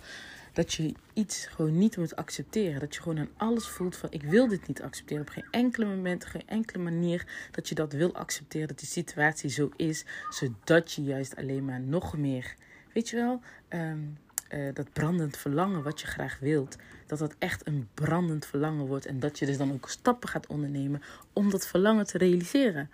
dat 0.53 0.73
je 0.73 0.93
iets 1.13 1.45
gewoon 1.45 1.77
niet 1.77 1.97
moet 1.97 2.15
accepteren. 2.15 2.79
Dat 2.79 2.95
je 2.95 3.01
gewoon 3.01 3.19
aan 3.19 3.29
alles 3.37 3.67
voelt 3.67 3.95
van 3.95 4.11
ik 4.11 4.23
wil 4.23 4.47
dit 4.47 4.67
niet 4.67 4.81
accepteren. 4.81 5.21
Op 5.21 5.29
geen 5.29 5.47
enkele 5.51 5.85
moment, 5.85 6.25
geen 6.25 6.47
enkele 6.47 6.83
manier 6.83 7.47
dat 7.51 7.69
je 7.69 7.75
dat 7.75 7.93
wil 7.93 8.13
accepteren. 8.13 8.67
Dat 8.67 8.79
die 8.79 8.87
situatie 8.87 9.49
zo 9.49 9.69
is, 9.75 10.05
zodat 10.29 10.91
je 10.91 11.03
juist 11.03 11.35
alleen 11.35 11.65
maar 11.65 11.81
nog 11.81 12.17
meer, 12.17 12.55
weet 12.93 13.09
je 13.09 13.15
wel, 13.15 13.41
um, 13.69 14.17
uh, 14.53 14.73
dat 14.73 14.93
brandend 14.93 15.37
verlangen 15.37 15.83
wat 15.83 16.01
je 16.01 16.07
graag 16.07 16.39
wilt, 16.39 16.75
dat 17.07 17.19
dat 17.19 17.35
echt 17.39 17.67
een 17.67 17.87
brandend 17.93 18.45
verlangen 18.45 18.85
wordt. 18.85 19.05
En 19.05 19.19
dat 19.19 19.39
je 19.39 19.45
dus 19.45 19.57
dan 19.57 19.71
ook 19.71 19.89
stappen 19.89 20.29
gaat 20.29 20.47
ondernemen 20.47 21.01
om 21.33 21.49
dat 21.49 21.67
verlangen 21.67 22.05
te 22.05 22.17
realiseren. 22.17 22.89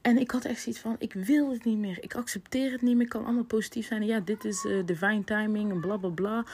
En 0.00 0.18
ik 0.18 0.30
had 0.30 0.44
echt 0.44 0.60
zoiets 0.60 0.80
van, 0.80 0.96
ik 0.98 1.12
wil 1.12 1.50
het 1.50 1.64
niet 1.64 1.78
meer. 1.78 2.02
Ik 2.02 2.14
accepteer 2.14 2.72
het 2.72 2.82
niet 2.82 2.94
meer. 2.94 3.04
Ik 3.04 3.10
kan 3.10 3.24
allemaal 3.24 3.44
positief 3.44 3.86
zijn. 3.86 4.02
ja, 4.02 4.20
dit 4.20 4.44
is 4.44 4.64
uh, 4.64 4.86
divine 4.86 5.24
timing 5.24 5.70
en 5.70 5.80
bla 5.80 5.96
bla 5.96 6.08
bla. 6.08 6.44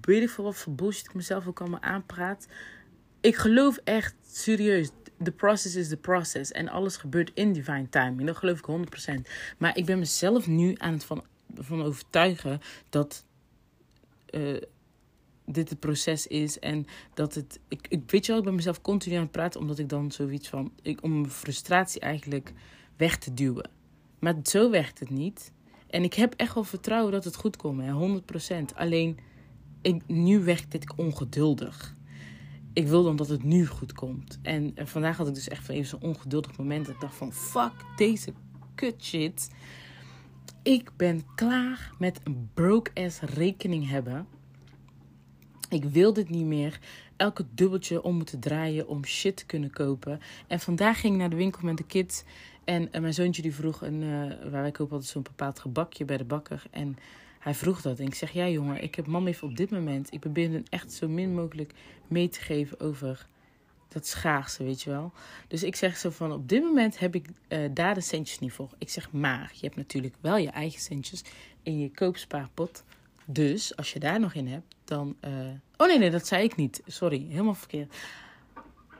Ik 0.00 0.30
wat 0.30 0.56
voor 0.56 0.72
bullshit 0.72 1.04
ik 1.04 1.14
mezelf 1.14 1.46
ook 1.46 1.60
allemaal 1.60 1.82
aanpraat. 1.82 2.46
Ik 3.20 3.36
geloof 3.36 3.76
echt 3.84 4.14
serieus. 4.26 4.90
The 5.22 5.30
process 5.30 5.74
is 5.74 5.88
the 5.88 5.96
process. 5.96 6.52
En 6.52 6.68
alles 6.68 6.96
gebeurt 6.96 7.30
in 7.34 7.52
divine 7.52 7.88
timing. 7.88 8.26
Dat 8.26 8.36
geloof 8.36 8.58
ik 8.58 8.66
100%. 9.26 9.30
Maar 9.58 9.76
ik 9.76 9.84
ben 9.84 9.98
mezelf 9.98 10.46
nu 10.46 10.74
aan 10.78 10.92
het 10.92 11.04
van 11.04 11.24
van 11.54 11.82
overtuigen 11.82 12.60
dat 12.88 13.24
uh, 14.30 14.60
dit 15.46 15.68
het 15.68 15.80
proces 15.80 16.26
is 16.26 16.58
en 16.58 16.86
dat 17.14 17.34
het. 17.34 17.60
Ik, 17.68 17.86
ik 17.88 18.10
weet 18.10 18.26
je 18.26 18.32
wel, 18.32 18.40
ik 18.40 18.46
ben 18.46 18.54
mezelf 18.54 18.80
continu 18.80 19.14
aan 19.14 19.22
het 19.22 19.30
praten 19.30 19.60
omdat 19.60 19.78
ik 19.78 19.88
dan 19.88 20.10
zoiets 20.10 20.48
van. 20.48 20.72
Ik, 20.82 21.02
om 21.02 21.12
mijn 21.12 21.30
frustratie 21.30 22.00
eigenlijk 22.00 22.52
weg 22.96 23.18
te 23.18 23.34
duwen. 23.34 23.70
Maar 24.18 24.34
zo 24.42 24.70
werkt 24.70 24.98
het 24.98 25.10
niet. 25.10 25.52
En 25.86 26.02
ik 26.02 26.14
heb 26.14 26.34
echt 26.36 26.54
wel 26.54 26.64
vertrouwen 26.64 27.12
dat 27.12 27.24
het 27.24 27.36
goed 27.36 27.56
komt, 27.56 27.82
hè, 27.82 28.20
100%. 28.72 28.74
Alleen 28.74 29.18
ik, 29.82 30.02
nu 30.06 30.44
werkt 30.44 30.70
dit 30.70 30.94
ongeduldig. 30.96 31.96
Ik 32.72 32.86
wil 32.86 33.02
dan 33.02 33.16
dat 33.16 33.28
het 33.28 33.42
nu 33.42 33.66
goed 33.66 33.92
komt. 33.92 34.38
En, 34.42 34.72
en 34.74 34.88
vandaag 34.88 35.16
had 35.16 35.28
ik 35.28 35.34
dus 35.34 35.48
echt 35.48 35.68
even 35.68 35.86
zo'n 35.86 36.02
ongeduldig 36.02 36.56
moment. 36.56 36.86
Dat 36.86 36.94
ik 36.94 37.00
dacht 37.00 37.16
van 37.16 37.32
fuck 37.32 37.72
deze 37.96 38.32
kut 38.74 39.04
shit. 39.04 39.50
Ik 40.68 40.90
ben 40.96 41.22
klaar 41.34 41.92
met 41.98 42.20
een 42.24 42.50
broke 42.54 42.90
ass 42.94 43.20
rekening 43.20 43.88
hebben. 43.88 44.26
Ik 45.68 45.84
wil 45.84 46.12
dit 46.12 46.28
niet 46.28 46.46
meer. 46.46 46.80
Elke 47.16 47.44
dubbeltje 47.54 48.02
om 48.02 48.16
moeten 48.16 48.40
draaien 48.40 48.88
om 48.88 49.04
shit 49.04 49.36
te 49.36 49.46
kunnen 49.46 49.70
kopen. 49.70 50.20
En 50.46 50.60
vandaag 50.60 51.00
ging 51.00 51.12
ik 51.12 51.20
naar 51.20 51.30
de 51.30 51.36
winkel 51.36 51.62
met 51.62 51.76
de 51.76 51.86
kids. 51.86 52.24
En, 52.64 52.88
mijn 53.00 53.14
zoontje 53.14 53.42
die 53.42 53.54
vroeg, 53.54 53.82
een, 53.82 54.02
uh, 54.02 54.10
waar 54.50 54.62
wij 54.62 54.70
kopen 54.70 54.92
altijd 54.92 55.10
zo'n 55.10 55.22
bepaald 55.22 55.58
gebakje 55.58 56.04
bij 56.04 56.16
de 56.16 56.24
bakker. 56.24 56.62
En 56.70 56.96
hij 57.38 57.54
vroeg 57.54 57.82
dat. 57.82 57.98
En 57.98 58.06
ik 58.06 58.14
zeg, 58.14 58.30
ja 58.30 58.48
jongen, 58.48 58.82
ik 58.82 58.94
heb 58.94 59.06
mam 59.06 59.26
even 59.26 59.48
op 59.48 59.56
dit 59.56 59.70
moment. 59.70 60.12
Ik 60.12 60.20
probeer 60.20 60.50
hem 60.50 60.62
echt 60.68 60.92
zo 60.92 61.08
min 61.08 61.34
mogelijk 61.34 61.72
mee 62.08 62.28
te 62.28 62.40
geven 62.40 62.80
over 62.80 63.26
dat 63.88 64.06
schaarse, 64.06 64.64
weet 64.64 64.82
je 64.82 64.90
wel. 64.90 65.12
Dus 65.48 65.62
ik 65.62 65.76
zeg 65.76 65.96
zo 65.96 66.10
van, 66.10 66.32
op 66.32 66.48
dit 66.48 66.62
moment 66.62 66.98
heb 66.98 67.14
ik 67.14 67.26
uh, 67.48 67.68
daar 67.72 67.94
de 67.94 68.00
centjes 68.00 68.38
niet 68.38 68.52
voor. 68.52 68.70
Ik 68.78 68.90
zeg, 68.90 69.12
maar 69.12 69.50
je 69.54 69.64
hebt 69.66 69.76
natuurlijk 69.76 70.14
wel 70.20 70.36
je 70.36 70.50
eigen 70.50 70.80
centjes 70.80 71.22
in 71.62 71.78
je 71.78 71.90
koopspaarpot. 71.90 72.84
Dus 73.24 73.76
als 73.76 73.92
je 73.92 73.98
daar 73.98 74.20
nog 74.20 74.34
in 74.34 74.48
hebt, 74.48 74.74
dan... 74.84 75.16
Uh... 75.24 75.30
Oh 75.76 75.86
nee, 75.86 75.98
nee, 75.98 76.10
dat 76.10 76.26
zei 76.26 76.44
ik 76.44 76.56
niet. 76.56 76.82
Sorry, 76.86 77.26
helemaal 77.28 77.54
verkeerd. 77.54 77.94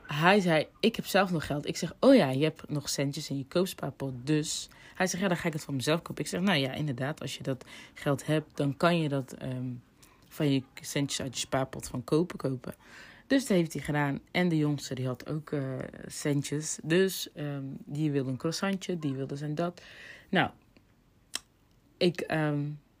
Hij 0.03 0.39
zei, 0.39 0.67
ik 0.79 0.95
heb 0.95 1.05
zelf 1.05 1.31
nog 1.31 1.45
geld. 1.45 1.67
Ik 1.67 1.77
zeg, 1.77 1.93
oh 1.99 2.15
ja, 2.15 2.29
je 2.29 2.43
hebt 2.43 2.69
nog 2.69 2.89
centjes 2.89 3.29
in 3.29 3.37
je 3.37 3.45
koopspaarpot. 3.45 4.13
Dus 4.23 4.69
hij 4.95 5.07
zegt, 5.07 5.21
ja, 5.21 5.27
dan 5.27 5.37
ga 5.37 5.47
ik 5.47 5.53
het 5.53 5.63
van 5.63 5.75
mezelf 5.75 6.01
kopen. 6.01 6.23
Ik 6.23 6.29
zeg, 6.29 6.41
nou 6.41 6.57
ja, 6.57 6.73
inderdaad, 6.73 7.21
als 7.21 7.37
je 7.37 7.43
dat 7.43 7.65
geld 7.93 8.25
hebt, 8.25 8.57
dan 8.57 8.77
kan 8.77 8.99
je 8.99 9.09
dat 9.09 9.35
um, 9.41 9.81
van 10.27 10.51
je 10.51 10.63
centjes 10.81 11.21
uit 11.21 11.33
je 11.33 11.39
spaarpot 11.39 11.87
van 11.87 12.03
kopen 12.03 12.37
kopen. 12.37 12.73
Dus 13.29 13.45
dat 13.45 13.57
heeft 13.57 13.73
hij 13.73 13.81
gedaan. 13.81 14.19
En 14.31 14.49
de 14.49 14.57
jongste, 14.57 14.95
die 14.95 15.07
had 15.07 15.29
ook 15.29 15.51
uh, 15.51 15.77
centjes. 16.07 16.79
Dus 16.83 17.29
um, 17.35 17.77
die 17.85 18.11
wilde 18.11 18.29
een 18.29 18.37
croissantje, 18.37 18.99
die 18.99 19.13
wilde 19.13 19.35
zijn 19.35 19.55
dat. 19.55 19.81
Nou, 20.29 20.49
ik, 21.97 22.21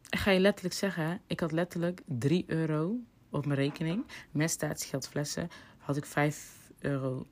ik 0.09 0.19
ga 0.19 0.31
je 0.31 0.39
letterlijk 0.39 0.75
zeggen, 0.75 1.21
ik 1.27 1.39
had 1.39 1.51
letterlijk 1.51 2.01
3 2.05 2.43
euro 2.47 2.95
op 3.29 3.45
mijn 3.45 3.59
rekening. 3.59 4.05
Met 4.31 4.51
staatsgeldflessen 4.51 5.49
had 5.77 5.97
ik 5.97 6.05
5 6.05 6.71
euro, 6.79 7.27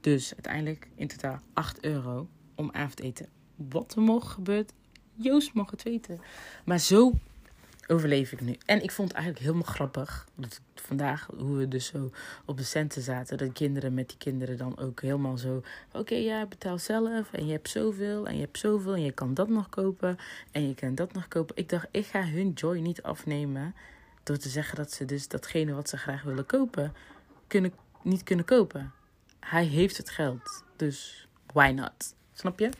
Dus 0.00 0.32
uiteindelijk 0.32 0.88
in 0.94 1.08
totaal 1.08 1.40
8 1.52 1.84
euro 1.84 2.28
om 2.54 2.70
avondeten. 2.72 3.28
Wat 3.56 3.94
er 3.94 4.02
morgen 4.02 4.30
gebeurt, 4.30 4.72
Joost 5.14 5.54
mag 5.54 5.70
het 5.70 5.82
weten. 5.82 6.20
Maar 6.64 6.78
zo 6.78 7.12
overleef 7.90 8.32
ik 8.32 8.40
nu. 8.40 8.56
En 8.66 8.82
ik 8.82 8.90
vond 8.90 9.08
het 9.08 9.16
eigenlijk 9.16 9.46
helemaal 9.46 9.72
grappig. 9.72 10.26
Dat 10.34 10.60
vandaag, 10.74 11.28
hoe 11.36 11.56
we 11.56 11.68
dus 11.68 11.86
zo 11.86 12.10
op 12.44 12.56
de 12.56 12.62
centen 12.62 13.02
zaten. 13.02 13.38
Dat 13.38 13.52
kinderen 13.52 13.94
met 13.94 14.08
die 14.08 14.18
kinderen 14.18 14.56
dan 14.56 14.78
ook 14.78 15.02
helemaal 15.02 15.38
zo. 15.38 15.62
Oké, 15.92 16.14
ja, 16.14 16.46
betaal 16.46 16.78
zelf. 16.78 17.32
En 17.32 17.46
je 17.46 17.52
hebt 17.52 17.68
zoveel. 17.68 18.26
En 18.26 18.34
je 18.34 18.40
hebt 18.40 18.58
zoveel. 18.58 18.94
En 18.94 19.02
je 19.02 19.12
kan 19.12 19.34
dat 19.34 19.48
nog 19.48 19.68
kopen. 19.68 20.18
En 20.50 20.68
je 20.68 20.74
kan 20.74 20.94
dat 20.94 21.12
nog 21.12 21.28
kopen. 21.28 21.56
Ik 21.56 21.68
dacht, 21.68 21.86
ik 21.90 22.06
ga 22.06 22.24
hun 22.24 22.52
joy 22.52 22.78
niet 22.78 23.02
afnemen. 23.02 23.74
Door 24.22 24.36
te 24.36 24.48
zeggen 24.48 24.76
dat 24.76 24.92
ze 24.92 25.04
dus 25.04 25.28
datgene 25.28 25.74
wat 25.74 25.88
ze 25.88 25.96
graag 25.96 26.22
willen 26.22 26.46
kopen. 26.46 26.94
Kunnen, 27.46 27.72
niet 28.02 28.22
kunnen 28.22 28.44
kopen. 28.44 28.92
Hij 29.40 29.64
heeft 29.64 29.96
het 29.96 30.10
geld. 30.10 30.64
Dus 30.76 31.28
why 31.52 31.72
not? 31.74 32.14
Snap 32.32 32.58
je? 32.58 32.70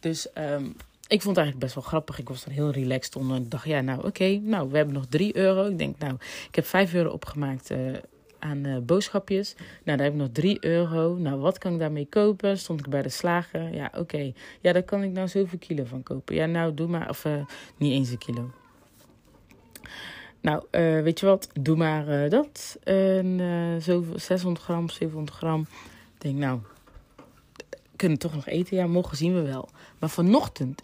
Dus 0.00 0.28
um, 0.38 0.76
ik 1.12 1.22
vond 1.22 1.36
het 1.36 1.44
eigenlijk 1.44 1.58
best 1.58 1.74
wel 1.74 1.84
grappig. 1.84 2.18
Ik 2.18 2.28
was 2.28 2.44
dan 2.44 2.54
heel 2.54 2.70
relaxed 2.70 3.16
onder. 3.16 3.36
Ik 3.36 3.50
dacht, 3.50 3.64
ja, 3.64 3.80
nou 3.80 4.06
oké, 4.06 4.38
nou 4.42 4.70
we 4.70 4.76
hebben 4.76 4.94
nog 4.94 5.06
3 5.06 5.36
euro. 5.36 5.66
Ik 5.66 5.78
denk, 5.78 5.98
nou, 5.98 6.14
ik 6.48 6.54
heb 6.54 6.66
5 6.66 6.94
euro 6.94 7.10
opgemaakt 7.10 7.70
uh, 7.70 7.78
aan 8.38 8.66
uh, 8.66 8.78
boodschapjes. 8.78 9.54
Nou, 9.56 9.96
daar 9.96 10.06
heb 10.06 10.12
ik 10.12 10.20
nog 10.20 10.28
3 10.32 10.64
euro. 10.64 11.16
Nou, 11.16 11.40
wat 11.40 11.58
kan 11.58 11.72
ik 11.72 11.78
daarmee 11.78 12.06
kopen? 12.06 12.58
Stond 12.58 12.80
ik 12.80 12.88
bij 12.88 13.02
de 13.02 13.08
slager. 13.08 13.74
Ja, 13.74 13.92
oké. 13.96 14.32
Ja, 14.60 14.72
daar 14.72 14.82
kan 14.82 15.02
ik 15.02 15.10
nou 15.10 15.28
zoveel 15.28 15.58
kilo 15.58 15.84
van 15.84 16.02
kopen. 16.02 16.34
Ja, 16.34 16.46
nou, 16.46 16.74
doe 16.74 16.88
maar. 16.88 17.08
Of 17.08 17.24
uh, 17.24 17.44
niet 17.76 17.92
eens 17.92 18.10
een 18.10 18.18
kilo. 18.18 18.50
Nou, 20.40 20.64
weet 21.02 21.20
je 21.20 21.26
wat? 21.26 21.48
Doe 21.60 21.76
maar 21.76 22.28
dat. 22.28 22.78
En, 22.84 23.40
zo 23.82 24.04
600 24.16 24.64
gram, 24.64 24.88
700 24.88 25.36
gram. 25.36 25.60
Ik 26.14 26.20
denk, 26.20 26.38
nou, 26.38 26.60
kunnen 27.96 28.18
toch 28.18 28.34
nog 28.34 28.46
eten? 28.46 28.76
Ja, 28.76 28.86
morgen 28.86 29.16
zien 29.16 29.34
we 29.34 29.42
wel. 29.42 29.68
Maar 30.02 30.10
vanochtend, 30.10 30.82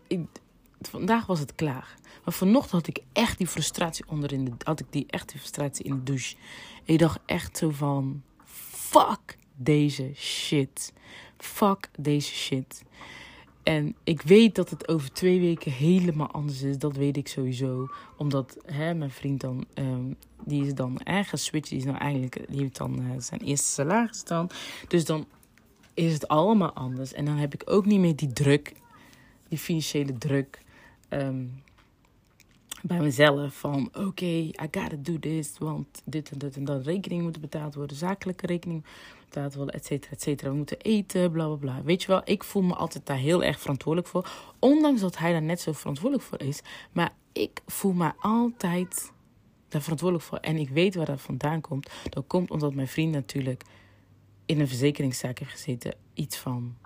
vandaag 0.81 1.27
was 1.27 1.39
het 1.39 1.55
klaar. 1.55 1.95
Maar 2.25 2.35
vanochtend 2.35 2.73
had 2.73 2.87
ik 2.87 3.03
echt 3.13 3.39
die 3.39 3.47
frustratie 3.47 4.05
onderin. 4.09 4.45
De, 4.45 4.53
had 4.65 4.81
ik 4.81 4.87
die 4.91 5.05
echt 5.09 5.29
die 5.29 5.39
frustratie 5.39 5.85
in 5.85 5.95
de 5.95 6.03
douche. 6.03 6.37
Ik 6.85 6.99
dacht 6.99 7.19
echt 7.27 7.57
zo 7.57 7.71
van: 7.71 8.23
fuck 8.45 9.37
deze 9.57 10.11
shit. 10.15 10.93
Fuck 11.37 11.91
deze 11.99 12.33
shit. 12.35 12.85
En 13.63 13.97
ik 14.05 14.23
weet 14.23 14.55
dat 14.55 14.71
het 14.71 14.89
over 14.89 15.13
twee 15.13 15.41
weken 15.41 15.73
helemaal 15.73 16.31
anders 16.31 16.63
is. 16.63 16.79
Dat 16.79 16.97
weet 16.97 17.17
ik 17.17 17.29
sowieso. 17.29 17.89
Omdat 18.17 18.57
hè, 18.67 18.95
mijn 18.95 19.11
vriend 19.11 19.41
dan, 19.41 19.65
um, 19.75 20.17
die 20.45 20.67
is 20.67 20.75
dan 20.75 21.01
ergens 21.01 21.45
switch. 21.45 21.69
Die 21.69 21.79
is 21.79 21.85
nou 21.85 21.99
eigenlijk, 21.99 22.45
die 22.49 22.61
heeft 22.61 22.77
dan 22.77 23.01
uh, 23.01 23.11
zijn 23.19 23.41
eerste 23.41 23.71
salaris 23.71 24.25
dan. 24.25 24.51
Dus 24.89 25.05
dan 25.05 25.27
is 25.95 26.13
het 26.13 26.29
allemaal 26.29 26.73
anders. 26.73 27.13
En 27.13 27.25
dan 27.25 27.37
heb 27.37 27.55
ik 27.55 27.63
ook 27.65 27.87
niet 27.87 28.01
meer 28.01 28.17
die 28.17 28.33
druk, 28.33 28.73
die 29.49 29.59
financiële 29.59 30.19
druk 30.19 30.63
um, 31.11 31.63
bij 32.83 33.01
mezelf. 33.01 33.55
Van 33.55 33.87
oké, 33.87 34.01
okay, 34.01 34.39
I 34.39 34.69
gotta 34.71 34.97
do 34.99 35.19
this, 35.19 35.59
want 35.59 36.03
dit 36.05 36.31
en 36.31 36.39
dat 36.39 36.57
en 36.57 36.65
dat. 36.65 36.87
Rekening 36.87 37.23
moeten 37.23 37.41
betaald 37.41 37.75
worden, 37.75 37.97
zakelijke 37.97 38.47
rekening 38.47 38.85
betaald 39.25 39.55
worden, 39.55 39.75
et 39.75 39.87
cetera, 39.87 40.13
et 40.13 40.23
cetera. 40.23 40.51
We 40.51 40.57
moeten 40.57 40.79
eten, 40.79 41.33
bla 41.33 41.47
bla 41.47 41.57
bla. 41.57 41.83
Weet 41.83 42.03
je 42.03 42.09
wel, 42.09 42.21
ik 42.25 42.45
voel 42.45 42.63
me 42.63 42.75
altijd 42.75 43.07
daar 43.07 43.17
heel 43.17 43.45
erg 43.45 43.61
verantwoordelijk 43.61 44.11
voor. 44.11 44.31
Ondanks 44.59 45.01
dat 45.01 45.19
hij 45.19 45.33
daar 45.33 45.43
net 45.43 45.61
zo 45.61 45.73
verantwoordelijk 45.73 46.29
voor 46.29 46.41
is. 46.41 46.61
Maar 46.93 47.13
ik 47.33 47.63
voel 47.67 47.93
me 47.93 48.13
altijd 48.19 49.13
daar 49.69 49.83
verantwoordelijk 49.83 50.29
voor. 50.29 50.39
En 50.39 50.57
ik 50.57 50.69
weet 50.69 50.95
waar 50.95 51.07
dat 51.07 51.21
vandaan 51.21 51.61
komt. 51.61 51.91
Dat 52.09 52.25
komt 52.27 52.51
omdat 52.51 52.75
mijn 52.75 52.89
vriend 52.89 53.13
natuurlijk 53.13 53.65
in 54.47 54.61
een 54.61 54.69
verzekeringszaak 54.69 55.39
heeft 55.39 55.51
gezeten. 55.51 55.95
Iets 56.15 56.37
van, 56.37 56.77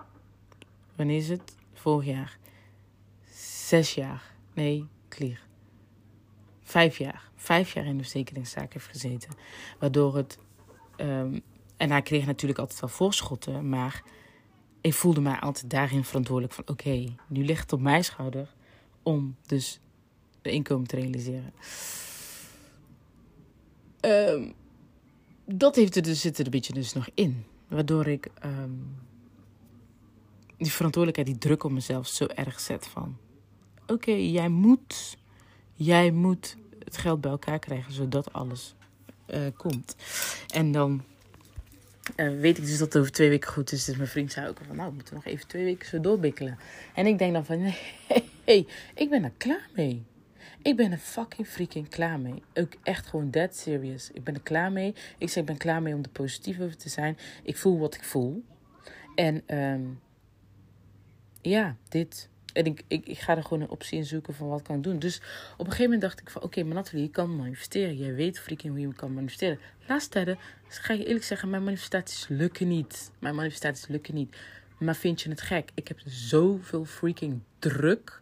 wanneer 0.95 1.17
is 1.17 1.29
het? 1.29 1.55
Vorig 1.73 2.05
jaar. 2.05 2.37
Zes 3.67 3.93
jaar. 3.93 4.35
Nee, 4.53 4.87
clear. 5.09 5.39
Vijf 6.63 6.97
jaar. 6.97 7.31
Vijf 7.35 7.73
jaar 7.73 7.85
in 7.85 7.97
de 7.97 8.03
verzekeringszaak 8.03 8.73
heeft 8.73 8.87
gezeten. 8.87 9.29
Waardoor 9.79 10.15
het. 10.15 10.37
Um, 10.97 11.41
en 11.77 11.91
hij 11.91 12.01
kreeg 12.01 12.25
natuurlijk 12.25 12.59
altijd 12.59 12.79
wel 12.79 12.89
voorschotten. 12.89 13.69
Maar 13.69 14.03
ik 14.81 14.93
voelde 14.93 15.21
mij 15.21 15.39
altijd 15.39 15.69
daarin 15.69 16.03
verantwoordelijk 16.03 16.53
van: 16.53 16.67
oké, 16.67 17.15
nu 17.27 17.45
ligt 17.45 17.61
het 17.61 17.73
op 17.73 17.81
mijn 17.81 18.03
schouder 18.03 18.53
om 19.03 19.35
dus 19.45 19.79
de 20.41 20.51
inkomen 20.51 20.87
te 20.87 20.95
realiseren. 20.95 21.53
Um, 24.01 24.53
dat 25.45 25.75
heeft 25.75 25.95
er 25.95 26.01
dus, 26.01 26.21
zit 26.21 26.37
er 26.37 26.45
een 26.45 26.51
beetje 26.51 26.73
dus 26.73 26.93
nog 26.93 27.07
in. 27.13 27.45
Waardoor 27.67 28.07
ik 28.07 28.29
um, 28.45 28.95
die 30.57 30.71
verantwoordelijkheid, 30.71 31.27
die 31.27 31.49
druk 31.49 31.63
op 31.63 31.71
mezelf 31.71 32.07
zo 32.07 32.25
erg 32.25 32.59
zet 32.59 32.87
van... 32.87 33.17
Oké, 33.93 34.11
jij 34.11 34.49
moet, 34.49 35.17
jij 35.73 36.11
moet 36.11 36.57
het 36.83 36.97
geld 36.97 37.21
bij 37.21 37.31
elkaar 37.31 37.59
krijgen 37.59 37.93
zodat 37.93 38.33
alles 38.33 38.75
uh, 39.27 39.39
komt. 39.57 39.95
En 40.53 40.71
dan 40.71 41.03
uh, 42.15 42.39
weet 42.39 42.57
ik 42.57 42.65
dus 42.65 42.77
dat 42.77 42.93
het 42.93 42.97
over 42.97 43.11
twee 43.11 43.29
weken 43.29 43.51
goed 43.51 43.71
is. 43.71 43.85
Dus 43.85 43.95
mijn 43.95 44.09
vriend 44.09 44.31
zei 44.31 44.47
ook 44.47 44.57
van, 44.67 44.75
nou, 44.75 44.89
we 44.89 44.95
moeten 44.95 45.13
nog 45.13 45.25
even 45.25 45.47
twee 45.47 45.63
weken 45.63 45.87
zo 45.87 45.99
doorbikkelen. 45.99 46.57
En 46.93 47.05
ik 47.05 47.17
denk 47.17 47.33
dan 47.33 47.45
van, 47.45 47.61
nee, 47.61 47.77
hey, 48.43 48.67
ik 48.95 49.09
ben 49.09 49.23
er 49.23 49.33
klaar 49.37 49.69
mee. 49.75 50.03
Ik 50.61 50.75
ben 50.75 50.91
er 50.91 50.97
fucking 50.97 51.47
freaking 51.47 51.89
klaar 51.89 52.19
mee. 52.19 52.43
Ook 52.53 52.73
echt 52.83 53.07
gewoon 53.07 53.31
dead 53.31 53.55
serious. 53.55 54.11
Ik 54.11 54.23
ben 54.23 54.33
er 54.33 54.41
klaar 54.41 54.71
mee. 54.71 54.95
Ik 55.17 55.29
zeg, 55.29 55.37
ik 55.37 55.45
ben 55.45 55.57
klaar 55.57 55.81
mee 55.81 55.93
om 55.93 56.03
er 56.03 56.09
positief 56.09 56.59
over 56.59 56.77
te 56.77 56.89
zijn. 56.89 57.17
Ik 57.43 57.57
voel 57.57 57.79
wat 57.79 57.95
ik 57.95 58.03
voel. 58.03 58.43
En 59.15 59.57
um, 59.57 59.99
ja, 61.41 61.75
dit. 61.89 62.31
En 62.53 62.65
ik, 62.65 62.83
ik, 62.87 63.07
ik 63.07 63.19
ga 63.19 63.37
er 63.37 63.43
gewoon 63.43 63.61
een 63.61 63.69
optie 63.69 63.97
in 63.97 64.05
zoeken 64.05 64.33
van 64.33 64.47
wat 64.47 64.61
kan 64.61 64.75
ik 64.75 64.83
doen. 64.83 64.99
Dus 64.99 65.17
op 65.53 65.59
een 65.59 65.65
gegeven 65.65 65.83
moment 65.83 66.01
dacht 66.01 66.19
ik 66.19 66.29
van... 66.29 66.41
Oké, 66.41 66.45
okay, 66.59 66.63
maar 66.63 66.75
Nathalie, 66.75 67.03
je 67.03 67.09
kan 67.11 67.35
manifesteren. 67.35 67.97
Jij 67.97 68.13
weet 68.13 68.39
freaking 68.39 68.73
hoe 68.73 68.81
je 68.81 68.93
kan 68.93 69.13
manifesteren. 69.13 69.59
Laatste 69.87 70.09
tijden, 70.09 70.37
ga 70.67 70.93
je 70.93 71.05
eerlijk 71.05 71.25
zeggen... 71.25 71.49
Mijn 71.49 71.63
manifestaties 71.63 72.27
lukken 72.27 72.67
niet. 72.67 73.11
Mijn 73.19 73.35
manifestaties 73.35 73.87
lukken 73.87 74.13
niet. 74.13 74.37
Maar 74.77 74.95
vind 74.95 75.21
je 75.21 75.29
het 75.29 75.41
gek? 75.41 75.69
Ik 75.73 75.87
heb 75.87 75.99
zoveel 76.05 76.85
freaking 76.85 77.41
druk 77.59 78.21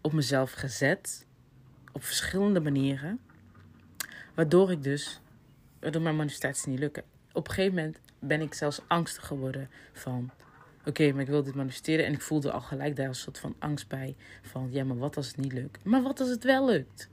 op 0.00 0.12
mezelf 0.12 0.52
gezet 0.52 1.26
op 1.92 2.04
verschillende 2.04 2.60
manieren. 2.60 3.20
Waardoor 4.34 4.70
ik 4.70 4.82
dus, 4.82 5.20
waardoor 5.80 6.02
mijn 6.02 6.16
manifestaties 6.16 6.64
niet 6.64 6.78
lukken. 6.78 7.02
Op 7.32 7.48
een 7.48 7.54
gegeven 7.54 7.76
moment 7.76 7.98
ben 8.18 8.40
ik 8.40 8.54
zelfs 8.54 8.80
angstig 8.86 9.26
geworden 9.26 9.70
van, 9.92 10.30
oké, 10.84 11.12
maar 11.12 11.22
ik 11.22 11.28
wil 11.28 11.42
dit 11.42 11.54
manifesteren. 11.54 12.06
En 12.06 12.12
ik 12.12 12.20
voelde 12.20 12.52
al 12.52 12.60
gelijk 12.60 12.96
daar 12.96 13.08
een 13.08 13.14
soort 13.14 13.38
van 13.38 13.54
angst 13.58 13.88
bij. 13.88 14.16
Van, 14.42 14.68
ja, 14.70 14.84
maar 14.84 14.98
wat 14.98 15.16
als 15.16 15.26
het 15.26 15.36
niet 15.36 15.52
lukt? 15.52 15.84
Maar 15.84 16.02
wat 16.02 16.20
als 16.20 16.28
het 16.28 16.44
wel 16.44 16.66
lukt? 16.66 17.08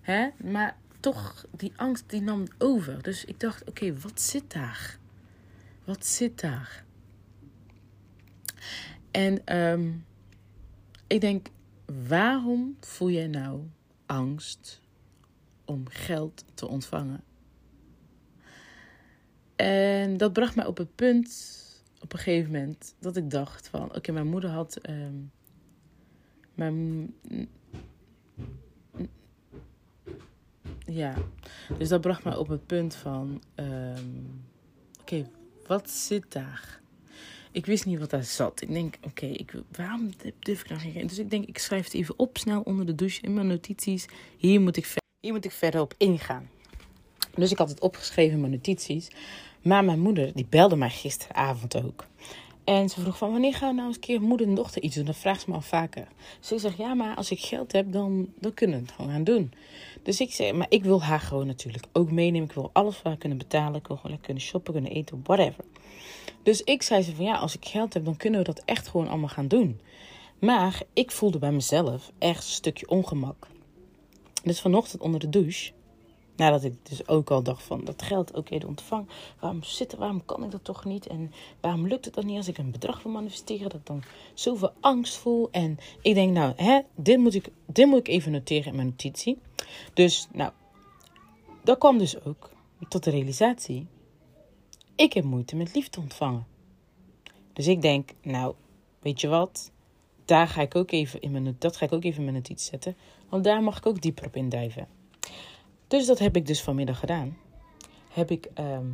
Hè? 0.00 0.28
Maar 0.36 0.76
toch, 1.00 1.46
die 1.50 1.72
angst 1.76 2.04
die 2.06 2.22
nam 2.22 2.44
over. 2.58 3.02
Dus 3.02 3.24
ik 3.24 3.40
dacht, 3.40 3.68
oké, 3.68 3.98
wat 3.98 4.20
zit 4.20 4.52
daar? 4.52 4.98
Wat 5.84 6.06
zit 6.06 6.40
daar? 6.40 6.84
En 9.10 9.56
um, 9.58 10.04
ik 11.06 11.20
denk, 11.20 11.48
waarom 12.08 12.76
voel 12.80 13.10
jij 13.10 13.26
nou 13.26 13.62
angst 14.06 14.80
om 15.64 15.88
geld 15.88 16.44
te 16.54 16.68
ontvangen? 16.68 17.24
En 19.56 20.16
dat 20.16 20.32
bracht 20.32 20.56
mij 20.56 20.66
op 20.66 20.76
het 20.76 20.94
punt, 20.94 21.28
op 22.00 22.12
een 22.12 22.18
gegeven 22.18 22.50
moment, 22.52 22.94
dat 22.98 23.16
ik 23.16 23.30
dacht 23.30 23.68
van... 23.68 23.94
Oké, 23.94 24.12
mijn 24.12 24.26
moeder 24.26 24.50
had... 24.50 24.76
ehm, 24.76 25.14
mijn, 26.54 27.14
ja, 30.86 31.14
dus 31.78 31.88
dat 31.88 32.00
bracht 32.00 32.24
mij 32.24 32.36
op 32.36 32.48
het 32.48 32.66
punt 32.66 32.94
van... 32.94 33.42
ehm, 33.54 34.08
Oké, 35.00 35.30
wat 35.66 35.90
zit 35.90 36.24
daar? 36.32 36.80
Ik 37.52 37.66
wist 37.66 37.86
niet 37.86 37.98
wat 37.98 38.10
daar 38.10 38.24
zat. 38.24 38.60
Ik 38.60 38.72
denk, 38.72 38.98
oké, 39.02 39.26
ik 39.26 39.52
waarom 39.76 40.10
durf 40.38 40.60
ik 40.60 40.68
nou 40.68 40.80
geen... 40.80 41.06
Dus 41.06 41.18
ik 41.18 41.30
denk, 41.30 41.46
ik 41.46 41.58
schrijf 41.58 41.84
het 41.84 41.94
even 41.94 42.18
op 42.18 42.38
snel 42.38 42.60
onder 42.60 42.86
de 42.86 42.94
douche 42.94 43.20
in 43.22 43.34
mijn 43.34 43.46
notities. 43.46 44.06
Hier 44.36 44.60
moet 44.60 44.76
ik, 44.76 44.86
ver- 44.86 45.02
hier 45.20 45.32
moet 45.32 45.44
ik 45.44 45.52
verder 45.52 45.80
op 45.80 45.94
ingaan. 45.96 46.48
Dus 47.34 47.50
ik 47.50 47.58
had 47.58 47.68
het 47.68 47.80
opgeschreven 47.80 48.34
in 48.34 48.40
mijn 48.40 48.52
notities. 48.52 49.08
Maar 49.62 49.84
mijn 49.84 50.00
moeder, 50.00 50.30
die 50.34 50.46
belde 50.48 50.76
mij 50.76 50.90
gisteravond 50.90 51.84
ook. 51.84 52.06
En 52.64 52.88
ze 52.88 53.00
vroeg 53.00 53.18
van, 53.18 53.32
wanneer 53.32 53.54
gaan 53.54 53.68
we 53.68 53.74
nou 53.74 53.86
eens 53.86 53.96
een 53.96 54.02
keer 54.02 54.20
moeder 54.20 54.46
en 54.46 54.54
dochter 54.54 54.82
iets 54.82 54.96
doen? 54.96 55.04
Dat 55.04 55.16
vraagt 55.16 55.40
ze 55.40 55.50
me 55.50 55.54
al 55.54 55.60
vaker. 55.60 56.08
Dus 56.40 56.52
ik 56.52 56.58
zeg, 56.58 56.76
ja, 56.76 56.94
maar 56.94 57.16
als 57.16 57.30
ik 57.30 57.40
geld 57.40 57.72
heb, 57.72 57.92
dan, 57.92 58.28
dan 58.38 58.54
kunnen 58.54 58.76
we 58.78 58.86
het 58.86 58.94
gewoon 58.94 59.10
gaan 59.10 59.24
doen. 59.24 59.52
Dus 60.02 60.20
ik 60.20 60.32
zei, 60.32 60.52
maar 60.52 60.66
ik 60.68 60.84
wil 60.84 61.02
haar 61.02 61.20
gewoon 61.20 61.46
natuurlijk 61.46 61.84
ook 61.92 62.10
meenemen. 62.10 62.48
Ik 62.48 62.54
wil 62.54 62.70
alles 62.72 62.96
voor 62.96 63.06
haar 63.06 63.18
kunnen 63.18 63.38
betalen. 63.38 63.74
Ik 63.74 63.86
wil 63.86 63.96
gewoon 63.96 64.10
lekker 64.10 64.24
kunnen 64.24 64.42
shoppen, 64.42 64.72
kunnen 64.72 64.90
eten, 64.90 65.20
whatever. 65.24 65.64
Dus 66.42 66.62
ik 66.62 66.82
zei 66.82 67.02
ze 67.02 67.14
van, 67.14 67.24
ja, 67.24 67.36
als 67.36 67.54
ik 67.54 67.64
geld 67.64 67.94
heb, 67.94 68.04
dan 68.04 68.16
kunnen 68.16 68.40
we 68.40 68.46
dat 68.46 68.62
echt 68.64 68.88
gewoon 68.88 69.08
allemaal 69.08 69.28
gaan 69.28 69.48
doen. 69.48 69.80
Maar 70.38 70.82
ik 70.92 71.10
voelde 71.10 71.38
bij 71.38 71.52
mezelf 71.52 72.12
echt 72.18 72.44
een 72.44 72.50
stukje 72.50 72.88
ongemak. 72.88 73.46
Dus 74.42 74.60
vanochtend 74.60 75.02
onder 75.02 75.20
de 75.20 75.28
douche, 75.28 75.72
nadat 76.40 76.64
ik 76.64 76.74
dus 76.82 77.08
ook 77.08 77.30
al 77.30 77.42
dacht 77.42 77.62
van 77.62 77.84
dat 77.84 78.02
geld 78.02 78.34
ook 78.34 78.48
eerder 78.48 78.68
ontvang, 78.68 79.08
waarom 79.40 79.62
zit 79.62 79.92
er, 79.92 79.98
waarom 79.98 80.24
kan 80.24 80.44
ik 80.44 80.50
dat 80.50 80.64
toch 80.64 80.84
niet? 80.84 81.06
En 81.06 81.32
waarom 81.60 81.86
lukt 81.86 82.04
het 82.04 82.14
dan 82.14 82.26
niet 82.26 82.36
als 82.36 82.48
ik 82.48 82.58
een 82.58 82.70
bedrag 82.70 83.02
wil 83.02 83.12
manifesteren, 83.12 83.68
dat 83.68 83.80
ik 83.80 83.86
dan 83.86 84.02
zoveel 84.34 84.72
angst 84.80 85.16
voel? 85.16 85.48
En 85.50 85.78
ik 86.02 86.14
denk, 86.14 86.32
nou, 86.32 86.52
hè, 86.56 86.80
dit, 86.94 87.18
moet 87.18 87.34
ik, 87.34 87.48
dit 87.66 87.86
moet 87.86 87.98
ik 87.98 88.08
even 88.08 88.32
noteren 88.32 88.66
in 88.66 88.76
mijn 88.76 88.88
notitie. 88.88 89.38
Dus, 89.94 90.28
nou, 90.32 90.52
dat 91.64 91.78
kwam 91.78 91.98
dus 91.98 92.24
ook 92.24 92.50
tot 92.88 93.04
de 93.04 93.10
realisatie, 93.10 93.86
ik 94.96 95.12
heb 95.12 95.24
moeite 95.24 95.56
met 95.56 95.74
liefde 95.74 96.00
ontvangen. 96.00 96.46
Dus 97.52 97.66
ik 97.66 97.82
denk, 97.82 98.10
nou, 98.22 98.54
weet 99.00 99.20
je 99.20 99.28
wat? 99.28 99.72
Daar 100.24 100.48
ga 100.48 100.62
ik 100.62 100.74
ook 100.74 100.90
even 100.90 101.20
in 101.20 101.30
mijn, 101.30 101.56
dat 101.58 101.76
ga 101.76 101.84
ik 101.84 101.92
ook 101.92 102.04
even 102.04 102.18
in 102.18 102.24
mijn 102.24 102.36
notitie 102.36 102.68
zetten. 102.70 102.96
Want 103.28 103.44
daar 103.44 103.62
mag 103.62 103.76
ik 103.76 103.86
ook 103.86 104.00
dieper 104.00 104.26
op 104.26 104.36
induiven. 104.36 104.99
Dus 105.90 106.06
dat 106.06 106.18
heb 106.18 106.36
ik 106.36 106.46
dus 106.46 106.62
vanmiddag 106.62 106.98
gedaan. 106.98 107.36
Heb 108.12 108.30
ik 108.30 108.48
ehm, 108.54 108.86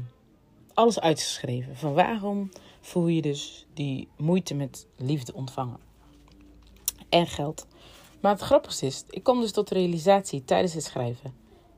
alles 0.74 1.01
uitgeschreven. 1.01 1.77
Van 1.77 1.94
waarom 1.94 2.51
voel 2.81 3.06
je 3.06 3.23
dus 3.23 3.66
die 3.74 4.09
moeite 4.16 4.55
met 4.55 4.86
liefde 4.97 5.35
ontvangen. 5.35 5.78
En 7.09 7.27
geld. 7.27 7.66
Maar 8.20 8.32
het 8.32 8.40
grappigste 8.40 8.86
is, 8.86 9.05
ik 9.10 9.23
kom 9.23 9.40
dus 9.40 9.52
tot 9.52 9.68
de 9.68 9.74
realisatie 9.74 10.44
tijdens 10.44 10.74
het 10.74 10.85
schrijven. 10.85 11.35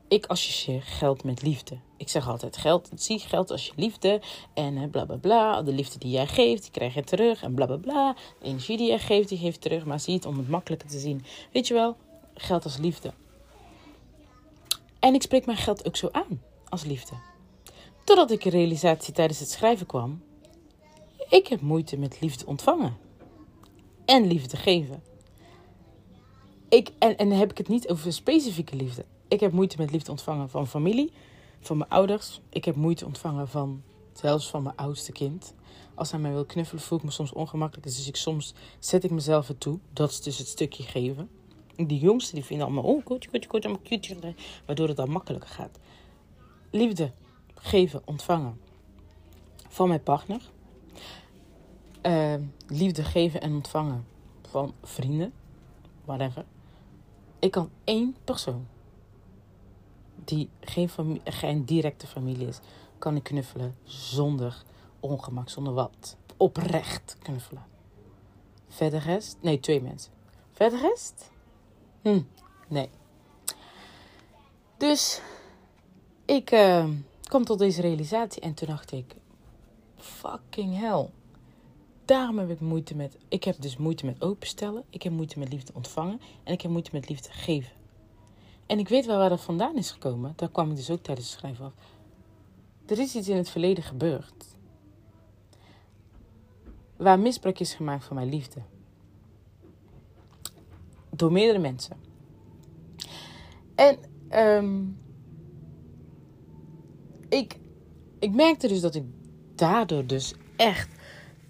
Ik 0.07 0.25
associeer 0.25 0.81
geld 0.81 1.23
met 1.23 1.41
liefde. 1.41 1.77
Ik 1.97 2.09
zeg 2.09 2.27
altijd, 2.27 2.57
geld, 2.57 2.89
zie 2.95 3.19
geld 3.19 3.51
als 3.51 3.65
je 3.65 3.73
liefde. 3.75 4.21
En 4.53 4.77
eh, 4.77 4.89
bla 4.89 5.05
bla 5.05 5.15
bla. 5.15 5.61
De 5.61 5.73
liefde 5.73 5.99
die 5.99 6.11
jij 6.11 6.27
geeft, 6.27 6.61
die 6.61 6.71
krijg 6.71 6.93
je 6.93 7.03
terug. 7.03 7.43
En 7.43 7.53
bla 7.53 7.65
bla 7.65 7.77
bla. 7.77 8.15
De 8.39 8.45
energie 8.45 8.77
die 8.77 8.87
jij 8.87 8.99
geeft, 8.99 9.29
die 9.29 9.37
geeft 9.37 9.61
terug. 9.61 9.85
Maar 9.85 9.99
zie 9.99 10.15
het 10.15 10.25
om 10.25 10.37
het 10.37 10.49
makkelijker 10.49 10.89
te 10.89 10.99
zien. 10.99 11.25
Weet 11.51 11.67
je 11.67 11.73
wel, 11.73 11.97
geld 12.33 12.63
als 12.63 12.77
liefde. 12.77 13.13
En 14.99 15.13
ik 15.13 15.21
spreek 15.21 15.45
mijn 15.45 15.57
geld 15.57 15.87
ook 15.87 15.95
zo 15.95 16.09
aan, 16.11 16.41
als 16.69 16.83
liefde. 16.83 17.13
Totdat 18.03 18.31
ik 18.31 18.45
een 18.45 18.51
realisatie 18.51 19.13
tijdens 19.13 19.39
het 19.39 19.49
schrijven 19.49 19.85
kwam. 19.85 20.21
Ik 21.29 21.47
heb 21.47 21.61
moeite 21.61 21.97
met 21.97 22.21
liefde 22.21 22.45
ontvangen. 22.45 22.97
En 24.05 24.27
liefde 24.27 24.57
geven. 24.57 25.03
Ik, 26.69 26.91
en, 26.99 27.17
en 27.17 27.31
heb 27.31 27.51
ik 27.51 27.57
het 27.57 27.67
niet 27.67 27.89
over 27.89 28.13
specifieke 28.13 28.75
liefde. 28.75 29.05
Ik 29.27 29.39
heb 29.39 29.51
moeite 29.51 29.77
met 29.77 29.91
liefde 29.91 30.11
ontvangen 30.11 30.49
van 30.49 30.67
familie, 30.67 31.11
van 31.59 31.77
mijn 31.77 31.89
ouders. 31.89 32.41
Ik 32.49 32.65
heb 32.65 32.75
moeite 32.75 33.05
ontvangen 33.05 33.47
van 33.47 33.83
zelfs 34.13 34.49
van 34.49 34.63
mijn 34.63 34.75
oudste 34.75 35.11
kind. 35.11 35.53
Als 35.95 36.11
hij 36.11 36.19
mij 36.19 36.31
wil 36.31 36.45
knuffelen, 36.45 36.83
voel 36.83 36.97
ik 36.97 37.03
me 37.03 37.11
soms 37.11 37.33
ongemakkelijk. 37.33 37.87
Dus 37.87 38.07
ik, 38.07 38.15
soms 38.15 38.53
zet 38.79 39.03
ik 39.03 39.11
mezelf 39.11 39.47
het 39.47 39.59
toe. 39.59 39.79
Dat 39.93 40.09
is 40.09 40.21
dus 40.21 40.37
het 40.37 40.47
stukje 40.47 40.83
geven. 40.83 41.29
Die 41.87 41.99
jongsten 41.99 42.35
die 42.35 42.45
vinden 42.45 42.65
allemaal, 42.65 42.83
oh, 42.83 43.05
goed, 43.05 43.27
goed, 43.31 43.45
goed, 43.49 43.65
allemaal 43.65 43.83
cute. 43.83 44.33
Waardoor 44.65 44.87
het 44.87 44.97
dan 44.97 45.11
makkelijker 45.11 45.49
gaat. 45.49 45.79
Liefde, 46.71 47.11
geven, 47.55 48.01
ontvangen. 48.05 48.61
Van 49.67 49.87
mijn 49.87 50.03
partner. 50.03 50.41
Uh, 52.05 52.35
liefde 52.67 53.03
geven 53.03 53.41
en 53.41 53.53
ontvangen 53.53 54.05
van 54.49 54.73
vrienden. 54.83 55.33
Whatever. 56.05 56.45
Ik 57.39 57.51
kan 57.51 57.69
één 57.83 58.15
persoon 58.23 58.67
die 60.25 60.49
geen, 60.59 60.89
geen 61.23 61.65
directe 61.65 62.07
familie 62.07 62.47
is, 62.47 62.59
kan 62.97 63.15
ik 63.15 63.23
knuffelen 63.23 63.75
zonder 63.83 64.63
ongemak, 64.99 65.49
zonder 65.49 65.73
wat. 65.73 66.17
Oprecht 66.37 67.17
knuffelen. 67.21 67.65
Verder 68.67 68.99
rest? 68.99 69.37
Nee, 69.41 69.59
twee 69.59 69.81
mensen. 69.81 70.11
Verder 70.51 70.79
rest? 70.79 71.31
Hm, 72.01 72.21
nee. 72.67 72.89
Dus 74.77 75.21
ik 76.25 76.51
uh, 76.51 76.89
kwam 77.23 77.45
tot 77.45 77.59
deze 77.59 77.81
realisatie 77.81 78.41
en 78.41 78.53
toen 78.53 78.67
dacht 78.67 78.91
ik: 78.91 79.15
fucking 79.97 80.77
hell. 80.77 81.09
Daarom 82.05 82.37
heb 82.37 82.49
ik 82.49 82.59
moeite 82.59 82.95
met. 82.95 83.17
Ik 83.27 83.43
heb 83.43 83.61
dus 83.61 83.77
moeite 83.77 84.05
met 84.05 84.21
openstellen. 84.21 84.83
Ik 84.89 85.03
heb 85.03 85.13
moeite 85.13 85.39
met 85.39 85.51
liefde 85.51 85.73
ontvangen. 85.73 86.21
En 86.43 86.53
ik 86.53 86.61
heb 86.61 86.71
moeite 86.71 86.89
met 86.93 87.09
liefde 87.09 87.31
geven. 87.31 87.71
En 88.65 88.79
ik 88.79 88.89
weet 88.89 89.05
wel 89.05 89.17
waar 89.17 89.29
dat 89.29 89.41
vandaan 89.41 89.75
is 89.75 89.91
gekomen. 89.91 90.33
Daar 90.35 90.49
kwam 90.49 90.69
ik 90.69 90.75
dus 90.75 90.89
ook 90.89 91.03
tijdens 91.03 91.29
het 91.29 91.39
schrijven 91.39 91.65
af. 91.65 91.73
Er 92.85 92.99
is 92.99 93.15
iets 93.15 93.27
in 93.27 93.37
het 93.37 93.49
verleden 93.49 93.83
gebeurd. 93.83 94.45
Waar 96.97 97.19
misbruik 97.19 97.59
is 97.59 97.73
gemaakt 97.73 98.05
van 98.05 98.15
mijn 98.15 98.29
liefde. 98.29 98.61
Door 101.19 101.31
meerdere 101.31 101.59
mensen. 101.59 101.95
En 103.75 103.97
um, 104.31 104.97
ik, 107.29 107.57
ik 108.19 108.33
merkte 108.33 108.67
dus 108.67 108.81
dat 108.81 108.95
ik 108.95 109.03
daardoor 109.55 110.05
dus 110.05 110.33
echt 110.55 110.89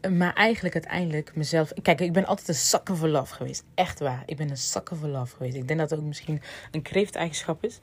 maar 0.08 0.34
eigenlijk 0.34 0.74
uiteindelijk 0.74 1.36
mezelf. 1.36 1.74
Kijk, 1.82 2.02
ik 2.02 2.14
ben 2.14 2.26
altijd 2.26 2.48
een 2.48 2.54
zakken 2.54 2.98
voor 2.98 3.08
love 3.08 3.34
geweest. 3.34 3.64
Echt 3.76 4.00
waar. 4.00 4.24
Ik 4.26 4.38
ben 4.38 4.50
een 4.50 4.58
zakken 4.58 4.98
voor 4.98 5.10
love 5.10 5.36
geweest. 5.36 5.56
Ik 5.56 5.68
denk 5.68 5.80
dat 5.80 5.90
het 5.90 6.00
ook 6.00 6.06
misschien 6.06 6.42
een 6.72 6.82
kreefteigenschap 6.82 7.64
is. 7.64 7.80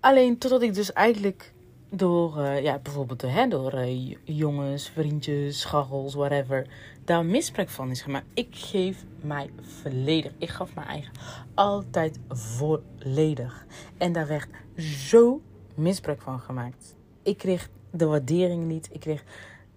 Alleen 0.00 0.38
totdat 0.38 0.62
ik 0.62 0.74
dus 0.74 0.92
eigenlijk 0.92 1.52
door, 1.90 2.38
uh, 2.38 2.62
ja, 2.62 2.78
bijvoorbeeld 2.78 3.22
hè, 3.22 3.48
door 3.48 3.74
uh, 3.74 4.14
jongens, 4.24 4.88
vriendjes, 4.88 5.60
scharrels, 5.60 6.14
whatever, 6.14 6.66
daar 7.08 7.24
misbruik 7.24 7.68
van 7.68 7.90
is 7.90 8.02
gemaakt. 8.02 8.26
Ik 8.34 8.48
geef 8.50 9.04
mij 9.20 9.50
volledig. 9.60 10.32
Ik 10.38 10.48
gaf 10.48 10.74
mijn 10.74 10.86
eigen 10.86 11.12
altijd 11.54 12.18
volledig. 12.28 13.66
En 13.98 14.12
daar 14.12 14.26
werd 14.26 14.48
zo 14.76 15.42
misbruik 15.74 16.20
van 16.22 16.40
gemaakt. 16.40 16.94
Ik 17.22 17.38
kreeg 17.38 17.68
de 17.90 18.06
waardering 18.06 18.64
niet. 18.64 18.88
Ik 18.92 19.00
kreeg 19.00 19.24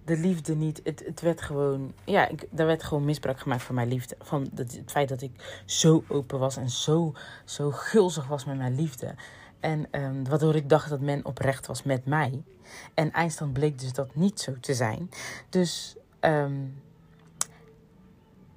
de 0.05 0.17
liefde 0.17 0.55
niet. 0.55 0.81
Het, 0.83 1.03
het 1.05 1.21
werd 1.21 1.41
gewoon, 1.41 1.93
ja, 2.05 2.27
ik, 2.27 2.45
er 2.55 2.65
werd 2.65 2.83
gewoon 2.83 3.05
misbruik 3.05 3.39
gemaakt 3.39 3.63
van 3.63 3.75
mijn 3.75 3.87
liefde. 3.87 4.15
Van 4.19 4.49
het, 4.55 4.77
het 4.77 4.91
feit 4.91 5.09
dat 5.09 5.21
ik 5.21 5.63
zo 5.65 6.03
open 6.07 6.39
was 6.39 6.57
en 6.57 6.69
zo, 6.69 7.13
zo 7.45 7.71
gulzig 7.71 8.27
was 8.27 8.45
met 8.45 8.57
mijn 8.57 8.75
liefde. 8.75 9.15
En 9.59 9.87
um, 9.91 10.27
waardoor 10.27 10.55
ik 10.55 10.69
dacht 10.69 10.89
dat 10.89 10.99
men 10.99 11.25
oprecht 11.25 11.67
was 11.67 11.83
met 11.83 12.05
mij. 12.05 12.43
En 12.93 13.11
eindstand 13.11 13.53
bleek 13.53 13.79
dus 13.79 13.93
dat 13.93 14.15
niet 14.15 14.39
zo 14.39 14.53
te 14.59 14.73
zijn. 14.73 15.09
Dus 15.49 15.95
um, 16.19 16.73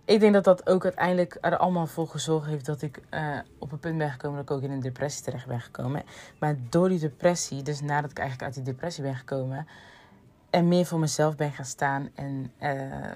ik 0.05 0.21
denk 0.21 0.33
dat 0.33 0.45
dat 0.45 0.69
ook 0.69 0.85
uiteindelijk 0.85 1.39
er 1.41 1.57
allemaal 1.57 1.87
voor 1.87 2.09
gezorgd 2.09 2.47
heeft 2.47 2.67
dat 2.67 2.83
ik 2.83 3.01
uh, 3.11 3.39
op 3.59 3.73
een 3.73 3.79
punt 3.79 3.99
ben 3.99 4.11
gekomen 4.11 4.37
dat 4.37 4.51
ik 4.51 4.57
ook 4.57 4.63
in 4.63 4.71
een 4.71 4.81
depressie 4.81 5.25
terecht 5.25 5.47
ben 5.47 5.61
gekomen. 5.61 6.03
Maar 6.39 6.57
door 6.69 6.89
die 6.89 6.99
depressie, 6.99 7.63
dus 7.63 7.81
nadat 7.81 8.11
ik 8.11 8.19
eigenlijk 8.19 8.47
uit 8.49 8.65
die 8.65 8.75
depressie 8.75 9.03
ben 9.03 9.17
gekomen 9.17 9.67
en 10.51 10.69
meer 10.69 10.87
voor 10.87 10.99
mezelf 10.99 11.37
ben 11.37 11.53
gaan 11.53 11.65
staan 11.65 12.11
en 12.15 12.53
uh, 12.63 13.15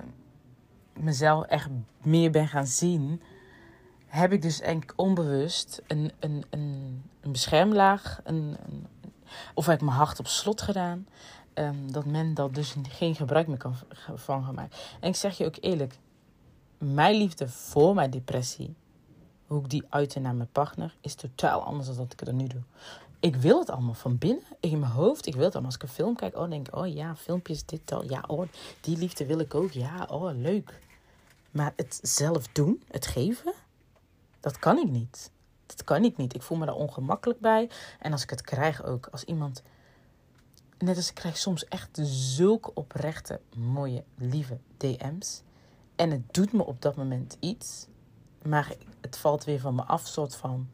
mezelf 0.93 1.45
echt 1.45 1.69
meer 2.03 2.31
ben 2.31 2.49
gaan 2.49 2.67
zien, 2.67 3.23
heb 4.07 4.33
ik 4.33 4.43
dus 4.43 4.61
eigenlijk 4.61 4.93
onbewust 4.97 5.83
een, 5.87 6.13
een, 6.19 6.45
een, 6.51 7.03
beschermlaag, 7.21 8.21
een, 8.25 8.57
een, 8.67 8.87
of 9.55 9.67
heb 9.67 9.75
ik 9.75 9.85
mijn 9.85 9.97
hart 9.97 10.19
op 10.19 10.27
slot 10.27 10.63
gedaan, 10.63 11.07
um, 11.55 11.93
dat 11.93 12.05
men 12.05 12.35
dat 12.35 12.55
dus 12.55 12.75
geen 12.89 13.15
gebruik 13.15 13.47
meer 13.47 13.57
kan 13.57 13.75
van 14.15 14.45
gemaakt. 14.45 14.97
En 15.01 15.09
ik 15.09 15.17
zeg 15.17 15.39
je 15.39 15.47
ook 15.47 15.57
eerlijk, 15.61 15.99
mijn 16.79 17.17
liefde 17.17 17.49
voor 17.49 17.95
mijn 17.95 18.11
depressie, 18.11 18.75
hoe 19.47 19.61
ik 19.61 19.71
die 19.71 19.85
uitte 19.89 20.21
naar 20.21 20.35
mijn 20.35 20.53
partner, 20.53 20.97
is 21.01 21.15
totaal 21.15 21.63
anders 21.63 21.87
dan 21.87 21.97
dat 21.97 22.13
ik 22.13 22.21
het 22.21 22.33
nu 22.33 22.47
doe. 22.47 22.63
Ik 23.21 23.37
wil 23.37 23.59
het 23.59 23.71
allemaal 23.71 23.95
van 23.95 24.19
binnen, 24.19 24.45
in 24.61 24.79
mijn 24.79 24.93
hoofd. 24.93 25.27
Ik 25.27 25.35
wil 25.35 25.45
het 25.45 25.53
allemaal. 25.53 25.73
Als 25.73 25.83
ik 25.83 25.89
een 25.89 25.95
film 25.95 26.17
kijk, 26.17 26.37
oh, 26.37 26.51
denk 26.51 26.69
ik, 26.69 26.77
oh 26.77 26.95
ja, 26.95 27.17
filmpjes, 27.17 27.65
dit 27.65 27.93
al. 27.93 28.05
Ja, 28.05 28.25
oh, 28.27 28.49
die 28.81 28.97
liefde 28.97 29.27
wil 29.27 29.39
ik 29.39 29.55
ook. 29.55 29.71
Ja, 29.71 30.07
oh, 30.11 30.31
leuk. 30.37 30.81
Maar 31.51 31.73
het 31.77 31.99
zelf 32.03 32.49
doen, 32.49 32.83
het 32.91 33.07
geven, 33.07 33.53
dat 34.41 34.59
kan 34.59 34.79
ik 34.79 34.91
niet. 34.91 35.31
Dat 35.67 35.85
kan 35.85 36.05
ik 36.05 36.17
niet. 36.17 36.35
Ik 36.35 36.43
voel 36.43 36.59
me 36.59 36.67
daar 36.67 36.75
ongemakkelijk 36.75 37.41
bij. 37.41 37.71
En 37.99 38.13
als 38.13 38.23
ik 38.23 38.31
het 38.31 38.43
krijg 38.43 38.85
ook, 38.85 39.07
als 39.07 39.25
iemand... 39.25 39.63
Net 40.79 40.97
als 40.97 41.09
ik 41.09 41.15
krijg 41.15 41.37
soms 41.37 41.65
echt 41.65 41.99
zulke 42.03 42.75
oprechte, 42.75 43.41
mooie, 43.57 44.05
lieve 44.15 44.59
DM's. 44.77 45.43
En 45.99 46.11
het 46.11 46.35
doet 46.35 46.53
me 46.53 46.65
op 46.65 46.83
dat 46.83 46.97
moment 46.97 47.37
iets. 47.41 47.87
Maar 48.45 48.73
het 49.01 49.19
valt 49.19 49.45
weer 49.45 49.61
van 49.61 49.75
me 49.75 49.83
af, 49.83 50.07
soort 50.07 50.37
van... 50.37 50.69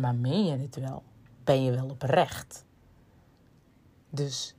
Maar 0.00 0.14
meen 0.14 0.44
je 0.44 0.56
het 0.56 0.76
wel? 0.76 1.02
Ben 1.44 1.64
je 1.64 1.70
wel 1.70 1.88
oprecht? 1.88 2.64
Dus 4.10 4.54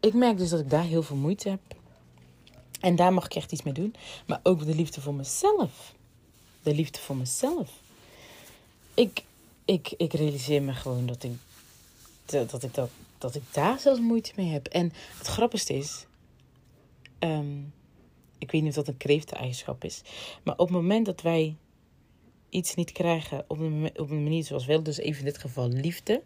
ik 0.00 0.14
merk 0.14 0.38
dus 0.38 0.50
dat 0.50 0.60
ik 0.60 0.70
daar 0.70 0.84
heel 0.84 1.02
veel 1.02 1.16
moeite 1.16 1.48
heb. 1.48 1.60
En 2.80 2.96
daar 2.96 3.12
mag 3.12 3.24
ik 3.24 3.34
echt 3.34 3.52
iets 3.52 3.62
mee 3.62 3.74
doen. 3.74 3.94
Maar 4.26 4.40
ook 4.42 4.64
de 4.64 4.74
liefde 4.74 5.00
voor 5.00 5.14
mezelf. 5.14 5.94
De 6.62 6.74
liefde 6.74 6.98
voor 6.98 7.16
mezelf. 7.16 7.70
Ik, 8.94 9.24
ik, 9.64 9.94
ik 9.96 10.12
realiseer 10.12 10.62
me 10.62 10.72
gewoon 10.72 11.06
dat 11.06 11.22
ik, 11.22 11.32
dat, 12.24 12.62
ik 12.62 12.74
dat, 12.74 12.90
dat 13.18 13.34
ik 13.34 13.42
daar 13.52 13.78
zelfs 13.78 14.00
moeite 14.00 14.32
mee 14.36 14.50
heb. 14.50 14.66
En 14.66 14.92
het 15.18 15.26
grappigste 15.26 15.74
is. 15.74 16.06
Ehm, 17.18 17.58
ik 18.42 18.50
weet 18.50 18.62
niet 18.62 18.70
of 18.70 18.76
dat 18.76 18.88
een 18.88 18.96
kreefteneigenschap 18.96 19.84
is. 19.84 20.02
Maar 20.42 20.54
op 20.56 20.66
het 20.66 20.76
moment 20.76 21.06
dat 21.06 21.22
wij 21.22 21.56
iets 22.48 22.74
niet 22.74 22.92
krijgen 22.92 23.44
op 23.48 23.58
een, 23.58 23.90
op 23.96 24.10
een 24.10 24.22
manier 24.22 24.44
zoals 24.44 24.66
wel, 24.66 24.82
dus 24.82 24.98
even 24.98 25.18
in 25.18 25.24
dit 25.24 25.38
geval 25.38 25.68
liefde. 25.68 26.22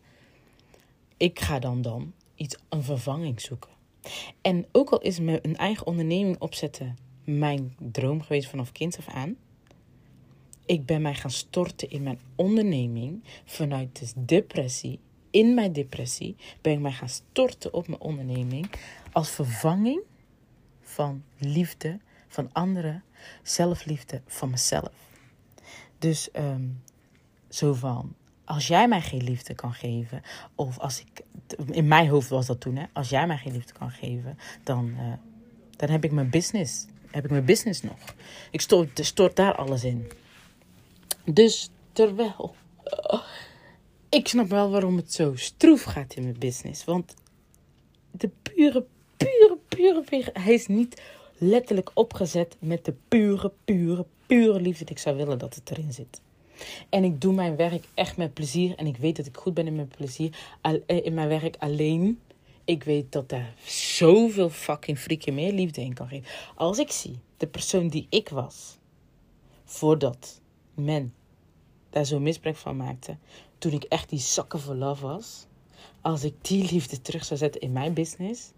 Ik 1.16 1.40
ga 1.40 1.58
dan 1.58 1.82
dan 1.82 2.12
iets, 2.34 2.56
een 2.68 2.82
vervanging 2.82 3.40
zoeken. 3.40 3.70
En 4.42 4.66
ook 4.72 4.90
al 4.90 5.00
is 5.00 5.20
me 5.20 5.38
een 5.42 5.56
eigen 5.56 5.86
onderneming 5.86 6.40
opzetten 6.40 6.96
mijn 7.24 7.76
droom 7.78 8.22
geweest 8.22 8.48
vanaf 8.48 8.72
kind 8.72 8.98
af 8.98 9.08
aan. 9.08 9.36
Ik 10.66 10.86
ben 10.86 11.02
mij 11.02 11.14
gaan 11.14 11.30
storten 11.30 11.90
in 11.90 12.02
mijn 12.02 12.20
onderneming 12.34 13.24
vanuit 13.44 13.98
de 13.98 14.24
depressie. 14.24 14.98
In 15.30 15.54
mijn 15.54 15.72
depressie 15.72 16.36
ben 16.60 16.72
ik 16.72 16.80
mij 16.80 16.92
gaan 16.92 17.08
storten 17.08 17.72
op 17.72 17.88
mijn 17.88 18.00
onderneming 18.00 18.70
als 19.12 19.30
vervanging 19.30 20.02
van 20.86 21.22
liefde 21.38 21.98
van 22.28 22.52
anderen, 22.52 23.04
zelfliefde 23.42 24.20
van 24.26 24.50
mezelf. 24.50 24.92
Dus 25.98 26.28
um, 26.36 26.82
zo 27.48 27.74
van, 27.74 28.14
als 28.44 28.66
jij 28.66 28.88
mij 28.88 29.00
geen 29.00 29.22
liefde 29.22 29.54
kan 29.54 29.72
geven, 29.74 30.22
of 30.54 30.78
als 30.78 31.00
ik, 31.00 31.22
in 31.70 31.88
mijn 31.88 32.08
hoofd 32.08 32.28
was 32.28 32.46
dat 32.46 32.60
toen, 32.60 32.76
hè, 32.76 32.84
als 32.92 33.08
jij 33.08 33.26
mij 33.26 33.38
geen 33.38 33.52
liefde 33.52 33.72
kan 33.72 33.90
geven, 33.90 34.38
dan, 34.62 34.88
uh, 34.88 35.12
dan 35.76 35.88
heb 35.90 36.04
ik 36.04 36.12
mijn 36.12 36.30
business, 36.30 36.86
heb 37.10 37.24
ik 37.24 37.30
mijn 37.30 37.44
business 37.44 37.82
nog. 37.82 37.98
Ik 38.50 38.60
stort, 38.60 39.04
stort 39.04 39.36
daar 39.36 39.54
alles 39.54 39.84
in. 39.84 40.12
Dus 41.24 41.70
terwijl, 41.92 42.54
uh, 42.84 43.22
ik 44.08 44.28
snap 44.28 44.48
wel 44.48 44.70
waarom 44.70 44.96
het 44.96 45.12
zo 45.12 45.34
stroef 45.34 45.82
gaat 45.82 46.14
in 46.14 46.22
mijn 46.22 46.38
business, 46.38 46.84
want 46.84 47.14
de 48.10 48.30
pure, 48.42 48.84
pure, 49.16 49.45
pure, 49.76 50.30
hij 50.32 50.54
is 50.54 50.66
niet 50.66 51.02
letterlijk 51.38 51.90
opgezet 51.94 52.56
met 52.58 52.84
de 52.84 52.94
pure, 53.08 53.52
pure, 53.64 54.06
pure 54.26 54.60
liefde 54.60 54.84
ik 54.88 54.98
zou 54.98 55.16
willen 55.16 55.38
dat 55.38 55.54
het 55.54 55.70
erin 55.70 55.92
zit. 55.92 56.20
En 56.88 57.04
ik 57.04 57.20
doe 57.20 57.34
mijn 57.34 57.56
werk 57.56 57.84
echt 57.94 58.16
met 58.16 58.34
plezier. 58.34 58.74
En 58.76 58.86
ik 58.86 58.96
weet 58.96 59.16
dat 59.16 59.26
ik 59.26 59.36
goed 59.36 59.54
ben 59.54 59.66
in 59.66 59.74
mijn 59.74 59.88
plezier. 59.88 60.56
Eh, 60.60 61.04
in 61.04 61.14
mijn 61.14 61.28
werk 61.28 61.56
alleen. 61.58 62.20
Ik 62.64 62.84
weet 62.84 63.12
dat 63.12 63.28
daar 63.28 63.54
zoveel 63.66 64.50
fucking 64.50 64.98
freaking 64.98 65.36
meer 65.36 65.52
liefde 65.52 65.80
in 65.80 65.94
kan 65.94 66.08
geven. 66.08 66.26
Als 66.54 66.78
ik 66.78 66.90
zie 66.90 67.18
de 67.36 67.46
persoon 67.46 67.88
die 67.88 68.06
ik 68.10 68.28
was. 68.28 68.78
Voordat 69.64 70.40
men 70.74 71.14
daar 71.90 72.04
zo 72.04 72.20
misbruik 72.20 72.56
van 72.56 72.76
maakte. 72.76 73.16
Toen 73.58 73.72
ik 73.72 73.84
echt 73.84 74.08
die 74.08 74.18
zakken 74.18 74.60
voor 74.60 74.74
love 74.74 75.06
was. 75.06 75.46
Als 76.00 76.24
ik 76.24 76.34
die 76.40 76.72
liefde 76.72 77.02
terug 77.02 77.24
zou 77.24 77.38
zetten 77.38 77.60
in 77.60 77.72
mijn 77.72 77.94
business. 77.94 78.50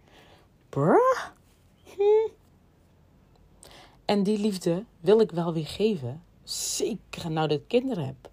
Bruh. 0.69 1.27
Hm. 1.85 2.31
En 4.05 4.23
die 4.23 4.39
liefde 4.39 4.85
wil 5.01 5.21
ik 5.21 5.31
wel 5.31 5.53
weer 5.53 5.67
geven. 5.67 6.23
Zeker 6.43 7.31
nou 7.31 7.49
dat 7.49 7.59
ik 7.59 7.69
kinderen 7.69 8.07
heb. 8.07 8.31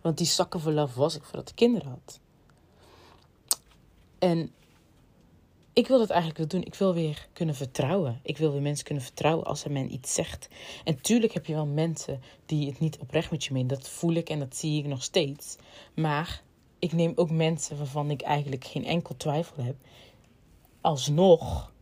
Want 0.00 0.18
die 0.18 0.26
zakken 0.26 0.60
voor 0.60 0.72
love 0.72 0.98
was 0.98 1.16
ik 1.16 1.22
voordat 1.22 1.48
ik 1.48 1.54
kinderen 1.54 1.88
had. 1.88 2.20
En 4.18 4.52
ik 5.72 5.86
wil 5.86 5.98
dat 5.98 6.10
eigenlijk 6.10 6.38
wel 6.38 6.48
doen. 6.48 6.64
Ik 6.64 6.74
wil 6.74 6.94
weer 6.94 7.28
kunnen 7.32 7.54
vertrouwen. 7.54 8.20
Ik 8.22 8.38
wil 8.38 8.52
weer 8.52 8.62
mensen 8.62 8.84
kunnen 8.84 9.04
vertrouwen 9.04 9.46
als 9.46 9.64
er 9.64 9.72
men 9.72 9.92
iets 9.92 10.14
zegt. 10.14 10.48
En 10.84 11.00
tuurlijk 11.00 11.32
heb 11.32 11.46
je 11.46 11.54
wel 11.54 11.66
mensen 11.66 12.20
die 12.46 12.68
het 12.68 12.78
niet 12.78 12.98
oprecht 12.98 13.30
met 13.30 13.44
je 13.44 13.52
meen. 13.52 13.66
Dat 13.66 13.88
voel 13.88 14.12
ik 14.12 14.28
en 14.28 14.38
dat 14.38 14.56
zie 14.56 14.78
ik 14.78 14.86
nog 14.86 15.02
steeds. 15.02 15.56
Maar 15.94 16.42
ik 16.78 16.92
neem 16.92 17.12
ook 17.14 17.30
mensen 17.30 17.76
waarvan 17.76 18.10
ik 18.10 18.22
eigenlijk 18.22 18.64
geen 18.64 18.84
enkel 18.84 19.16
twijfel 19.16 19.62
heb. 19.64 19.76
Alsnog 20.86 21.72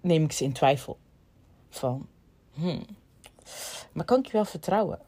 neem 0.00 0.24
ik 0.24 0.32
ze 0.32 0.44
in 0.44 0.52
twijfel 0.52 0.98
van, 1.70 2.06
hmm, 2.52 2.86
maar 3.92 4.04
kan 4.04 4.18
ik 4.18 4.26
je 4.26 4.32
wel 4.32 4.44
vertrouwen? 4.44 4.98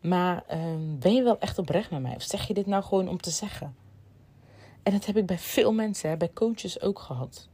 Maar 0.00 0.44
ehm, 0.46 0.98
ben 0.98 1.14
je 1.14 1.22
wel 1.22 1.38
echt 1.38 1.58
oprecht 1.58 1.90
met 1.90 2.02
mij? 2.02 2.14
Of 2.14 2.22
zeg 2.22 2.46
je 2.46 2.54
dit 2.54 2.66
nou 2.66 2.82
gewoon 2.82 3.08
om 3.08 3.20
te 3.20 3.30
zeggen? 3.30 3.76
En 4.82 4.92
dat 4.92 5.04
heb 5.04 5.16
ik 5.16 5.26
bij 5.26 5.38
veel 5.38 5.72
mensen, 5.72 6.10
hè, 6.10 6.16
bij 6.16 6.32
coaches 6.32 6.80
ook 6.80 6.98
gehad. 6.98 7.48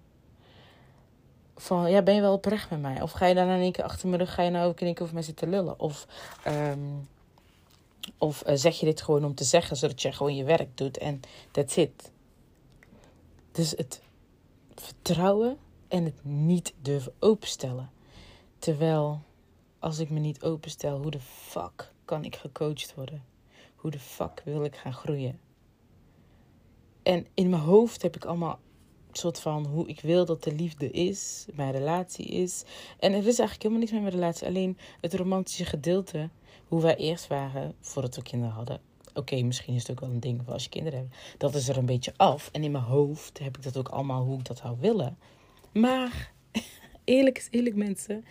Van, 1.57 1.91
ja, 1.91 2.03
ben 2.03 2.15
je 2.15 2.21
wel 2.21 2.35
oprecht 2.35 2.71
met 2.71 2.81
mij? 2.81 3.03
Of 3.03 3.13
ga 3.13 3.27
je 3.27 3.35
dan 3.35 3.49
in 3.49 3.61
één 3.61 3.73
keer 3.73 3.85
achter 3.85 4.09
mijn 4.09 4.21
rug, 4.21 4.35
ga 4.35 4.43
je 4.43 4.51
nou 4.51 4.69
ook 4.69 4.81
in 4.81 4.87
één 4.87 4.95
keer 4.95 5.03
over 5.03 5.15
mij 5.15 5.25
zitten 5.25 5.49
lullen? 5.49 5.81
Of, 5.81 6.07
ehm, 6.45 6.81
of 8.19 8.43
uh, 8.47 8.55
zeg 8.55 8.81
je 8.81 8.87
dit 8.87 9.03
gewoon 9.03 9.25
om 9.25 9.35
te 9.35 9.45
zeggen, 9.45 9.77
zodat 9.77 10.03
je 10.03 10.13
gewoon 10.13 10.37
je 10.37 10.45
werk 10.45 10.77
doet 10.77 10.99
en 10.99 11.21
that's 11.51 11.77
it. 11.77 12.11
Dus 13.53 13.71
het 13.71 14.03
vertrouwen 14.75 15.59
en 15.89 16.05
het 16.05 16.25
niet 16.25 16.75
durven 16.83 17.13
openstellen. 17.19 17.91
Terwijl 18.59 19.21
als 19.79 19.99
ik 19.99 20.11
me 20.11 20.19
niet 20.19 20.43
openstel, 20.43 21.03
hoe 21.03 21.11
de 21.11 21.21
fuck 21.21 21.93
kan 22.05 22.25
ik 22.25 22.37
gecoacht 22.37 22.95
worden? 22.95 23.25
Hoe 23.75 23.91
de 23.91 23.99
fuck 23.99 24.43
wil 24.45 24.65
ik 24.65 24.77
gaan 24.77 24.95
groeien? 24.95 25.41
En 27.03 27.27
in 27.35 27.49
mijn 27.49 27.63
hoofd 27.63 28.03
heb 28.03 28.17
ik 28.17 28.25
allemaal 28.25 28.59
soort 29.13 29.41
van 29.41 29.67
hoe 29.67 29.89
ik 29.89 30.01
wil 30.01 30.25
dat 30.25 30.43
de 30.43 30.55
liefde 30.55 30.91
is, 30.91 31.47
mijn 31.55 31.73
relatie 31.73 32.27
is. 32.27 32.65
En 32.99 33.13
er 33.13 33.19
is 33.19 33.39
eigenlijk 33.39 33.63
helemaal 33.63 33.79
niks 33.79 33.93
met 33.93 34.03
mijn 34.03 34.15
relatie. 34.15 34.47
Alleen 34.47 34.79
het 35.01 35.15
romantische 35.15 35.65
gedeelte, 35.65 36.29
hoe 36.69 36.83
wij 36.83 36.97
eerst 36.97 37.27
waren 37.27 37.75
voordat 37.81 38.17
we 38.17 38.23
kinderen 38.23 38.55
hadden. 38.55 38.90
Oké, 39.15 39.43
misschien 39.43 39.75
is 39.75 39.83
het 39.83 39.91
ook 39.91 40.01
wel 40.01 40.11
een 40.11 40.21
ding 40.21 40.49
als 40.49 40.63
je 40.63 40.69
kinderen 40.69 40.99
hebt. 40.99 41.15
Dat 41.39 41.55
is 41.55 41.69
er 41.69 41.77
een 41.77 41.87
beetje 41.87 42.13
af. 42.17 42.49
En 42.53 42.65
in 42.65 42.71
mijn 42.71 42.85
hoofd 42.85 43.39
heb 43.39 43.57
ik 43.57 43.63
dat 43.63 43.77
ook 43.77 43.89
allemaal 43.89 44.25
hoe 44.25 44.39
ik 44.39 44.45
dat 44.45 44.59
zou 44.59 44.77
willen. 44.81 45.19
Maar 45.73 46.33
eerlijk 47.05 47.39
is 47.39 47.49
eerlijk 47.51 47.77
mensen, 47.77 48.25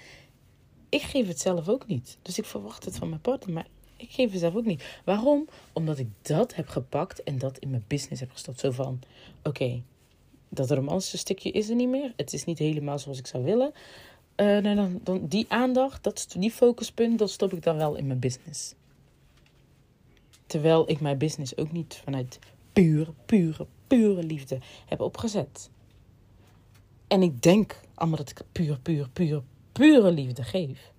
ik 0.90 1.02
geef 1.02 1.28
het 1.28 1.40
zelf 1.40 1.70
ook 1.70 1.88
niet. 1.88 2.18
Dus 2.22 2.38
ik 2.38 2.46
verwacht 2.46 2.86
het 2.86 2.98
van 2.98 3.10
mijn 3.10 3.22
partner, 3.22 3.54
maar 3.54 3.68
ik 3.98 4.12
geef 4.12 4.32
het 4.32 4.40
zelf 4.40 4.56
ook 4.56 4.66
niet. 4.66 4.84
Waarom? 5.06 5.48
Omdat 5.74 6.00
ik 6.00 6.08
dat 6.22 6.56
heb 6.56 6.68
gepakt 6.68 7.24
en 7.24 7.38
dat 7.38 7.58
in 7.58 7.70
mijn 7.70 7.84
business 7.88 8.20
heb 8.20 8.32
gestopt. 8.32 8.60
Zo 8.60 8.72
van, 8.72 9.00
oké, 9.44 9.82
dat 10.50 10.72
romantische 10.72 11.18
stukje 11.18 11.52
is 11.52 11.70
er 11.70 11.76
niet 11.76 11.90
meer. 11.90 12.14
Het 12.16 12.34
is 12.34 12.46
niet 12.46 12.60
helemaal 12.60 13.00
zoals 13.00 13.20
ik 13.20 13.28
zou 13.28 13.44
willen. 13.44 13.72
Uh, 14.36 14.46
nou 14.58 14.76
dan, 14.76 15.00
dan 15.04 15.28
die 15.28 15.46
aandacht, 15.50 16.04
dat, 16.04 16.36
die 16.38 16.52
focuspunt, 16.52 17.20
dat 17.20 17.30
stop 17.30 17.54
ik 17.54 17.64
dan 17.64 17.78
wel 17.78 17.96
in 17.96 18.08
mijn 18.08 18.20
business. 18.20 18.74
Terwijl 20.50 20.90
ik 20.90 21.00
mijn 21.00 21.18
business 21.18 21.58
ook 21.58 21.72
niet 21.72 22.02
vanuit 22.04 22.40
pure, 22.74 23.14
pure, 23.26 23.68
pure 23.88 24.24
liefde 24.24 24.60
heb 24.86 25.00
opgezet. 25.00 25.70
En 27.08 27.22
ik 27.22 27.42
denk 27.42 27.80
allemaal 27.94 28.18
dat 28.18 28.30
ik 28.30 28.42
puur, 28.52 28.80
puur, 28.80 29.10
puur, 29.10 29.44
pure 29.72 30.12
liefde 30.12 30.44
geef. 30.44 30.92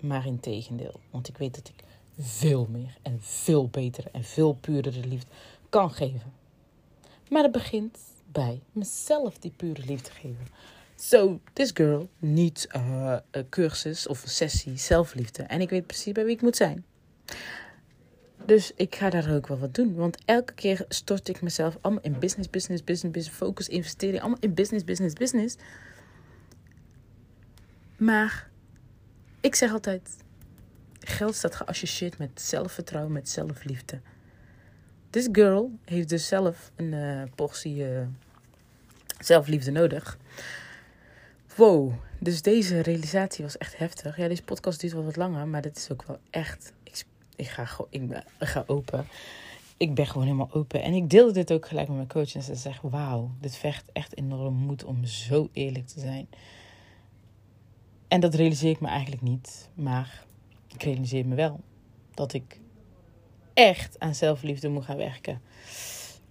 Maar 0.00 0.26
in 0.26 0.40
tegendeel, 0.40 1.00
want 1.10 1.28
ik 1.28 1.36
weet 1.36 1.54
dat 1.54 1.68
ik 1.68 1.84
veel 2.18 2.66
meer 2.70 2.96
en 3.02 3.18
veel 3.20 3.68
betere 3.68 4.08
en 4.10 4.24
veel 4.24 4.54
puurdere 4.54 5.06
liefde 5.06 5.30
kan 5.68 5.90
geven. 5.90 6.32
Maar 7.28 7.42
het 7.42 7.52
begint 7.52 7.98
bij 8.32 8.60
mezelf 8.72 9.38
die 9.38 9.52
pure 9.56 9.84
liefde 9.84 10.10
geven. 10.10 10.46
So, 10.96 11.40
this 11.52 11.70
girl 11.74 12.08
needs 12.18 12.74
a, 12.74 13.24
a 13.36 13.44
cursus 13.48 14.06
of 14.06 14.22
een 14.22 14.28
sessie 14.28 14.78
zelfliefde. 14.78 15.42
En 15.42 15.60
ik 15.60 15.70
weet 15.70 15.86
precies 15.86 16.12
bij 16.12 16.24
wie 16.24 16.34
ik 16.34 16.42
moet 16.42 16.56
zijn. 16.56 16.84
Dus 18.46 18.72
ik 18.76 18.94
ga 18.94 19.10
daar 19.10 19.34
ook 19.34 19.46
wel 19.46 19.58
wat 19.58 19.74
doen. 19.74 19.94
Want 19.94 20.18
elke 20.24 20.52
keer 20.52 20.84
stort 20.88 21.28
ik 21.28 21.42
mezelf 21.42 21.78
allemaal 21.80 22.02
in 22.02 22.18
business, 22.18 22.50
business, 22.50 22.84
business, 22.84 23.14
business, 23.14 23.38
focus, 23.38 23.68
investering. 23.68 24.20
Allemaal 24.20 24.40
in 24.40 24.54
business, 24.54 24.84
business, 24.84 25.14
business. 25.14 25.56
Maar 27.96 28.48
ik 29.40 29.54
zeg 29.54 29.72
altijd: 29.72 30.16
geld 31.00 31.34
staat 31.34 31.54
geassocieerd 31.54 32.18
met 32.18 32.40
zelfvertrouwen, 32.40 33.12
met 33.12 33.28
zelfliefde. 33.28 34.00
This 35.10 35.28
girl 35.32 35.78
heeft 35.84 36.08
dus 36.08 36.26
zelf 36.26 36.70
een 36.76 36.92
uh, 36.92 37.22
portie 37.34 37.76
uh, 37.76 38.00
zelfliefde 39.18 39.70
nodig. 39.70 40.18
Wow, 41.56 41.92
dus 42.18 42.42
deze 42.42 42.80
realisatie 42.80 43.44
was 43.44 43.58
echt 43.58 43.78
heftig. 43.78 44.16
Ja, 44.16 44.28
deze 44.28 44.42
podcast 44.42 44.80
duurt 44.80 44.92
wel 44.92 45.04
wat 45.04 45.16
langer, 45.16 45.48
maar 45.48 45.62
dit 45.62 45.76
is 45.76 45.90
ook 45.90 46.04
wel 46.06 46.18
echt. 46.30 46.72
Ik, 47.42 47.48
ga, 47.48 47.68
ik 47.90 48.22
ga 48.38 48.64
open. 48.66 49.06
Ik 49.76 49.94
ben 49.94 50.06
gewoon 50.06 50.26
helemaal 50.26 50.52
open. 50.52 50.82
En 50.82 50.94
ik 50.94 51.10
deelde 51.10 51.32
dit 51.32 51.52
ook 51.52 51.66
gelijk 51.66 51.88
met 51.88 51.96
mijn 51.96 52.08
coach. 52.08 52.34
En 52.34 52.42
ze 52.42 52.54
zegt: 52.54 52.82
Wauw, 52.82 53.30
dit 53.40 53.56
vecht 53.56 53.90
echt 53.92 54.16
enorm 54.16 54.54
moed 54.54 54.84
om 54.84 55.04
zo 55.04 55.48
eerlijk 55.52 55.86
te 55.86 56.00
zijn. 56.00 56.28
En 58.08 58.20
dat 58.20 58.34
realiseer 58.34 58.70
ik 58.70 58.80
me 58.80 58.88
eigenlijk 58.88 59.22
niet. 59.22 59.68
Maar 59.74 60.24
ik 60.68 60.82
realiseer 60.82 61.26
me 61.26 61.34
wel 61.34 61.60
dat 62.14 62.32
ik 62.32 62.60
echt 63.54 63.98
aan 63.98 64.14
zelfliefde 64.14 64.68
moet 64.68 64.84
gaan 64.84 64.96
werken. 64.96 65.40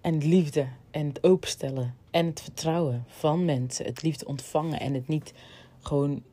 En 0.01 0.17
liefde 0.17 0.67
en 0.91 1.07
het 1.07 1.23
openstellen 1.23 1.95
en 2.11 2.25
het 2.25 2.41
vertrouwen 2.41 3.03
van 3.07 3.45
mensen. 3.45 3.85
Het 3.85 4.01
liefde 4.01 4.25
ontvangen 4.25 4.79
en 4.79 4.93
het 4.93 5.07
niet 5.07 5.33
gewoon 5.79 6.23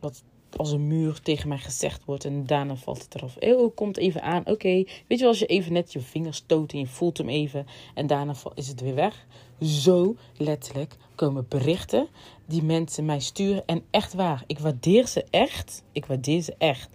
wat 0.00 0.22
als 0.56 0.70
een 0.70 0.86
muur 0.86 1.20
tegen 1.20 1.48
mij 1.48 1.58
gezegd 1.58 2.04
wordt 2.04 2.24
en 2.24 2.46
daarna 2.46 2.76
valt 2.76 3.02
het 3.02 3.14
eraf. 3.14 3.36
Oh, 3.40 3.74
komt 3.76 3.96
even 3.96 4.22
aan. 4.22 4.46
Oké, 4.46 4.68
weet 4.68 4.86
je 5.08 5.18
wel, 5.18 5.28
als 5.28 5.38
je 5.38 5.46
even 5.46 5.72
net 5.72 5.92
je 5.92 6.00
vingers 6.00 6.36
stoot 6.36 6.72
en 6.72 6.78
je 6.78 6.86
voelt 6.86 7.18
hem 7.18 7.28
even 7.28 7.66
en 7.94 8.06
daarna 8.06 8.34
is 8.54 8.68
het 8.68 8.80
weer 8.80 8.94
weg. 8.94 9.26
Zo 9.60 10.16
letterlijk 10.36 10.96
komen 11.14 11.46
berichten 11.48 12.08
die 12.46 12.62
mensen 12.62 13.04
mij 13.04 13.20
sturen 13.20 13.62
en 13.66 13.84
echt 13.90 14.14
waar. 14.14 14.44
Ik 14.46 14.58
waardeer 14.58 15.06
ze 15.06 15.24
echt. 15.30 15.82
Ik 15.92 16.06
waardeer 16.06 16.42
ze 16.42 16.54
echt. 16.58 16.90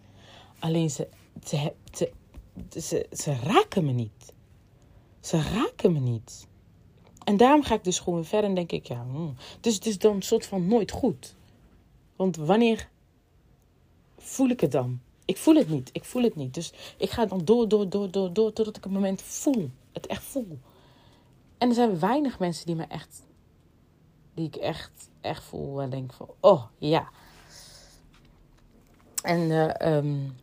Alleen 0.59 0.89
ze, 0.89 1.07
ze, 1.43 1.73
ze, 2.69 3.07
ze, 3.11 3.35
raken 3.43 3.85
me 3.85 3.91
niet. 3.91 4.33
Ze 5.19 5.41
raken 5.41 5.91
me 5.91 5.99
niet. 5.99 6.47
En 7.23 7.37
daarom 7.37 7.63
ga 7.63 7.75
ik 7.75 7.83
dus 7.83 7.99
gewoon 7.99 8.25
verder 8.25 8.49
en 8.49 8.55
denk 8.55 8.71
ik, 8.71 8.87
ja, 8.87 9.05
hmm. 9.11 9.35
dus 9.59 9.75
het 9.75 9.85
is 9.85 9.97
dan 9.97 10.15
een 10.15 10.21
soort 10.21 10.45
van 10.45 10.67
nooit 10.67 10.91
goed. 10.91 11.35
Want 12.15 12.35
wanneer 12.35 12.89
voel 14.23 14.49
ik 14.49 14.59
het 14.59 14.71
dan? 14.71 15.01
Ik 15.25 15.37
voel 15.37 15.55
het 15.55 15.69
niet, 15.69 15.89
ik 15.93 16.05
voel 16.05 16.23
het 16.23 16.35
niet. 16.35 16.53
Dus 16.53 16.73
ik 16.97 17.09
ga 17.09 17.25
dan 17.25 17.45
door, 17.45 17.67
door, 17.67 17.89
door, 17.89 18.11
door, 18.11 18.33
door, 18.33 18.53
totdat 18.53 18.77
ik 18.77 18.83
het 18.83 18.93
moment 18.93 19.21
voel. 19.21 19.69
Het 19.91 20.07
echt 20.07 20.23
voel. 20.23 20.59
En 21.57 21.69
er 21.69 21.75
zijn 21.75 21.99
weinig 21.99 22.39
mensen 22.39 22.65
die 22.65 22.75
me 22.75 22.83
echt, 22.83 23.23
die 24.33 24.47
ik 24.47 24.55
echt, 24.55 25.09
echt 25.21 25.43
voel 25.43 25.81
en 25.81 25.89
denk 25.89 26.13
van, 26.13 26.29
oh 26.39 26.63
ja. 26.77 27.09
En 29.21 29.39
uh, 29.39 29.95
um, 29.95 30.35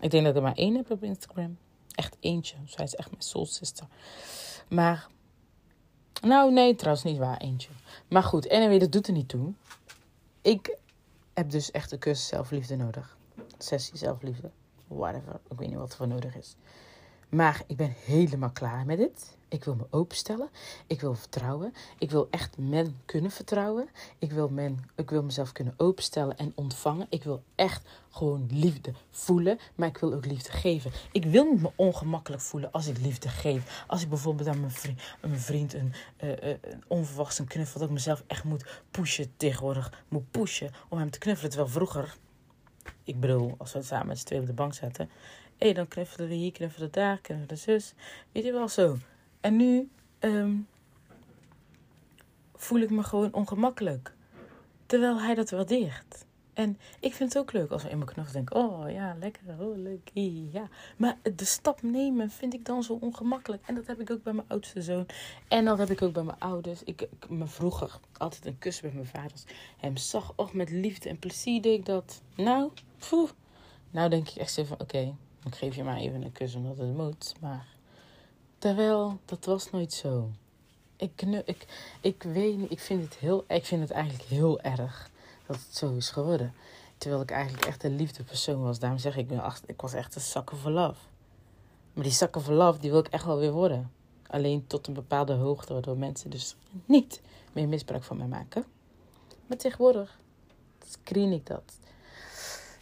ik 0.00 0.10
denk 0.10 0.24
dat 0.24 0.32
ik 0.32 0.36
er 0.36 0.42
maar 0.42 0.56
één 0.56 0.74
heb 0.74 0.90
op 0.90 1.02
Instagram. 1.02 1.58
Echt 1.90 2.16
eentje. 2.20 2.56
Zij 2.66 2.84
is 2.84 2.94
echt 2.94 3.10
mijn 3.10 3.22
soul 3.22 3.46
sister. 3.46 3.86
Maar, 4.68 5.06
nou 6.20 6.52
nee, 6.52 6.74
trouwens 6.74 7.04
niet 7.04 7.18
waar, 7.18 7.36
eentje. 7.36 7.70
Maar 8.08 8.22
goed, 8.22 8.48
anyway, 8.48 8.78
dat 8.78 8.92
doet 8.92 9.06
er 9.06 9.12
niet 9.12 9.28
toe. 9.28 9.52
Ik 10.42 10.76
heb 11.36 11.50
dus 11.50 11.70
echt 11.70 11.92
een 11.92 11.98
cursus 11.98 12.26
zelfliefde 12.26 12.76
nodig. 12.76 13.16
Sessie 13.58 13.98
zelfliefde. 13.98 14.50
Whatever. 14.86 15.40
Ik 15.50 15.58
weet 15.58 15.68
niet 15.68 15.78
wat 15.78 15.90
er 15.90 15.96
voor 15.96 16.08
nodig 16.08 16.36
is. 16.36 16.56
Maar 17.28 17.62
ik 17.66 17.76
ben 17.76 17.94
helemaal 18.04 18.50
klaar 18.50 18.86
met 18.86 18.98
dit. 18.98 19.35
Ik 19.48 19.64
wil 19.64 19.74
me 19.74 19.86
openstellen. 19.90 20.48
Ik 20.86 21.00
wil 21.00 21.14
vertrouwen. 21.14 21.74
Ik 21.98 22.10
wil 22.10 22.28
echt 22.30 22.58
men 22.58 23.00
kunnen 23.04 23.30
vertrouwen. 23.30 23.88
Ik 24.18 24.32
wil, 24.32 24.48
men, 24.48 24.84
ik 24.94 25.10
wil 25.10 25.22
mezelf 25.22 25.52
kunnen 25.52 25.74
openstellen 25.76 26.36
en 26.36 26.52
ontvangen. 26.54 27.06
Ik 27.10 27.24
wil 27.24 27.42
echt 27.54 27.88
gewoon 28.10 28.46
liefde 28.50 28.92
voelen. 29.10 29.58
Maar 29.74 29.88
ik 29.88 29.98
wil 29.98 30.14
ook 30.14 30.26
liefde 30.26 30.50
geven. 30.50 30.90
Ik 31.12 31.24
wil 31.24 31.44
niet 31.52 31.62
me 31.62 31.70
ongemakkelijk 31.76 32.42
voelen 32.42 32.72
als 32.72 32.86
ik 32.86 32.98
liefde 32.98 33.28
geef. 33.28 33.84
Als 33.86 34.02
ik 34.02 34.08
bijvoorbeeld 34.08 34.48
aan 34.48 34.60
mijn 34.60 34.72
vriend, 34.72 35.00
vriend 35.22 35.74
een, 35.74 35.92
uh, 36.20 36.42
een 36.42 36.84
onverwachts 36.86 37.44
knuffel. 37.44 37.80
Dat 37.80 37.88
ik 37.88 37.94
mezelf 37.94 38.24
echt 38.26 38.44
moet 38.44 38.80
pushen 38.90 39.36
tegenwoordig. 39.36 40.04
Moet 40.08 40.30
pushen 40.30 40.70
om 40.88 40.98
hem 40.98 41.10
te 41.10 41.18
knuffelen. 41.18 41.50
Terwijl 41.50 41.72
vroeger, 41.72 42.16
ik 43.04 43.20
bedoel, 43.20 43.54
als 43.58 43.72
we 43.72 43.82
samen 43.82 44.06
met 44.06 44.18
z'n 44.18 44.24
tweeën 44.24 44.42
op 44.42 44.48
de 44.48 44.54
bank 44.54 44.74
zaten. 44.74 45.10
Hé, 45.56 45.66
hey, 45.66 45.74
dan 45.74 45.88
knuffelen 45.88 46.28
we 46.28 46.34
hier, 46.34 46.52
knuffelen 46.52 46.92
daar, 46.92 47.18
knuffelen 47.20 47.58
zus. 47.58 47.94
Weet 48.32 48.44
je 48.44 48.52
wel 48.52 48.68
zo. 48.68 48.96
En 49.46 49.56
nu 49.56 49.88
um, 50.20 50.66
voel 52.54 52.80
ik 52.80 52.90
me 52.90 53.02
gewoon 53.02 53.32
ongemakkelijk. 53.32 54.14
Terwijl 54.86 55.20
hij 55.20 55.34
dat 55.34 55.50
waardeert. 55.50 56.24
En 56.52 56.78
ik 57.00 57.14
vind 57.14 57.32
het 57.32 57.42
ook 57.42 57.52
leuk 57.52 57.70
als 57.70 57.82
we 57.82 57.88
in 57.88 57.98
mijn 57.98 58.10
knuffel 58.10 58.32
denken: 58.32 58.56
oh 58.56 58.90
ja, 58.90 59.16
lekker, 59.20 59.42
oh 59.58 59.76
leuk, 59.76 60.10
ja. 60.52 60.68
Maar 60.96 61.18
de 61.36 61.44
stap 61.44 61.82
nemen 61.82 62.30
vind 62.30 62.54
ik 62.54 62.64
dan 62.64 62.82
zo 62.82 62.98
ongemakkelijk. 63.00 63.62
En 63.66 63.74
dat 63.74 63.86
heb 63.86 64.00
ik 64.00 64.10
ook 64.10 64.22
bij 64.22 64.32
mijn 64.32 64.48
oudste 64.48 64.82
zoon. 64.82 65.06
En 65.48 65.64
dat 65.64 65.78
heb 65.78 65.90
ik 65.90 66.02
ook 66.02 66.12
bij 66.12 66.22
mijn 66.22 66.38
ouders. 66.38 66.82
Ik, 66.82 67.00
ik 67.00 67.28
me 67.28 67.46
vroeger 67.46 68.00
altijd 68.16 68.46
een 68.46 68.58
kus 68.58 68.80
bij 68.80 68.92
mijn 68.94 69.06
vaders. 69.06 69.44
Hem 69.76 69.96
zag, 69.96 70.32
och, 70.36 70.52
met 70.52 70.70
liefde 70.70 71.08
en 71.08 71.18
plezier 71.18 71.62
deed 71.62 71.78
ik 71.78 71.86
dat. 71.86 72.22
Nou, 72.36 72.70
poeh. 73.08 73.30
Nou 73.90 74.10
denk 74.10 74.28
ik 74.28 74.36
echt 74.36 74.52
zo 74.52 74.64
van: 74.64 74.80
oké, 74.80 75.14
ik 75.44 75.54
geef 75.54 75.76
je 75.76 75.84
maar 75.84 75.96
even 75.96 76.22
een 76.22 76.32
kus 76.32 76.54
omdat 76.54 76.78
het 76.78 76.96
moet. 76.96 77.34
Maar 77.40 77.75
Terwijl, 78.58 79.18
dat 79.24 79.44
was 79.44 79.70
nooit 79.70 79.92
zo. 79.92 80.30
Ik, 80.96 81.22
ik, 81.44 81.66
ik 82.00 82.22
weet 82.22 82.56
niet, 82.56 82.70
ik 82.70 82.80
vind, 82.80 83.04
het 83.04 83.14
heel, 83.14 83.44
ik 83.48 83.64
vind 83.64 83.80
het 83.80 83.90
eigenlijk 83.90 84.24
heel 84.24 84.60
erg 84.60 85.10
dat 85.46 85.56
het 85.56 85.76
zo 85.76 85.94
is 85.94 86.10
geworden. 86.10 86.54
Terwijl 86.98 87.22
ik 87.22 87.30
eigenlijk 87.30 87.66
echt 87.66 87.84
een 87.84 87.96
liefdepersoon 87.96 88.62
was. 88.62 88.78
Daarom 88.78 88.98
zeg 88.98 89.16
ik, 89.16 89.30
ik 89.66 89.80
was 89.80 89.92
echt 89.92 90.14
een 90.14 90.20
zakken 90.20 90.56
voor 90.56 90.70
love. 90.70 91.00
Maar 91.92 92.04
die 92.04 92.12
zakken 92.12 92.42
voor 92.42 92.54
love, 92.54 92.80
die 92.80 92.90
wil 92.90 93.00
ik 93.00 93.08
echt 93.08 93.24
wel 93.24 93.38
weer 93.38 93.52
worden. 93.52 93.92
Alleen 94.26 94.66
tot 94.66 94.86
een 94.86 94.94
bepaalde 94.94 95.32
hoogte, 95.32 95.72
waardoor 95.72 95.98
mensen 95.98 96.30
dus 96.30 96.56
niet 96.84 97.20
meer 97.52 97.68
misbruik 97.68 98.02
van 98.02 98.16
mij 98.16 98.26
maken. 98.26 98.64
Maar 99.46 99.58
tegenwoordig 99.58 100.18
screen 100.88 101.32
ik 101.32 101.46
dat. 101.46 101.78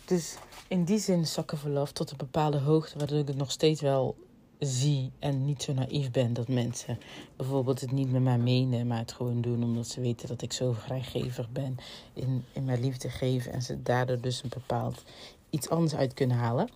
Dus 0.04 0.36
in 0.68 0.84
die 0.84 0.98
zin 0.98 1.26
zakken 1.26 1.58
voor 1.58 1.70
love 1.70 1.92
tot 1.92 2.10
een 2.10 2.16
bepaalde 2.16 2.58
hoogte, 2.58 2.98
waardoor 2.98 3.18
ik 3.18 3.28
het 3.28 3.36
nog 3.36 3.50
steeds 3.50 3.80
wel 3.80 4.16
zie 4.58 5.10
en 5.18 5.44
niet 5.44 5.62
zo 5.62 5.72
naïef 5.72 6.10
ben 6.10 6.32
dat 6.32 6.48
mensen 6.48 6.98
bijvoorbeeld 7.36 7.80
het 7.80 7.92
niet 7.92 8.10
met 8.10 8.22
mij 8.22 8.38
menen, 8.38 8.86
maar 8.86 8.98
het 8.98 9.12
gewoon 9.12 9.40
doen 9.40 9.62
omdat 9.62 9.86
ze 9.86 10.00
weten 10.00 10.28
dat 10.28 10.42
ik 10.42 10.52
zo 10.52 10.72
vrijgevig 10.72 11.50
ben 11.50 11.76
in, 12.12 12.44
in 12.52 12.64
mijn 12.64 12.80
liefde 12.80 13.10
geven 13.10 13.52
en 13.52 13.62
ze 13.62 13.82
daardoor 13.82 14.20
dus 14.20 14.42
een 14.42 14.50
bepaald 14.54 15.02
iets 15.50 15.68
anders 15.68 15.94
uit 15.94 16.14
kunnen 16.14 16.36
halen. 16.36 16.68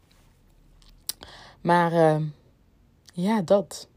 Maar 1.60 1.92
uh, 1.92 2.26
ja, 3.12 3.42
dat. 3.42 3.88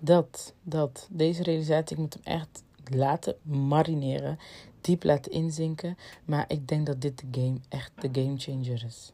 Dat, 0.00 0.54
dat. 0.62 1.08
Deze 1.10 1.42
realisatie, 1.42 1.96
ik 1.96 2.02
moet 2.02 2.14
hem 2.14 2.38
echt 2.40 2.62
laten 2.84 3.36
marineren, 3.42 4.38
diep 4.80 5.02
laten 5.02 5.32
inzinken. 5.32 5.96
Maar 6.24 6.44
ik 6.48 6.68
denk 6.68 6.86
dat 6.86 7.00
dit 7.00 7.18
de 7.18 7.40
game 7.40 7.60
echt 7.68 7.92
de 8.00 8.20
game 8.20 8.38
changer 8.38 8.84
is. 8.84 9.12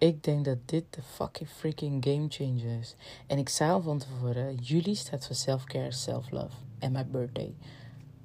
Ik 0.00 0.24
denk 0.24 0.44
dat 0.44 0.58
dit 0.64 0.84
de 0.90 1.02
fucking 1.02 1.48
freaking 1.48 2.04
game 2.04 2.26
changer 2.28 2.78
is. 2.78 2.94
En 3.26 3.38
ik 3.38 3.48
zei 3.48 3.82
van 3.82 3.98
tevoren, 3.98 4.54
juli 4.54 4.94
staat 4.94 5.26
voor 5.26 5.34
self-care, 5.34 5.92
self-love. 5.92 6.56
En 6.78 6.92
mijn 6.92 7.10
birthday. 7.10 7.54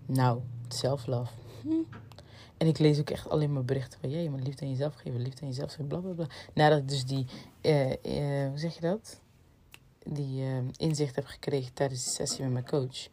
Nou, 0.05 0.41
self-love. 0.67 1.31
Hm. 1.61 1.69
En 2.57 2.67
ik 2.67 2.79
lees 2.79 2.99
ook 2.99 3.09
echt 3.09 3.29
alleen 3.29 3.53
maar 3.53 3.65
berichten 3.65 3.99
van... 3.99 4.09
je 4.09 4.29
moet 4.29 4.43
liefde 4.43 4.65
aan 4.65 4.71
jezelf 4.71 4.95
geven, 4.95 5.21
liefde 5.21 5.41
aan 5.41 5.47
jezelf 5.47 5.69
geven, 5.69 5.87
bla 5.87 5.97
bla 5.97 6.11
bla. 6.11 6.27
Nadat 6.53 6.77
ik 6.77 6.89
dus 6.89 7.05
die... 7.05 7.25
Uh, 7.61 7.89
uh, 7.89 8.49
hoe 8.49 8.57
zeg 8.57 8.75
je 8.75 8.81
dat? 8.81 9.21
Die 10.03 10.41
uh, 10.41 10.57
inzicht 10.77 11.15
heb 11.15 11.25
gekregen 11.25 11.73
tijdens 11.73 12.03
de 12.03 12.09
sessie 12.09 12.43
met 12.43 12.53
mijn 12.53 12.65
coach. 12.65 13.07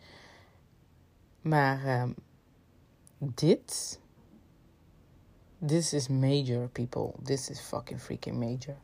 Maar 1.40 1.84
ehm, 1.84 2.10
dit 3.18 4.00
This 5.64 5.94
is 5.94 6.10
major, 6.10 6.68
people. 6.74 7.20
This 7.22 7.48
is 7.48 7.60
fucking 7.60 7.98
freaking 7.98 8.34
major. 8.34 8.76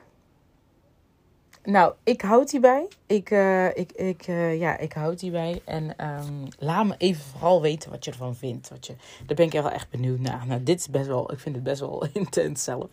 Nou, 1.63 1.93
ik 2.03 2.21
houd 2.21 2.51
hierbij. 2.51 2.87
Ik, 3.05 3.31
uh, 3.31 3.67
ik, 3.67 3.91
ik, 3.91 4.27
uh, 4.27 4.59
ja, 4.59 4.77
ik 4.77 4.93
houd 4.93 5.21
hierbij. 5.21 5.61
En 5.65 6.07
um, 6.07 6.47
laat 6.57 6.85
me 6.85 6.95
even 6.97 7.23
vooral 7.23 7.61
weten 7.61 7.91
wat 7.91 8.05
je 8.05 8.11
ervan 8.11 8.35
vindt. 8.35 8.69
Wat 8.69 8.85
je, 8.87 8.95
daar 9.25 9.35
ben 9.35 9.45
ik 9.45 9.51
wel 9.51 9.71
echt 9.71 9.89
benieuwd 9.89 10.19
naar. 10.19 10.47
Nou, 10.47 10.63
dit 10.63 10.79
is 10.79 10.89
best 10.89 11.07
wel, 11.07 11.31
ik 11.31 11.39
vind 11.39 11.55
het 11.55 11.63
best 11.63 11.79
wel 11.79 12.07
intens 12.13 12.63
zelf. 12.63 12.89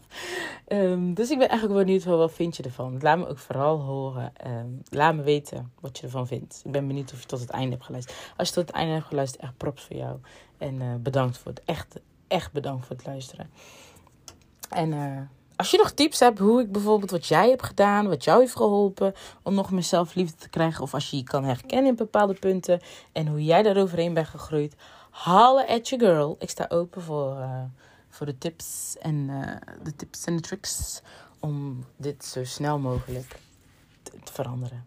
Um, 0.68 1.14
dus 1.14 1.30
ik 1.30 1.38
ben 1.38 1.48
eigenlijk 1.48 1.84
benieuwd 1.84 2.02
van 2.02 2.16
wat 2.16 2.32
vind 2.32 2.56
je 2.56 2.62
ervan. 2.62 2.98
Laat 3.00 3.18
me 3.18 3.28
ook 3.28 3.38
vooral 3.38 3.80
horen. 3.80 4.32
Um, 4.46 4.82
laat 4.90 5.14
me 5.14 5.22
weten 5.22 5.72
wat 5.80 5.98
je 5.98 6.04
ervan 6.04 6.26
vindt. 6.26 6.62
Ik 6.64 6.70
ben 6.70 6.86
benieuwd 6.86 7.12
of 7.12 7.20
je 7.20 7.26
tot 7.26 7.40
het 7.40 7.50
einde 7.50 7.70
hebt 7.70 7.84
geluisterd. 7.84 8.32
Als 8.36 8.48
je 8.48 8.54
tot 8.54 8.66
het 8.66 8.76
einde 8.76 8.92
hebt 8.92 9.06
geluisterd, 9.06 9.42
echt 9.42 9.56
props 9.56 9.84
voor 9.84 9.96
jou. 9.96 10.18
En 10.58 10.74
uh, 10.74 10.94
bedankt 11.00 11.38
voor 11.38 11.50
het 11.52 11.62
echt, 11.64 12.00
echt 12.28 12.52
bedankt 12.52 12.86
voor 12.86 12.96
het 12.96 13.06
luisteren. 13.06 13.50
En 14.70 14.92
als 15.56 15.70
je 15.70 15.78
nog 15.78 15.90
tips 15.90 16.20
hebt 16.20 16.38
hoe 16.38 16.60
ik 16.60 16.72
bijvoorbeeld 16.72 17.10
wat 17.10 17.26
jij 17.26 17.48
hebt 17.48 17.66
gedaan, 17.66 18.08
wat 18.08 18.24
jou 18.24 18.40
heeft 18.40 18.56
geholpen 18.56 19.14
om 19.42 19.54
nog 19.54 19.70
meer 19.70 19.82
zelfliefde 19.82 20.36
te 20.36 20.48
krijgen, 20.48 20.82
of 20.82 20.94
als 20.94 21.10
je 21.10 21.16
je 21.16 21.22
kan 21.22 21.44
herkennen 21.44 21.90
in 21.90 21.96
bepaalde 21.96 22.34
punten 22.34 22.80
en 23.12 23.26
hoe 23.26 23.44
jij 23.44 23.62
daaroverheen 23.62 24.14
bent 24.14 24.28
gegroeid, 24.28 24.74
halen 25.10 25.66
at 25.66 25.88
your 25.88 26.04
girl. 26.04 26.36
Ik 26.38 26.50
sta 26.50 26.66
open 26.68 27.02
voor, 27.02 27.38
uh, 27.38 27.62
voor 28.08 28.26
de 28.26 28.38
tips 28.38 28.96
en 28.98 29.14
uh, 29.14 29.56
de 29.82 29.96
tips 29.96 30.24
en 30.24 30.36
de 30.36 30.42
tricks 30.42 31.02
om 31.40 31.84
dit 31.96 32.24
zo 32.24 32.44
snel 32.44 32.78
mogelijk 32.78 33.40
te, 34.02 34.32
veranderen. 34.32 34.84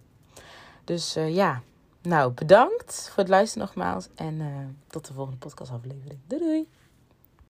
Dus 0.84 1.18
uh, 1.18 1.36
ja, 1.36 1.62
nou 2.02 2.32
bedankt 2.32 3.10
voor 3.10 3.24
het 3.24 3.30
luisteren 3.30 3.68
nogmaals 3.68 4.08
en 4.16 4.78
tot 4.88 5.08
de 5.08 5.14
volgende 5.14 5.40
podcastaflevering. 5.40 6.20
Doei 6.28 6.42
doei! 6.42 6.79